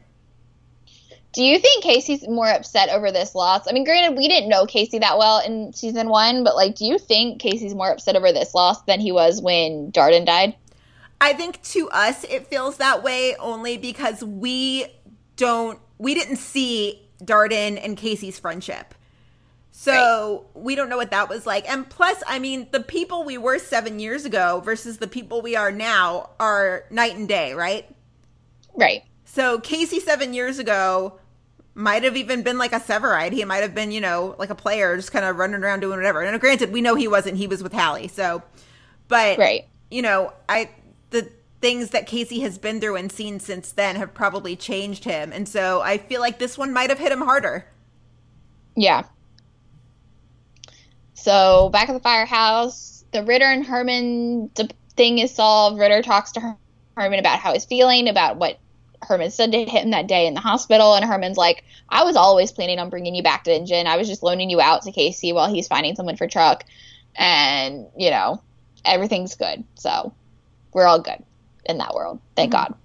Do 1.34 1.44
you 1.44 1.60
think 1.60 1.84
Casey's 1.84 2.26
more 2.28 2.50
upset 2.50 2.90
over 2.90 3.12
this 3.12 3.36
loss? 3.36 3.68
I 3.68 3.74
mean, 3.74 3.84
granted, 3.84 4.18
we 4.18 4.30
didn't 4.30 4.48
know 4.48 4.66
Casey 4.66 5.00
that 5.00 5.18
well 5.18 5.40
in 5.40 5.74
season 5.74 6.08
one, 6.10 6.46
but 6.46 6.56
like, 6.56 6.76
do 6.76 6.86
you 6.86 6.98
think 6.98 7.42
Casey's 7.42 7.76
more 7.76 7.92
upset 7.92 8.16
over 8.16 8.32
this 8.32 8.54
loss 8.54 8.82
than 8.84 9.02
he 9.02 9.12
was 9.12 9.42
when 9.42 9.92
Darden 9.92 10.26
died? 10.26 10.56
I 11.22 11.34
think 11.34 11.62
to 11.64 11.90
us 11.90 12.24
it 12.26 12.48
feels 12.48 12.78
that 12.78 13.04
way 13.04 13.36
only 13.38 13.78
because 13.78 14.24
we 14.24 14.86
don't 15.36 15.80
we 15.98 16.14
didn't 16.14 16.38
see 16.38 17.02
Darden 17.24 17.80
and 17.84 17.98
Casey's 17.98 18.40
friendship. 18.40 18.94
So 19.72 20.46
right. 20.56 20.64
we 20.64 20.76
don't 20.76 20.90
know 20.90 20.98
what 20.98 21.12
that 21.12 21.28
was 21.28 21.46
like. 21.46 21.70
And 21.70 21.88
plus, 21.90 22.24
I 22.28 22.40
mean, 22.40 22.68
the 22.72 22.80
people 22.80 23.26
we 23.26 23.38
were 23.38 23.60
seven 23.60 24.00
years 24.00 24.24
ago 24.24 24.62
versus 24.64 25.00
the 25.00 25.08
people 25.08 25.42
we 25.42 25.56
are 25.56 25.72
now 25.72 26.30
are 26.40 26.86
night 26.90 27.16
and 27.16 27.28
day, 27.28 27.54
right? 27.54 27.86
Right. 28.74 29.04
So 29.26 29.60
Casey 29.60 30.00
seven 30.00 30.34
years 30.34 30.60
ago 30.60 31.20
might 31.74 32.04
have 32.04 32.16
even 32.16 32.42
been 32.42 32.58
like 32.58 32.72
a 32.72 32.80
Severide. 32.80 33.34
He 33.34 33.44
might 33.44 33.58
have 33.64 33.76
been, 33.76 33.92
you 33.92 34.00
know, 34.00 34.36
like 34.40 34.50
a 34.50 34.56
player, 34.56 34.96
just 34.96 35.12
kind 35.12 35.26
of 35.26 35.36
running 35.38 35.62
around 35.62 35.82
doing 35.82 35.98
whatever. 35.98 36.22
And 36.22 36.40
granted, 36.40 36.72
we 36.72 36.80
know 36.80 36.96
he 36.96 37.10
wasn't. 37.10 37.38
He 37.38 37.48
was 37.48 37.62
with 37.62 37.74
Hallie. 37.74 38.08
So, 38.08 38.42
but 39.10 39.38
right. 39.38 39.68
you 39.92 40.02
know, 40.02 40.32
I 40.48 40.70
the 41.10 41.30
things 41.62 41.90
that 41.92 42.06
Casey 42.08 42.42
has 42.42 42.58
been 42.58 42.80
through 42.80 42.96
and 42.96 43.12
seen 43.12 43.40
since 43.40 43.72
then 43.72 43.96
have 43.96 44.14
probably 44.14 44.56
changed 44.56 45.04
him. 45.04 45.32
And 45.32 45.48
so 45.48 45.82
I 45.82 45.98
feel 45.98 46.22
like 46.22 46.38
this 46.38 46.58
one 46.58 46.74
might 46.74 46.90
have 46.90 47.00
hit 47.00 47.12
him 47.12 47.22
harder. 47.22 47.66
Yeah. 48.76 49.04
So 51.14 51.70
back 51.70 51.90
at 51.90 51.94
the 51.94 52.00
firehouse, 52.00 53.06
the 53.12 53.24
Ritter 53.24 53.46
and 53.46 53.66
Herrmann 53.66 54.52
thing 54.96 55.20
is 55.20 55.34
solved. 55.34 55.80
Ritter 55.80 56.02
talks 56.02 56.34
to 56.34 56.56
Herrmann 56.98 57.20
about 57.20 57.40
how 57.40 57.54
he's 57.54 57.66
feeling, 57.66 58.10
about 58.10 58.38
what 58.38 58.60
Herrmann 59.08 59.32
said 59.32 59.52
to 59.52 59.66
him 59.66 59.92
that 59.92 60.08
day 60.08 60.28
in 60.28 60.34
the 60.34 60.40
hospital, 60.40 60.94
and 60.94 61.06
Herrmann's 61.06 61.38
like, 61.38 61.64
I 61.90 62.04
was 62.04 62.16
always 62.16 62.52
planning 62.52 62.80
on 62.80 62.90
bringing 62.90 63.16
you 63.16 63.24
back 63.24 63.44
to 63.46 63.54
Engine. 63.54 63.88
I 63.88 63.98
was 63.98 64.08
just 64.08 64.24
loaning 64.24 64.50
you 64.50 64.60
out 64.60 64.82
to 64.84 64.92
Casey 64.92 65.32
while 65.34 65.52
he's 65.52 65.68
finding 65.68 65.96
someone 65.96 66.18
for 66.18 66.28
Truck. 66.28 66.64
And, 67.16 67.88
you 67.98 68.10
know, 68.10 68.42
everything's 68.84 69.36
good. 69.36 69.64
So 69.76 70.14
we're 70.76 70.86
all 70.86 71.00
good 71.00 71.24
in 71.66 71.78
that 71.80 71.96
world. 71.96 72.20
Thank 72.36 72.54
mm-hmm. 72.54 72.74
God. 72.74 72.78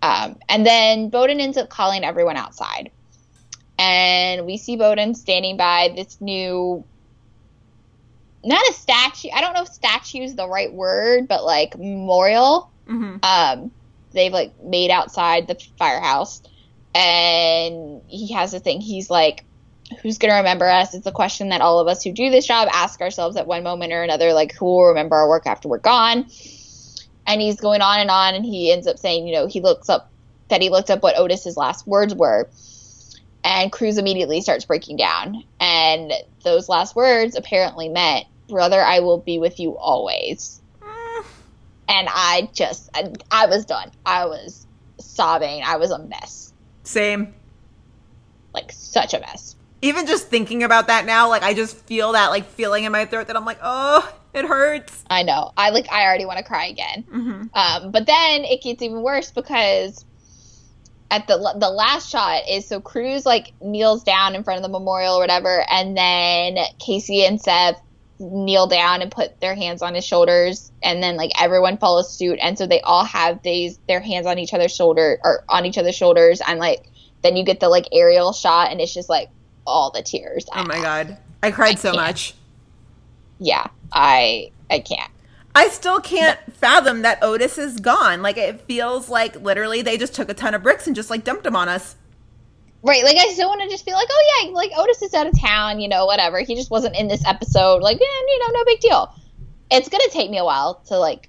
Um, 0.00 0.38
and 0.48 0.64
then 0.64 1.08
Boden 1.08 1.40
ends 1.40 1.56
up 1.56 1.70
calling 1.70 2.04
everyone 2.04 2.36
outside. 2.36 2.92
And 3.78 4.44
we 4.46 4.58
see 4.58 4.76
Boden 4.76 5.14
standing 5.14 5.56
by 5.56 5.92
this 5.96 6.20
new, 6.20 6.84
not 8.44 8.62
a 8.68 8.72
statue. 8.74 9.30
I 9.34 9.40
don't 9.40 9.54
know 9.54 9.62
if 9.62 9.68
statue 9.68 10.22
is 10.22 10.36
the 10.36 10.46
right 10.46 10.72
word, 10.72 11.26
but 11.26 11.44
like 11.44 11.78
memorial. 11.78 12.70
Mm-hmm. 12.86 13.16
Um, 13.22 13.70
they've 14.12 14.32
like 14.32 14.52
made 14.62 14.90
outside 14.90 15.46
the 15.46 15.56
firehouse 15.78 16.42
and 16.94 18.02
he 18.06 18.32
has 18.32 18.54
a 18.54 18.60
thing 18.60 18.80
he's 18.80 19.10
like 19.10 19.44
who's 20.02 20.16
going 20.16 20.30
to 20.30 20.36
remember 20.36 20.66
us 20.66 20.94
it's 20.94 21.06
a 21.06 21.12
question 21.12 21.50
that 21.50 21.60
all 21.60 21.80
of 21.80 21.86
us 21.86 22.02
who 22.02 22.12
do 22.12 22.30
this 22.30 22.46
job 22.46 22.66
ask 22.72 23.02
ourselves 23.02 23.36
at 23.36 23.46
one 23.46 23.62
moment 23.62 23.92
or 23.92 24.02
another 24.02 24.32
like 24.32 24.54
who 24.54 24.64
will 24.64 24.88
remember 24.88 25.14
our 25.14 25.28
work 25.28 25.46
after 25.46 25.68
we're 25.68 25.78
gone 25.78 26.26
and 27.28 27.40
he's 27.40 27.60
going 27.60 27.80
on 27.80 28.00
and 28.00 28.10
on 28.10 28.34
and 28.34 28.44
he 28.44 28.72
ends 28.72 28.88
up 28.88 28.98
saying 28.98 29.26
you 29.26 29.32
know 29.32 29.46
he 29.46 29.60
looks 29.60 29.88
up 29.88 30.10
that 30.48 30.60
he 30.60 30.70
looked 30.70 30.90
up 30.90 31.02
what 31.02 31.16
otis's 31.16 31.56
last 31.56 31.86
words 31.86 32.14
were 32.14 32.48
and 33.44 33.70
cruz 33.70 33.98
immediately 33.98 34.40
starts 34.40 34.64
breaking 34.64 34.96
down 34.96 35.44
and 35.60 36.12
those 36.42 36.68
last 36.68 36.96
words 36.96 37.36
apparently 37.36 37.88
meant 37.88 38.26
brother 38.48 38.82
i 38.82 38.98
will 38.98 39.18
be 39.18 39.38
with 39.38 39.60
you 39.60 39.76
always 39.76 40.60
and 41.88 42.08
I 42.10 42.48
just 42.52 42.90
I, 42.94 43.12
I 43.30 43.46
was 43.46 43.64
done. 43.64 43.90
I 44.04 44.26
was 44.26 44.66
sobbing. 44.98 45.62
I 45.64 45.76
was 45.76 45.90
a 45.90 45.98
mess. 45.98 46.52
Same. 46.84 47.34
Like 48.54 48.70
such 48.72 49.14
a 49.14 49.20
mess. 49.20 49.56
Even 49.80 50.06
just 50.06 50.28
thinking 50.28 50.62
about 50.62 50.88
that 50.88 51.06
now, 51.06 51.28
like 51.28 51.42
I 51.42 51.54
just 51.54 51.76
feel 51.86 52.12
that 52.12 52.28
like 52.28 52.46
feeling 52.46 52.84
in 52.84 52.92
my 52.92 53.04
throat 53.04 53.28
that 53.28 53.36
I'm 53.36 53.44
like, 53.44 53.60
oh, 53.62 54.12
it 54.38 54.46
hurts. 54.46 55.04
I 55.10 55.22
know. 55.22 55.52
I 55.56 55.70
like. 55.70 55.90
I 55.90 56.04
already 56.04 56.24
want 56.24 56.38
to 56.38 56.44
cry 56.44 56.66
again. 56.66 57.04
Mm-hmm. 57.04 57.42
Um, 57.52 57.90
but 57.90 58.06
then 58.06 58.44
it 58.44 58.62
gets 58.62 58.82
even 58.82 59.02
worse 59.02 59.30
because 59.30 60.04
at 61.10 61.26
the 61.26 61.56
the 61.58 61.70
last 61.70 62.10
shot 62.10 62.42
is 62.48 62.66
so 62.66 62.80
Cruz 62.80 63.24
like 63.24 63.52
kneels 63.60 64.04
down 64.04 64.34
in 64.34 64.44
front 64.44 64.58
of 64.58 64.62
the 64.62 64.68
memorial 64.68 65.14
or 65.14 65.20
whatever, 65.20 65.64
and 65.70 65.96
then 65.96 66.58
Casey 66.78 67.24
and 67.24 67.40
Sev 67.40 67.76
kneel 68.20 68.66
down 68.66 69.00
and 69.02 69.10
put 69.10 69.40
their 69.40 69.54
hands 69.54 69.80
on 69.82 69.94
his 69.94 70.04
shoulders 70.04 70.72
and 70.82 71.02
then 71.02 71.16
like 71.16 71.30
everyone 71.40 71.78
follows 71.78 72.12
suit 72.12 72.38
and 72.42 72.58
so 72.58 72.66
they 72.66 72.80
all 72.80 73.04
have 73.04 73.40
these 73.42 73.78
their 73.86 74.00
hands 74.00 74.26
on 74.26 74.38
each 74.38 74.52
other's 74.52 74.74
shoulder 74.74 75.20
or 75.22 75.44
on 75.48 75.64
each 75.64 75.78
other's 75.78 75.94
shoulders 75.94 76.42
and 76.46 76.58
like 76.58 76.90
then 77.22 77.36
you 77.36 77.44
get 77.44 77.60
the 77.60 77.68
like 77.68 77.86
aerial 77.92 78.32
shot 78.32 78.72
and 78.72 78.80
it's 78.80 78.92
just 78.92 79.08
like 79.08 79.28
all 79.66 79.92
the 79.92 80.02
tears 80.02 80.46
oh 80.52 80.64
my 80.64 80.80
god 80.80 81.16
i 81.44 81.50
cried 81.52 81.76
I 81.76 81.78
so 81.78 81.92
much 81.92 82.34
yeah 83.38 83.66
i 83.92 84.50
i 84.70 84.78
can't 84.78 85.10
I 85.54 85.70
still 85.70 85.98
can't 85.98 86.38
fathom 86.52 87.02
that 87.02 87.18
Otis 87.20 87.58
is 87.58 87.80
gone. 87.80 88.22
Like 88.22 88.36
it 88.36 88.60
feels 88.60 89.08
like 89.08 89.34
literally 89.42 89.82
they 89.82 89.96
just 89.96 90.14
took 90.14 90.28
a 90.28 90.34
ton 90.34 90.54
of 90.54 90.62
bricks 90.62 90.86
and 90.86 90.94
just 90.94 91.10
like 91.10 91.24
dumped 91.24 91.42
them 91.42 91.56
on 91.56 91.68
us. 91.68 91.96
Right, 92.82 93.02
like 93.02 93.16
I 93.16 93.32
still 93.32 93.48
want 93.48 93.62
to 93.62 93.68
just 93.68 93.84
be 93.84 93.92
like, 93.92 94.06
oh 94.08 94.44
yeah, 94.44 94.50
like 94.52 94.70
Otis 94.76 95.02
is 95.02 95.14
out 95.14 95.26
of 95.26 95.36
town, 95.40 95.80
you 95.80 95.88
know, 95.88 96.06
whatever. 96.06 96.38
He 96.38 96.54
just 96.54 96.70
wasn't 96.70 96.94
in 96.94 97.08
this 97.08 97.26
episode. 97.26 97.82
Like, 97.82 97.98
yeah, 97.98 98.06
you 98.06 98.38
know, 98.38 98.52
no 98.52 98.64
big 98.66 98.78
deal. 98.78 99.14
It's 99.72 99.88
gonna 99.88 100.08
take 100.10 100.30
me 100.30 100.38
a 100.38 100.44
while 100.44 100.74
to 100.86 100.96
like 100.96 101.28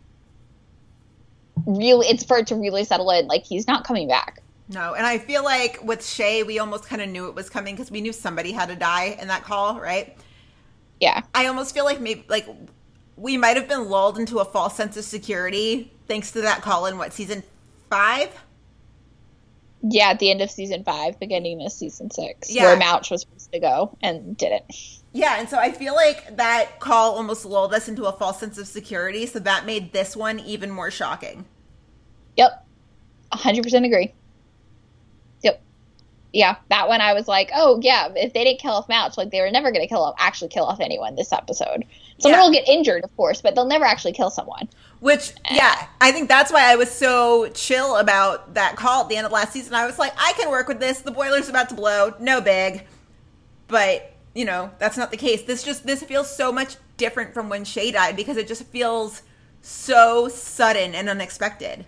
really. 1.66 2.05
It's 2.07 2.24
for 2.24 2.38
it 2.38 2.47
to 2.47 2.55
really 2.55 2.84
settle 2.84 3.10
in. 3.10 3.26
Like 3.26 3.45
he's 3.45 3.66
not 3.66 3.84
coming 3.84 4.07
back. 4.07 4.43
No, 4.72 4.93
and 4.93 5.07
I 5.07 5.18
feel 5.18 5.43
like 5.43 5.84
with 5.84 6.05
Shay, 6.05 6.43
we 6.43 6.60
almost 6.60 6.86
kind 6.86 7.01
of 7.01 7.10
knew 7.10 7.28
it 7.30 7.34
was 7.34 7.49
coming 7.49 7.74
because 7.74 7.89
we 7.89 8.01
knew 8.01 8.14
somebody 8.14 8.51
had 8.51 8.70
to 8.70 8.76
die 8.76 9.18
in 9.20 9.28
that 9.30 9.43
call, 9.43 9.80
right? 9.80 10.16
Yeah. 11.00 11.22
I 11.34 11.47
almost 11.47 11.74
feel 11.74 11.86
like 11.86 12.00
maybe 12.00 12.26
like 12.28 12.47
we 13.16 13.38
might 13.38 13.58
have 13.58 13.68
been 13.68 13.89
lulled 13.89 14.18
into 14.18 14.39
a 14.39 14.45
false 14.45 14.76
sense 14.76 14.97
of 14.97 15.04
security 15.04 15.91
thanks 16.08 16.32
to 16.32 16.41
that 16.41 16.62
call 16.62 16.86
in 16.86 16.97
what 16.97 17.14
season 17.14 17.43
five 17.89 18.30
yeah, 19.82 20.10
at 20.10 20.20
the 20.20 20.30
end 20.30 20.41
of 20.41 20.52
season 20.52 20.84
five, 20.84 21.20
beginning 21.20 21.66
of 21.66 21.72
season 21.72 22.12
six, 22.12 22.52
yeah. 22.52 22.64
where 22.64 22.78
Mouch 22.78 23.10
was 23.12 23.22
supposed 23.22 23.52
to 23.54 23.60
go 23.60 23.97
and 24.02 24.36
didn't. 24.36 24.66
Yeah, 25.14 25.40
and 25.40 25.48
so 25.48 25.57
I 25.57 25.72
feel 25.72 25.95
like 25.95 26.36
that 26.38 26.80
call 26.80 27.15
almost 27.15 27.45
lulled 27.45 27.74
us 27.74 27.88
into 27.88 28.06
a 28.06 28.11
false 28.11 28.40
sense 28.40 28.57
of 28.57 28.68
security, 28.68 29.26
so 29.26 29.40
that 29.40 29.65
made 29.65 29.94
this 29.94 30.15
one 30.15 30.40
even 30.41 30.69
more 30.69 30.91
shocking. 30.91 31.45
Yep, 32.36 32.65
hundred 33.32 33.64
percent 33.64 33.86
agree. 33.86 34.14
Yeah, 36.31 36.57
that 36.69 36.88
one 36.88 37.01
I 37.01 37.14
was 37.14 37.27
like, 37.27 37.49
oh 37.56 37.80
yeah, 37.81 38.10
if 38.15 38.34
they 38.34 38.43
didn't 38.43 38.60
kill 38.60 38.73
off 38.73 38.88
Mouch, 38.88 39.18
like 39.18 39.31
they 39.31 39.41
were 39.41 39.49
never 39.49 39.72
going 39.72 39.84
to 39.84 39.88
kill 39.88 40.03
off, 40.03 40.15
actually 40.19 40.49
kill 40.49 40.65
off 40.65 40.80
anyone 40.80 41.15
this 41.15 41.34
episode. 41.34 41.85
Someone 42.19 42.39
yeah. 42.39 42.45
will 42.45 42.53
get 42.53 42.68
injured, 42.68 43.03
of 43.03 43.15
course, 43.15 43.41
but 43.41 43.56
they'll 43.56 43.65
never 43.65 43.85
actually 43.85 44.14
kill 44.14 44.30
someone. 44.30 44.69
Which, 44.99 45.31
eh. 45.45 45.56
yeah, 45.56 45.88
I 46.01 46.11
think 46.11 46.27
that's 46.27 46.51
why 46.51 46.72
I 46.72 46.76
was 46.76 46.91
so 46.91 47.49
chill 47.49 47.95
about 47.97 48.53
that 48.53 48.76
call 48.76 49.03
at 49.03 49.10
the 49.10 49.15
end 49.15 49.26
of 49.26 49.31
last 49.31 49.53
season. 49.53 49.73
I 49.73 49.88
was 49.88 49.97
like, 49.97 50.14
I 50.18 50.34
can 50.34 50.51
work 50.51 50.68
with 50.68 50.80
this. 50.80 51.01
The 51.01 51.11
boiler's 51.11 51.49
about 51.49 51.69
to 51.69 51.76
blow. 51.76 52.14
No 52.19 52.41
big. 52.41 52.85
But, 53.68 54.14
you 54.35 54.45
know, 54.45 54.69
that's 54.77 54.97
not 54.97 55.10
the 55.10 55.18
case. 55.18 55.43
This 55.43 55.64
just, 55.64 55.85
this 55.85 56.03
feels 56.03 56.30
so 56.30 56.51
much 56.51 56.76
different 56.97 57.34
from 57.34 57.49
when 57.49 57.64
Shay 57.64 57.91
died 57.91 58.15
because 58.15 58.38
it 58.38 58.47
just 58.47 58.65
feels 58.65 59.23
so 59.61 60.27
sudden 60.27 60.93
and 60.93 61.10
unexpected. 61.10 61.85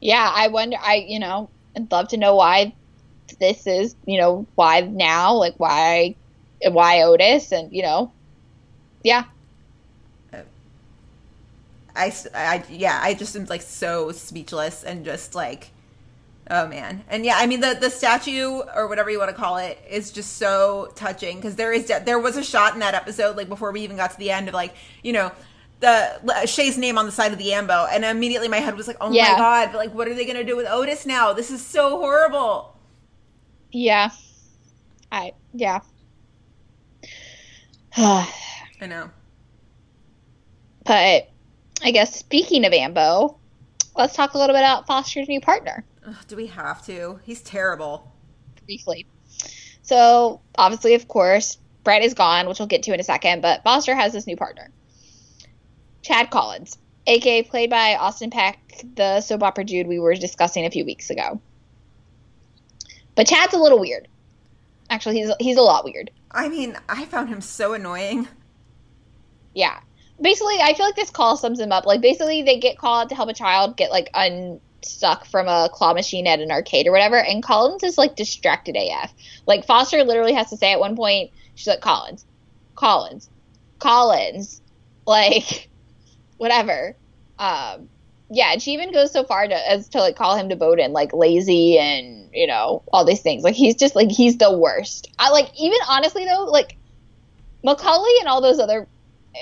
Yeah, 0.00 0.30
I 0.34 0.48
wonder, 0.48 0.76
I, 0.80 1.04
you 1.08 1.18
know, 1.18 1.48
I'd 1.74 1.90
love 1.90 2.08
to 2.08 2.16
know 2.16 2.36
why 2.36 2.74
this 3.36 3.66
is, 3.66 3.94
you 4.06 4.18
know, 4.18 4.46
why 4.54 4.80
now, 4.80 5.34
like 5.34 5.54
why, 5.58 6.16
why 6.64 7.02
Otis 7.02 7.52
and, 7.52 7.72
you 7.72 7.82
know, 7.82 8.12
yeah, 9.02 9.24
I, 11.94 12.12
I 12.34 12.64
yeah, 12.70 12.98
I 13.02 13.14
just 13.14 13.36
am 13.36 13.44
like 13.46 13.62
so 13.62 14.12
speechless 14.12 14.84
and 14.84 15.04
just 15.04 15.34
like, 15.34 15.70
oh 16.50 16.66
man, 16.66 17.04
and 17.08 17.24
yeah, 17.24 17.34
I 17.36 17.46
mean 17.46 17.60
the 17.60 17.76
the 17.78 17.90
statue 17.90 18.62
or 18.74 18.88
whatever 18.88 19.10
you 19.10 19.18
want 19.18 19.30
to 19.30 19.36
call 19.36 19.58
it 19.58 19.78
is 19.88 20.10
just 20.10 20.36
so 20.36 20.90
touching 20.94 21.36
because 21.36 21.56
there 21.56 21.72
is 21.72 21.86
there 22.04 22.18
was 22.18 22.36
a 22.36 22.44
shot 22.44 22.74
in 22.74 22.80
that 22.80 22.94
episode 22.94 23.36
like 23.36 23.48
before 23.48 23.72
we 23.72 23.82
even 23.82 23.96
got 23.96 24.12
to 24.12 24.18
the 24.18 24.30
end 24.30 24.48
of 24.48 24.54
like 24.54 24.74
you 25.02 25.12
know 25.12 25.30
the 25.80 26.46
Shay's 26.46 26.78
name 26.78 26.96
on 26.96 27.06
the 27.06 27.12
side 27.12 27.32
of 27.32 27.38
the 27.38 27.52
ambo, 27.52 27.86
and 27.90 28.04
immediately 28.04 28.46
my 28.46 28.58
head 28.58 28.76
was 28.76 28.86
like, 28.86 28.98
oh 29.00 29.10
yeah. 29.10 29.32
my 29.32 29.38
god, 29.38 29.74
like 29.74 29.92
what 29.92 30.08
are 30.08 30.14
they 30.14 30.24
gonna 30.24 30.44
do 30.44 30.56
with 30.56 30.66
Otis 30.66 31.04
now? 31.04 31.32
This 31.32 31.50
is 31.50 31.64
so 31.64 31.98
horrible. 31.98 32.71
Yeah, 33.72 34.10
I 35.10 35.32
yeah. 35.52 35.80
I 37.96 38.86
know. 38.86 39.10
But 40.84 41.30
I 41.82 41.90
guess 41.90 42.14
speaking 42.16 42.64
of 42.64 42.72
Ambo, 42.72 43.38
let's 43.96 44.14
talk 44.14 44.34
a 44.34 44.38
little 44.38 44.54
bit 44.54 44.60
about 44.60 44.86
Foster's 44.86 45.28
new 45.28 45.40
partner 45.40 45.84
Ugh, 46.06 46.16
do 46.26 46.36
we 46.36 46.46
have 46.48 46.84
to? 46.86 47.20
He's 47.24 47.40
terrible. 47.42 48.12
briefly. 48.66 49.06
So 49.82 50.40
obviously, 50.56 50.94
of 50.94 51.08
course, 51.08 51.58
Brett 51.84 52.02
is 52.02 52.14
gone, 52.14 52.48
which 52.48 52.58
we'll 52.58 52.68
get 52.68 52.84
to 52.84 52.94
in 52.94 53.00
a 53.00 53.04
second. 53.04 53.42
But 53.42 53.62
Foster 53.62 53.94
has 53.94 54.12
this 54.12 54.26
new 54.26 54.36
partner, 54.36 54.70
Chad 56.02 56.30
Collins, 56.30 56.78
aka 57.06 57.42
played 57.42 57.70
by 57.70 57.96
Austin 57.96 58.30
Peck, 58.30 58.84
the 58.94 59.20
soap 59.20 59.42
opera 59.42 59.64
dude 59.64 59.86
we 59.86 59.98
were 59.98 60.14
discussing 60.14 60.64
a 60.64 60.70
few 60.70 60.84
weeks 60.84 61.10
ago. 61.10 61.40
But 63.14 63.26
Chad's 63.26 63.54
a 63.54 63.58
little 63.58 63.78
weird. 63.78 64.08
Actually, 64.90 65.16
he's 65.16 65.32
he's 65.40 65.56
a 65.56 65.62
lot 65.62 65.84
weird. 65.84 66.10
I 66.30 66.48
mean, 66.48 66.76
I 66.88 67.04
found 67.06 67.28
him 67.28 67.40
so 67.40 67.74
annoying. 67.74 68.28
Yeah. 69.54 69.80
Basically, 70.20 70.60
I 70.60 70.74
feel 70.74 70.86
like 70.86 70.96
this 70.96 71.10
call 71.10 71.36
sums 71.36 71.58
him 71.58 71.72
up. 71.72 71.84
Like, 71.84 72.00
basically, 72.00 72.42
they 72.42 72.58
get 72.58 72.78
called 72.78 73.08
to 73.08 73.14
help 73.14 73.28
a 73.28 73.34
child 73.34 73.76
get 73.76 73.90
like 73.90 74.08
unstuck 74.14 75.26
from 75.26 75.48
a 75.48 75.68
claw 75.72 75.94
machine 75.94 76.26
at 76.26 76.40
an 76.40 76.50
arcade 76.50 76.86
or 76.86 76.92
whatever, 76.92 77.16
and 77.16 77.42
Collins 77.42 77.82
is 77.82 77.98
like 77.98 78.16
distracted 78.16 78.76
AF. 78.78 79.12
Like 79.46 79.66
Foster 79.66 80.04
literally 80.04 80.32
has 80.34 80.50
to 80.50 80.56
say 80.56 80.72
at 80.72 80.80
one 80.80 80.96
point, 80.96 81.30
she's 81.54 81.66
like, 81.66 81.80
"Collins, 81.80 82.24
Collins, 82.76 83.28
Collins," 83.78 84.60
like 85.06 85.68
whatever. 86.36 86.96
Um, 87.38 87.88
yeah, 88.34 88.52
and 88.52 88.62
she 88.62 88.72
even 88.72 88.92
goes 88.92 89.12
so 89.12 89.24
far 89.24 89.46
to 89.46 89.70
as 89.70 89.88
to 89.90 89.98
like 89.98 90.16
call 90.16 90.36
him 90.36 90.48
to 90.48 90.56
Boden 90.56 90.92
like 90.92 91.12
lazy 91.12 91.78
and 91.78 92.30
you 92.32 92.46
know 92.46 92.82
all 92.90 93.04
these 93.04 93.20
things. 93.20 93.42
Like 93.44 93.54
he's 93.54 93.74
just 93.74 93.94
like 93.94 94.10
he's 94.10 94.38
the 94.38 94.56
worst. 94.56 95.10
I 95.18 95.28
like 95.28 95.50
even 95.58 95.78
honestly 95.86 96.24
though, 96.24 96.44
like 96.44 96.76
Macaulay 97.62 98.12
and 98.20 98.28
all 98.28 98.40
those 98.40 98.58
other 98.58 98.88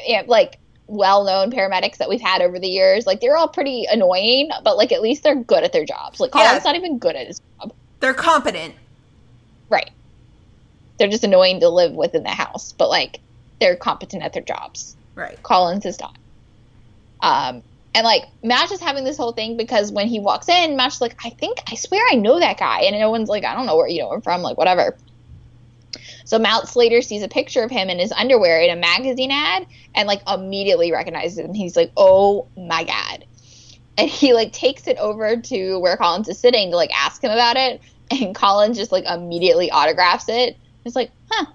yeah, 0.04 0.24
like 0.26 0.58
well-known 0.88 1.52
paramedics 1.52 1.98
that 1.98 2.08
we've 2.08 2.20
had 2.20 2.42
over 2.42 2.58
the 2.58 2.66
years, 2.66 3.06
like 3.06 3.20
they're 3.20 3.36
all 3.36 3.46
pretty 3.46 3.86
annoying, 3.88 4.50
but 4.64 4.76
like 4.76 4.90
at 4.90 5.00
least 5.00 5.22
they're 5.22 5.36
good 5.36 5.62
at 5.62 5.72
their 5.72 5.84
jobs. 5.84 6.18
Like 6.18 6.34
Yeah. 6.34 6.48
Colin's 6.48 6.64
not 6.64 6.74
even 6.74 6.98
good 6.98 7.14
at 7.14 7.28
his 7.28 7.40
job. 7.60 7.72
They're 8.00 8.12
competent. 8.12 8.74
Right. 9.68 9.90
They're 10.98 11.08
just 11.08 11.22
annoying 11.22 11.60
to 11.60 11.68
live 11.68 11.92
with 11.92 12.16
in 12.16 12.24
the 12.24 12.30
house, 12.30 12.72
but 12.72 12.88
like 12.88 13.20
they're 13.60 13.76
competent 13.76 14.24
at 14.24 14.32
their 14.32 14.42
jobs. 14.42 14.96
Right. 15.14 15.40
Collins 15.44 15.86
is 15.86 16.00
not. 16.00 16.16
Um, 17.20 17.62
and 17.94 18.04
like 18.04 18.24
Mouch 18.44 18.70
is 18.70 18.80
having 18.80 19.04
this 19.04 19.16
whole 19.16 19.32
thing 19.32 19.56
because 19.56 19.90
when 19.90 20.06
he 20.06 20.20
walks 20.20 20.48
in, 20.48 20.76
Mouch 20.76 20.94
is 20.94 21.00
like, 21.00 21.16
I 21.24 21.30
think 21.30 21.58
I 21.70 21.74
swear 21.74 22.04
I 22.10 22.14
know 22.14 22.38
that 22.38 22.58
guy, 22.58 22.82
and 22.82 22.98
no 22.98 23.10
one's 23.10 23.28
like, 23.28 23.44
I 23.44 23.54
don't 23.54 23.66
know 23.66 23.76
where 23.76 23.88
you 23.88 24.00
know 24.00 24.12
him 24.12 24.20
from, 24.20 24.42
like 24.42 24.56
whatever. 24.56 24.96
So 26.24 26.38
Matt 26.38 26.68
Slater 26.68 27.02
sees 27.02 27.24
a 27.24 27.28
picture 27.28 27.64
of 27.64 27.72
him 27.72 27.88
in 27.90 27.98
his 27.98 28.12
underwear 28.12 28.60
in 28.60 28.70
a 28.70 28.80
magazine 28.80 29.32
ad 29.32 29.66
and 29.96 30.06
like 30.06 30.22
immediately 30.28 30.92
recognizes 30.92 31.38
him. 31.38 31.52
He's 31.52 31.74
like, 31.74 31.90
Oh 31.96 32.46
my 32.56 32.84
god. 32.84 33.24
And 33.98 34.08
he 34.08 34.32
like 34.32 34.52
takes 34.52 34.86
it 34.86 34.96
over 34.98 35.36
to 35.36 35.78
where 35.80 35.96
Collins 35.96 36.28
is 36.28 36.38
sitting 36.38 36.70
to 36.70 36.76
like 36.76 36.96
ask 36.96 37.22
him 37.22 37.32
about 37.32 37.56
it. 37.56 37.80
And 38.12 38.34
Collins 38.34 38.76
just 38.76 38.92
like 38.92 39.04
immediately 39.06 39.70
autographs 39.70 40.28
it. 40.28 40.56
It's 40.84 40.96
like, 40.96 41.10
huh. 41.30 41.46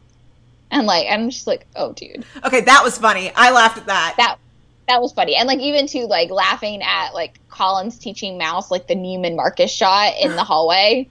And 0.72 0.86
like 0.88 1.08
I'm 1.10 1.30
just 1.30 1.48
like, 1.48 1.68
oh 1.78 1.94
dude 1.94 2.26
Okay, 2.44 2.62
that 2.62 2.82
was 2.84 2.98
funny. 2.98 3.32
I 3.34 3.52
laughed 3.52 3.78
at 3.78 3.86
that. 3.86 4.16
that 4.18 4.40
that 4.88 5.02
was 5.02 5.12
funny. 5.14 5.36
And 5.36 5.48
like 5.48 5.60
even 5.60 5.88
to 5.88 6.06
like 6.06 6.30
laughing 6.30 6.82
at 6.84 7.12
like 7.14 7.40
collins 7.50 7.98
teaching 7.98 8.38
Mouch 8.38 8.66
like 8.70 8.88
the 8.88 8.96
neiman 8.96 9.36
marcus 9.36 9.72
shot 9.72 10.14
in 10.22 10.36
the 10.36 10.44
hallway. 10.46 11.10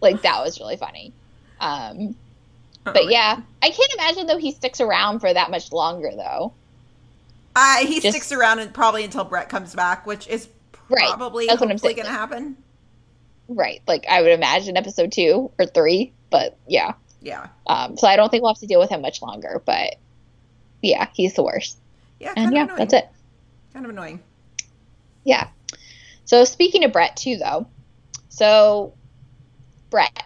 Like 0.00 0.22
that 0.22 0.42
was 0.42 0.58
really 0.60 0.76
funny. 0.76 1.12
Um 1.60 2.14
Oh, 2.86 2.92
but 2.94 3.10
yeah. 3.10 3.38
i 3.62 3.68
can't 3.70 3.92
imagine 3.92 4.26
though 4.26 4.38
he 4.38 4.52
sticks 4.52 4.80
around 4.80 5.20
for 5.20 5.30
that 5.32 5.50
much 5.50 5.70
longer 5.70 6.10
though. 6.16 6.54
I, 7.54 7.84
he 7.86 8.00
Just- 8.00 8.16
sticks 8.16 8.32
around 8.32 8.60
and 8.60 8.72
probably 8.72 9.04
until 9.04 9.24
Brett 9.24 9.48
comes 9.50 9.74
back, 9.74 10.06
which 10.06 10.26
is 10.28 10.48
Right. 10.88 11.06
probably 11.08 11.46
That's 11.46 11.60
what 11.60 11.66
I'm 11.68 11.72
hopefully 11.76 11.92
going 11.94 12.06
to 12.06 12.12
happen. 12.12 12.56
right. 13.48 13.82
Like 13.86 14.06
i 14.08 14.22
would 14.22 14.30
imagine 14.32 14.76
episode 14.78 15.12
two 15.12 15.50
or 15.58 15.66
three 15.66 16.12
but 16.30 16.56
yeah. 16.66 16.94
Yeah. 17.20 17.48
um 17.66 17.96
so 17.98 18.06
i 18.08 18.16
don't 18.16 18.30
think 18.30 18.42
we'll 18.42 18.54
have 18.54 18.60
to 18.60 18.66
deal 18.66 18.80
with 18.80 18.88
him 18.90 19.02
much 19.02 19.20
longer 19.20 19.60
but 19.66 19.96
yeah 20.80 21.08
he's 21.12 21.34
the 21.34 21.42
worst 21.42 21.76
Yeah. 22.20 22.34
Kind 22.34 22.38
and 22.38 22.46
of 22.46 22.52
yeah 22.52 22.62
annoying. 22.64 22.78
that's 22.78 22.94
it 22.94 23.08
Kind 23.72 23.84
of 23.84 23.90
annoying. 23.90 24.20
Yeah. 25.24 25.48
So 26.24 26.44
speaking 26.44 26.84
of 26.84 26.92
Brett 26.92 27.16
too, 27.16 27.36
though, 27.36 27.66
so 28.28 28.94
Brett, 29.90 30.24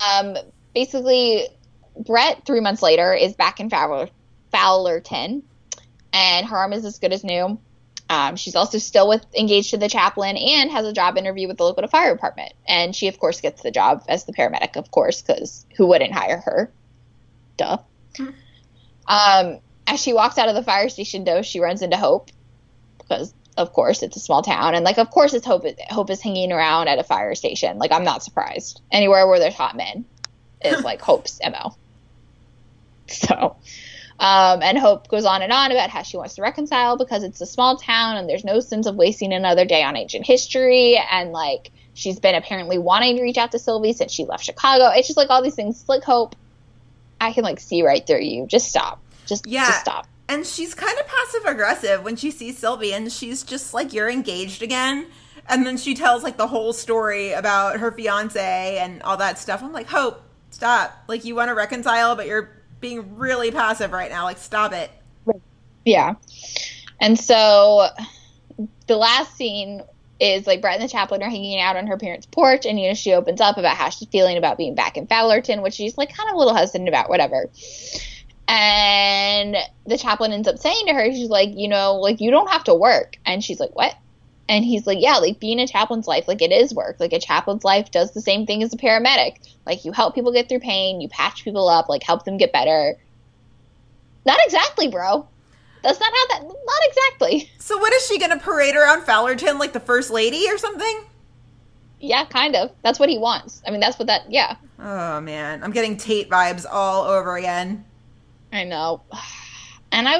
um, 0.00 0.36
basically, 0.74 1.48
Brett 1.96 2.44
three 2.46 2.60
months 2.60 2.82
later 2.82 3.14
is 3.14 3.34
back 3.34 3.60
in 3.60 3.70
Fowler, 3.70 4.08
Fowlerton, 4.52 5.42
and 6.12 6.46
her 6.46 6.56
arm 6.56 6.72
is 6.72 6.84
as 6.84 6.98
good 6.98 7.12
as 7.12 7.24
new. 7.24 7.58
Um, 8.10 8.36
she's 8.36 8.54
also 8.54 8.78
still 8.78 9.08
with 9.08 9.24
engaged 9.34 9.70
to 9.70 9.78
the 9.78 9.88
chaplain 9.88 10.36
and 10.36 10.70
has 10.70 10.86
a 10.86 10.92
job 10.92 11.16
interview 11.16 11.48
with 11.48 11.56
the 11.56 11.64
local 11.64 11.86
fire 11.88 12.14
department. 12.14 12.52
And 12.68 12.94
she, 12.94 13.08
of 13.08 13.18
course, 13.18 13.40
gets 13.40 13.62
the 13.62 13.70
job 13.70 14.04
as 14.08 14.24
the 14.24 14.32
paramedic, 14.32 14.76
of 14.76 14.90
course, 14.90 15.22
because 15.22 15.64
who 15.76 15.86
wouldn't 15.86 16.12
hire 16.12 16.42
her? 16.44 16.70
Duh. 17.56 17.78
Um, 19.08 19.60
as 19.86 20.00
she 20.00 20.12
walks 20.12 20.38
out 20.38 20.48
of 20.48 20.54
the 20.54 20.62
fire 20.62 20.88
station, 20.88 21.24
though, 21.24 21.42
she 21.42 21.60
runs 21.60 21.82
into 21.82 21.96
Hope 21.96 22.30
because, 22.98 23.34
of 23.56 23.72
course, 23.72 24.02
it's 24.02 24.16
a 24.16 24.20
small 24.20 24.42
town, 24.42 24.74
and 24.74 24.84
like, 24.84 24.98
of 24.98 25.10
course, 25.10 25.34
it's 25.34 25.46
Hope. 25.46 25.64
Hope 25.88 26.10
is 26.10 26.20
hanging 26.20 26.52
around 26.52 26.88
at 26.88 26.98
a 26.98 27.04
fire 27.04 27.34
station. 27.34 27.78
Like, 27.78 27.92
I'm 27.92 28.04
not 28.04 28.22
surprised. 28.22 28.80
Anywhere 28.90 29.26
where 29.26 29.38
there's 29.38 29.54
hot 29.54 29.76
men 29.76 30.04
is 30.64 30.82
like 30.82 31.00
Hope's 31.02 31.40
mo. 31.42 31.76
So, 33.06 33.56
um, 34.18 34.62
and 34.62 34.78
Hope 34.78 35.08
goes 35.08 35.24
on 35.24 35.42
and 35.42 35.52
on 35.52 35.72
about 35.72 35.90
how 35.90 36.02
she 36.02 36.16
wants 36.16 36.36
to 36.36 36.42
reconcile 36.42 36.96
because 36.96 37.22
it's 37.24 37.40
a 37.40 37.46
small 37.46 37.76
town 37.76 38.16
and 38.16 38.28
there's 38.28 38.44
no 38.44 38.60
sense 38.60 38.86
of 38.86 38.96
wasting 38.96 39.32
another 39.32 39.64
day 39.64 39.82
on 39.82 39.96
ancient 39.96 40.26
history. 40.26 40.98
And 41.10 41.32
like, 41.32 41.70
she's 41.94 42.20
been 42.20 42.34
apparently 42.34 42.78
wanting 42.78 43.16
to 43.16 43.22
reach 43.22 43.36
out 43.36 43.52
to 43.52 43.58
Sylvie 43.58 43.92
since 43.92 44.12
she 44.12 44.24
left 44.24 44.44
Chicago. 44.44 44.90
It's 44.94 45.08
just 45.08 45.16
like 45.16 45.30
all 45.30 45.42
these 45.42 45.54
things. 45.54 45.80
It's 45.80 45.88
like, 45.88 46.04
Hope, 46.04 46.36
I 47.20 47.32
can 47.32 47.44
like 47.44 47.60
see 47.60 47.82
right 47.82 48.06
through 48.06 48.22
you. 48.22 48.46
Just 48.46 48.68
stop. 48.68 49.02
Just, 49.26 49.46
Yeah. 49.46 49.66
just 49.66 49.80
stop. 49.80 50.06
And 50.28 50.46
she's 50.46 50.74
kind 50.74 50.98
of 50.98 51.06
passive 51.06 51.44
aggressive 51.44 52.02
when 52.02 52.16
she 52.16 52.30
sees 52.30 52.58
Sylvie, 52.58 52.94
and 52.94 53.12
she's 53.12 53.42
just 53.42 53.74
like, 53.74 53.92
You're 53.92 54.10
engaged 54.10 54.62
again. 54.62 55.06
And 55.48 55.66
then 55.66 55.76
she 55.76 55.94
tells 55.94 56.22
like 56.22 56.36
the 56.38 56.46
whole 56.46 56.72
story 56.72 57.32
about 57.32 57.78
her 57.78 57.92
fiance 57.92 58.78
and 58.78 59.02
all 59.02 59.18
that 59.18 59.38
stuff. 59.38 59.62
I'm 59.62 59.72
like, 59.72 59.88
Hope, 59.88 60.22
stop. 60.50 60.96
Like, 61.08 61.24
you 61.24 61.34
want 61.34 61.48
to 61.48 61.54
reconcile, 61.54 62.16
but 62.16 62.26
you're 62.26 62.50
being 62.80 63.16
really 63.16 63.50
passive 63.50 63.92
right 63.92 64.10
now. 64.10 64.24
Like, 64.24 64.38
stop 64.38 64.72
it. 64.72 64.90
Yeah. 65.84 66.14
And 67.00 67.18
so 67.18 67.88
the 68.86 68.96
last 68.96 69.36
scene 69.36 69.82
is 70.20 70.46
like 70.46 70.60
Brett 70.62 70.80
and 70.80 70.84
the 70.84 70.88
chaplain 70.90 71.22
are 71.22 71.28
hanging 71.28 71.60
out 71.60 71.76
on 71.76 71.86
her 71.86 71.98
parents' 71.98 72.26
porch, 72.26 72.64
and 72.64 72.78
you 72.80 72.88
know 72.88 72.94
she 72.94 73.12
opens 73.12 73.40
up 73.40 73.58
about 73.58 73.76
how 73.76 73.90
she's 73.90 74.08
feeling 74.08 74.36
about 74.38 74.56
being 74.56 74.74
back 74.74 74.96
in 74.96 75.06
Fowlerton, 75.06 75.62
which 75.62 75.74
she's 75.74 75.98
like 75.98 76.14
kind 76.14 76.30
of 76.30 76.36
a 76.36 76.38
little 76.38 76.54
hesitant 76.54 76.88
about, 76.88 77.10
whatever. 77.10 77.50
And 78.46 79.56
the 79.86 79.96
chaplain 79.96 80.32
ends 80.32 80.48
up 80.48 80.58
saying 80.58 80.86
to 80.86 80.94
her, 80.94 81.10
she's 81.12 81.30
like, 81.30 81.50
you 81.54 81.68
know, 81.68 81.94
like 81.94 82.20
you 82.20 82.30
don't 82.30 82.50
have 82.50 82.64
to 82.64 82.74
work, 82.74 83.16
and 83.24 83.42
she's 83.42 83.58
like, 83.58 83.74
what? 83.74 83.94
And 84.48 84.64
he's 84.64 84.86
like, 84.86 84.98
yeah, 85.00 85.16
like 85.16 85.40
being 85.40 85.58
a 85.58 85.66
chaplain's 85.66 86.06
life, 86.06 86.28
like 86.28 86.42
it 86.42 86.52
is 86.52 86.74
work. 86.74 87.00
Like 87.00 87.14
a 87.14 87.18
chaplain's 87.18 87.64
life 87.64 87.90
does 87.90 88.12
the 88.12 88.20
same 88.20 88.44
thing 88.44 88.62
as 88.62 88.74
a 88.74 88.76
paramedic. 88.76 89.36
Like 89.64 89.86
you 89.86 89.92
help 89.92 90.14
people 90.14 90.32
get 90.32 90.48
through 90.48 90.60
pain, 90.60 91.00
you 91.00 91.08
patch 91.08 91.44
people 91.44 91.68
up, 91.68 91.88
like 91.88 92.02
help 92.02 92.24
them 92.26 92.36
get 92.36 92.52
better. 92.52 92.96
Not 94.26 94.38
exactly, 94.44 94.88
bro. 94.88 95.26
That's 95.82 96.00
not 96.00 96.12
how 96.12 96.26
that. 96.38 96.42
Not 96.46 96.88
exactly. 96.88 97.50
So, 97.58 97.78
what 97.78 97.92
is 97.94 98.06
she 98.06 98.18
going 98.18 98.30
to 98.30 98.38
parade 98.38 98.76
around 98.76 99.02
Fowlerton 99.02 99.58
like 99.58 99.72
the 99.72 99.80
first 99.80 100.10
lady 100.10 100.50
or 100.50 100.58
something? 100.58 101.04
Yeah, 102.00 102.26
kind 102.26 102.56
of. 102.56 102.72
That's 102.82 102.98
what 102.98 103.08
he 103.08 103.16
wants. 103.16 103.62
I 103.66 103.70
mean, 103.70 103.80
that's 103.80 103.98
what 103.98 104.08
that. 104.08 104.30
Yeah, 104.30 104.56
Oh, 104.78 105.20
man. 105.20 105.62
I'm 105.62 105.70
getting 105.70 105.96
Tate 105.96 106.28
vibes 106.28 106.66
all 106.70 107.04
over 107.04 107.36
again. 107.36 107.84
I 108.54 108.64
know. 108.64 109.02
And 109.90 110.08
I, 110.08 110.18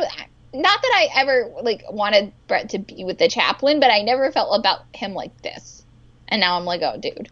not 0.52 0.82
that 0.82 0.92
I 0.94 1.08
ever 1.20 1.52
like 1.62 1.84
wanted 1.88 2.32
Brett 2.48 2.70
to 2.70 2.78
be 2.78 3.04
with 3.04 3.18
the 3.18 3.28
chaplain, 3.28 3.80
but 3.80 3.90
I 3.90 4.02
never 4.02 4.30
felt 4.32 4.58
about 4.58 4.80
him 4.92 5.14
like 5.14 5.40
this. 5.42 5.84
And 6.28 6.40
now 6.40 6.58
I'm 6.58 6.64
like, 6.64 6.82
oh, 6.82 6.98
dude, 6.98 7.30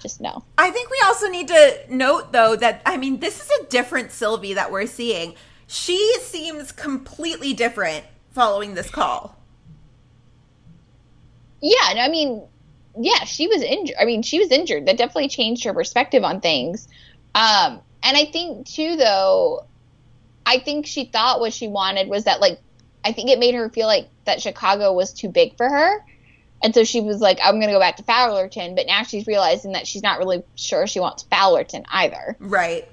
just 0.00 0.20
no. 0.20 0.44
I 0.56 0.70
think 0.70 0.90
we 0.90 1.02
also 1.04 1.28
need 1.28 1.48
to 1.48 1.78
note, 1.88 2.32
though, 2.32 2.54
that 2.56 2.82
I 2.86 2.96
mean, 2.96 3.18
this 3.18 3.40
is 3.40 3.50
a 3.60 3.66
different 3.66 4.12
Sylvie 4.12 4.54
that 4.54 4.70
we're 4.70 4.86
seeing. 4.86 5.34
She 5.66 6.16
seems 6.20 6.70
completely 6.70 7.52
different 7.52 8.04
following 8.30 8.74
this 8.74 8.90
call. 8.90 9.36
Yeah, 11.60 11.90
and 11.90 11.98
I 11.98 12.08
mean, 12.08 12.42
yeah, 12.96 13.24
she 13.24 13.48
was 13.48 13.62
injured. 13.62 13.96
I 13.98 14.04
mean, 14.04 14.22
she 14.22 14.38
was 14.38 14.50
injured. 14.50 14.86
That 14.86 14.98
definitely 14.98 15.28
changed 15.28 15.64
her 15.64 15.72
perspective 15.74 16.22
on 16.22 16.40
things. 16.40 16.86
Um, 17.34 17.80
and 18.02 18.16
I 18.16 18.26
think 18.26 18.66
too, 18.66 18.96
though, 18.96 19.66
I 20.46 20.58
think 20.58 20.86
she 20.86 21.04
thought 21.06 21.40
what 21.40 21.52
she 21.52 21.68
wanted 21.68 22.08
was 22.08 22.24
that, 22.24 22.40
like, 22.40 22.60
I 23.04 23.12
think 23.12 23.30
it 23.30 23.38
made 23.38 23.54
her 23.54 23.68
feel 23.70 23.86
like 23.86 24.08
that 24.24 24.40
Chicago 24.42 24.92
was 24.92 25.12
too 25.12 25.28
big 25.28 25.56
for 25.56 25.68
her. 25.68 26.04
And 26.62 26.74
so 26.74 26.84
she 26.84 27.00
was 27.00 27.20
like, 27.20 27.38
I'm 27.44 27.56
going 27.56 27.68
to 27.68 27.74
go 27.74 27.80
back 27.80 27.96
to 27.96 28.02
Fowlerton. 28.02 28.74
But 28.74 28.86
now 28.86 29.02
she's 29.02 29.26
realizing 29.26 29.72
that 29.72 29.86
she's 29.86 30.02
not 30.02 30.18
really 30.18 30.42
sure 30.54 30.86
she 30.86 31.00
wants 31.00 31.24
Fowlerton 31.24 31.84
either. 31.90 32.36
Right. 32.38 32.88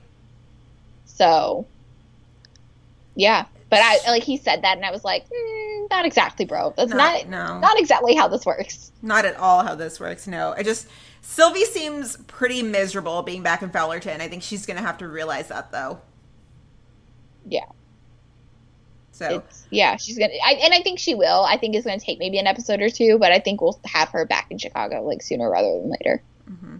So, 1.05 1.67
Yeah, 3.15 3.45
but 3.69 3.79
I 3.81 3.99
like 4.09 4.23
he 4.23 4.37
said 4.37 4.63
that, 4.63 4.77
and 4.77 4.85
I 4.85 4.91
was 4.91 5.03
like, 5.03 5.25
mm, 5.29 5.89
not 5.89 6.05
exactly, 6.05 6.45
bro. 6.45 6.73
That's 6.75 6.91
No, 6.91 6.97
not 6.97 7.27
no. 7.27 7.59
not 7.59 7.79
exactly 7.79 8.15
how 8.15 8.27
this 8.27 8.45
works. 8.45 8.91
Not 9.01 9.25
at 9.25 9.35
all 9.37 9.63
how 9.63 9.75
this 9.75 9.99
works. 9.99 10.27
No, 10.27 10.53
I 10.57 10.63
just 10.63 10.87
Sylvie 11.21 11.65
seems 11.65 12.17
pretty 12.27 12.63
miserable 12.63 13.21
being 13.23 13.43
back 13.43 13.61
in 13.61 13.69
Fowlerton. 13.69 14.19
I 14.21 14.27
think 14.27 14.43
she's 14.43 14.65
gonna 14.65 14.81
have 14.81 14.97
to 14.99 15.07
realize 15.07 15.47
that 15.49 15.71
though. 15.71 16.01
Yeah, 17.47 17.65
So 19.11 19.37
it's 19.37 19.65
yeah. 19.71 19.97
She's 19.97 20.17
gonna, 20.17 20.33
I, 20.45 20.53
and 20.63 20.73
I 20.73 20.81
think 20.81 20.99
she 20.99 21.15
will. 21.15 21.43
I 21.43 21.57
think 21.57 21.75
it's 21.75 21.85
gonna 21.85 21.99
take 21.99 22.19
maybe 22.19 22.37
an 22.37 22.47
episode 22.47 22.81
or 22.81 22.89
two, 22.89 23.17
but 23.19 23.31
I 23.31 23.39
think 23.39 23.61
we'll 23.61 23.79
have 23.85 24.09
her 24.09 24.25
back 24.25 24.47
in 24.51 24.57
Chicago 24.57 25.03
like 25.03 25.21
sooner 25.21 25.49
rather 25.49 25.79
than 25.79 25.89
later. 25.89 26.21
Mm-hmm. 26.49 26.77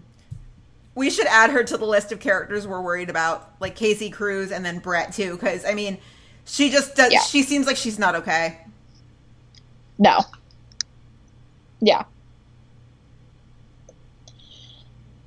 we 0.94 1.08
should 1.10 1.26
add 1.26 1.50
her 1.50 1.64
to 1.64 1.76
the 1.76 1.86
list 1.86 2.12
of 2.12 2.20
characters 2.20 2.66
we're 2.66 2.80
worried 2.82 3.08
about, 3.10 3.52
like 3.60 3.74
Casey 3.74 4.10
Cruz 4.10 4.52
and 4.52 4.64
then 4.64 4.78
Brett 4.78 5.12
too, 5.12 5.32
because 5.32 5.64
I 5.64 5.74
mean, 5.74 5.98
she 6.44 6.70
just 6.70 6.94
does. 6.96 7.12
Yeah. 7.12 7.20
She 7.20 7.42
seems 7.42 7.66
like 7.66 7.76
she's 7.76 7.98
not 7.98 8.14
okay. 8.16 8.58
No. 9.98 10.20
Yeah. 11.80 12.04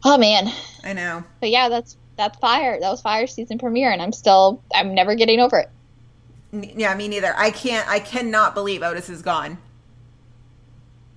Oh 0.04 0.18
man. 0.18 0.52
I 0.84 0.94
know. 0.94 1.24
But 1.40 1.50
yeah, 1.50 1.68
that's 1.70 1.98
that's 2.18 2.38
fire. 2.40 2.80
That 2.80 2.90
was 2.90 3.02
fire 3.02 3.28
season 3.28 3.58
premiere, 3.58 3.92
and 3.92 4.02
I'm 4.02 4.14
still 4.14 4.64
I'm 4.74 4.94
never 4.96 5.16
getting 5.16 5.40
over 5.40 5.60
it. 5.60 5.70
Yeah, 6.52 6.96
me 6.96 7.08
neither. 7.08 7.34
I 7.38 7.52
can't. 7.52 7.88
I 7.90 8.00
cannot 8.00 8.54
believe 8.54 8.82
Otis 8.84 9.10
is 9.10 9.22
gone. 9.22 9.58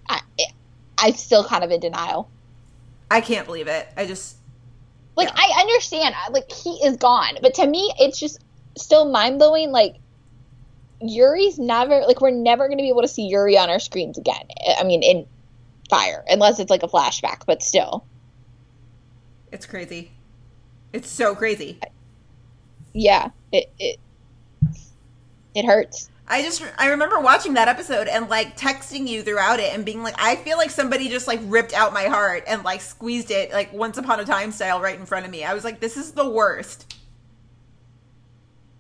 I 0.09 0.21
I'm 0.99 1.15
still 1.15 1.45
kind 1.45 1.65
of 1.65 1.71
in 1.71 1.81
denial. 1.81 2.31
I 3.11 3.21
can't 3.21 3.47
believe 3.47 3.69
it. 3.69 3.89
I 3.97 4.07
just 4.07 4.37
Like 5.17 5.29
Yeah. 5.29 5.35
I 5.35 5.61
understand, 5.61 6.15
like 6.33 6.51
he 6.53 6.71
is 6.85 6.97
gone, 6.97 7.39
but 7.43 7.55
to 7.55 7.67
me, 7.67 7.93
it's 7.99 8.19
just 8.19 8.41
still 8.77 9.11
mind 9.11 9.39
blowing. 9.39 9.71
Like 9.73 9.97
Yuri's 11.01 11.59
never 11.59 12.03
like 12.07 12.21
we're 12.21 12.31
never 12.31 12.67
going 12.69 12.79
to 12.79 12.83
be 12.83 12.89
able 12.89 13.03
to 13.03 13.09
see 13.09 13.27
Yuri 13.29 13.57
on 13.59 13.71
our 13.71 13.79
screens 13.81 14.19
again. 14.19 14.49
I 14.79 14.85
mean, 14.85 15.03
in 15.03 15.27
Fire, 15.91 16.25
unless 16.29 16.59
it's 16.59 16.71
like 16.71 16.83
a 16.83 16.89
flashback, 16.89 17.45
but 17.47 17.63
still, 17.63 18.05
it's 19.53 19.67
crazy. 19.67 20.13
It's 20.93 21.11
so 21.11 21.35
crazy. 21.35 21.81
yeah, 22.95 23.31
it 23.53 23.71
it 23.79 23.99
it 25.55 25.65
hurts. 25.65 26.11
I 26.27 26.43
just 26.43 26.63
I 26.79 26.89
remember 26.91 27.21
watching 27.21 27.55
that 27.55 27.69
episode 27.69 28.07
and 28.07 28.29
like 28.29 28.57
texting 28.57 29.09
you 29.09 29.23
throughout 29.23 29.61
it 29.61 29.73
and 29.75 29.85
being 29.85 30.03
like 30.03 30.15
I 30.19 30.37
feel 30.37 30.59
like 30.59 30.71
somebody 30.71 31.09
just 31.09 31.27
like 31.27 31.41
ripped 31.45 31.73
out 31.73 31.93
my 31.95 32.05
heart 32.05 32.45
and 32.47 32.63
like 32.65 32.81
squeezed 32.83 33.31
it 33.31 33.53
like 33.53 33.73
once 33.73 33.97
upon 33.99 34.21
a 34.21 34.25
time 34.25 34.53
style 34.53 34.81
right 34.81 34.99
in 34.99 35.07
front 35.07 35.25
of 35.25 35.33
me. 35.33 35.45
I 35.45 35.55
was 35.55 35.65
like 35.65 35.81
this 35.81 35.97
is 35.97 36.13
the 36.13 36.29
worst. 36.29 36.97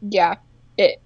Yeah, 0.02 0.36
it. 0.76 1.00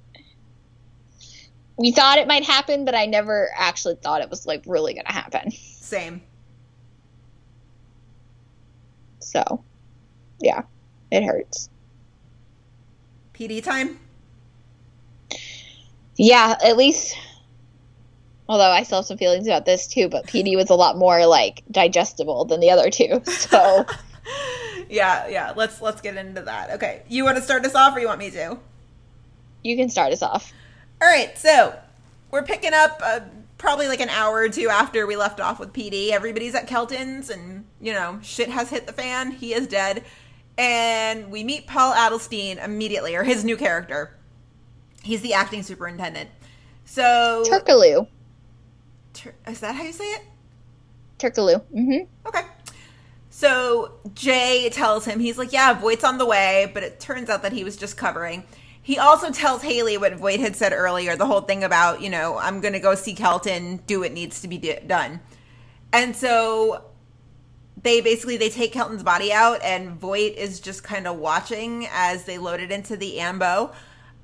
We 1.76 1.92
thought 1.92 2.18
it 2.18 2.28
might 2.28 2.44
happen, 2.44 2.84
but 2.84 2.94
I 2.94 3.06
never 3.06 3.50
actually 3.56 3.96
thought 3.96 4.22
it 4.22 4.30
was 4.30 4.46
like 4.46 4.62
really 4.66 4.94
going 4.94 5.06
to 5.06 5.12
happen. 5.12 5.50
Same. 5.52 6.22
So, 9.20 9.64
yeah, 10.40 10.62
it 11.12 11.24
hurts. 11.24 11.68
PD 13.34 13.62
time? 13.62 13.98
Yeah, 16.16 16.56
at 16.64 16.76
least. 16.76 17.16
Although 18.48 18.70
I 18.70 18.82
still 18.82 18.98
have 18.98 19.06
some 19.06 19.18
feelings 19.18 19.47
about 19.47 19.64
this 19.64 19.86
too, 19.86 20.09
but 20.09 20.26
PD 20.26 20.56
was 20.56 20.70
a 20.70 20.74
lot 20.74 20.98
more 20.98 21.26
like 21.26 21.62
digestible 21.70 22.44
than 22.44 22.60
the 22.60 22.70
other 22.70 22.90
two. 22.90 23.22
So 23.30 23.86
Yeah, 24.89 25.26
yeah. 25.28 25.52
Let's 25.56 25.80
let's 25.80 26.01
get 26.01 26.16
into 26.16 26.43
that. 26.43 26.72
Okay. 26.72 27.02
You 27.09 27.24
want 27.24 27.36
to 27.39 27.43
start 27.43 27.64
us 27.64 27.74
off 27.74 27.97
or 27.97 28.01
you 28.01 28.09
want 28.09 28.18
me 28.18 28.30
to? 28.32 28.59
you 29.62 29.76
can 29.76 29.89
start 29.89 30.12
us 30.12 30.22
off. 30.22 30.52
All 31.01 31.09
right, 31.09 31.36
so 31.36 31.78
we're 32.30 32.43
picking 32.43 32.72
up 32.74 33.01
uh, 33.02 33.20
probably 33.59 33.89
like 33.89 34.01
an 34.01 34.09
hour 34.09 34.36
or 34.36 34.48
two 34.48 34.68
after 34.68 35.06
we 35.06 35.16
left 35.16 35.40
off 35.40 35.59
with 35.59 35.72
PD. 35.72 36.10
Everybody's 36.10 36.55
at 36.55 36.66
Kelton's, 36.66 37.30
and 37.30 37.64
you 37.80 37.93
know, 37.93 38.18
shit 38.22 38.48
has 38.48 38.70
hit 38.70 38.86
the 38.86 38.93
fan. 38.93 39.30
He 39.32 39.55
is 39.55 39.66
dead, 39.66 40.05
and 40.58 41.30
we 41.30 41.44
meet 41.44 41.66
Paul 41.66 41.94
Adelstein 41.94 42.62
immediately, 42.62 43.14
or 43.14 43.22
his 43.22 43.44
new 43.44 43.56
character. 43.56 44.16
He's 45.02 45.20
the 45.20 45.34
acting 45.34 45.62
superintendent. 45.62 46.30
So, 46.84 47.42
Turkaloo. 47.46 48.06
Tur- 49.14 49.34
is 49.46 49.60
that 49.60 49.74
how 49.74 49.82
you 49.82 49.92
say 49.92 50.04
it? 50.04 50.22
Turkaloo. 51.18 51.62
Mm-hmm. 51.74 52.28
Okay. 52.28 52.42
So 53.30 53.92
Jay 54.14 54.68
tells 54.70 55.04
him 55.04 55.18
he's 55.18 55.38
like, 55.38 55.52
yeah, 55.52 55.72
Voight's 55.72 56.04
on 56.04 56.18
the 56.18 56.26
way, 56.26 56.70
but 56.74 56.82
it 56.82 57.00
turns 57.00 57.30
out 57.30 57.42
that 57.42 57.52
he 57.52 57.64
was 57.64 57.76
just 57.76 57.96
covering. 57.96 58.44
He 58.82 58.98
also 58.98 59.30
tells 59.30 59.62
Haley 59.62 59.96
what 59.96 60.14
Voight 60.14 60.38
had 60.38 60.54
said 60.54 60.72
earlier, 60.72 61.16
the 61.16 61.26
whole 61.26 61.40
thing 61.40 61.64
about, 61.64 62.02
you 62.02 62.10
know, 62.10 62.36
I'm 62.36 62.60
going 62.60 62.74
to 62.74 62.78
go 62.80 62.94
see 62.94 63.14
Kelton, 63.14 63.78
do 63.86 64.00
what 64.00 64.12
needs 64.12 64.42
to 64.42 64.48
be 64.48 64.58
done. 64.86 65.20
And 65.92 66.14
so 66.14 66.84
they 67.81 68.01
basically 68.01 68.36
they 68.36 68.49
take 68.51 68.73
Kelton's 68.73 69.03
body 69.03 69.32
out 69.32 69.61
and 69.62 69.99
Voight 69.99 70.36
is 70.36 70.61
just 70.61 70.82
kind 70.85 71.07
of 71.07 71.16
watching 71.19 71.86
as 71.93 72.24
they 72.24 72.39
load 72.39 72.61
it 72.61 72.70
into 72.70 72.97
the 72.97 73.20
ambo. 73.20 73.73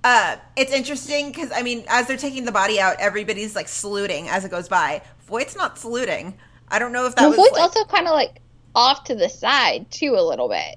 Uh, 0.04 0.36
it's 0.56 0.72
interesting 0.72 1.28
because 1.30 1.50
I 1.52 1.62
mean, 1.62 1.84
as 1.88 2.06
they're 2.06 2.16
taking 2.16 2.44
the 2.44 2.52
body 2.52 2.80
out, 2.80 2.96
everybody's 3.00 3.56
like 3.56 3.68
saluting 3.68 4.28
as 4.28 4.44
it 4.44 4.50
goes 4.50 4.68
by. 4.68 5.02
Voight's 5.26 5.56
not 5.56 5.78
saluting. 5.78 6.34
I 6.68 6.78
don't 6.78 6.92
know 6.92 7.06
if 7.06 7.14
that 7.16 7.22
Well, 7.22 7.30
was 7.30 7.36
Voight's 7.38 7.52
like- 7.52 7.62
also 7.62 7.84
kind 7.84 8.06
of 8.06 8.12
like 8.14 8.40
off 8.74 9.04
to 9.04 9.14
the 9.14 9.28
side 9.28 9.90
too, 9.90 10.14
a 10.16 10.22
little 10.22 10.48
bit. 10.48 10.76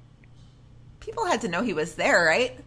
people 1.02 1.26
had 1.26 1.42
to 1.42 1.48
know 1.48 1.62
he 1.62 1.74
was 1.74 1.96
there, 1.96 2.24
right? 2.24 2.58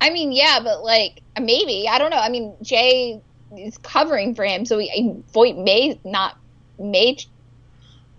I 0.00 0.10
mean, 0.10 0.32
yeah, 0.32 0.60
but 0.62 0.82
like 0.82 1.20
maybe 1.40 1.86
I 1.88 1.98
don't 1.98 2.10
know. 2.10 2.18
I 2.18 2.28
mean, 2.28 2.54
Jay 2.62 3.20
is 3.56 3.76
covering 3.78 4.34
for 4.34 4.44
him, 4.44 4.64
so 4.64 4.78
he, 4.78 5.14
Voight 5.32 5.56
may 5.58 5.98
not 6.04 6.38
may 6.78 7.16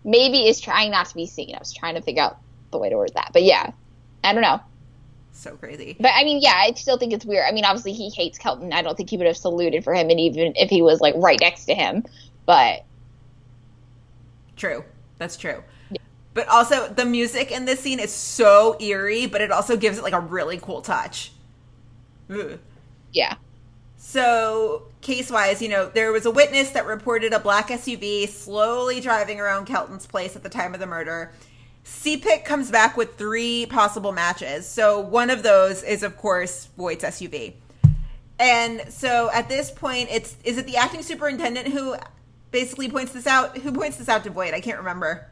maybe 0.06 0.48
is 0.48 0.62
trying 0.62 0.92
not 0.92 1.08
to 1.08 1.16
be 1.16 1.26
seen. 1.26 1.54
I 1.54 1.60
was 1.60 1.74
trying 1.74 1.96
to 1.96 2.02
figure 2.02 2.24
out 2.24 2.38
the 2.72 2.78
way 2.78 2.90
to 2.90 2.96
word 2.96 3.12
that, 3.16 3.32
but 3.34 3.44
yeah, 3.44 3.72
I 4.24 4.32
don't 4.32 4.42
know. 4.42 4.62
So 5.34 5.58
crazy. 5.58 5.98
But 6.00 6.12
I 6.16 6.24
mean, 6.24 6.40
yeah, 6.42 6.54
I 6.56 6.72
still 6.76 6.98
think 6.98 7.12
it's 7.12 7.26
weird. 7.26 7.44
I 7.46 7.52
mean, 7.52 7.66
obviously 7.66 7.92
he 7.92 8.10
hates 8.10 8.38
Kelton. 8.38 8.72
I 8.72 8.82
don't 8.82 8.96
think 8.96 9.10
he 9.10 9.18
would 9.18 9.28
have 9.28 9.36
saluted 9.36 9.84
for 9.84 9.94
him, 9.94 10.10
and 10.10 10.20
even 10.20 10.54
if 10.56 10.70
he 10.70 10.82
was 10.82 11.02
like 11.02 11.14
right 11.18 11.40
next 11.42 11.66
to 11.66 11.74
him, 11.74 12.06
but 12.46 12.86
True. 14.56 14.84
That's 15.18 15.38
true. 15.38 15.64
But 16.34 16.50
also 16.50 16.90
the 16.90 17.06
music 17.06 17.52
in 17.52 17.66
this 17.66 17.80
scene 17.80 18.00
is 18.00 18.12
so 18.12 18.76
eerie, 18.82 19.26
but 19.26 19.40
it 19.42 19.52
also 19.52 19.78
gives 19.78 19.98
it 19.98 20.04
like 20.04 20.14
a 20.14 20.20
really 20.20 20.58
cool 20.58 20.82
touch. 20.82 21.32
Ugh. 22.30 22.60
yeah, 23.14 23.36
So, 24.08 24.84
case 25.02 25.32
wise, 25.32 25.64
you 25.64 25.68
know, 25.68 25.90
there 25.90 26.12
was 26.12 26.28
a 26.28 26.32
witness 26.32 26.70
that 26.70 26.86
reported 26.86 27.34
a 27.34 27.40
black 27.40 27.70
SUV 27.70 28.30
slowly 28.30 29.02
driving 29.02 29.40
around 29.40 29.66
Kelton's 29.66 30.06
place 30.06 30.36
at 30.36 30.44
the 30.44 30.50
time 30.50 30.76
of 30.76 30.80
the 30.80 30.86
murder. 30.86 31.34
CPIC 31.84 32.46
comes 32.46 32.70
back 32.70 32.98
with 32.98 33.16
three 33.18 33.66
possible 33.66 34.12
matches. 34.12 34.68
So, 34.68 35.00
one 35.00 35.32
of 35.32 35.42
those 35.42 35.82
is, 35.82 36.04
of 36.04 36.18
course, 36.18 36.70
Voight's 36.78 37.04
SUV. 37.04 37.56
And 38.40 38.84
so 38.90 39.30
at 39.34 39.50
this 39.50 39.72
point, 39.72 40.10
it's 40.12 40.36
is 40.44 40.58
it 40.58 40.66
the 40.66 40.78
acting 40.78 41.02
superintendent 41.02 41.70
who 41.70 41.96
basically 42.52 42.90
points 42.90 43.12
this 43.14 43.28
out? 43.28 43.58
Who 43.58 43.72
points 43.72 43.98
this 43.98 44.10
out 44.10 44.24
to 44.26 44.30
Voight? 44.30 44.54
I 44.54 44.62
can't 44.62 44.78
remember. 44.78 45.28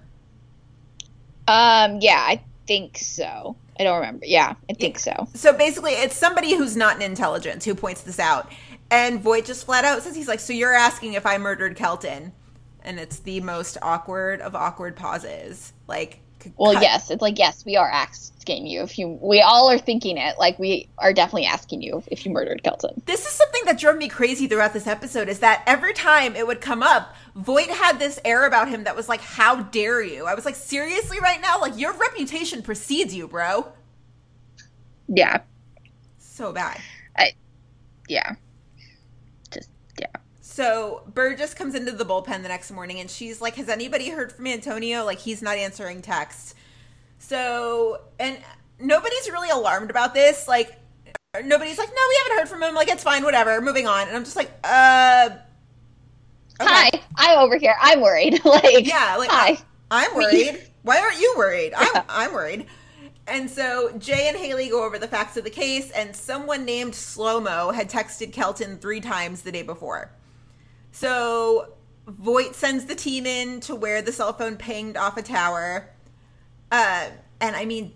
um, 1.47 1.99
yeah, 2.01 2.19
I 2.19 2.43
think 2.65 2.97
so. 2.97 3.55
I 3.79 3.83
don't 3.83 3.95
remember. 3.95 4.25
Yeah, 4.25 4.53
I 4.69 4.73
think 4.73 4.99
so. 4.99 5.27
So 5.33 5.53
basically, 5.53 5.93
it's 5.93 6.15
somebody 6.15 6.55
who's 6.55 6.77
not 6.77 6.95
an 6.95 7.01
intelligence 7.01 7.65
who 7.65 7.75
points 7.75 8.01
this 8.01 8.19
out. 8.19 8.51
And 8.91 9.21
Voight 9.21 9.45
just 9.45 9.65
flat 9.65 9.85
out 9.85 10.03
says, 10.03 10.15
he's 10.15 10.27
like, 10.27 10.39
So 10.39 10.53
you're 10.53 10.73
asking 10.73 11.13
if 11.13 11.25
I 11.25 11.37
murdered 11.37 11.75
Kelton? 11.75 12.33
And 12.83 12.99
it's 12.99 13.19
the 13.19 13.39
most 13.39 13.77
awkward 13.81 14.41
of 14.41 14.55
awkward 14.55 14.95
pauses. 14.95 15.73
Like, 15.87 16.19
Well, 16.57 16.74
cut- 16.74 16.84
yes, 16.84 17.11
it's 17.11 17.22
like 17.22 17.38
yes, 17.40 17.64
we 17.65 17.76
are 17.78 17.90
asking 17.90 18.68
you 18.68 18.82
if 18.82 18.99
you. 18.99 19.18
We 19.22 19.41
all 19.41 19.70
are 19.70 19.78
thinking 19.78 20.18
it. 20.18 20.38
Like 20.38 20.60
we 20.60 20.88
are 20.98 21.14
definitely 21.14 21.45
asking 21.45 21.82
you 21.82 22.03
if 22.07 22.26
you 22.26 22.32
murdered 22.32 22.64
Kelton. 22.64 23.02
This 23.06 23.26
is 23.26 23.32
something 23.34 23.61
that 23.65 23.80
drove 23.80 23.98
me 23.98 24.10
crazy 24.10 24.48
throughout 24.48 24.74
this 24.74 24.88
episode 24.88 25.30
is 25.30 25.40
that 25.40 25.64
every 25.65 25.94
time 25.94 26.36
it 26.36 26.45
would 26.45 26.61
come 26.61 26.84
up, 26.84 27.15
Voight 27.36 27.70
had 27.70 27.99
this 27.99 28.20
air 28.26 28.45
about 28.45 28.70
him 28.70 28.84
that 28.84 28.95
was 28.95 29.10
like, 29.10 29.22
How 29.22 29.64
dare 29.64 30.02
you? 30.02 30.26
I 30.26 30.36
was 30.36 30.45
like, 30.45 30.56
Seriously, 30.56 31.20
right 31.22 31.41
now? 31.41 31.60
Like, 31.60 31.78
your 31.78 31.94
reputation 31.94 32.61
precedes 32.61 33.14
you, 33.15 33.28
bro. 33.28 33.72
Yeah, 35.07 35.41
So 36.18 36.53
bad. 36.53 36.80
just 37.18 37.36
yeah. 38.07 38.36
So 40.53 41.01
Burgess 41.11 41.55
comes 41.55 41.73
into 41.73 41.93
the 41.93 42.05
bullpen 42.05 42.43
the 42.43 42.47
next 42.47 42.69
morning 42.69 42.99
and 42.99 43.09
she's 43.09 43.41
like, 43.41 43.55
Has 43.55 43.69
anybody 43.69 44.09
heard 44.09 44.31
from 44.31 44.45
Antonio? 44.45 45.03
Like, 45.03 45.17
he's 45.17 45.41
not 45.41 45.57
answering 45.57 46.03
texts. 46.03 46.53
So, 47.17 48.01
and 48.19 48.38
nobody's 48.80 49.31
really 49.31 49.49
alarmed 49.49 49.89
about 49.89 50.13
this. 50.13 50.47
Like, 50.47 50.80
nobody's 51.43 51.80
like, 51.80 51.89
No, 51.89 52.01
we 52.07 52.17
haven't 52.21 52.38
heard 52.38 52.49
from 52.49 52.61
him. 52.61 52.75
Like, 52.75 52.88
it's 52.88 53.03
fine, 53.03 53.23
whatever, 53.23 53.61
moving 53.61 53.88
on. 53.88 54.07
And 54.07 54.15
I'm 54.15 54.23
just 54.23 54.35
like, 54.35 54.51
Uh, 54.63 55.30
okay. 56.61 56.69
Hi, 56.71 56.91
I'm 57.17 57.39
over 57.39 57.57
here. 57.57 57.73
I'm 57.81 57.99
worried. 57.99 58.39
like 58.45 58.85
Yeah, 58.85 59.15
like, 59.17 59.31
hi. 59.31 59.57
I'm 59.89 60.13
worried. 60.15 60.61
Why 60.84 60.99
aren't 60.99 61.19
you 61.19 61.34
worried? 61.35 61.73
I'm, 61.75 62.03
I'm 62.07 62.31
worried. 62.31 62.67
And 63.25 63.49
so 63.49 63.89
Jay 63.97 64.27
and 64.27 64.38
Haley 64.38 64.69
go 64.69 64.85
over 64.85 64.99
the 64.99 65.07
facts 65.07 65.35
of 65.35 65.45
the 65.45 65.49
case, 65.49 65.89
and 65.89 66.15
someone 66.15 66.63
named 66.63 66.93
Slow 66.93 67.39
Mo 67.39 67.71
had 67.71 67.89
texted 67.89 68.34
Kelton 68.34 68.77
three 68.77 69.01
times 69.01 69.41
the 69.41 69.51
day 69.51 69.63
before. 69.63 70.11
So 70.94 71.74
Voight 72.07 72.56
sends 72.56 72.86
the 72.86 72.95
team 72.95 73.26
in 73.26 73.60
to 73.61 73.76
where 73.76 74.02
the 74.02 74.11
cell 74.11 74.32
phone 74.32 74.56
pinged 74.56 74.95
off 74.95 75.18
a 75.18 75.24
tower. 75.24 75.90
Uh, 76.72 77.10
and 77.41 77.56
I 77.56 77.65
mean, 77.65 77.94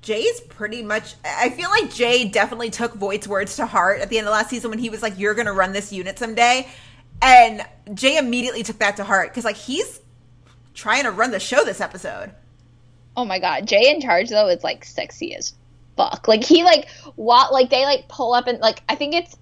Jay's 0.00 0.40
pretty 0.40 0.82
much. 0.82 1.14
I 1.24 1.50
feel 1.50 1.70
like 1.70 1.92
Jay 1.92 2.26
definitely 2.26 2.70
took 2.70 2.94
Voight's 2.94 3.28
words 3.28 3.56
to 3.56 3.66
heart 3.66 4.00
at 4.00 4.08
the 4.08 4.18
end 4.18 4.26
of 4.26 4.32
last 4.32 4.50
season 4.50 4.70
when 4.70 4.78
he 4.78 4.90
was 4.90 5.02
like, 5.02 5.18
"You're 5.18 5.34
going 5.34 5.46
to 5.46 5.52
run 5.52 5.72
this 5.72 5.92
unit 5.92 6.18
someday," 6.18 6.68
and 7.20 7.64
Jay 7.94 8.16
immediately 8.16 8.62
took 8.62 8.78
that 8.78 8.96
to 8.96 9.04
heart 9.04 9.30
because 9.30 9.44
like 9.44 9.56
he's 9.56 10.00
trying 10.74 11.04
to 11.04 11.10
run 11.10 11.30
the 11.30 11.38
show 11.38 11.64
this 11.64 11.80
episode. 11.80 12.32
Oh 13.16 13.24
my 13.24 13.38
god, 13.38 13.68
Jay 13.68 13.90
in 13.90 14.00
charge 14.00 14.30
though 14.30 14.48
is 14.48 14.64
like 14.64 14.84
sexy 14.84 15.34
as 15.36 15.54
fuck. 15.96 16.26
Like 16.26 16.42
he 16.42 16.64
like 16.64 16.88
what 17.14 17.52
like 17.52 17.70
they 17.70 17.84
like 17.84 18.08
pull 18.08 18.32
up 18.32 18.46
and 18.46 18.58
like 18.58 18.82
I 18.88 18.94
think 18.94 19.14
it's 19.14 19.36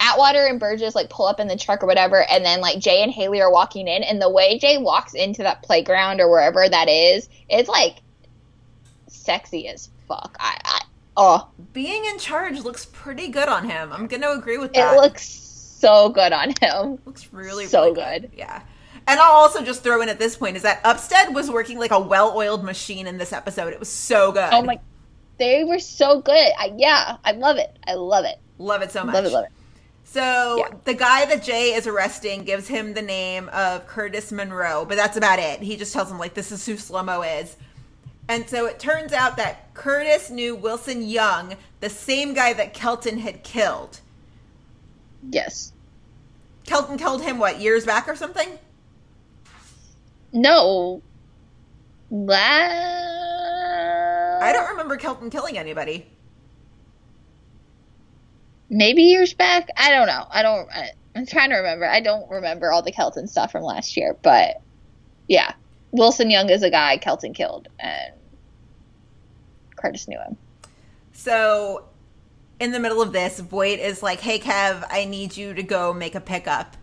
Atwater 0.00 0.46
and 0.46 0.58
Burgess 0.58 0.94
like 0.94 1.10
pull 1.10 1.26
up 1.26 1.38
in 1.38 1.46
the 1.46 1.56
truck 1.56 1.82
or 1.82 1.86
whatever, 1.86 2.24
and 2.30 2.44
then 2.44 2.60
like 2.60 2.78
Jay 2.78 3.02
and 3.02 3.12
Haley 3.12 3.40
are 3.40 3.52
walking 3.52 3.86
in, 3.86 4.02
and 4.02 4.20
the 4.20 4.30
way 4.30 4.58
Jay 4.58 4.78
walks 4.78 5.14
into 5.14 5.42
that 5.42 5.62
playground 5.62 6.20
or 6.20 6.30
wherever 6.30 6.68
that 6.68 6.88
is, 6.88 7.28
it's 7.48 7.68
like 7.68 7.96
sexy 9.08 9.68
as 9.68 9.90
fuck. 10.08 10.36
I, 10.40 10.58
I 10.64 10.80
oh, 11.16 11.48
Being 11.72 12.04
in 12.06 12.18
charge 12.18 12.60
looks 12.60 12.86
pretty 12.86 13.28
good 13.28 13.48
on 13.48 13.68
him. 13.68 13.92
I'm 13.92 14.06
going 14.06 14.22
to 14.22 14.32
agree 14.32 14.58
with 14.58 14.72
that. 14.74 14.94
it 14.94 15.00
looks 15.00 15.22
so 15.22 16.08
good 16.08 16.32
on 16.32 16.54
him. 16.60 16.98
looks 17.04 17.32
really 17.32 17.66
so 17.66 17.82
really 17.84 17.94
good. 17.94 18.30
Yeah. 18.34 18.62
And 19.06 19.18
I'll 19.18 19.32
also 19.32 19.62
just 19.62 19.82
throw 19.82 20.02
in 20.02 20.08
at 20.08 20.18
this 20.18 20.36
point 20.36 20.56
is 20.56 20.62
that 20.62 20.80
Upstead 20.84 21.34
was 21.34 21.50
working 21.50 21.78
like 21.78 21.90
a 21.90 22.00
well-oiled 22.00 22.64
machine 22.64 23.06
in 23.06 23.18
this 23.18 23.32
episode. 23.32 23.72
It 23.72 23.78
was 23.78 23.88
so 23.88 24.30
good. 24.32 24.50
Oh 24.52 24.62
my, 24.62 24.78
they 25.38 25.64
were 25.64 25.78
so 25.78 26.20
good. 26.20 26.52
I, 26.58 26.72
yeah, 26.76 27.16
I 27.24 27.32
love 27.32 27.56
it. 27.56 27.76
I 27.86 27.94
love 27.94 28.24
it. 28.24 28.38
Love 28.58 28.82
it 28.82 28.92
so 28.92 29.04
much. 29.04 29.14
Love 29.14 29.24
it. 29.24 29.32
Love 29.32 29.44
it. 29.44 29.50
So 30.12 30.56
Yeah. 30.58 30.70
the 30.84 30.94
guy 30.94 31.24
that 31.26 31.44
Jay 31.44 31.72
is 31.74 31.86
arresting 31.86 32.42
gives 32.42 32.66
him 32.66 32.94
the 32.94 33.02
name 33.02 33.48
of 33.50 33.86
Curtis 33.86 34.32
Monroe, 34.32 34.84
but 34.84 34.96
that's 34.96 35.16
about 35.16 35.38
it. 35.38 35.60
He 35.60 35.76
just 35.76 35.92
tells 35.92 36.10
him 36.10 36.18
like 36.18 36.34
this 36.34 36.50
is 36.50 36.66
who 36.66 36.74
Slomo 36.74 37.22
is. 37.40 37.54
And 38.28 38.48
so 38.50 38.66
it 38.66 38.80
turns 38.80 39.12
out 39.12 39.36
that 39.36 39.72
Curtis 39.74 40.28
knew 40.30 40.56
Wilson 40.56 41.02
Young, 41.02 41.54
the 41.78 41.88
same 41.88 42.34
guy 42.34 42.52
that 42.54 42.74
Kelton 42.74 43.18
had 43.18 43.44
killed. 43.44 44.00
Yes. 45.30 45.72
Kelton 46.64 46.98
killed 46.98 47.22
him 47.22 47.38
what 47.38 47.60
years 47.60 47.84
back 47.86 48.08
or 48.08 48.16
something? 48.16 48.58
No. 50.32 51.02
La- 52.10 52.34
I 54.42 54.50
don't 54.52 54.70
remember 54.70 54.96
Kelton 54.96 55.30
killing 55.30 55.56
anybody. 55.56 56.10
Maybe 58.70 59.02
years 59.02 59.34
back. 59.34 59.68
I 59.76 59.90
don't 59.90 60.06
know. 60.06 60.24
I 60.30 60.42
don't. 60.42 60.70
I, 60.70 60.90
I'm 61.16 61.26
trying 61.26 61.50
to 61.50 61.56
remember. 61.56 61.86
I 61.86 62.00
don't 62.00 62.30
remember 62.30 62.70
all 62.70 62.82
the 62.82 62.92
Kelton 62.92 63.26
stuff 63.26 63.50
from 63.50 63.64
last 63.64 63.96
year, 63.96 64.16
but 64.22 64.62
yeah, 65.26 65.54
Wilson 65.90 66.30
Young 66.30 66.48
is 66.50 66.62
a 66.62 66.70
guy 66.70 66.96
Kelton 66.96 67.34
killed, 67.34 67.68
and 67.80 68.14
Curtis 69.76 70.06
knew 70.06 70.18
him. 70.18 70.36
So 71.12 71.86
in 72.60 72.70
the 72.70 72.78
middle 72.78 73.02
of 73.02 73.12
this, 73.12 73.40
Voight 73.40 73.80
is 73.80 74.02
like, 74.04 74.20
"Hey 74.20 74.38
Kev, 74.38 74.84
I 74.88 75.04
need 75.04 75.36
you 75.36 75.52
to 75.52 75.62
go 75.64 75.92
make 75.92 76.14
a 76.14 76.20
pickup," 76.20 76.76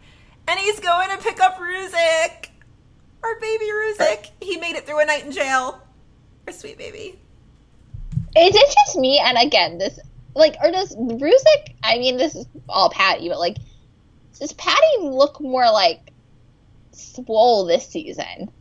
and 0.47 0.59
he's 0.59 0.81
going 0.81 1.09
to 1.09 1.17
pick 1.23 1.39
up 1.39 1.57
Ruzek, 1.57 2.49
our 3.23 3.39
baby 3.39 3.65
Ruzek. 3.65 4.31
He 4.41 4.57
made 4.57 4.75
it 4.75 4.85
through 4.85 4.99
a 4.99 5.05
night 5.05 5.25
in 5.25 5.31
jail. 5.31 5.81
Our 6.47 6.53
sweet 6.53 6.77
baby. 6.77 7.19
Is 8.35 8.55
it 8.55 8.75
just 8.75 8.97
me? 8.97 9.19
And 9.19 9.37
again, 9.37 9.77
this 9.77 9.99
like, 10.37 10.55
or 10.63 10.71
does 10.71 10.95
Ruzek? 10.95 11.75
I 11.83 11.97
mean, 11.97 12.17
this 12.17 12.35
is 12.35 12.45
all 12.69 12.89
Patty, 12.89 13.29
but 13.29 13.39
like, 13.39 13.57
does 14.39 14.53
Patty 14.53 14.97
look 15.01 15.41
more 15.41 15.69
like 15.71 16.11
swole 16.91 17.65
this 17.65 17.87
season? 17.87 18.51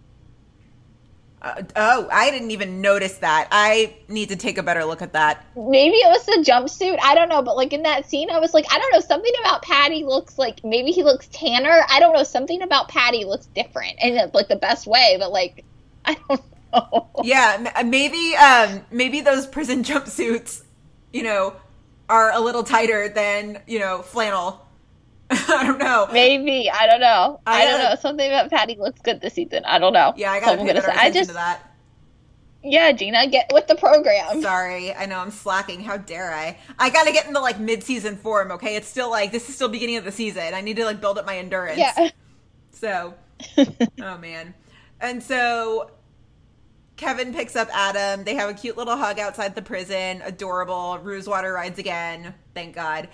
Uh, 1.43 1.63
oh, 1.77 2.09
I 2.11 2.31
didn't 2.31 2.51
even 2.51 2.81
notice 2.81 3.19
that. 3.19 3.49
I 3.53 3.95
need 4.09 4.31
to 4.31 4.37
take 4.37 4.59
a 4.59 4.63
better 4.63 4.85
look 4.85 5.03
at 5.03 5.13
that. 5.13 5.45
maybe 5.55 5.97
it 5.97 6.09
was 6.09 6.25
the 6.27 6.43
jumpsuit. 6.45 6.99
I 7.01 7.15
don't 7.15 7.29
know, 7.29 7.43
but 7.43 7.57
like 7.57 7.73
in 7.73 7.83
that 7.83 8.09
scene, 8.09 8.31
I 8.31 8.39
was 8.41 8.53
like, 8.55 8.65
I 8.73 8.79
don't 8.79 8.93
know, 8.93 9.01
something 9.01 9.33
about 9.43 9.63
Patty 9.63 10.03
looks 10.05 10.39
like 10.39 10.65
maybe 10.65 10.91
he 10.91 11.05
looks 11.05 11.29
tanner. 11.29 11.85
I 11.89 12.01
don't 12.01 12.15
know, 12.15 12.25
something 12.25 12.63
about 12.63 12.89
Patty 12.89 13.25
looks 13.25 13.47
different, 13.47 13.97
and 14.03 14.33
like 14.35 14.49
the 14.49 14.57
best 14.57 14.87
way. 14.87 15.17
But 15.21 15.31
like, 15.31 15.65
I 16.05 16.17
don't 16.29 16.43
know. 16.73 17.09
Yeah, 17.23 17.71
m- 17.77 17.91
maybe 17.91 18.35
um 18.37 18.81
maybe 18.91 19.21
those 19.21 19.47
prison 19.47 19.85
jumpsuits, 19.85 20.63
you 21.13 21.23
know, 21.23 21.55
are 22.09 22.33
a 22.33 22.41
little 22.41 22.63
tighter 22.63 23.09
than, 23.09 23.63
you 23.67 23.79
know, 23.79 24.03
flannel. 24.03 24.67
I 25.31 25.65
don't 25.67 25.79
know. 25.79 26.09
Maybe 26.13 26.71
I 26.71 26.87
don't 26.87 27.01
know. 27.01 27.41
I, 27.47 27.63
I, 27.63 27.65
don't 27.65 27.81
uh, 27.81 27.89
know. 27.91 27.95
Something 27.97 28.29
about 28.29 28.51
Patty 28.51 28.77
looks 28.79 29.01
good 29.01 29.21
this 29.21 29.35
season. 29.35 29.65
I 29.65 29.79
don't 29.79 29.93
know. 29.93 30.15
Yeah, 30.17 30.33
I 30.33 30.41
pay 30.41 30.57
gonna 30.57 30.81
say- 30.81 30.93
I 30.93 31.11
just 31.11 31.31
to 31.31 31.35
that. 31.35 31.69
yeah, 32.63 32.93
Gina, 32.93 33.27
get 33.27 33.51
with 33.53 33.67
the 33.67 33.75
program. 33.75 34.41
Sorry, 34.41 34.95
I 34.95 35.07
know 35.07 35.19
I'm 35.19 35.33
slacking. 35.33 35.81
How 35.81 35.97
dare 35.97 36.33
I? 36.33 36.57
I 36.79 36.91
gotta 36.91 37.11
get 37.13 37.27
into 37.27 37.41
like 37.41 37.59
mid-season 37.59 38.17
form. 38.17 38.53
Okay, 38.53 38.77
it's 38.77 38.87
still 38.87 39.11
like 39.11 39.33
this 39.33 39.49
is 39.49 39.57
still 39.57 39.69
beginning 39.69 39.97
of 39.97 40.05
the 40.05 40.13
season. 40.13 40.55
I 40.55 40.61
need 40.61 40.77
to 40.77 40.85
like 40.85 41.01
build 41.01 41.19
up 41.19 41.27
my 41.27 41.39
endurance. 41.39 41.79
Yeah. 41.79 42.11
So, 42.73 43.15
oh 44.03 44.19
man. 44.19 44.53
And 45.01 45.23
so 45.23 45.91
Kevin 46.97 47.35
picks 47.35 47.57
up 47.57 47.69
Adam. 47.73 48.25
They 48.25 48.35
have 48.35 48.49
a 48.49 48.55
cute 48.55 48.77
little 48.77 48.97
hug 48.97 49.19
outside 49.19 49.55
the 49.55 49.63
prison. 49.63 50.23
Adorable. 50.25 50.99
Rusewater 51.03 51.53
rides 51.53 51.79
again. 51.79 52.35
Thank 52.55 52.75
God. 52.75 53.09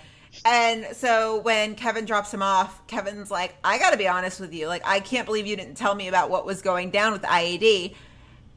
And 0.45 0.87
so 0.93 1.41
when 1.41 1.75
Kevin 1.75 2.05
drops 2.05 2.33
him 2.33 2.41
off, 2.41 2.87
Kevin's 2.87 3.29
like, 3.29 3.55
I 3.63 3.77
gotta 3.77 3.97
be 3.97 4.07
honest 4.07 4.39
with 4.39 4.53
you. 4.53 4.67
Like, 4.67 4.81
I 4.85 4.99
can't 4.99 5.25
believe 5.25 5.45
you 5.45 5.55
didn't 5.55 5.75
tell 5.75 5.93
me 5.93 6.07
about 6.07 6.29
what 6.29 6.45
was 6.45 6.61
going 6.61 6.89
down 6.89 7.11
with 7.11 7.21
IAD. 7.23 7.93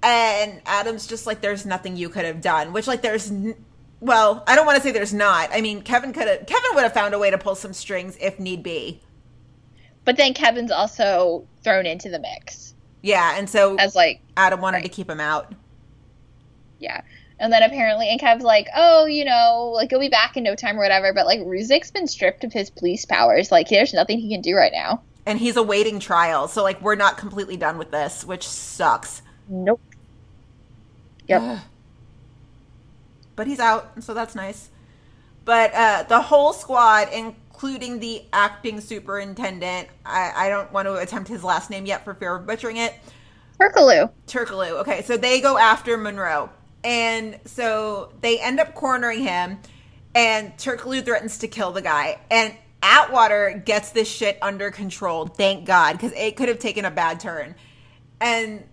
And 0.03 0.62
Adam's 0.65 1.07
just 1.07 1.27
like, 1.27 1.40
there's 1.40 1.66
nothing 1.66 1.97
you 1.97 2.09
could 2.09 2.24
have 2.24 2.40
done. 2.40 2.73
Which, 2.73 2.86
like, 2.86 3.03
there's, 3.03 3.31
n- 3.31 3.57
well, 4.01 4.44
I 4.47 4.55
don't 4.55 4.65
want 4.65 4.77
to 4.77 4.82
say 4.82 4.93
there's 4.93 5.12
not. 5.12 5.51
I 5.53 5.61
mean, 5.61 5.82
Kevin 5.82 6.12
could 6.12 6.28
have, 6.28 6.47
Kevin 6.47 6.70
would 6.74 6.85
have 6.85 6.94
found 6.94 7.15
a 7.15 7.19
way 7.19 7.31
to 7.31 7.39
pull 7.39 7.57
some 7.57 7.73
strings 7.73 8.16
if 8.20 8.39
need 8.39 8.62
be. 8.62 9.03
But 10.05 10.16
then 10.16 10.35
Kevin's 10.35 10.70
also 10.70 11.47
thrown 11.65 11.85
into 11.85 12.09
the 12.09 12.20
mix 12.20 12.76
Yeah. 13.07 13.37
And 13.39 13.49
so 13.49 13.77
as 13.77 13.95
like 13.95 14.20
Adam 14.37 14.61
wanted 14.61 14.78
right. 14.78 14.85
to 14.85 14.91
keep 14.91 15.09
him 15.09 15.20
out. 15.20 15.53
Yeah. 16.81 17.03
And 17.39 17.53
then 17.53 17.62
apparently, 17.62 18.09
and 18.09 18.19
Kev's 18.19 18.43
like, 18.43 18.66
oh, 18.74 19.05
you 19.05 19.24
know, 19.24 19.70
like 19.74 19.91
he'll 19.91 20.01
be 20.01 20.09
back 20.09 20.37
in 20.37 20.43
no 20.43 20.55
time 20.55 20.77
or 20.77 20.81
whatever. 20.81 21.12
But 21.12 21.27
like 21.27 21.41
Ruzek's 21.41 21.91
been 21.91 22.07
stripped 22.09 22.45
of 22.45 22.53
his 22.53 22.70
police 22.70 23.05
powers. 23.05 23.53
Like 23.53 23.69
there's 23.69 23.95
nothing 23.95 24.19
he 24.19 24.31
can 24.31 24.41
do 24.41 24.57
right 24.57 24.73
now. 24.73 25.03
and 25.27 25.39
he's 25.39 25.57
awaiting 25.57 26.01
trial. 26.01 26.49
So 26.49 26.62
like 26.62 26.81
we're 26.81 26.97
not 26.97 27.19
completely 27.19 27.57
done 27.57 27.78
with 27.78 27.91
this, 27.91 28.24
which 28.24 28.47
sucks. 28.47 29.23
Nope. 29.49 29.81
Yep. 31.28 31.59
But 33.37 33.47
he's 33.47 33.61
out, 33.61 34.03
so 34.03 34.15
that's 34.15 34.35
nice. 34.35 34.70
But 35.45 35.74
uh, 35.74 36.05
the 36.09 36.23
whole 36.23 36.55
squad, 36.55 37.09
including 37.57 37.99
the 38.01 38.23
acting 38.35 38.83
superintendent, 38.83 39.89
I, 40.05 40.31
I 40.37 40.49
don't 40.51 40.70
want 40.73 40.87
to 40.89 40.97
attempt 40.97 41.27
his 41.31 41.43
last 41.43 41.70
name 41.70 41.87
yet 41.87 42.05
for 42.05 42.12
fear 42.12 42.37
of 42.37 42.47
butchering 42.47 42.77
it. 42.77 42.95
Herculou. 43.59 44.11
Turkaloo. 44.27 44.81
Okay, 44.81 45.01
so 45.05 45.16
they 45.16 45.41
go 45.41 45.57
after 45.57 45.97
Monroe. 45.97 46.51
And 46.85 47.41
so 47.47 48.12
they 48.20 48.39
end 48.39 48.61
up 48.61 48.74
cornering 48.74 49.23
him, 49.23 49.59
and 50.15 50.55
Turkaloo 50.59 51.03
threatens 51.03 51.39
to 51.39 51.49
kill 51.49 51.73
the 51.73 51.81
guy. 51.81 52.19
And 52.31 52.55
Atwater 52.83 53.62
gets 53.65 53.89
this 53.91 54.07
shit 54.07 54.39
under 54.43 54.70
control, 54.70 55.27
thank 55.27 55.65
God, 55.65 55.93
because 55.93 56.12
it 56.12 56.37
could 56.37 56.51
have 56.51 56.59
taken 56.59 56.85
a 56.85 56.91
bad 56.91 57.20
turn. 57.20 57.55
And 58.20 58.65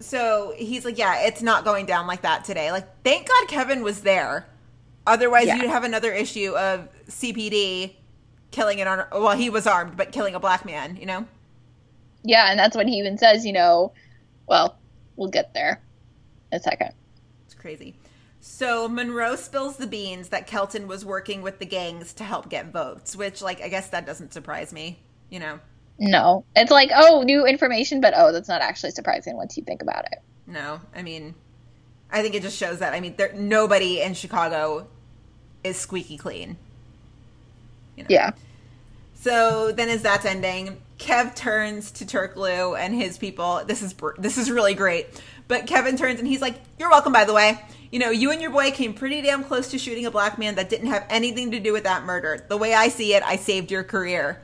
so 0.00 0.52
he's 0.56 0.84
like, 0.84 0.98
Yeah, 0.98 1.26
it's 1.26 1.42
not 1.42 1.64
going 1.64 1.86
down 1.86 2.08
like 2.08 2.22
that 2.22 2.44
today. 2.44 2.72
Like, 2.72 2.88
thank 3.04 3.28
God 3.28 3.46
Kevin 3.46 3.84
was 3.84 4.00
there. 4.00 4.48
Otherwise, 5.06 5.46
Yeah. 5.46 5.56
you'd 5.62 5.70
have 5.70 5.84
another 5.84 6.12
issue 6.12 6.56
of 6.56 6.88
CPD 7.08 7.94
killing 8.52 8.80
an, 8.80 8.86
un- 8.88 9.06
well, 9.12 9.36
he 9.36 9.50
was 9.50 9.66
armed, 9.66 9.96
but 9.96 10.12
killing 10.12 10.34
a 10.34 10.40
black 10.40 10.64
man, 10.64 10.96
you 10.96 11.06
know? 11.06 11.26
Yeah, 12.22 12.50
and 12.50 12.58
that's 12.58 12.76
what 12.76 12.86
he 12.86 12.94
even 12.98 13.18
says, 13.18 13.44
you 13.44 13.52
know, 13.52 13.92
well, 14.46 14.78
we'll 15.16 15.30
get 15.30 15.52
there 15.54 15.82
in 16.52 16.58
a 16.58 16.62
second. 16.62 16.92
It's 17.46 17.54
crazy. 17.54 17.96
So 18.40 18.88
Monroe 18.88 19.36
spills 19.36 19.76
the 19.76 19.86
beans 19.86 20.28
that 20.28 20.46
Kelton 20.46 20.86
was 20.88 21.04
working 21.04 21.42
with 21.42 21.58
the 21.58 21.66
gangs 21.66 22.12
to 22.14 22.24
help 22.24 22.48
get 22.48 22.72
votes, 22.72 23.16
which, 23.16 23.42
like, 23.42 23.60
I 23.60 23.68
guess 23.68 23.88
that 23.90 24.06
doesn't 24.06 24.32
surprise 24.32 24.72
me. 24.72 24.98
You 25.30 25.40
know, 25.40 25.60
No, 25.98 26.44
it's 26.54 26.70
like, 26.70 26.90
oh, 26.94 27.22
new 27.22 27.46
information, 27.46 28.00
but 28.00 28.14
oh, 28.16 28.32
that's 28.32 28.48
not 28.48 28.60
actually 28.62 28.90
surprising 28.92 29.36
once 29.36 29.56
you 29.56 29.64
think 29.64 29.80
about 29.82 30.04
it. 30.12 30.18
no. 30.46 30.80
I 30.94 31.02
mean, 31.02 31.34
I 32.10 32.20
think 32.22 32.34
it 32.34 32.42
just 32.42 32.58
shows 32.58 32.80
that. 32.80 32.92
I 32.92 33.00
mean, 33.00 33.14
there 33.16 33.32
nobody 33.32 34.00
in 34.02 34.14
Chicago 34.14 34.88
is 35.64 35.78
squeaky 35.78 36.18
clean. 36.18 36.58
You 38.10 38.16
know? 38.18 38.22
Yeah. 38.24 38.30
So 39.14 39.72
then, 39.72 39.88
as 39.88 40.02
that's 40.02 40.24
ending, 40.24 40.80
Kev 40.98 41.34
turns 41.36 41.90
to 41.92 42.04
Turklu 42.04 42.78
and 42.78 42.94
his 42.94 43.18
people. 43.18 43.62
This 43.66 43.82
is 43.82 43.94
this 44.18 44.38
is 44.38 44.50
really 44.50 44.74
great. 44.74 45.06
But 45.48 45.66
Kevin 45.66 45.96
turns 45.96 46.18
and 46.18 46.26
he's 46.26 46.40
like, 46.40 46.56
"You're 46.78 46.90
welcome, 46.90 47.12
by 47.12 47.24
the 47.24 47.34
way. 47.34 47.60
you 47.92 47.98
know, 47.98 48.10
you 48.10 48.30
and 48.30 48.40
your 48.40 48.50
boy 48.50 48.70
came 48.70 48.94
pretty 48.94 49.20
damn 49.20 49.44
close 49.44 49.70
to 49.70 49.78
shooting 49.78 50.06
a 50.06 50.10
black 50.10 50.38
man 50.38 50.54
that 50.54 50.70
didn't 50.70 50.86
have 50.88 51.04
anything 51.10 51.50
to 51.50 51.60
do 51.60 51.72
with 51.74 51.84
that 51.84 52.04
murder. 52.04 52.44
The 52.48 52.56
way 52.56 52.72
I 52.72 52.88
see 52.88 53.14
it, 53.14 53.22
I 53.22 53.36
saved 53.36 53.70
your 53.70 53.84
career. 53.84 54.40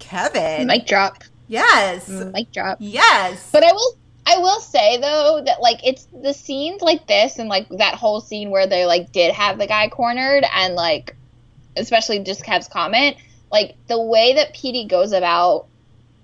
Kevin. 0.00 0.66
Mic 0.66 0.86
drop. 0.86 1.22
yes. 1.48 2.08
Mic 2.08 2.52
drop. 2.52 2.78
Yes. 2.80 3.48
But 3.52 3.64
I 3.64 3.72
will 3.72 3.96
I 4.26 4.38
will 4.38 4.60
say 4.60 4.98
though 5.00 5.42
that 5.44 5.62
like 5.62 5.86
it's 5.86 6.06
the 6.22 6.34
scenes 6.34 6.82
like 6.82 7.06
this 7.06 7.38
and 7.38 7.48
like 7.48 7.68
that 7.70 7.94
whole 7.94 8.20
scene 8.20 8.50
where 8.50 8.66
they 8.66 8.84
like 8.84 9.12
did 9.12 9.32
have 9.32 9.58
the 9.58 9.66
guy 9.66 9.88
cornered 9.88 10.44
and 10.52 10.74
like 10.74 11.15
especially 11.76 12.18
just 12.20 12.44
Kev's 12.44 12.68
comment, 12.68 13.16
like 13.52 13.76
the 13.88 14.00
way 14.00 14.34
that 14.34 14.54
PD 14.54 14.88
goes 14.88 15.12
about 15.12 15.66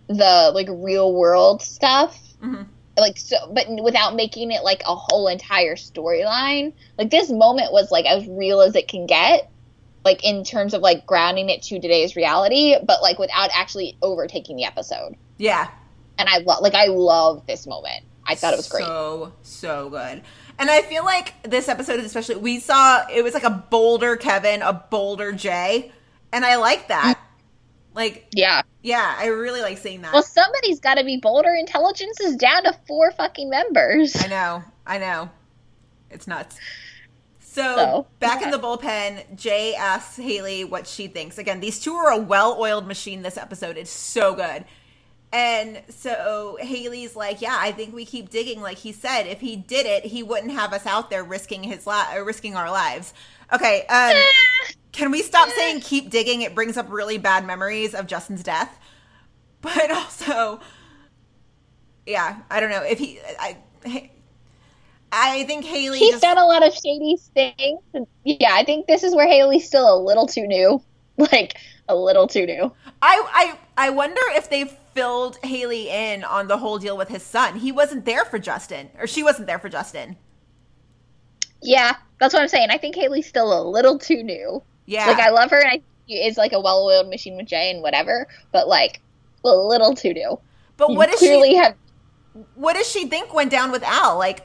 the 0.09 0.51
like 0.55 0.69
real 0.71 1.13
world 1.15 1.63
stuff 1.63 2.19
Mhm. 2.43 2.67
like 2.99 3.17
so 3.17 3.37
but 3.53 3.67
without 3.83 4.17
making 4.17 4.51
it 4.51 4.63
like 4.65 4.83
a 4.85 4.95
whole 4.97 5.29
entire 5.29 5.77
storyline 5.77 6.73
like 6.99 7.09
this 7.11 7.31
moment 7.31 7.73
was 7.73 7.91
like 7.93 8.05
as 8.05 8.27
real 8.27 8.61
as 8.61 8.75
it 8.75 8.89
can 8.89 9.07
get 9.07 9.49
like 10.05 10.25
in 10.25 10.43
terms 10.43 10.75
of 10.75 10.83
like 10.83 11.07
grounding 11.07 11.49
it 11.49 11.63
to 11.63 11.79
today's 11.81 12.17
reality 12.17 12.75
but 12.85 13.01
like 13.01 13.19
without 13.21 13.49
actually 13.55 13.97
overtaking 14.03 14.57
the 14.57 14.65
episode 14.65 15.15
yeah. 15.39 15.69
and 16.19 16.29
i 16.29 16.39
love 16.39 16.61
like 16.61 16.75
i 16.75 16.87
love 16.87 17.47
this 17.47 17.65
moment 17.67 18.05
i 18.27 18.35
thought 18.35 18.53
it 18.53 18.57
was 18.57 18.69
great 18.69 18.85
So 18.85 19.33
so 19.43 19.89
good. 19.89 20.23
And 20.59 20.71
I 20.71 20.83
feel 20.83 21.05
like 21.05 21.35
this 21.43 21.69
episode 21.69 22.01
is 22.01 22.07
especially 22.07 22.37
we 22.37 22.61
saw 22.61 23.07
it 23.09 23.23
was 23.23 23.35
like 23.35 23.45
a 23.45 23.51
bolder 23.71 24.17
Kevin, 24.17 24.63
a 24.63 24.73
bolder 24.73 25.33
Jay, 25.33 25.93
and 26.33 26.45
I 26.45 26.57
like 26.57 26.89
that. 26.89 27.17
Mm. 27.17 27.95
Like 27.95 28.27
yeah 28.35 28.63
yeah, 28.83 29.15
I 29.19 29.27
really 29.27 29.61
like 29.61 29.79
seeing 29.79 30.03
that. 30.03 30.13
well 30.13 30.23
somebody's 30.23 30.81
got 30.81 30.95
to 30.95 31.05
be 31.05 31.19
bolder 31.19 31.55
intelligence 31.55 32.21
is 32.21 32.37
down 32.37 32.65
to 32.65 32.73
four 32.87 33.11
fucking 33.13 33.51
members 33.51 34.17
I 34.17 34.29
know. 34.29 34.65
I 34.87 34.99
know. 34.99 35.31
It's 36.11 36.27
nuts. 36.27 36.59
So, 37.41 37.77
So, 37.77 38.07
back 38.19 38.43
in 38.43 38.51
the 38.51 38.59
bullpen, 38.59 39.37
Jay 39.37 39.75
asks 39.75 40.17
Haley 40.17 40.65
what 40.65 40.87
she 40.87 41.07
thinks. 41.07 41.37
Again, 41.37 41.61
these 41.61 41.79
two 41.79 41.95
are 41.95 42.11
a 42.11 42.17
well-oiled 42.17 42.87
machine 42.87 43.21
this 43.21 43.37
episode. 43.37 43.77
It's 43.77 43.91
so 43.91 44.35
good. 44.35 44.65
And 45.33 45.83
so 45.89 46.59
Haley's 46.61 47.17
like, 47.17 47.41
"Yeah, 47.41 47.57
I 47.59 47.73
think 47.73 47.95
we 47.95 48.05
keep 48.05 48.29
digging 48.29 48.61
like 48.61 48.79
he 48.79 48.93
said. 48.93 49.23
If 49.27 49.41
he 49.41 49.57
did 49.57 49.87
it, 49.87 50.05
he 50.05 50.23
wouldn't 50.23 50.53
have 50.53 50.73
us 50.73 50.87
out 50.87 51.09
there 51.09 51.25
risking 51.25 51.63
his 51.63 51.87
li- 51.87 52.05
uh, 52.15 52.21
risking 52.23 52.55
our 52.55 52.71
lives." 52.71 53.15
Okay, 53.53 53.87
um 53.87 54.15
can 54.93 55.11
we 55.11 55.23
stop 55.23 55.49
saying 55.51 55.81
keep 55.81 56.11
digging? 56.11 56.43
It 56.43 56.55
brings 56.55 56.77
up 56.77 56.91
really 56.91 57.19
bad 57.19 57.47
memories 57.47 57.95
of 57.95 58.07
Justin's 58.07 58.43
death. 58.43 58.79
But 59.63 59.93
also 59.93 60.59
yeah, 62.05 62.39
I 62.51 62.59
don't 62.59 62.71
know 62.71 62.83
if 62.83 62.99
he 62.99 63.21
I 63.39 63.57
I 65.13 65.45
think 65.45 65.65
Haley 65.65 65.99
he's 65.99 66.13
just, 66.13 66.23
done 66.23 66.39
a 66.39 66.47
lot 66.47 66.67
of 66.67 66.75
shady 66.75 67.17
things 67.35 67.81
yeah 68.25 68.55
i 68.55 68.65
think 68.65 68.87
this 68.87 69.03
is 69.03 69.15
where 69.15 69.29
haley's 69.29 69.67
still 69.67 69.95
a 69.95 69.99
little 70.01 70.27
too 70.27 70.47
new 70.47 70.83
like 71.19 71.57
a 71.89 71.95
little 71.97 72.27
too 72.27 72.47
new 72.47 72.73
I 73.03 73.57
I 73.77 73.87
I 73.87 73.91
wonder 73.91 74.21
if 74.31 74.49
they 74.51 74.65
filled 74.95 75.39
Haley 75.43 75.89
in 75.89 76.23
on 76.25 76.47
the 76.49 76.59
whole 76.59 76.79
deal 76.79 76.97
with 76.97 77.09
his 77.09 77.23
son. 77.23 77.59
He 77.59 77.73
wasn't 77.73 78.05
there 78.05 78.25
for 78.27 78.39
Justin, 78.39 78.91
or 78.99 79.07
she 79.07 79.23
wasn't 79.23 79.47
there 79.47 79.59
for 79.59 79.69
Justin. 79.69 80.17
yeah 81.63 81.95
that's 82.19 82.35
what 82.35 82.43
i'm 82.43 82.49
saying 82.49 82.69
i 82.71 82.79
think 82.79 82.95
haley's 82.95 83.27
still 83.27 83.53
a 83.59 83.63
little 83.69 83.99
too 83.99 84.23
new 84.23 84.63
Yeah, 84.87 85.07
Like 85.07 85.19
I 85.21 85.31
love 85.31 85.51
her, 85.51 85.61
and 85.61 85.69
I 85.69 85.83
she 86.09 86.15
is 86.15 86.37
like 86.37 86.53
a 86.53 86.61
well-oiled 86.61 87.09
machine 87.09 87.37
with 87.37 87.47
Jay 87.47 87.71
and 87.71 87.81
whatever, 87.83 88.27
but 88.51 88.67
like 88.67 89.01
a 89.45 89.49
little 89.49 89.95
too 89.95 90.13
new. 90.13 90.39
but 90.77 90.91
You 90.91 90.97
what 90.97 91.09
does 91.11 91.21
clearly 91.21 91.51
she? 91.51 91.57
have? 91.57 91.77
What 92.57 92.75
does 92.75 92.89
she 92.91 93.07
think 93.07 93.33
went 93.33 93.51
down 93.53 93.71
with 93.71 93.85
Al? 93.85 94.19
Like, 94.19 94.45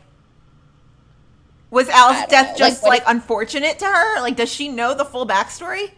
was 1.72 1.90
Al's 1.90 2.24
death 2.26 2.50
know. 2.52 2.56
just 2.56 2.84
Like, 2.84 3.02
like 3.02 3.02
if- 3.02 3.08
unfortunate 3.08 3.80
to 3.80 3.86
her? 3.86 4.22
Like, 4.22 4.36
does 4.36 4.52
she 4.54 4.70
know 4.70 4.94
the 4.94 5.04
full 5.06 5.26
backstory? 5.28 5.92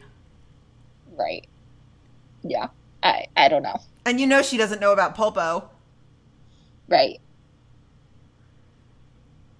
Right. 1.19 1.45
Yeah. 2.43 2.67
I 3.03 3.27
I 3.35 3.49
don't 3.49 3.63
know. 3.63 3.81
And 4.05 4.19
you 4.19 4.25
know 4.25 4.41
she 4.41 4.57
doesn't 4.57 4.79
know 4.79 4.93
about 4.93 5.15
Pulpo. 5.15 5.65
Right. 6.87 7.19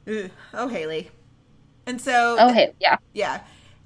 Ugh. 0.07 0.31
Oh, 0.53 0.67
Haley. 0.69 1.11
And 1.85 2.01
so 2.01 2.37
Oh 2.39 2.53
hey, 2.53 2.73
yeah. 2.79 2.97
Yeah. 3.13 3.41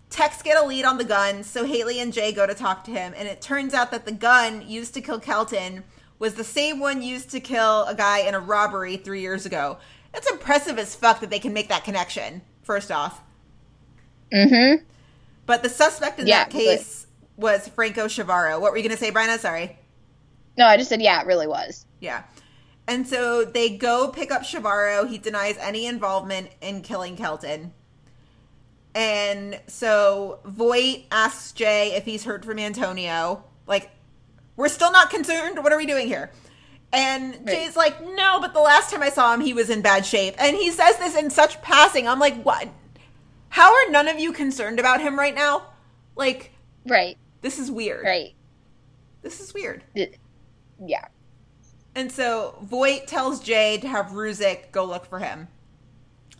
Tex 0.10 0.44
get 0.44 0.64
a 0.64 0.66
lead 0.68 0.86
on 0.86 1.00
the 1.00 1.04
gun, 1.04 1.44
so 1.44 1.66
Haley 1.66 2.00
and 2.00 2.14
Jay 2.14 2.32
go 2.32 2.46
to 2.46 2.54
talk 2.54 2.84
to 2.84 2.92
him, 2.92 3.16
and 3.18 3.28
it 3.28 3.42
turns 3.42 3.74
out 3.74 3.90
that 3.90 4.06
the 4.06 4.12
gun 4.12 4.62
used 4.68 4.94
to 4.94 5.02
kill 5.02 5.20
Kelton 5.20 5.84
was 6.20 6.36
the 6.36 6.44
same 6.44 6.80
one 6.80 7.02
used 7.02 7.32
to 7.32 7.40
kill 7.40 7.86
a 7.86 7.96
guy 7.96 8.20
in 8.20 8.36
a 8.36 8.40
robbery 8.40 8.96
three 8.96 9.22
years 9.22 9.48
ago. 9.48 9.80
That's 10.12 10.30
impressive 10.30 10.78
as 10.78 10.94
fuck 10.94 11.20
that 11.22 11.32
they 11.32 11.40
can 11.40 11.52
make 11.52 11.68
that 11.70 11.84
connection, 11.84 12.44
first 12.62 12.92
off. 12.92 13.24
Mm-hmm. 14.32 14.84
But 15.48 15.64
the 15.64 15.70
suspect 15.70 16.20
in 16.20 16.28
Yeah, 16.28 16.44
that 16.44 16.52
case 16.52 17.03
was 17.38 17.68
Franco 17.70 18.06
Chavarro. 18.06 18.60
What 18.60 18.72
were 18.72 18.78
you 18.78 18.84
going 18.84 18.96
to 18.96 19.04
say, 19.04 19.12
Bryna? 19.12 19.40
Sorry. 19.40 19.78
No, 20.58 20.66
I 20.66 20.78
just 20.78 20.90
said 20.90 21.02
yeah. 21.02 21.22
It 21.22 21.28
really 21.28 21.48
was. 21.48 21.86
Yeah. 22.00 22.24
And 22.88 23.08
so 23.08 23.46
they 23.46 23.78
go 23.78 24.10
pick 24.10 24.32
up 24.32 24.44
Chavarro. 24.44 25.08
He 25.08 25.18
denies 25.18 25.58
any 25.60 25.86
involvement 25.88 26.50
in 26.62 26.82
killing 26.82 27.16
Kelton. 27.16 27.74
And 28.94 29.60
so 29.68 30.40
Voight 30.46 31.06
asks 31.10 31.52
Jay 31.54 31.96
if 31.96 32.06
he's 32.06 32.26
heard 32.26 32.46
from 32.46 32.60
Antonio. 32.60 33.44
Like, 33.66 33.90
we're 34.56 34.70
still 34.70 34.92
not 34.92 35.10
concerned. 35.10 35.64
What 35.64 35.72
are 35.72 35.78
we 35.78 35.86
doing 35.86 36.08
here? 36.08 36.32
And 36.92 37.48
Jay's 37.48 37.76
like, 37.76 38.06
no, 38.06 38.40
but 38.40 38.54
the 38.54 38.60
last 38.60 38.92
time 38.92 39.02
I 39.02 39.10
saw 39.10 39.34
him, 39.34 39.42
he 39.42 39.54
was 39.54 39.72
in 39.72 39.82
bad 39.82 40.06
shape. 40.06 40.36
And 40.38 40.56
he 40.56 40.70
says 40.70 40.98
this 40.98 41.16
in 41.16 41.32
such 41.32 41.60
passing. 41.64 42.08
I'm 42.08 42.20
like, 42.20 42.44
what? 42.44 42.70
How 43.50 43.74
are 43.74 43.90
none 43.90 44.08
of 44.08 44.20
you 44.20 44.32
concerned 44.32 44.80
about 44.80 45.02
him 45.02 45.18
right 45.18 45.34
now? 45.34 45.64
Like, 46.16 46.52
Right. 46.86 47.18
This 47.44 47.60
is 47.60 47.70
weird. 47.70 48.04
Right. 48.04 48.34
This 49.22 49.40
is 49.40 49.54
weird. 49.54 49.84
Yeah. 50.84 51.06
And 51.94 52.12
so 52.12 52.58
Voight 52.64 53.06
tells 53.06 53.40
Jay 53.42 53.78
to 53.78 53.88
have 53.88 54.08
Ruzek 54.08 54.72
go 54.72 54.86
look 54.86 55.06
for 55.06 55.20
him. 55.20 55.48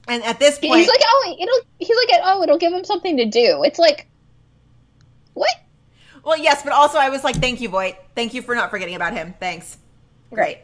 And 0.08 0.24
at 0.24 0.40
this 0.40 0.58
point, 0.58 0.80
He's 0.80 0.88
like, 0.88 1.02
oh, 1.06 1.36
it'll. 1.40 1.60
He's 1.78 1.96
like, 2.10 2.22
oh, 2.24 2.42
it'll 2.42 2.58
give 2.58 2.74
him 2.74 2.84
something 2.84 3.18
to 3.18 3.26
do. 3.26 3.64
It's 3.64 3.78
like, 3.78 4.08
what? 5.34 5.56
well, 6.24 6.38
yes, 6.38 6.64
but 6.64 6.74
also 6.74 6.98
I 6.98 7.10
was 7.10 7.24
like, 7.24 7.36
thank 7.36 7.62
you, 7.62 7.70
Voight. 7.70 7.96
Thank 8.16 8.34
you 8.34 8.42
for 8.42 8.56
not 8.56 8.70
forgetting 8.70 8.96
about 8.96 9.14
him. 9.14 9.34
Thanks. 9.40 9.78
Great. 10.34 10.60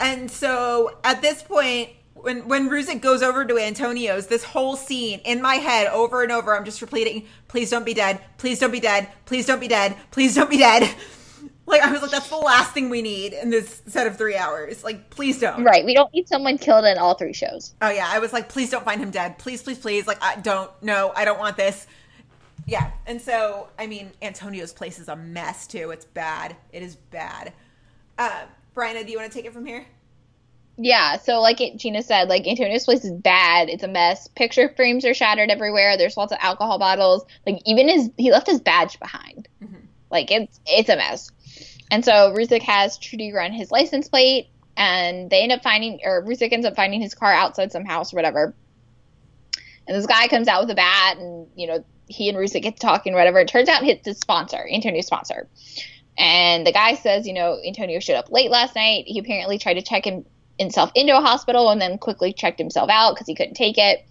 And 0.00 0.30
so 0.30 0.98
at 1.04 1.22
this 1.22 1.42
point, 1.42 1.90
when 2.22 2.48
when 2.48 2.70
Ruzek 2.70 3.00
goes 3.00 3.22
over 3.22 3.44
to 3.44 3.58
Antonio's, 3.58 4.26
this 4.26 4.44
whole 4.44 4.76
scene 4.76 5.20
in 5.24 5.42
my 5.42 5.56
head 5.56 5.88
over 5.88 6.22
and 6.22 6.32
over, 6.32 6.56
I'm 6.56 6.64
just 6.64 6.80
repeating, 6.80 7.26
please 7.48 7.70
don't 7.70 7.84
be 7.84 7.94
dead. 7.94 8.20
Please 8.38 8.58
don't 8.58 8.72
be 8.72 8.80
dead. 8.80 9.08
Please 9.26 9.46
don't 9.46 9.60
be 9.60 9.68
dead. 9.68 9.96
Please 10.10 10.34
don't 10.34 10.50
be 10.50 10.58
dead. 10.58 10.92
Like 11.64 11.80
I 11.82 11.92
was 11.92 12.02
like, 12.02 12.10
that's 12.10 12.28
the 12.28 12.36
last 12.36 12.72
thing 12.74 12.90
we 12.90 13.02
need 13.02 13.32
in 13.32 13.48
this 13.48 13.82
set 13.86 14.08
of 14.08 14.18
three 14.18 14.36
hours. 14.36 14.82
Like, 14.82 15.10
please 15.10 15.38
don't. 15.38 15.62
Right. 15.62 15.84
We 15.84 15.94
don't 15.94 16.12
need 16.12 16.26
someone 16.26 16.58
killed 16.58 16.84
in 16.84 16.98
all 16.98 17.14
three 17.14 17.32
shows. 17.32 17.74
Oh 17.80 17.88
yeah, 17.88 18.08
I 18.10 18.18
was 18.18 18.32
like, 18.32 18.48
please 18.48 18.68
don't 18.68 18.84
find 18.84 19.00
him 19.00 19.10
dead. 19.10 19.38
Please, 19.38 19.62
please, 19.62 19.78
please. 19.78 20.06
Like, 20.08 20.20
I 20.20 20.36
don't. 20.40 20.70
No, 20.82 21.12
I 21.14 21.24
don't 21.24 21.38
want 21.38 21.56
this. 21.56 21.86
Yeah, 22.66 22.90
and 23.06 23.22
so 23.22 23.68
I 23.78 23.86
mean, 23.86 24.10
Antonio's 24.20 24.72
place 24.72 24.98
is 24.98 25.08
a 25.08 25.16
mess 25.16 25.68
too. 25.68 25.90
It's 25.90 26.04
bad. 26.04 26.56
It 26.72 26.82
is 26.82 26.96
bad. 26.96 27.52
Uh, 28.18 28.42
Bryna, 28.74 29.06
do 29.06 29.12
you 29.12 29.18
want 29.18 29.30
to 29.30 29.36
take 29.36 29.46
it 29.46 29.52
from 29.52 29.64
here? 29.64 29.86
Yeah, 30.78 31.18
so 31.18 31.40
like 31.40 31.60
it, 31.60 31.76
Gina 31.76 32.02
said, 32.02 32.28
like 32.28 32.46
Antonio's 32.46 32.84
place 32.84 33.04
is 33.04 33.12
bad. 33.12 33.68
It's 33.68 33.82
a 33.82 33.88
mess. 33.88 34.28
Picture 34.28 34.72
frames 34.74 35.04
are 35.04 35.14
shattered 35.14 35.50
everywhere. 35.50 35.96
There's 35.96 36.16
lots 36.16 36.32
of 36.32 36.38
alcohol 36.40 36.78
bottles. 36.78 37.24
Like 37.46 37.60
even 37.66 37.88
his 37.88 38.10
he 38.16 38.32
left 38.32 38.46
his 38.46 38.60
badge 38.60 38.98
behind. 38.98 39.48
Mm-hmm. 39.62 39.86
Like 40.10 40.30
it's 40.30 40.60
it's 40.66 40.88
a 40.88 40.96
mess. 40.96 41.30
And 41.90 42.04
so 42.04 42.34
Ruzek 42.34 42.62
has 42.62 42.96
Trudy 42.96 43.32
run 43.32 43.52
his 43.52 43.70
license 43.70 44.08
plate, 44.08 44.48
and 44.76 45.28
they 45.28 45.42
end 45.42 45.52
up 45.52 45.62
finding 45.62 46.00
or 46.04 46.24
Ruzek 46.24 46.52
ends 46.52 46.66
up 46.66 46.74
finding 46.74 47.02
his 47.02 47.14
car 47.14 47.32
outside 47.32 47.70
some 47.70 47.84
house 47.84 48.14
or 48.14 48.16
whatever. 48.16 48.54
And 49.86 49.96
this 49.96 50.06
guy 50.06 50.28
comes 50.28 50.48
out 50.48 50.62
with 50.62 50.70
a 50.70 50.74
bat, 50.74 51.18
and 51.18 51.48
you 51.54 51.66
know 51.66 51.84
he 52.06 52.30
and 52.30 52.38
Ruzek 52.38 52.62
get 52.62 52.76
to 52.76 52.80
talking 52.80 53.12
or 53.12 53.16
whatever. 53.16 53.40
It 53.40 53.48
turns 53.48 53.68
out 53.68 53.84
it's 53.84 54.06
his 54.06 54.18
sponsor, 54.18 54.66
Antonio's 54.70 55.06
sponsor. 55.06 55.48
And 56.16 56.66
the 56.66 56.72
guy 56.72 56.94
says, 56.94 57.26
you 57.26 57.32
know, 57.32 57.58
Antonio 57.66 57.98
showed 57.98 58.16
up 58.16 58.30
late 58.30 58.50
last 58.50 58.74
night. 58.74 59.04
He 59.06 59.18
apparently 59.18 59.58
tried 59.58 59.74
to 59.74 59.82
check 59.82 60.06
him 60.06 60.26
himself 60.58 60.90
into 60.94 61.16
a 61.16 61.20
hospital 61.20 61.70
and 61.70 61.80
then 61.80 61.98
quickly 61.98 62.32
checked 62.32 62.58
himself 62.58 62.90
out 62.90 63.14
because 63.14 63.26
he 63.26 63.34
couldn't 63.34 63.54
take 63.54 63.78
it. 63.78 64.04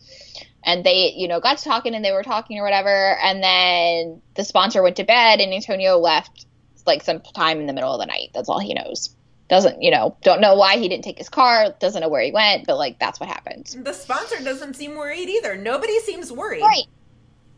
And 0.64 0.84
they, 0.84 1.14
you 1.16 1.28
know, 1.28 1.40
got 1.40 1.58
to 1.58 1.64
talking 1.64 1.96
and 1.96 2.06
they 2.06 2.12
were 2.12 2.24
talking 2.24 2.60
or 2.60 2.64
whatever. 2.64 3.18
And 3.24 3.44
then 3.44 4.22
the 4.36 4.44
sponsor 4.44 4.84
went 4.84 4.98
to 4.98 5.04
bed 5.04 5.40
and 5.40 5.54
Antonio 5.54 5.98
left 5.98 6.46
like 6.86 7.04
some 7.04 7.20
time 7.20 7.60
in 7.60 7.68
the 7.68 7.74
middle 7.74 7.94
of 7.94 8.00
the 8.00 8.06
night. 8.06 8.30
That's 8.34 8.50
all 8.50 8.60
he 8.60 8.74
knows. 8.74 9.16
Doesn't, 9.50 9.82
you 9.82 9.92
know, 9.92 10.16
don't 10.22 10.40
know 10.40 10.56
why 10.56 10.78
he 10.78 10.88
didn't 10.88 11.04
take 11.04 11.18
his 11.18 11.30
car, 11.30 11.76
doesn't 11.80 12.00
know 12.00 12.10
where 12.10 12.22
he 12.22 12.32
went, 12.32 12.66
but 12.66 12.78
like 12.78 13.00
that's 13.00 13.20
what 13.20 13.28
happened. 13.28 13.76
The 13.84 13.94
sponsor 13.94 14.42
doesn't 14.44 14.76
seem 14.76 14.96
worried 14.96 15.28
either. 15.28 15.58
Nobody 15.58 16.00
seems 16.00 16.32
worried. 16.32 16.62
Right. 16.62 16.86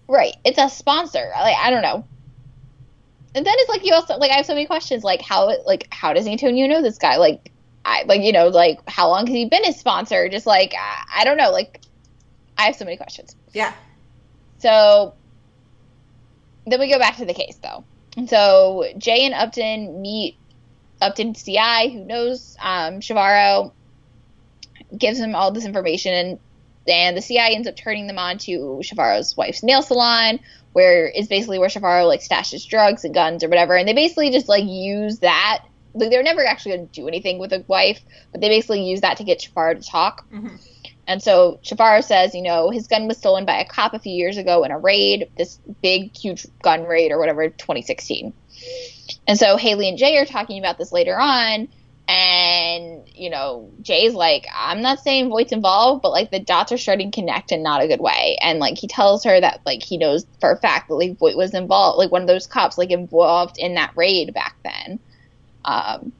Right. 0.08 0.36
It's 0.44 0.58
a 0.58 0.70
sponsor. 0.70 1.32
Like 1.40 1.56
I 1.58 1.70
don't 1.70 1.84
know. 1.84 2.06
And 3.36 3.46
then 3.46 3.54
it's 3.58 3.70
like 3.70 3.86
you 3.86 3.94
also 3.94 4.18
like 4.18 4.32
I 4.32 4.36
have 4.36 4.46
so 4.46 4.54
many 4.54 4.66
questions 4.66 5.04
like 5.04 5.22
how 5.22 5.52
like 5.66 5.88
how 5.92 6.14
does 6.14 6.26
Antonio 6.26 6.68
know 6.68 6.82
this 6.82 6.98
guy? 6.98 7.18
Like 7.18 7.52
I 7.86 8.04
like 8.04 8.22
you 8.22 8.32
know 8.32 8.48
like 8.48 8.88
how 8.90 9.10
long 9.10 9.28
has 9.28 9.36
he 9.36 9.46
been 9.46 9.64
his 9.64 9.78
sponsor? 9.78 10.30
Just 10.30 10.46
like 10.46 10.74
I, 10.78 11.22
I 11.22 11.24
don't 11.26 11.38
know 11.38 11.52
like 11.52 11.82
I 12.58 12.64
have 12.64 12.76
so 12.76 12.86
many 12.86 12.98
questions. 12.98 13.36
Yeah. 13.54 13.74
So 14.60 15.14
then 16.66 16.80
we 16.80 16.90
go 16.90 17.00
back 17.00 17.18
to 17.18 17.26
the 17.26 17.34
case 17.34 17.58
though. 17.62 17.84
And 18.16 18.30
so 18.30 18.86
Jay 18.98 19.26
and 19.26 19.34
Upton 19.34 20.02
meet 20.02 20.38
Upton 21.02 21.34
CI, 21.34 21.90
who 21.92 22.06
knows 22.06 22.56
um, 22.62 23.00
Chavarro, 23.00 23.74
gives 24.98 25.20
him 25.20 25.36
all 25.36 25.52
this 25.52 25.66
information, 25.66 26.14
and 26.14 26.40
and 26.88 27.18
the 27.18 27.22
CI 27.22 27.56
ends 27.56 27.68
up 27.68 27.76
turning 27.76 28.08
them 28.08 28.20
on 28.20 28.38
to 28.40 28.82
Chavarro's 28.84 29.36
wife's 29.36 29.64
nail 29.64 29.82
salon, 29.82 30.40
where 30.74 31.08
is 31.08 31.28
basically 31.28 31.60
where 31.60 31.70
Chavarro 31.70 32.08
like 32.08 32.22
stashes 32.22 32.68
drugs 32.68 33.04
and 33.04 33.14
guns 33.14 33.44
or 33.44 33.50
whatever, 33.50 33.76
and 33.76 33.88
they 33.88 33.94
basically 33.94 34.32
just 34.32 34.48
like 34.48 34.66
use 34.66 35.20
that. 35.20 35.66
Like 35.94 36.10
they're 36.10 36.24
never 36.24 36.46
actually 36.46 36.76
going 36.76 36.88
to 36.88 36.94
do 36.94 37.08
anything 37.08 37.40
with 37.40 37.54
a 37.54 37.64
wife, 37.68 38.00
but 38.32 38.42
they 38.42 38.50
basically 38.50 38.84
use 38.84 39.02
that 39.02 39.18
to 39.18 39.24
get 39.24 39.40
Chavarro 39.40 39.80
to 39.80 39.88
talk. 39.88 40.26
Mm-hmm. 40.32 40.56
And 41.08 41.22
so 41.22 41.60
Chavarro 41.64 42.04
says, 42.04 42.34
you 42.34 42.42
know, 42.42 42.70
his 42.70 42.88
gun 42.88 43.08
was 43.08 43.18
stolen 43.18 43.46
by 43.46 43.60
a 43.60 43.66
cop 43.66 43.94
a 43.94 44.00
few 44.00 44.14
years 44.14 44.38
ago 44.38 44.64
in 44.64 44.72
a 44.72 44.80
raid, 44.80 45.30
this 45.38 45.60
big, 45.82 46.16
huge 46.16 46.48
gun 46.62 46.84
raid 46.84 47.12
or 47.12 47.20
whatever, 47.20 47.50
2016. 47.50 48.34
And 49.28 49.38
so 49.38 49.58
Haley 49.58 49.90
and 49.90 49.98
Jay 49.98 50.18
are 50.18 50.26
talking 50.26 50.60
about 50.60 50.78
this 50.78 50.92
later 50.92 51.20
on. 51.20 51.68
And, 52.08 53.08
you 53.16 53.30
know, 53.30 53.72
Jay's 53.82 54.14
like, 54.14 54.46
I'm 54.54 54.82
not 54.82 55.00
saying 55.00 55.30
Voight's 55.30 55.54
involved, 55.54 56.02
but 56.02 56.12
like 56.12 56.32
the 56.32 56.40
dots 56.40 56.72
are 56.72 56.78
starting 56.78 57.12
to 57.12 57.16
connect 57.20 57.52
in 57.52 57.64
not 57.64 57.82
a 57.82 57.88
good 57.88 58.02
way. 58.02 58.38
And 58.42 58.60
like 58.60 58.78
he 58.78 58.88
tells 58.88 59.24
her 59.24 59.40
that 59.40 59.62
like 59.66 59.82
he 59.82 59.98
knows 59.98 60.26
for 60.40 60.52
a 60.52 60.60
fact 60.60 60.90
that 60.90 60.96
like 60.96 61.18
Voight 61.18 61.38
was 61.38 61.54
involved, 61.54 61.98
like 61.98 62.12
one 62.12 62.22
of 62.22 62.28
those 62.28 62.48
cops 62.48 62.78
like 62.78 62.92
involved 62.92 63.58
in 63.58 63.76
that 63.76 63.94
raid 63.96 64.34
back 64.34 64.56
then. 64.64 65.00
Um, 65.66 66.14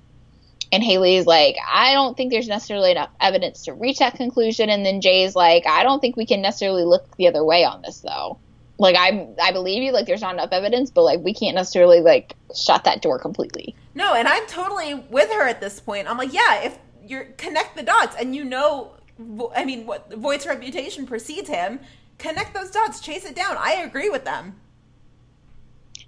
and 0.74 0.84
Hailey's 0.84 1.28
like, 1.28 1.56
I 1.72 1.94
don't 1.94 2.18
think 2.18 2.32
there's 2.32 2.48
necessarily 2.48 2.92
enough 2.92 3.12
evidence 3.22 3.66
to 3.66 3.74
reach 3.74 4.00
that 4.00 4.16
conclusion. 4.16 4.70
And 4.70 4.84
then 4.84 5.02
Jay's 5.02 5.36
like, 5.36 5.68
I 5.68 5.84
don't 5.84 6.00
think 6.00 6.18
we 6.18 6.26
can 6.26 6.42
necessarily 6.42 6.84
look 6.84 7.16
the 7.18 7.28
other 7.28 7.44
way 7.44 7.64
on 7.64 7.84
this 7.84 8.00
though. 8.00 8.40
Like 8.80 8.96
I, 8.98 9.28
I 9.42 9.52
believe 9.52 9.84
you. 9.84 9.92
Like 9.92 10.08
there's 10.08 10.22
not 10.22 10.34
enough 10.34 10.52
evidence, 10.52 10.90
but 10.90 11.04
like 11.04 11.20
we 11.20 11.32
can't 11.32 11.56
necessarily 11.56 12.02
like 12.02 12.36
shut 12.56 12.86
that 12.86 13.04
door 13.04 13.20
completely. 13.20 13.76
No, 13.94 14.16
and 14.16 14.28
I'm 14.28 14.48
totally 14.48 14.96
with 14.96 15.32
her 15.32 15.48
at 15.48 15.62
this 15.62 15.80
point. 15.80 16.10
I'm 16.10 16.18
like, 16.18 16.34
yeah, 16.34 16.64
if 16.64 16.80
you're 17.06 17.26
connect 17.38 17.76
the 17.76 17.84
dots 17.84 18.16
and 18.20 18.36
you 18.36 18.44
know, 18.44 18.94
Vo- 19.20 19.54
I 19.56 19.66
mean, 19.66 19.86
what 19.86 20.12
Voight's 20.12 20.48
reputation 20.48 21.06
precedes 21.06 21.50
him, 21.50 21.82
connect 22.18 22.56
those 22.56 22.72
dots, 22.72 23.00
chase 23.00 23.26
it 23.26 23.36
down. 23.36 23.58
I 23.60 23.74
agree 23.74 24.10
with 24.10 24.26
them. 24.26 24.56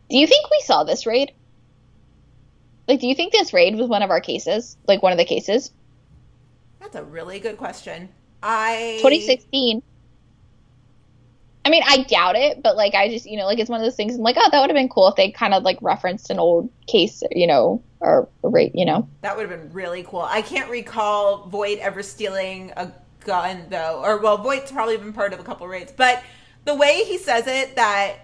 Do 0.10 0.18
you 0.18 0.26
think 0.26 0.50
we 0.50 0.62
saw 0.62 0.84
this 0.84 1.06
raid? 1.06 1.34
Like, 2.88 3.00
do 3.00 3.08
you 3.08 3.16
think 3.16 3.32
this 3.32 3.54
raid 3.54 3.76
was 3.76 3.88
one 3.88 4.04
of 4.04 4.10
our 4.10 4.22
cases? 4.22 4.78
Like 4.88 5.02
one 5.02 5.12
of 5.12 5.18
the 5.18 5.26
cases? 5.26 5.72
That's 6.80 6.96
a 6.96 7.04
really 7.04 7.40
good 7.40 7.58
question. 7.58 8.10
I 8.44 8.98
2016. 9.02 9.82
I 11.66 11.70
mean, 11.70 11.82
I 11.88 12.04
doubt 12.04 12.36
it, 12.36 12.62
but 12.62 12.78
like, 12.78 12.94
I 12.94 13.10
just, 13.10 13.26
you 13.26 13.38
know, 13.38 13.46
like 13.46 13.58
it's 13.58 13.72
one 13.72 13.80
of 13.80 13.86
those 13.86 13.96
things. 13.96 14.16
I'm 14.16 14.22
like, 14.22 14.36
oh, 14.38 14.50
that 14.52 14.62
would 14.62 14.70
have 14.70 14.76
been 14.76 14.88
cool 14.88 15.08
if 15.08 15.16
they 15.16 15.32
kind 15.32 15.56
of 15.56 15.64
like 15.64 15.80
referenced 15.82 16.30
an 16.30 16.38
old 16.38 16.70
case, 16.86 17.24
you 17.32 17.48
know, 17.48 17.82
or 18.02 18.30
rate, 18.44 18.74
you 18.76 18.86
know. 18.86 19.10
That 19.22 19.36
would 19.36 19.50
have 19.50 19.60
been 19.60 19.74
really 19.74 20.04
cool. 20.04 20.22
I 20.22 20.44
can't 20.44 20.70
recall 20.70 21.48
Voight 21.48 21.80
ever 21.80 22.04
stealing 22.04 22.72
a 22.78 22.92
gun 23.22 23.66
though, 23.70 24.00
or 24.04 24.20
well, 24.20 24.38
Voight's 24.38 24.72
probably 24.72 24.98
been 24.98 25.12
part 25.12 25.34
of 25.34 25.40
a 25.40 25.44
couple 25.44 25.68
raids, 25.68 25.92
but 25.92 26.24
the 26.66 26.76
way 26.76 27.04
he 27.04 27.18
says 27.18 27.48
it, 27.48 27.76
that 27.76 28.18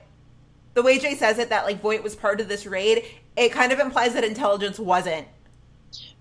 the 0.76 0.84
way 0.84 1.00
Jay 1.00 1.16
says 1.16 1.40
it, 1.40 1.50
that 1.50 1.66
like 1.66 1.82
Voight 1.82 2.04
was 2.04 2.16
part 2.16 2.42
of 2.42 2.48
this 2.48 2.68
raid, 2.68 3.04
it 3.36 3.52
kind 3.52 3.72
of 3.72 3.80
implies 3.80 4.14
that 4.14 4.24
intelligence 4.24 4.80
wasn't. 4.80 5.28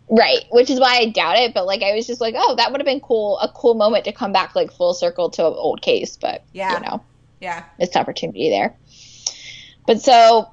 Right, 0.09 0.45
which 0.51 0.71
is 0.71 0.81
why 0.81 0.99
I 0.99 1.11
doubt 1.11 1.37
it. 1.39 1.55
But 1.55 1.67
like, 1.67 1.83
I 1.83 1.95
was 1.95 2.07
just 2.07 2.21
like, 2.21 2.35
oh, 2.37 2.57
that 2.57 2.73
would 2.73 2.81
have 2.81 2.87
been 2.87 3.01
cool, 3.01 3.39
a 3.39 3.49
cool 3.49 3.75
moment 3.75 4.05
to 4.07 4.13
come 4.13 4.33
back 4.33 4.57
like 4.57 4.73
full 4.73 4.93
circle 4.95 5.31
to 5.31 5.47
an 5.47 5.55
old 5.55 5.83
case. 5.83 6.17
But 6.17 6.43
Yeah. 6.53 6.75
you 6.75 6.81
know, 6.81 7.03
Yeah. 7.41 7.65
missed 7.79 7.97
opportunity 7.97 8.51
there. 8.51 8.75
But 9.87 10.03
so 10.03 10.49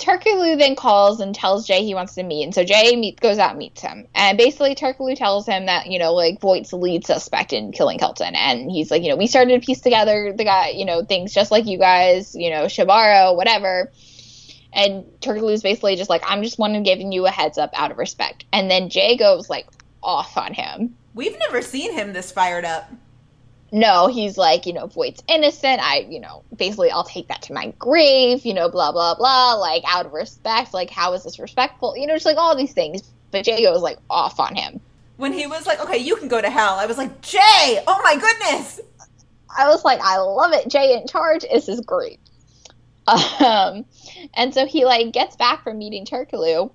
Turkaloo 0.00 0.58
then 0.58 0.76
calls 0.76 1.20
and 1.20 1.34
tells 1.34 1.66
Jay 1.66 1.84
he 1.84 1.94
wants 1.94 2.14
to 2.14 2.22
meet, 2.22 2.44
and 2.44 2.54
so 2.54 2.64
Jay 2.64 2.96
meet, 2.96 3.20
goes 3.20 3.38
out 3.38 3.50
and 3.50 3.58
meets 3.58 3.82
him, 3.82 4.06
and 4.14 4.38
basically 4.38 4.74
Turkaloo 4.74 5.14
tells 5.14 5.46
him 5.46 5.66
that 5.66 5.88
you 5.88 5.98
know 5.98 6.14
like 6.14 6.40
Voight's 6.40 6.70
the 6.70 6.76
lead 6.76 7.04
suspect 7.04 7.52
in 7.52 7.70
killing 7.70 7.98
Kelton, 7.98 8.34
and 8.34 8.70
he's 8.70 8.90
like 8.90 9.02
you 9.02 9.10
know 9.10 9.16
we 9.16 9.26
started 9.26 9.60
to 9.60 9.66
piece 9.66 9.80
together 9.80 10.32
the 10.32 10.44
guy 10.44 10.70
you 10.70 10.84
know 10.86 11.04
things 11.04 11.34
just 11.34 11.50
like 11.50 11.66
you 11.66 11.76
guys 11.76 12.34
you 12.34 12.50
know 12.50 12.64
Chavarro 12.64 13.36
whatever, 13.36 13.92
and 14.72 15.04
Turkaloo's 15.20 15.62
basically 15.62 15.96
just 15.96 16.10
like 16.10 16.22
I'm 16.26 16.42
just 16.42 16.58
wanting 16.58 16.82
giving 16.82 17.12
you 17.12 17.26
a 17.26 17.30
heads 17.30 17.58
up 17.58 17.70
out 17.74 17.90
of 17.90 17.98
respect, 17.98 18.44
and 18.52 18.70
then 18.70 18.88
Jay 18.88 19.16
goes 19.16 19.50
like 19.50 19.66
off 20.02 20.36
on 20.36 20.54
him. 20.54 20.96
We've 21.14 21.38
never 21.38 21.60
seen 21.62 21.92
him 21.92 22.12
this 22.12 22.30
fired 22.32 22.64
up. 22.64 22.90
no, 23.72 24.08
he's 24.08 24.36
like, 24.36 24.66
you 24.66 24.72
know, 24.72 24.86
Voight's 24.86 25.22
innocent. 25.28 25.80
I, 25.80 26.06
you 26.08 26.20
know, 26.20 26.42
basically 26.56 26.90
I'll 26.90 27.04
take 27.04 27.28
that 27.28 27.42
to 27.42 27.52
my 27.52 27.72
grave, 27.78 28.44
you 28.44 28.54
know, 28.54 28.68
blah, 28.68 28.92
blah, 28.92 29.14
blah, 29.14 29.54
like 29.54 29.82
out 29.86 30.06
of 30.06 30.12
respect. 30.12 30.74
Like, 30.74 30.90
how 30.90 31.12
is 31.12 31.22
this 31.24 31.38
respectful? 31.38 31.96
You 31.96 32.06
know, 32.06 32.14
just 32.14 32.26
like 32.26 32.36
all 32.36 32.56
these 32.56 32.72
things. 32.72 33.02
But 33.30 33.44
Jay 33.44 33.62
goes 33.62 33.80
like 33.80 33.98
off 34.08 34.40
on 34.40 34.54
him. 34.54 34.80
When 35.16 35.32
he 35.32 35.46
was 35.46 35.66
like, 35.66 35.80
okay, 35.80 35.98
you 35.98 36.16
can 36.16 36.28
go 36.28 36.40
to 36.40 36.50
hell, 36.50 36.74
I 36.74 36.86
was 36.86 36.98
like, 36.98 37.20
Jay, 37.20 37.82
oh 37.86 38.00
my 38.02 38.16
goodness. 38.16 38.80
I 39.56 39.68
was 39.68 39.84
like, 39.84 40.00
I 40.00 40.18
love 40.18 40.52
it. 40.52 40.68
Jay 40.68 40.96
in 40.96 41.06
charge. 41.06 41.42
This 41.42 41.68
is 41.68 41.80
great. 41.80 42.18
Um, 43.06 43.86
and 44.34 44.54
so 44.54 44.66
he 44.66 44.84
like 44.84 45.12
gets 45.12 45.36
back 45.36 45.64
from 45.64 45.78
meeting 45.78 46.04
Turkaloo 46.04 46.70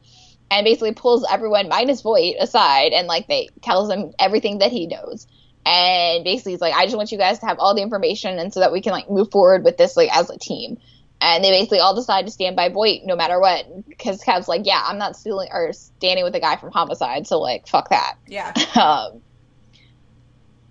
and 0.52 0.66
basically 0.66 0.94
pulls 0.94 1.26
everyone 1.30 1.70
minus 1.70 2.02
Voight 2.02 2.36
aside 2.40 2.92
and 2.92 3.08
like 3.08 3.28
they 3.28 3.50
tells 3.62 3.90
him 3.90 4.14
everything 4.20 4.60
that 4.60 4.72
he 4.72 4.88
knows. 4.88 5.28
And 5.66 6.24
basically 6.24 6.54
he's 6.54 6.62
like, 6.62 6.76
I 6.76 6.86
just 6.86 6.96
want 6.96 7.12
you 7.12 7.18
guys 7.18 7.40
to 7.40 7.48
have 7.48 7.58
all 7.60 7.74
the 7.74 7.82
information 7.82 8.38
and 8.38 8.54
so 8.54 8.60
that 8.60 8.72
we 8.72 8.82
can 8.82 8.92
like 8.92 9.10
move 9.10 9.32
forward 9.32 9.64
with 9.64 9.78
this 9.78 9.98
like 9.98 10.16
as 10.16 10.30
a 10.30 10.38
team. 10.38 10.78
And 11.22 11.44
they 11.44 11.50
basically 11.50 11.80
all 11.80 11.96
decide 11.96 12.26
to 12.26 12.32
stand 12.32 12.56
by 12.56 12.70
Voight 12.70 13.02
no 13.06 13.16
matter 13.16 13.40
what. 13.40 13.66
Because 13.88 14.22
Kev's 14.22 14.48
like, 14.48 14.66
yeah, 14.66 14.82
I'm 14.86 14.98
not 14.98 15.16
stealing 15.16 15.50
or 15.52 15.74
standing 15.74 16.24
with 16.24 16.34
the 16.34 16.40
guy 16.40 16.58
from 16.58 16.72
homicide, 16.72 17.26
so 17.26 17.40
like 17.40 17.68
fuck 17.68 17.90
that. 17.90 18.16
Yeah. 18.28 18.54
Um, 18.76 19.22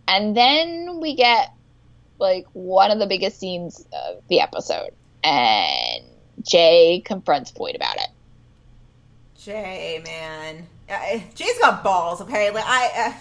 and 0.06 0.36
then 0.36 1.00
we 1.00 1.16
get 1.16 1.52
like 2.18 2.46
one 2.52 2.90
of 2.90 2.98
the 2.98 3.06
biggest 3.06 3.38
scenes 3.40 3.84
of 3.92 4.22
the 4.28 4.40
episode, 4.40 4.90
and 5.24 6.04
Jay 6.42 7.02
confronts 7.04 7.50
Voight 7.50 7.74
about 7.76 7.96
it. 7.96 8.08
Jay, 9.38 10.02
man. 10.04 10.66
Uh, 10.88 11.20
Jay's 11.34 11.58
got 11.60 11.82
balls, 11.82 12.20
okay? 12.22 12.50
Like, 12.50 12.64
I. 12.66 12.90
Uh, 13.08 13.12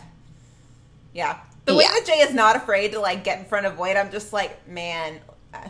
yeah. 1.13 1.39
The 1.65 1.75
way 1.75 1.83
Yeah. 1.83 1.91
that 1.99 2.05
Jay 2.05 2.19
is 2.19 2.33
not 2.33 2.55
afraid 2.55 2.91
to, 2.91 2.99
like, 2.99 3.23
get 3.23 3.39
in 3.39 3.45
front 3.45 3.65
of 3.65 3.75
Voight, 3.75 3.97
I'm 3.97 4.11
just 4.11 4.33
like, 4.33 4.67
man. 4.67 5.19
Uh, 5.53 5.67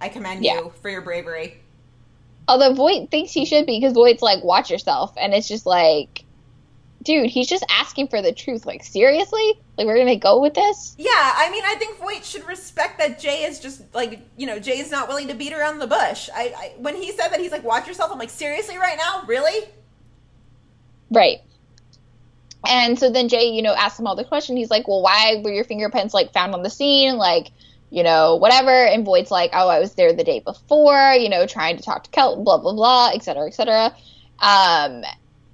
I 0.00 0.08
commend 0.08 0.44
Yeah. 0.44 0.56
you 0.56 0.72
for 0.80 0.88
your 0.88 1.02
bravery. 1.02 1.58
Although 2.48 2.74
Voight 2.74 3.10
thinks 3.10 3.32
he 3.32 3.44
should 3.44 3.66
be 3.66 3.78
because 3.78 3.92
Voight's 3.92 4.22
like, 4.22 4.42
watch 4.42 4.70
yourself, 4.70 5.12
and 5.16 5.34
it's 5.34 5.46
just 5.48 5.66
like, 5.66 6.24
dude, 7.02 7.30
he's 7.30 7.48
just 7.48 7.64
asking 7.70 8.08
for 8.08 8.22
the 8.22 8.32
truth. 8.32 8.66
Like, 8.66 8.84
seriously? 8.84 9.60
Like, 9.76 9.86
we're 9.86 9.98
gonna 9.98 10.16
go 10.16 10.40
with 10.40 10.54
this? 10.54 10.94
Yeah, 10.98 11.08
I 11.12 11.50
mean, 11.50 11.62
I 11.64 11.74
think 11.76 11.98
Voight 11.98 12.24
should 12.24 12.46
respect 12.46 12.98
that 12.98 13.18
Jay 13.18 13.44
is 13.44 13.60
just 13.60 13.82
like, 13.94 14.20
you 14.36 14.46
know, 14.46 14.58
Jay's 14.58 14.90
not 14.90 15.08
willing 15.08 15.28
to 15.28 15.34
beat 15.34 15.52
around 15.52 15.78
the 15.78 15.86
bush. 15.86 16.28
I, 16.34 16.54
I 16.56 16.72
when 16.78 16.96
he 16.96 17.12
said 17.12 17.28
that, 17.28 17.40
he's 17.40 17.52
like, 17.52 17.64
"Watch 17.64 17.86
yourself." 17.86 18.10
I'm 18.12 18.18
like, 18.18 18.30
seriously, 18.30 18.76
right 18.76 18.98
now, 18.98 19.24
really? 19.26 19.68
Right. 21.10 21.38
And 22.66 22.98
so 22.98 23.10
then 23.10 23.28
Jay, 23.28 23.48
you 23.48 23.62
know, 23.62 23.74
asks 23.74 23.98
him 23.98 24.06
all 24.06 24.16
the 24.16 24.24
question. 24.24 24.56
He's 24.56 24.70
like, 24.70 24.86
well, 24.86 25.02
why 25.02 25.40
were 25.42 25.50
your 25.50 25.64
fingerprints 25.64 26.14
like 26.14 26.32
found 26.32 26.54
on 26.54 26.62
the 26.62 26.70
scene? 26.70 27.16
Like, 27.16 27.50
you 27.90 28.02
know, 28.02 28.36
whatever. 28.36 28.70
And 28.70 29.04
Voight's 29.04 29.30
like, 29.30 29.50
oh, 29.54 29.68
I 29.68 29.80
was 29.80 29.94
there 29.94 30.12
the 30.12 30.24
day 30.24 30.40
before, 30.40 31.14
you 31.14 31.28
know, 31.28 31.46
trying 31.46 31.76
to 31.78 31.82
talk 31.82 32.04
to 32.04 32.10
Kelt, 32.10 32.44
blah, 32.44 32.58
blah, 32.58 32.72
blah, 32.72 33.10
et 33.14 33.22
cetera, 33.22 33.46
et 33.46 33.54
cetera. 33.54 33.94
Um, 34.40 35.02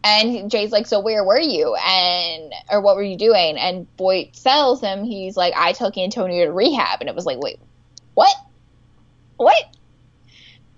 and 0.07 0.51
Jay's 0.51 0.71
like, 0.71 0.87
so 0.87 1.01
where 1.01 1.25
were 1.25 1.41
you? 1.41 1.75
And, 1.75 2.53
or 2.71 2.81
what 2.81 2.97
were 2.97 3.03
you 3.03 3.19
doing? 3.19 3.57
And 3.59 3.87
Voight 3.99 4.35
tells 4.35 4.81
him, 4.81 5.05
he's 5.05 5.37
like, 5.37 5.55
I 5.57 5.73
took 5.73 5.99
Antonio 5.99 6.45
to 6.45 6.53
rehab. 6.53 7.01
And 7.01 7.09
it 7.09 7.15
was 7.15 7.27
like, 7.27 7.39
wait, 7.39 7.59
what? 8.15 8.35
What? 9.37 9.65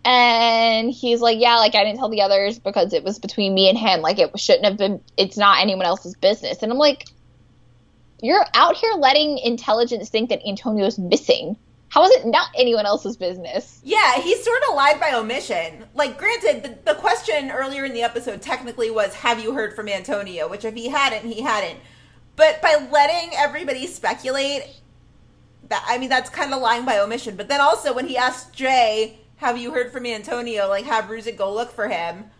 And 0.05 0.91
he's 0.91 1.21
like, 1.21 1.39
yeah, 1.39 1.57
like 1.57 1.75
I 1.75 1.85
didn't 1.85 1.99
tell 1.99 2.09
the 2.09 2.23
others 2.23 2.59
because 2.59 2.95
it 2.95 3.05
was 3.05 3.19
between 3.19 3.55
me 3.55 3.69
and 3.69 3.77
him. 3.77 4.01
Like 4.01 4.19
it 4.19 4.39
shouldn't 4.41 4.65
have 4.65 4.79
been. 4.79 5.03
It's 5.17 5.37
not 5.37 5.61
anyone 5.61 5.85
else's 5.85 6.15
business. 6.15 6.63
And 6.63 6.73
I'm 6.73 6.79
like, 6.79 7.07
you're 8.23 8.45
out 8.55 8.77
here 8.77 8.93
letting 8.95 9.39
intelligence 9.39 10.09
think 10.09 10.31
that 10.31 10.47
Antonio's 10.47 10.99
missing. 10.99 11.57
How 11.91 12.05
is 12.05 12.11
it 12.11 12.27
not 12.27 12.51
anyone 12.57 12.85
else's 12.85 13.17
business? 13.17 13.81
Yeah, 13.83 14.21
he 14.21 14.37
sort 14.37 14.61
of 14.69 14.75
lied 14.75 15.01
by 15.01 15.13
omission. 15.15 15.87
Like, 15.95 16.19
granted, 16.19 16.63
the, 16.63 16.93
the 16.93 16.99
question 16.99 17.51
earlier 17.51 17.85
in 17.85 17.95
the 17.95 18.03
episode 18.03 18.43
technically 18.43 18.91
was, 18.91 19.15
"Have 19.15 19.43
you 19.43 19.55
heard 19.55 19.75
from 19.75 19.89
Antonio?" 19.89 20.49
Which, 20.49 20.65
if 20.65 20.75
he 20.75 20.89
hadn't, 20.89 21.31
he 21.31 21.41
hadn't. 21.41 21.79
But 22.37 22.61
by 22.61 22.87
letting 22.93 23.31
everybody 23.35 23.87
speculate, 23.87 24.63
that 25.69 25.85
I 25.89 25.99
mean, 25.99 26.11
that's 26.11 26.31
kind 26.31 26.53
of 26.53 26.61
lying 26.61 26.85
by 26.85 26.99
omission. 26.99 27.37
But 27.37 27.49
then 27.49 27.61
also, 27.61 27.95
when 27.95 28.07
he 28.07 28.17
asked 28.19 28.53
Jay, 28.53 29.19
"Have 29.37 29.57
you 29.57 29.73
heard 29.73 29.91
from 29.91 30.05
Antonio?" 30.05 30.69
Like, 30.69 30.85
have 30.85 31.07
Ruzek 31.07 31.37
go 31.37 31.53
look 31.53 31.73
for 31.73 31.89
him. 31.89 32.31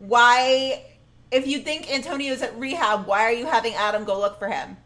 Why, 0.00 0.82
if 1.30 1.46
you 1.46 1.60
think 1.60 1.92
Antonio's 1.92 2.42
at 2.42 2.58
rehab, 2.58 3.06
why 3.06 3.22
are 3.22 3.32
you 3.32 3.46
having 3.46 3.74
Adam 3.74 4.04
go 4.04 4.18
look 4.18 4.40
for 4.40 4.48
him? 4.48 4.76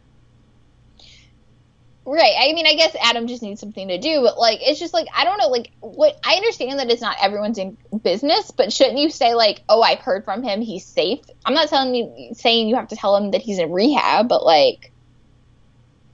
Right. 2.06 2.34
I 2.38 2.52
mean, 2.52 2.68
I 2.68 2.74
guess 2.74 2.94
Adam 3.02 3.26
just 3.26 3.42
needs 3.42 3.58
something 3.58 3.88
to 3.88 3.98
do, 3.98 4.22
but 4.22 4.38
like, 4.38 4.60
it's 4.62 4.78
just 4.78 4.94
like 4.94 5.08
I 5.14 5.24
don't 5.24 5.38
know. 5.38 5.48
Like, 5.48 5.72
what 5.80 6.16
I 6.24 6.34
understand 6.36 6.78
that 6.78 6.88
it's 6.88 7.02
not 7.02 7.16
everyone's 7.20 7.58
in 7.58 7.76
business, 8.04 8.52
but 8.52 8.72
shouldn't 8.72 8.98
you 8.98 9.10
say 9.10 9.34
like, 9.34 9.62
"Oh, 9.68 9.82
I've 9.82 9.98
heard 9.98 10.24
from 10.24 10.44
him. 10.44 10.60
He's 10.60 10.86
safe." 10.86 11.18
I'm 11.44 11.54
not 11.54 11.68
telling 11.68 11.96
you 11.96 12.30
saying 12.34 12.68
you 12.68 12.76
have 12.76 12.88
to 12.88 12.96
tell 12.96 13.16
him 13.16 13.32
that 13.32 13.42
he's 13.42 13.58
in 13.58 13.72
rehab, 13.72 14.28
but 14.28 14.44
like, 14.44 14.92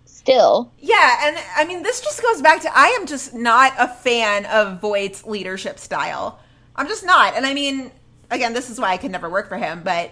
still, 0.06 0.73
Yeah, 0.78 1.27
and 1.27 1.36
I 1.56 1.66
mean, 1.66 1.82
this 1.82 2.01
just 2.01 2.23
goes 2.23 2.40
back 2.40 2.62
to 2.62 2.70
I 2.74 2.97
am 2.98 3.06
just 3.06 3.35
not 3.35 3.74
a 3.78 3.89
fan 3.89 4.47
of 4.47 4.81
Voight's 4.81 5.27
leadership 5.27 5.78
style. 5.78 6.39
I'm 6.74 6.89
just 6.89 7.05
not. 7.05 7.36
And 7.36 7.44
I 7.44 7.52
mean, 7.52 7.90
again, 8.31 8.55
this 8.55 8.70
is 8.70 8.81
why 8.81 8.93
I 8.93 8.97
could 8.97 9.10
never 9.10 9.28
work 9.28 9.48
for 9.48 9.59
him, 9.59 9.82
but 9.85 10.10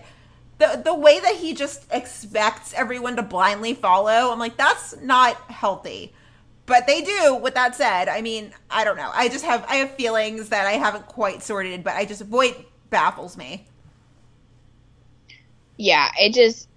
the 0.60 0.82
the 0.84 0.94
way 0.94 1.20
that 1.20 1.36
he 1.36 1.54
just 1.54 1.86
expects 1.92 2.74
everyone 2.74 3.16
to 3.16 3.22
blindly 3.22 3.74
follow, 3.74 4.32
I'm 4.32 4.38
like, 4.38 4.56
that's 4.56 4.96
not 5.02 5.36
healthy. 5.50 6.14
But 6.66 6.86
they 6.86 7.02
do. 7.02 7.34
With 7.36 7.54
that 7.54 7.74
said, 7.74 8.08
I 8.08 8.22
mean, 8.22 8.52
I 8.70 8.84
don't 8.84 8.96
know. 8.96 9.10
I 9.14 9.28
just 9.28 9.44
have 9.44 9.64
I 9.68 9.76
have 9.76 9.94
feelings 9.96 10.50
that 10.50 10.66
I 10.66 10.72
haven't 10.72 11.06
quite 11.08 11.42
sorted, 11.42 11.84
but 11.84 11.94
I 11.96 12.04
just 12.06 12.22
Voight 12.22 12.68
baffles 12.90 13.36
me. 13.36 13.66
yeah, 15.78 16.10
it 16.18 16.34
just, 16.34 16.68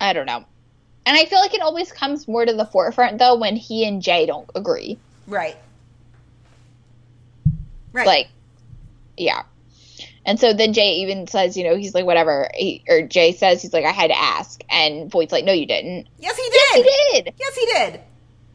I 0.00 0.12
don't 0.12 0.26
know. 0.26 0.44
And 1.06 1.16
I 1.16 1.24
feel 1.26 1.40
like 1.40 1.54
it 1.54 1.62
always 1.62 1.92
comes 1.92 2.28
more 2.28 2.46
to 2.46 2.52
the 2.54 2.66
forefront 2.66 3.18
though 3.18 3.36
when 3.38 3.56
he 3.56 3.86
and 3.86 4.02
Jay 4.02 4.26
don't 4.26 4.50
agree. 4.54 5.00
Right. 5.26 5.56
Right. 7.92 8.06
Like, 8.06 8.28
yeah. 9.16 9.42
And 10.24 10.38
so 10.38 10.52
then 10.52 10.72
Jay 10.72 10.94
even 10.96 11.26
says, 11.26 11.56
you 11.56 11.64
know, 11.64 11.76
he's 11.76 11.94
like, 11.94 12.04
whatever. 12.04 12.48
He, 12.54 12.84
or 12.88 13.02
Jay 13.02 13.32
says, 13.32 13.60
he's 13.62 13.72
like, 13.72 13.84
I 13.84 13.90
had 13.90 14.08
to 14.08 14.18
ask. 14.18 14.62
And 14.70 15.10
Voight's 15.10 15.32
like, 15.32 15.44
no, 15.44 15.52
you 15.52 15.66
didn't. 15.66 16.08
yes, 16.18 16.36
he 16.36 16.42
did. 16.42 16.86
Yes, 16.86 17.14
he 17.14 17.22
did. 17.22 17.34
Yes, 17.38 17.54
he 17.56 17.66
did. 17.66 18.00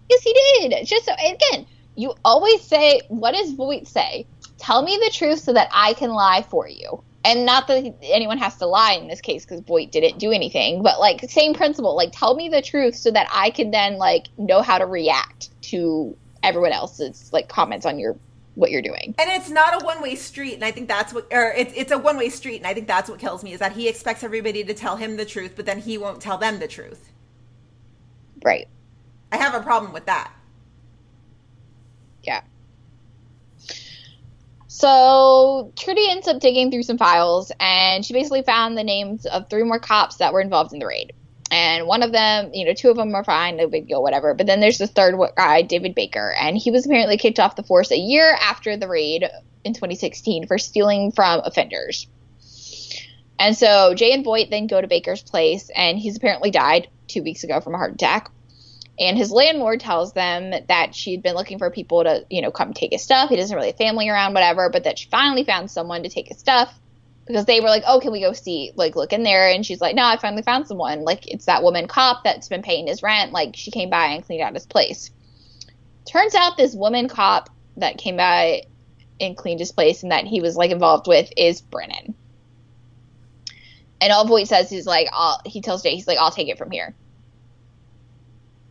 Yes, 0.09 0.21
he 0.21 0.33
did. 0.33 0.71
It's 0.73 0.89
just 0.89 1.05
so, 1.05 1.13
again, 1.13 1.67
you 1.95 2.13
always 2.23 2.61
say, 2.61 3.01
what 3.09 3.33
does 3.33 3.51
Voight 3.53 3.87
say? 3.87 4.27
Tell 4.57 4.81
me 4.81 4.97
the 5.03 5.11
truth 5.11 5.39
so 5.39 5.53
that 5.53 5.69
I 5.73 5.93
can 5.93 6.11
lie 6.11 6.45
for 6.49 6.67
you. 6.67 7.03
And 7.25 7.45
not 7.45 7.67
that 7.67 7.93
anyone 8.03 8.37
has 8.37 8.55
to 8.57 8.65
lie 8.65 8.93
in 8.93 9.07
this 9.07 9.19
case 9.19 9.43
because 9.43 9.59
Voight 9.61 9.91
didn't 9.91 10.17
do 10.17 10.31
anything, 10.31 10.81
but 10.81 10.99
like, 10.99 11.19
same 11.29 11.53
principle. 11.53 11.95
Like, 11.95 12.11
tell 12.13 12.35
me 12.35 12.47
the 12.47 12.61
truth 12.61 12.95
so 12.95 13.11
that 13.11 13.27
I 13.33 13.49
can 13.49 13.71
then, 13.71 13.97
like, 13.97 14.27
know 14.37 14.61
how 14.61 14.77
to 14.77 14.85
react 14.85 15.49
to 15.63 16.15
everyone 16.41 16.71
else's, 16.71 17.33
like, 17.33 17.49
comments 17.49 17.85
on 17.85 17.99
your, 17.99 18.15
what 18.57 18.71
you're 18.71 18.81
doing. 18.81 19.13
And 19.19 19.29
it's 19.29 19.49
not 19.49 19.81
a 19.81 19.85
one 19.85 20.01
way 20.01 20.15
street, 20.15 20.55
and 20.55 20.65
I 20.65 20.71
think 20.71 20.87
that's 20.87 21.13
what, 21.13 21.27
or 21.31 21.53
it's 21.53 21.73
it's 21.75 21.91
a 21.91 21.97
one 21.97 22.17
way 22.17 22.29
street, 22.29 22.57
and 22.57 22.65
I 22.65 22.73
think 22.73 22.87
that's 22.87 23.09
what 23.09 23.19
kills 23.19 23.43
me 23.43 23.53
is 23.53 23.59
that 23.59 23.73
he 23.73 23.87
expects 23.87 24.23
everybody 24.23 24.63
to 24.63 24.73
tell 24.73 24.95
him 24.97 25.15
the 25.15 25.25
truth, 25.25 25.53
but 25.55 25.65
then 25.65 25.79
he 25.79 25.97
won't 25.97 26.19
tell 26.19 26.37
them 26.37 26.57
the 26.59 26.67
truth. 26.67 27.11
Right. 28.43 28.67
I 29.31 29.37
have 29.37 29.53
a 29.53 29.61
problem 29.61 29.93
with 29.93 30.07
that. 30.07 30.31
Yeah. 32.23 32.41
So 34.67 35.71
Trudy 35.75 36.09
ends 36.09 36.27
up 36.27 36.39
digging 36.39 36.71
through 36.71 36.83
some 36.83 36.97
files, 36.97 37.51
and 37.59 38.03
she 38.03 38.13
basically 38.13 38.41
found 38.41 38.75
the 38.75 38.83
names 38.83 39.27
of 39.27 39.49
three 39.49 39.63
more 39.63 39.79
cops 39.79 40.17
that 40.17 40.33
were 40.33 40.41
involved 40.41 40.73
in 40.73 40.79
the 40.79 40.87
raid. 40.87 41.13
And 41.49 41.87
one 41.87 42.03
of 42.03 42.11
them, 42.11 42.51
you 42.53 42.65
know, 42.65 42.73
two 42.73 42.89
of 42.89 42.97
them 42.97 43.15
are 43.15 43.23
fine, 43.23 43.55
no 43.55 43.67
big 43.67 43.87
deal, 43.87 44.03
whatever. 44.03 44.33
But 44.33 44.47
then 44.47 44.59
there's 44.59 44.79
the 44.79 44.87
third 44.87 45.15
guy, 45.35 45.61
David 45.61 45.95
Baker, 45.95 46.33
and 46.39 46.57
he 46.57 46.71
was 46.71 46.85
apparently 46.85 47.17
kicked 47.17 47.39
off 47.39 47.55
the 47.55 47.63
force 47.63 47.91
a 47.91 47.97
year 47.97 48.35
after 48.41 48.75
the 48.75 48.87
raid 48.87 49.23
in 49.63 49.73
2016 49.73 50.47
for 50.47 50.57
stealing 50.57 51.11
from 51.11 51.41
offenders. 51.43 52.07
And 53.39 53.55
so 53.55 53.93
Jay 53.93 54.13
and 54.13 54.23
Voight 54.23 54.49
then 54.49 54.67
go 54.67 54.81
to 54.81 54.87
Baker's 54.87 55.23
place, 55.23 55.69
and 55.75 55.97
he's 55.97 56.17
apparently 56.17 56.51
died 56.51 56.89
two 57.07 57.23
weeks 57.23 57.43
ago 57.43 57.61
from 57.61 57.75
a 57.75 57.77
heart 57.77 57.93
attack. 57.93 58.29
And 58.99 59.15
his 59.15 59.31
landlord 59.31 59.79
tells 59.79 60.13
them 60.13 60.53
that 60.67 60.95
she'd 60.95 61.21
been 61.21 61.35
looking 61.35 61.59
for 61.59 61.69
people 61.69 62.03
to, 62.03 62.25
you 62.31 62.41
know, 62.41 62.49
come 62.49 62.73
take 62.73 62.91
his 62.91 63.03
stuff. 63.03 63.29
He 63.29 63.35
doesn't 63.35 63.55
really 63.55 63.67
have 63.67 63.77
family 63.77 64.09
around, 64.09 64.33
whatever, 64.33 64.69
but 64.69 64.85
that 64.85 64.97
she 64.97 65.07
finally 65.09 65.43
found 65.43 65.69
someone 65.69 66.01
to 66.03 66.09
take 66.09 66.27
his 66.27 66.39
stuff 66.39 66.73
because 67.27 67.45
they 67.45 67.59
were 67.59 67.67
like, 67.67 67.83
oh, 67.85 67.99
can 67.99 68.11
we 68.11 68.21
go 68.21 68.31
see, 68.31 68.71
like, 68.75 68.95
look 68.95 69.11
in 69.11 69.23
there? 69.23 69.49
And 69.49 69.65
she's 69.65 69.81
like, 69.81 69.95
no, 69.95 70.05
I 70.05 70.17
finally 70.17 70.43
found 70.43 70.67
someone. 70.67 71.03
Like, 71.03 71.27
it's 71.27 71.45
that 71.45 71.61
woman 71.61 71.87
cop 71.87 72.23
that's 72.23 72.47
been 72.47 72.61
paying 72.61 72.87
his 72.87 73.03
rent. 73.03 73.33
Like, 73.33 73.55
she 73.55 73.69
came 73.69 73.89
by 73.89 74.05
and 74.07 74.23
cleaned 74.25 74.41
out 74.41 74.53
his 74.53 74.65
place. 74.65 75.11
Turns 76.05 76.33
out 76.35 76.55
this 76.55 76.73
woman 76.73 77.09
cop 77.09 77.49
that 77.75 77.97
came 77.97 78.15
by 78.15 78.63
and 79.19 79.35
cleaned 79.35 79.59
his 79.59 79.73
place 79.73 80.03
and 80.03 80.11
that 80.11 80.25
he 80.25 80.39
was, 80.39 80.55
like, 80.55 80.71
involved 80.71 81.07
with 81.07 81.29
is 81.35 81.59
Brennan. 81.59 82.15
And 83.99 84.13
all 84.13 84.25
Voight 84.25 84.47
says 84.47 84.69
he's 84.69 84.85
like, 84.85 85.07
I'll, 85.11 85.41
he 85.45 85.59
tells 85.59 85.83
Jay, 85.83 85.95
he's 85.95 86.07
like, 86.07 86.19
I'll 86.19 86.31
take 86.31 86.47
it 86.47 86.57
from 86.57 86.71
here. 86.71 86.95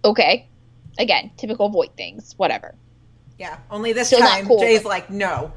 Okay. 0.05 0.49
Again, 0.99 1.31
typical 1.37 1.69
Voight 1.69 1.95
things, 1.97 2.35
whatever. 2.39 2.75
Yeah. 3.39 3.59
Only 3.71 3.93
this 3.93 4.07
Still 4.07 4.21
time, 4.21 4.47
cool, 4.47 4.61
Jay's 4.61 4.85
like, 4.85 5.11
no. 5.11 5.53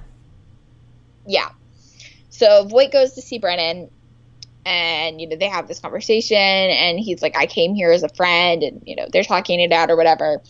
yeah. 1.25 1.49
So 2.39 2.63
Voight 2.63 2.93
goes 2.93 3.15
to 3.15 3.21
see 3.21 3.37
Brennan, 3.37 3.89
and 4.65 5.19
you 5.19 5.27
know 5.27 5.35
they 5.35 5.49
have 5.49 5.67
this 5.67 5.81
conversation, 5.81 6.37
and 6.37 6.97
he's 6.97 7.21
like, 7.21 7.35
"I 7.35 7.47
came 7.47 7.75
here 7.75 7.91
as 7.91 8.01
a 8.01 8.07
friend," 8.07 8.63
and 8.63 8.81
you 8.85 8.95
know 8.95 9.07
they're 9.11 9.25
talking 9.25 9.59
it 9.59 9.73
out 9.73 9.91
or 9.91 9.97
whatever. 9.97 10.41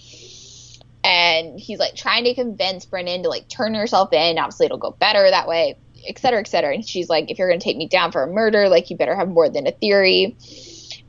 And 1.04 1.60
he's 1.60 1.80
like 1.80 1.96
trying 1.96 2.26
to 2.26 2.36
convince 2.36 2.86
Brennan 2.86 3.24
to 3.24 3.30
like 3.30 3.48
turn 3.48 3.74
herself 3.74 4.14
in. 4.14 4.38
Obviously, 4.38 4.68
it'll 4.68 4.78
go 4.78 4.92
better 4.92 5.32
that 5.32 5.48
way, 5.48 5.80
et 6.08 6.20
cetera, 6.20 6.40
et 6.40 6.48
cetera. 6.48 6.76
And 6.76 6.88
she's 6.88 7.10
like, 7.10 7.32
"If 7.32 7.40
you're 7.40 7.50
gonna 7.50 7.60
take 7.60 7.78
me 7.78 7.88
down 7.88 8.12
for 8.12 8.22
a 8.22 8.28
murder, 8.28 8.70
like 8.70 8.92
you 8.92 8.96
better 8.96 9.16
have 9.16 9.28
more 9.28 9.50
than 9.50 9.66
a 9.66 9.72
theory." 9.72 10.38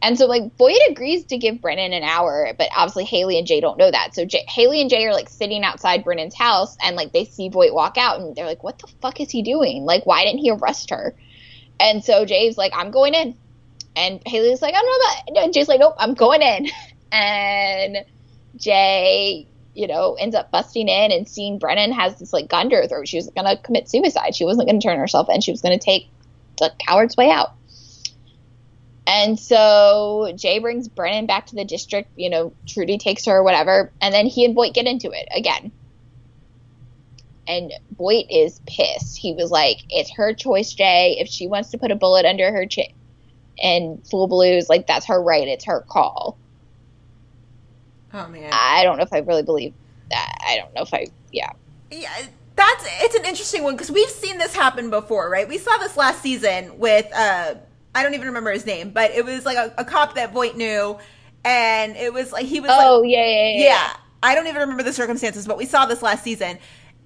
And 0.02 0.16
so 0.16 0.26
like 0.26 0.56
Voight 0.56 0.80
agrees 0.90 1.24
to 1.26 1.36
give 1.36 1.60
Brennan 1.60 1.92
an 1.92 2.02
hour, 2.02 2.54
but 2.56 2.68
obviously 2.74 3.04
Hailey 3.04 3.38
and 3.38 3.46
Jay 3.46 3.60
don't 3.60 3.76
know 3.76 3.90
that. 3.90 4.14
So 4.14 4.24
Jay, 4.24 4.44
Hailey 4.48 4.80
and 4.80 4.88
Jay 4.88 5.04
are 5.06 5.12
like 5.12 5.28
sitting 5.28 5.62
outside 5.62 6.04
Brennan's 6.04 6.34
house, 6.34 6.76
and 6.82 6.96
like 6.96 7.12
they 7.12 7.26
see 7.26 7.50
Voight 7.50 7.74
walk 7.74 7.98
out, 7.98 8.18
and 8.20 8.34
they're 8.34 8.46
like, 8.46 8.64
"What 8.64 8.78
the 8.78 8.86
fuck 9.02 9.20
is 9.20 9.30
he 9.30 9.42
doing? 9.42 9.84
Like, 9.84 10.06
why 10.06 10.24
didn't 10.24 10.38
he 10.40 10.50
arrest 10.50 10.90
her?" 10.90 11.14
And 11.78 12.02
so 12.02 12.24
Jay's 12.24 12.56
like, 12.56 12.72
"I'm 12.74 12.90
going 12.90 13.12
in," 13.14 13.36
and 13.94 14.22
Hailey's 14.26 14.62
like, 14.62 14.74
"I 14.74 14.80
don't 14.80 14.86
know 14.86 15.32
about." 15.34 15.44
And 15.44 15.52
Jay's 15.54 15.68
like, 15.68 15.80
"Nope, 15.80 15.96
I'm 15.98 16.14
going 16.14 16.42
in," 16.42 16.68
and 17.12 17.98
Jay. 18.56 19.46
You 19.72 19.86
know, 19.86 20.14
ends 20.14 20.34
up 20.34 20.50
busting 20.50 20.88
in 20.88 21.12
and 21.12 21.28
seeing 21.28 21.60
Brennan 21.60 21.92
has 21.92 22.18
this 22.18 22.32
like 22.32 22.48
gun 22.48 22.68
to 22.70 22.76
her 22.76 22.88
throat. 22.88 23.06
She 23.06 23.16
was 23.16 23.30
gonna 23.30 23.56
commit 23.56 23.88
suicide. 23.88 24.34
She 24.34 24.44
wasn't 24.44 24.66
gonna 24.66 24.80
turn 24.80 24.98
herself 24.98 25.28
in. 25.30 25.40
She 25.40 25.52
was 25.52 25.62
gonna 25.62 25.78
take 25.78 26.08
the 26.58 26.72
coward's 26.80 27.16
way 27.16 27.30
out. 27.30 27.52
And 29.06 29.38
so 29.38 30.32
Jay 30.36 30.58
brings 30.58 30.88
Brennan 30.88 31.26
back 31.26 31.46
to 31.46 31.56
the 31.56 31.64
district. 31.64 32.10
You 32.16 32.30
know, 32.30 32.52
Trudy 32.66 32.98
takes 32.98 33.24
her 33.24 33.38
or 33.38 33.42
whatever. 33.42 33.90
And 34.00 34.14
then 34.14 34.26
he 34.26 34.44
and 34.44 34.54
Voight 34.54 34.74
get 34.74 34.86
into 34.86 35.10
it 35.10 35.28
again. 35.34 35.72
And 37.48 37.72
Voight 37.96 38.30
is 38.30 38.60
pissed. 38.66 39.16
He 39.16 39.34
was 39.34 39.50
like, 39.50 39.78
it's 39.88 40.10
her 40.12 40.32
choice, 40.34 40.72
Jay. 40.72 41.16
If 41.18 41.28
she 41.28 41.48
wants 41.48 41.70
to 41.70 41.78
put 41.78 41.90
a 41.90 41.96
bullet 41.96 42.24
under 42.24 42.52
her 42.52 42.66
chin 42.66 42.92
and 43.60 44.06
full 44.06 44.28
blues, 44.28 44.68
like, 44.68 44.86
that's 44.86 45.06
her 45.06 45.20
right. 45.20 45.48
It's 45.48 45.64
her 45.64 45.80
call. 45.88 46.38
Oh, 48.12 48.28
man. 48.28 48.50
I 48.52 48.84
don't 48.84 48.96
know 48.96 49.02
if 49.02 49.12
I 49.12 49.18
really 49.18 49.42
believe 49.42 49.74
that. 50.10 50.38
I 50.46 50.56
don't 50.58 50.72
know 50.74 50.82
if 50.82 50.94
I, 50.94 51.06
yeah. 51.32 51.50
yeah, 51.90 52.26
that's 52.60 52.84
it's 53.00 53.14
an 53.14 53.24
interesting 53.24 53.62
one 53.62 53.74
because 53.74 53.90
we've 53.90 54.10
seen 54.10 54.38
this 54.38 54.54
happen 54.54 54.90
before, 54.90 55.30
right? 55.30 55.48
We 55.48 55.58
saw 55.58 55.78
this 55.78 55.96
last 55.96 56.20
season 56.20 56.78
with 56.78 57.06
uh 57.14 57.54
I 57.94 58.02
don't 58.02 58.14
even 58.14 58.28
remember 58.28 58.50
his 58.52 58.66
name, 58.66 58.90
but 58.90 59.10
it 59.12 59.24
was 59.24 59.44
like 59.44 59.56
a, 59.56 59.74
a 59.78 59.84
cop 59.84 60.14
that 60.14 60.32
Voight 60.32 60.56
knew, 60.56 60.98
and 61.44 61.96
it 61.96 62.12
was 62.12 62.32
like 62.32 62.46
he 62.46 62.60
was 62.60 62.76
Oh, 62.76 62.76
like 62.76 63.02
yeah, 63.04 63.26
yeah, 63.26 63.50
yeah. 63.58 63.64
yeah. 63.64 63.92
I 64.22 64.34
don't 64.34 64.46
even 64.46 64.60
remember 64.60 64.82
the 64.82 64.92
circumstances, 64.92 65.46
but 65.46 65.58
we 65.58 65.66
saw 65.66 65.86
this 65.86 66.02
last 66.02 66.22
season. 66.24 66.58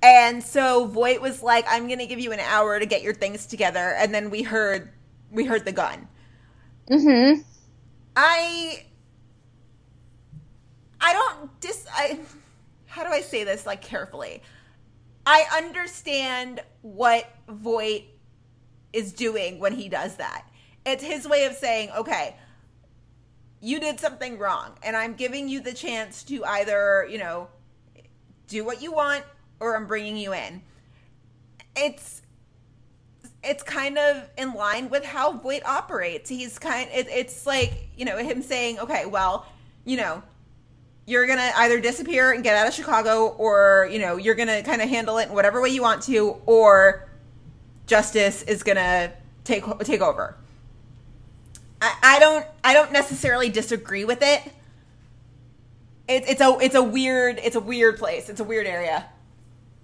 And 0.03 0.43
so 0.43 0.87
Voight 0.87 1.21
was 1.23 1.43
like, 1.43 1.65
"I'm 1.69 1.89
gonna 1.89 2.07
give 2.07 2.21
you 2.21 2.33
an 2.33 2.41
hour 2.41 2.79
to 2.79 2.87
get 2.87 3.03
your 3.03 3.15
things 3.15 3.47
together," 3.47 3.95
and 3.99 4.15
then 4.15 4.31
we 4.31 4.43
heard 4.43 4.93
we 5.31 5.45
heard 5.47 5.65
the 5.65 5.73
gun. 5.73 6.09
Mm-hmm. 6.91 7.41
I 8.17 8.85
I 11.01 11.13
don't 11.13 11.61
dis 11.61 11.87
I 11.93 12.21
how 12.87 13.05
do 13.05 13.11
I 13.11 13.21
say 13.21 13.45
this 13.45 13.67
like 13.67 13.83
carefully? 13.83 14.43
I 15.27 15.47
understand 15.57 16.61
what 16.83 17.31
Voight 17.49 18.07
is 18.93 19.13
doing 19.13 19.59
when 19.59 19.73
he 19.75 19.89
does 19.89 20.17
that. 20.17 20.45
It's 20.87 21.03
his 21.03 21.27
way 21.27 21.45
of 21.47 21.55
saying, 21.55 21.91
okay, 21.97 22.37
you 23.61 23.81
did 23.81 23.99
something 23.99 24.39
wrong, 24.39 24.73
and 24.83 24.95
I'm 24.95 25.15
giving 25.15 25.49
you 25.49 25.61
the 25.61 25.73
chance 25.73 26.23
to 26.25 26.45
either, 26.45 27.07
you 27.11 27.17
know, 27.17 27.49
do 28.47 28.65
what 28.65 28.83
you 28.83 28.93
want 28.93 29.25
or 29.61 29.75
I'm 29.75 29.87
bringing 29.87 30.17
you 30.17 30.35
in. 30.35 30.61
It's 31.75 32.21
it's 33.43 33.63
kind 33.63 33.99
of 33.99 34.29
in 34.39 34.55
line 34.55 34.89
with 34.89 35.05
how 35.05 35.33
Voight 35.33 35.65
operates. 35.67 36.29
He's 36.29 36.59
kind 36.59 36.89
it, 36.93 37.09
it's 37.09 37.47
like, 37.47 37.89
you 37.97 38.05
know, 38.05 38.19
him 38.19 38.43
saying, 38.43 38.79
"Okay, 38.81 39.07
well, 39.07 39.47
you 39.85 39.97
know, 39.97 40.23
you're 41.07 41.27
going 41.27 41.39
to 41.39 41.59
either 41.59 41.81
disappear 41.81 42.33
and 42.33 42.43
get 42.43 42.57
out 42.57 42.67
of 42.67 42.75
Chicago 42.75 43.29
or, 43.29 43.89
you 43.91 43.99
know, 43.99 44.17
you're 44.17 44.35
going 44.35 44.49
to 44.49 44.63
kind 44.63 44.81
of 44.81 44.89
handle 44.89 45.19
it 45.19 45.29
in 45.29 45.35
whatever 45.35 45.61
way 45.61 45.69
you 45.71 45.83
want 45.83 46.03
to 46.03 46.37
or 46.47 47.09
justice 47.87 48.43
is 48.43 48.63
going 48.63 48.77
to 48.77 49.13
take 49.45 49.65
take 49.81 50.03
over." 50.03 50.37
I, 52.03 52.19
don't 52.19 52.47
I 52.63 52.73
don't 52.73 52.93
necessarily 52.93 53.49
disagree 53.49 54.05
with 54.05 54.23
it. 54.23 54.43
It's 56.07 56.31
it's 56.31 56.41
a 56.41 56.59
it's 56.61 56.75
a 56.75 56.83
weird 56.83 57.39
it's 57.39 57.57
a 57.57 57.61
weird 57.61 57.99
place. 57.99 58.29
It's 58.29 58.41
a 58.41 58.45
weird 58.45 58.67
area. 58.67 59.07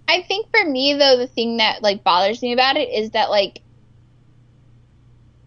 I 0.07 0.23
think 0.23 0.49
for 0.51 0.69
me 0.69 0.95
though, 0.95 1.17
the 1.17 1.27
thing 1.27 1.59
that 1.59 1.83
like 1.83 2.05
bothers 2.05 2.43
me 2.43 2.53
about 2.53 2.77
it 2.77 2.91
is 2.91 3.11
that 3.11 3.31
like 3.31 3.63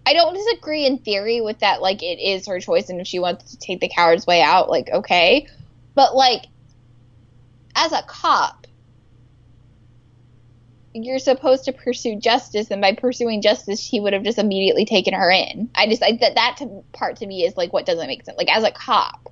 I 0.06 0.14
don't 0.14 0.34
disagree 0.34 0.86
in 0.86 0.98
theory 0.98 1.42
with 1.42 1.60
that. 1.60 1.82
Like 1.82 2.02
it 2.02 2.20
is 2.20 2.48
her 2.48 2.60
choice, 2.60 2.90
and 2.90 3.00
if 3.00 3.08
she 3.08 3.20
wants 3.20 3.52
to 3.52 3.58
take 3.58 3.80
the 3.80 3.90
coward's 3.90 4.26
way 4.26 4.42
out, 4.42 4.70
like 4.70 4.90
okay, 4.90 5.48
but 5.96 6.16
like 6.16 6.46
as 7.76 7.92
a 7.92 8.04
cop, 8.04 8.63
you're 10.94 11.20
supposed 11.20 11.66
to 11.66 11.74
pursue 11.74 12.18
justice, 12.20 12.70
and 12.72 12.82
by 12.82 12.94
pursuing 12.94 13.42
justice, 13.42 13.86
he 13.86 14.00
would 14.00 14.14
have 14.14 14.24
just 14.24 14.38
immediately 14.38 14.86
taken 14.86 15.14
her 15.14 15.32
in. 15.32 15.70
I 15.76 15.88
just 15.88 16.04
I, 16.04 16.14
that 16.22 16.36
that 16.36 16.58
to, 16.58 16.84
part 16.94 17.18
to 17.18 17.28
me 17.28 17.44
is 17.46 17.58
like 17.58 17.74
what 17.74 17.86
doesn't 17.86 18.08
make 18.08 18.24
sense. 18.26 18.38
Like 18.38 18.56
as 18.56 18.64
a 18.64 18.72
cop, 18.72 19.30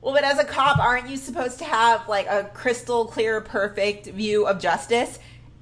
Well, 0.00 0.14
but 0.14 0.24
as 0.24 0.38
a 0.38 0.44
cop, 0.44 0.78
aren't 0.78 1.08
you 1.08 1.16
supposed 1.16 1.58
to 1.58 1.64
have 1.64 2.08
like 2.08 2.26
a 2.28 2.50
crystal 2.54 3.06
clear, 3.06 3.40
perfect 3.40 4.06
view 4.08 4.46
of 4.46 4.60
justice? 4.60 5.18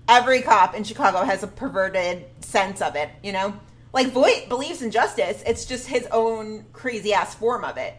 Every 0.08 0.42
cop 0.42 0.74
in 0.74 0.84
Chicago 0.84 1.24
has 1.24 1.42
a 1.42 1.46
perverted 1.46 2.24
sense 2.40 2.82
of 2.82 2.96
it, 2.96 3.10
you 3.22 3.32
know? 3.32 3.58
Like 3.92 4.08
Voight 4.08 4.48
believes 4.48 4.82
in 4.82 4.90
justice. 4.90 5.42
It's 5.46 5.64
just 5.64 5.86
his 5.88 6.06
own 6.10 6.64
crazy 6.72 7.12
ass 7.14 7.34
form 7.34 7.64
of 7.64 7.76
it. 7.76 7.94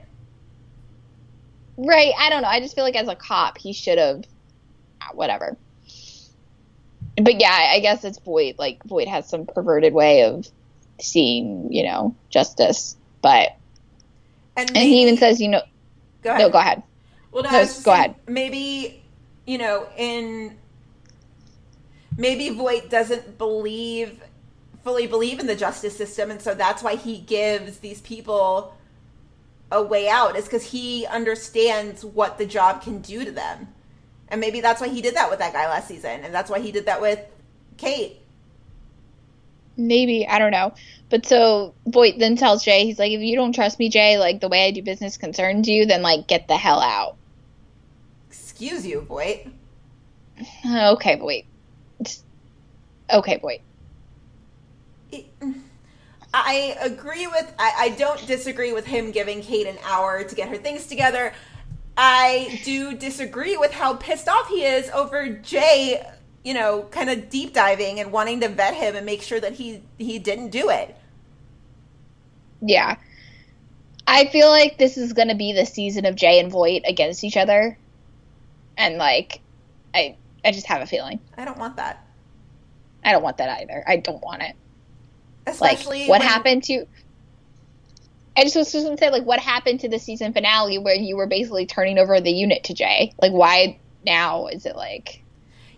Right. 1.78 2.14
I 2.20 2.30
don't 2.30 2.42
know. 2.42 2.48
I 2.50 2.60
just 2.60 2.76
feel 2.76 2.84
like 2.84 2.96
as 2.96 3.08
a 3.08 3.16
cop, 3.16 3.58
he 3.58 3.74
should 3.74 3.98
have, 3.98 4.26
whatever. 5.14 5.58
But 7.18 7.40
yeah, 7.40 7.72
I 7.74 7.80
guess 7.80 8.04
it's 8.04 8.20
Voight. 8.20 8.58
Like 8.58 8.84
Voight 8.84 9.08
has 9.08 9.28
some 9.28 9.46
perverted 9.46 9.94
way 9.94 10.24
of 10.24 10.48
seeing, 11.00 11.72
you 11.72 11.84
know, 11.84 12.16
justice. 12.30 12.96
But 13.22 13.56
And, 14.56 14.70
and 14.70 14.78
he 14.78 15.02
even 15.04 15.18
says, 15.18 15.40
you 15.42 15.50
know, 15.50 15.62
go 16.24 16.30
ahead. 16.32 16.42
no, 16.42 16.50
go 16.50 16.58
ahead. 16.60 16.84
Well, 17.32 17.44
no, 17.44 17.50
No, 17.52 17.68
go 17.84 17.92
ahead. 17.92 18.16
Maybe 18.28 19.02
you 19.46 19.58
know, 19.58 19.88
in 19.98 20.58
maybe 22.18 22.50
Voight 22.50 22.90
doesn't 22.90 23.38
believe 23.38 24.22
fully 24.84 25.08
believe 25.08 25.40
in 25.40 25.48
the 25.48 25.56
justice 25.56 25.96
system, 25.96 26.32
and 26.32 26.42
so 26.42 26.54
that's 26.54 26.82
why 26.82 26.96
he 26.96 27.20
gives 27.20 27.78
these 27.80 28.02
people 28.02 28.76
a 29.72 29.82
way 29.82 30.08
out. 30.10 30.36
Is 30.36 30.46
because 30.46 30.72
he 30.72 31.06
understands 31.06 32.04
what 32.04 32.38
the 32.38 32.46
job 32.46 32.82
can 32.82 33.00
do 33.00 33.26
to 33.26 33.32
them, 33.32 33.68
and 34.32 34.42
maybe 34.42 34.62
that's 34.62 34.82
why 34.82 34.88
he 34.88 35.02
did 35.02 35.16
that 35.16 35.30
with 35.30 35.40
that 35.40 35.54
guy 35.54 35.68
last 35.68 35.88
season, 35.88 36.22
and 36.24 36.34
that's 36.34 36.50
why 36.50 36.60
he 36.60 36.72
did 36.72 36.88
that 36.88 37.02
with 37.02 37.20
Kate. 37.78 38.18
Maybe 39.78 40.28
I 40.28 40.40
don't 40.40 40.52
know. 40.52 40.74
But 41.10 41.26
so 41.26 41.74
Voight 41.86 42.18
then 42.18 42.38
tells 42.38 42.64
Jay, 42.64 42.86
he's 42.86 42.98
like, 42.98 43.12
if 43.12 43.20
you 43.20 43.36
don't 43.36 43.54
trust 43.54 43.78
me, 43.78 43.90
Jay, 43.90 44.18
like 44.18 44.40
the 44.40 44.48
way 44.48 44.66
I 44.66 44.72
do 44.72 44.82
business 44.82 45.18
concerns 45.18 45.68
you, 45.68 45.86
then 45.86 46.02
like 46.02 46.28
get 46.28 46.48
the 46.48 46.56
hell 46.56 46.80
out. 46.80 47.18
Excuse 48.30 48.88
you, 48.88 49.02
Voight. 49.02 49.48
Okay, 50.66 51.18
Voight. 51.18 51.46
Okay, 53.14 53.38
Voight. 53.40 53.62
I 56.34 56.78
agree 56.80 57.28
with. 57.28 57.54
I, 57.60 57.74
I 57.78 57.90
don't 57.90 58.26
disagree 58.26 58.72
with 58.72 58.86
him 58.86 59.12
giving 59.12 59.42
Kate 59.42 59.68
an 59.68 59.78
hour 59.84 60.24
to 60.24 60.36
get 60.36 60.48
her 60.48 60.56
things 60.56 60.88
together. 60.88 61.34
I 62.04 62.60
do 62.66 62.96
disagree 62.96 63.58
with 63.58 63.72
how 63.72 63.94
pissed 63.94 64.28
off 64.28 64.48
he 64.48 64.64
is 64.66 64.90
over 64.90 65.30
Jay. 65.30 66.04
You 66.44 66.56
know, 66.56 66.82
kind 66.90 67.12
of 67.12 67.30
deep 67.30 67.54
diving 67.54 68.00
and 68.00 68.12
wanting 68.12 68.40
to 68.40 68.48
vet 68.50 68.74
him 68.74 68.96
and 68.96 69.06
make 69.06 69.22
sure 69.22 69.40
that 69.40 69.54
he 69.54 69.84
he 70.00 70.18
didn't 70.18 70.50
do 70.50 70.70
it. 70.72 70.96
Yeah. 72.60 72.96
I 74.08 74.26
feel 74.26 74.50
like 74.50 74.80
this 74.80 74.98
is 74.98 75.14
going 75.14 75.28
to 75.28 75.36
be 75.36 75.54
the 75.54 75.66
season 75.66 76.06
of 76.06 76.16
Jay 76.16 76.40
and 76.40 76.52
Voight 76.52 76.82
against 76.88 77.24
each 77.24 77.38
other. 77.38 77.78
And 78.78 78.98
like 78.98 79.40
I 79.94 80.16
I 80.44 80.52
just 80.54 80.66
have 80.66 80.82
a 80.82 80.88
feeling. 80.88 81.20
I 81.38 81.46
don't 81.46 81.60
want 81.60 81.76
that. 81.76 82.04
I 83.06 83.12
don't 83.12 83.22
want 83.22 83.38
that 83.38 83.62
either. 83.62 83.84
I 83.88 83.98
don't 83.98 84.24
want 84.24 84.42
it. 84.42 84.56
Like 85.46 85.54
Especially 85.54 86.08
what 86.08 86.22
when- 86.22 86.28
happened 86.28 86.64
to 86.64 86.88
I 88.38 88.44
just 88.44 88.56
was 88.56 88.72
just 88.72 88.86
gonna 88.86 88.98
say 88.98 89.10
like 89.10 89.24
what 89.24 89.40
happened 89.40 89.82
to 89.82 89.90
the 89.90 90.00
season 90.00 90.34
finale 90.34 90.78
where 90.78 90.96
you 90.96 91.18
were 91.18 91.28
basically 91.28 91.66
turning 91.66 91.98
over 91.98 92.20
the 92.22 92.32
unit 92.32 92.64
to 92.66 92.74
Jay? 92.74 93.14
Like 93.22 93.32
why 93.32 93.80
now 94.06 94.48
is 94.48 94.66
it 94.66 94.76
like 94.76 95.22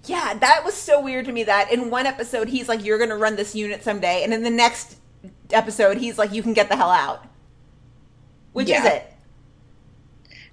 Yeah, 0.05 0.33
that 0.35 0.63
was 0.63 0.73
so 0.73 1.01
weird 1.01 1.25
to 1.25 1.31
me. 1.31 1.43
That 1.43 1.71
in 1.71 1.89
one 1.89 2.05
episode 2.05 2.49
he's 2.49 2.69
like, 2.69 2.83
"You're 2.85 2.99
gonna 2.99 3.17
run 3.17 3.35
this 3.35 3.55
unit 3.55 3.83
someday," 3.83 4.23
and 4.23 4.33
in 4.33 4.43
the 4.43 4.49
next 4.49 4.97
episode 5.51 5.97
he's 5.97 6.17
like, 6.17 6.31
"You 6.33 6.43
can 6.43 6.53
get 6.53 6.69
the 6.69 6.75
hell 6.75 6.91
out." 6.91 7.25
Which 8.53 8.69
is 8.69 8.85
it? 8.85 9.11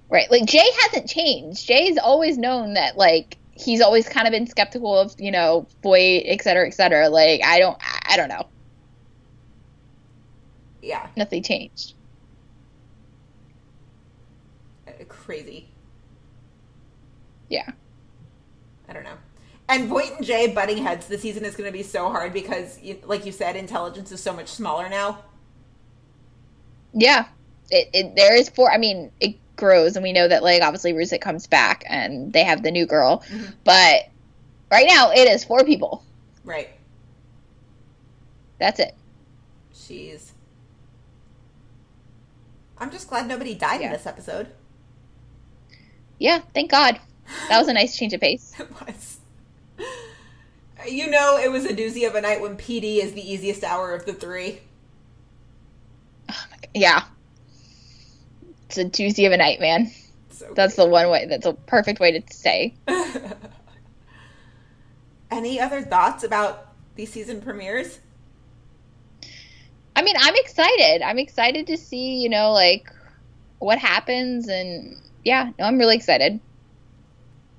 Right. 0.09 0.29
Like 0.31 0.45
Jay 0.45 0.69
hasn't 0.83 1.07
changed. 1.07 1.65
Jay's 1.67 1.97
always 1.97 2.37
known 2.37 2.73
that 2.73 2.97
like 2.97 3.37
he's 3.53 3.79
always 3.81 4.09
kind 4.09 4.27
of 4.27 4.31
been 4.31 4.47
skeptical 4.47 4.97
of, 4.97 5.13
you 5.19 5.31
know, 5.31 5.67
Voight, 5.83 6.23
et 6.25 6.41
cetera, 6.41 6.67
et 6.67 6.73
cetera. 6.73 7.09
Like 7.09 7.41
I 7.43 7.59
don't 7.59 7.77
I 8.09 8.17
don't 8.17 8.29
know. 8.29 8.47
Yeah, 10.81 11.07
Nothing 11.15 11.43
changed. 11.43 11.93
Uh, 14.87 14.91
crazy. 15.07 15.67
Yeah. 17.49 17.69
I 18.87 18.93
don't 18.93 19.03
know. 19.03 19.17
And 19.69 19.87
Voight 19.87 20.17
and 20.17 20.25
Jay 20.25 20.51
butting 20.53 20.77
heads 20.83 21.07
this 21.07 21.21
season 21.21 21.45
is 21.45 21.55
going 21.55 21.69
to 21.69 21.77
be 21.77 21.83
so 21.83 22.09
hard 22.09 22.33
because, 22.33 22.79
like 23.05 23.25
you 23.25 23.31
said, 23.31 23.55
intelligence 23.55 24.11
is 24.11 24.21
so 24.21 24.33
much 24.33 24.47
smaller 24.47 24.89
now. 24.89 25.23
Yeah. 26.93 27.25
It, 27.69 27.89
it 27.93 28.15
there 28.15 28.35
is 28.35 28.49
four 28.49 28.69
I 28.71 28.77
mean, 28.77 29.11
it 29.21 29.35
grows 29.55 29.95
and 29.95 30.03
we 30.03 30.11
know 30.11 30.27
that 30.27 30.43
like 30.43 30.61
obviously 30.61 30.93
Ruzek 30.93 31.21
comes 31.21 31.47
back 31.47 31.83
and 31.87 32.33
they 32.33 32.43
have 32.43 32.63
the 32.63 32.71
new 32.71 32.85
girl. 32.85 33.23
But 33.63 34.09
right 34.71 34.87
now 34.87 35.11
it 35.11 35.29
is 35.29 35.43
four 35.43 35.63
people. 35.63 36.03
Right. 36.43 36.69
That's 38.59 38.79
it. 38.79 38.95
Jeez. 39.73 40.30
I'm 42.81 42.89
just 42.89 43.07
glad 43.07 43.27
nobody 43.27 43.53
died 43.53 43.81
in 43.81 43.91
this 43.91 44.07
episode. 44.07 44.47
Yeah, 46.17 46.39
thank 46.55 46.71
God. 46.71 46.99
That 47.47 47.59
was 47.59 47.67
a 47.67 47.73
nice 47.73 47.95
change 47.95 48.13
of 48.13 48.19
pace. 48.19 48.53
It 48.59 48.69
was. 48.71 49.19
You 50.87 51.11
know, 51.11 51.37
it 51.37 51.51
was 51.51 51.65
a 51.65 51.75
doozy 51.75 52.07
of 52.07 52.15
a 52.15 52.21
night 52.21 52.41
when 52.41 52.57
PD 52.57 52.97
is 52.97 53.13
the 53.13 53.21
easiest 53.21 53.63
hour 53.63 53.93
of 53.93 54.05
the 54.05 54.13
three. 54.13 54.59
Yeah. 56.73 57.03
It's 58.65 58.77
a 58.77 58.89
Tuesday 58.89 59.25
of 59.25 59.33
a 59.33 59.37
night, 59.37 59.59
man. 59.59 59.91
So 60.29 60.51
That's 60.55 60.75
the 60.75 60.87
one 60.87 61.09
way. 61.09 61.27
That's 61.27 61.45
a 61.45 61.53
perfect 61.53 61.99
way 61.99 62.19
to 62.19 62.33
say. 62.33 62.73
Any 65.29 65.59
other 65.59 65.81
thoughts 65.81 66.23
about 66.23 66.73
these 66.95 67.11
season 67.11 67.41
premieres? 67.41 67.99
I 69.95 70.01
mean, 70.03 70.15
I'm 70.19 70.35
excited. 70.35 71.01
I'm 71.01 71.19
excited 71.19 71.67
to 71.67 71.77
see, 71.77 72.21
you 72.21 72.29
know, 72.29 72.51
like 72.51 72.91
what 73.59 73.77
happens 73.77 74.47
and 74.47 74.97
yeah, 75.23 75.51
no, 75.59 75.65
I'm 75.65 75.77
really 75.77 75.95
excited. 75.95 76.39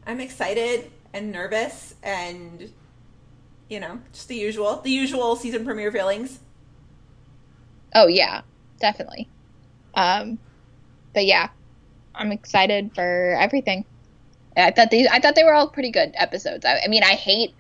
I'm 0.07 0.21
excited 0.21 0.91
and 1.13 1.31
nervous 1.31 1.95
and, 2.03 2.73
you 3.69 3.79
know, 3.81 4.01
just 4.13 4.29
the 4.29 4.37
usual. 4.37 4.77
The 4.77 4.91
usual 4.91 5.37
season 5.37 5.65
premiere 5.65 5.93
feelings. 5.93 6.41
Oh 7.95 8.07
yeah, 8.07 8.43
definitely. 8.81 9.29
Um 9.95 10.39
but 11.15 11.27
yeah, 11.27 11.51
I'm 12.15 12.33
excited 12.33 12.93
for 12.95 13.37
everything. 13.39 13.85
I 14.57 14.71
thought 14.71 14.91
these 14.91 15.07
I 15.07 15.21
thought 15.21 15.35
they 15.35 15.45
were 15.45 15.55
all 15.55 15.69
pretty 15.69 15.91
good 15.91 16.13
episodes. 16.15 16.65
I, 16.65 16.81
I 16.85 16.89
mean, 16.89 17.03
I 17.03 17.15
hate 17.15 17.55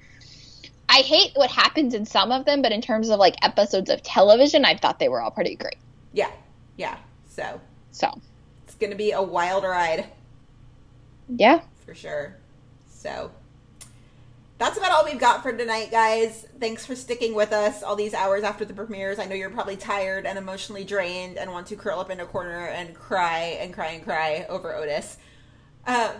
I 0.92 0.96
hate 1.00 1.32
what 1.34 1.50
happens 1.50 1.94
in 1.94 2.04
some 2.04 2.30
of 2.30 2.44
them, 2.44 2.60
but 2.60 2.70
in 2.70 2.82
terms 2.82 3.08
of 3.08 3.18
like 3.18 3.34
episodes 3.42 3.88
of 3.88 4.02
television, 4.02 4.64
I 4.66 4.76
thought 4.76 4.98
they 4.98 5.08
were 5.08 5.22
all 5.22 5.30
pretty 5.30 5.56
great. 5.56 5.76
Yeah. 6.12 6.30
Yeah. 6.76 6.98
So 7.28 7.60
So, 7.92 8.20
it's 8.64 8.74
going 8.74 8.90
to 8.90 8.96
be 8.96 9.12
a 9.12 9.22
wild 9.22 9.64
ride. 9.64 10.06
yeah. 11.34 11.62
for 11.86 11.94
sure. 11.94 12.36
So 12.88 13.30
that's 14.58 14.76
about 14.76 14.92
all 14.92 15.04
we've 15.04 15.18
got 15.18 15.42
for 15.42 15.52
tonight, 15.56 15.90
guys. 15.90 16.46
Thanks 16.60 16.84
for 16.84 16.94
sticking 16.94 17.34
with 17.34 17.52
us 17.52 17.82
all 17.82 17.96
these 17.96 18.12
hours 18.14 18.44
after 18.44 18.64
the 18.66 18.74
premieres. 18.74 19.18
I 19.18 19.24
know 19.24 19.34
you're 19.34 19.50
probably 19.50 19.76
tired 19.76 20.26
and 20.26 20.38
emotionally 20.38 20.84
drained 20.84 21.38
and 21.38 21.50
want 21.52 21.66
to 21.68 21.76
curl 21.76 21.98
up 22.00 22.10
in 22.10 22.20
a 22.20 22.26
corner 22.26 22.66
and 22.66 22.94
cry 22.94 23.56
and 23.60 23.72
cry 23.72 23.88
and 23.92 24.04
cry 24.04 24.46
over 24.50 24.74
Otis. 24.76 25.16
Um, 25.86 26.10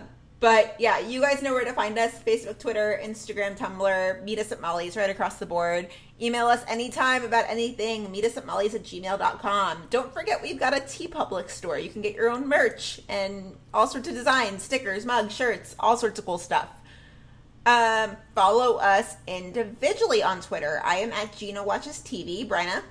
but 0.43 0.75
yeah, 0.77 0.99
you 0.99 1.21
guys 1.21 1.41
know 1.41 1.53
where 1.53 1.63
to 1.63 1.71
find 1.71 1.97
us 1.97 2.21
Facebook, 2.21 2.59
Twitter, 2.59 2.99
Instagram, 3.01 3.57
Tumblr. 3.57 4.23
Meet 4.25 4.39
us 4.39 4.51
at 4.51 4.59
Molly's 4.59 4.97
right 4.97 5.09
across 5.09 5.37
the 5.37 5.45
board. 5.45 5.87
Email 6.21 6.47
us 6.47 6.61
anytime 6.67 7.23
about 7.23 7.45
anything. 7.47 8.11
Meet 8.11 8.25
us 8.25 8.35
at 8.35 8.45
Molly's 8.45 8.75
at 8.75 8.83
gmail.com. 8.83 9.83
Don't 9.89 10.13
forget, 10.13 10.43
we've 10.43 10.59
got 10.59 10.73
a 10.73 10.81
TeePublic 10.81 11.49
store. 11.49 11.79
You 11.79 11.89
can 11.89 12.01
get 12.01 12.13
your 12.13 12.29
own 12.29 12.45
merch 12.45 12.99
and 13.07 13.55
all 13.73 13.87
sorts 13.87 14.09
of 14.09 14.15
designs, 14.15 14.63
stickers, 14.63 15.05
mugs, 15.05 15.33
shirts, 15.33 15.77
all 15.79 15.95
sorts 15.95 16.19
of 16.19 16.25
cool 16.25 16.37
stuff. 16.37 16.67
Um, 17.65 18.17
follow 18.35 18.79
us 18.79 19.15
individually 19.25 20.23
on 20.23 20.41
Twitter. 20.41 20.81
I 20.83 20.97
am 20.97 21.13
at 21.13 21.33
Gina 21.37 21.63
Watches 21.63 21.99
TV, 21.99 22.45
Bryna. 22.45 22.83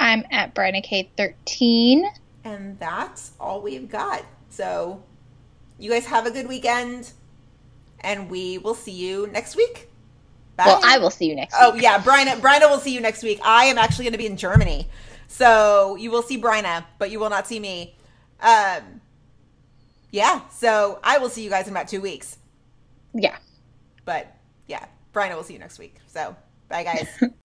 I'm 0.00 0.24
at 0.32 0.56
Brenna 0.56 0.84
K13. 0.84 2.02
And 2.42 2.80
that's 2.80 3.30
all 3.38 3.62
we've 3.62 3.88
got. 3.88 4.24
So 4.50 5.04
you 5.82 5.90
guys 5.90 6.06
have 6.06 6.26
a 6.26 6.30
good 6.30 6.46
weekend, 6.48 7.10
and 8.00 8.30
we 8.30 8.58
will 8.58 8.74
see 8.74 8.92
you 8.92 9.26
next 9.32 9.56
week. 9.56 9.88
Bye. 10.56 10.64
Well, 10.66 10.80
I 10.84 10.98
will 10.98 11.10
see 11.10 11.26
you 11.26 11.34
next 11.34 11.54
Oh 11.58 11.72
week. 11.72 11.82
yeah, 11.82 11.98
Bryna. 11.98 12.36
Bryna 12.40 12.70
will 12.70 12.78
see 12.78 12.94
you 12.94 13.00
next 13.00 13.22
week. 13.22 13.40
I 13.42 13.64
am 13.64 13.78
actually 13.78 14.04
going 14.04 14.12
to 14.12 14.18
be 14.18 14.26
in 14.26 14.36
Germany, 14.36 14.88
so 15.26 15.96
you 15.96 16.10
will 16.10 16.22
see 16.22 16.40
Bryna, 16.40 16.84
but 16.98 17.10
you 17.10 17.18
will 17.18 17.30
not 17.30 17.46
see 17.48 17.58
me. 17.58 17.96
Um, 18.40 19.00
yeah. 20.10 20.48
So 20.50 21.00
I 21.02 21.18
will 21.18 21.30
see 21.30 21.42
you 21.42 21.50
guys 21.50 21.66
in 21.66 21.72
about 21.72 21.88
two 21.88 22.00
weeks. 22.00 22.38
Yeah. 23.14 23.36
But 24.04 24.34
yeah, 24.68 24.84
Bryna 25.12 25.34
will 25.36 25.42
see 25.44 25.54
you 25.54 25.58
next 25.58 25.78
week. 25.78 25.96
So 26.06 26.36
bye, 26.68 26.84
guys. 26.84 27.08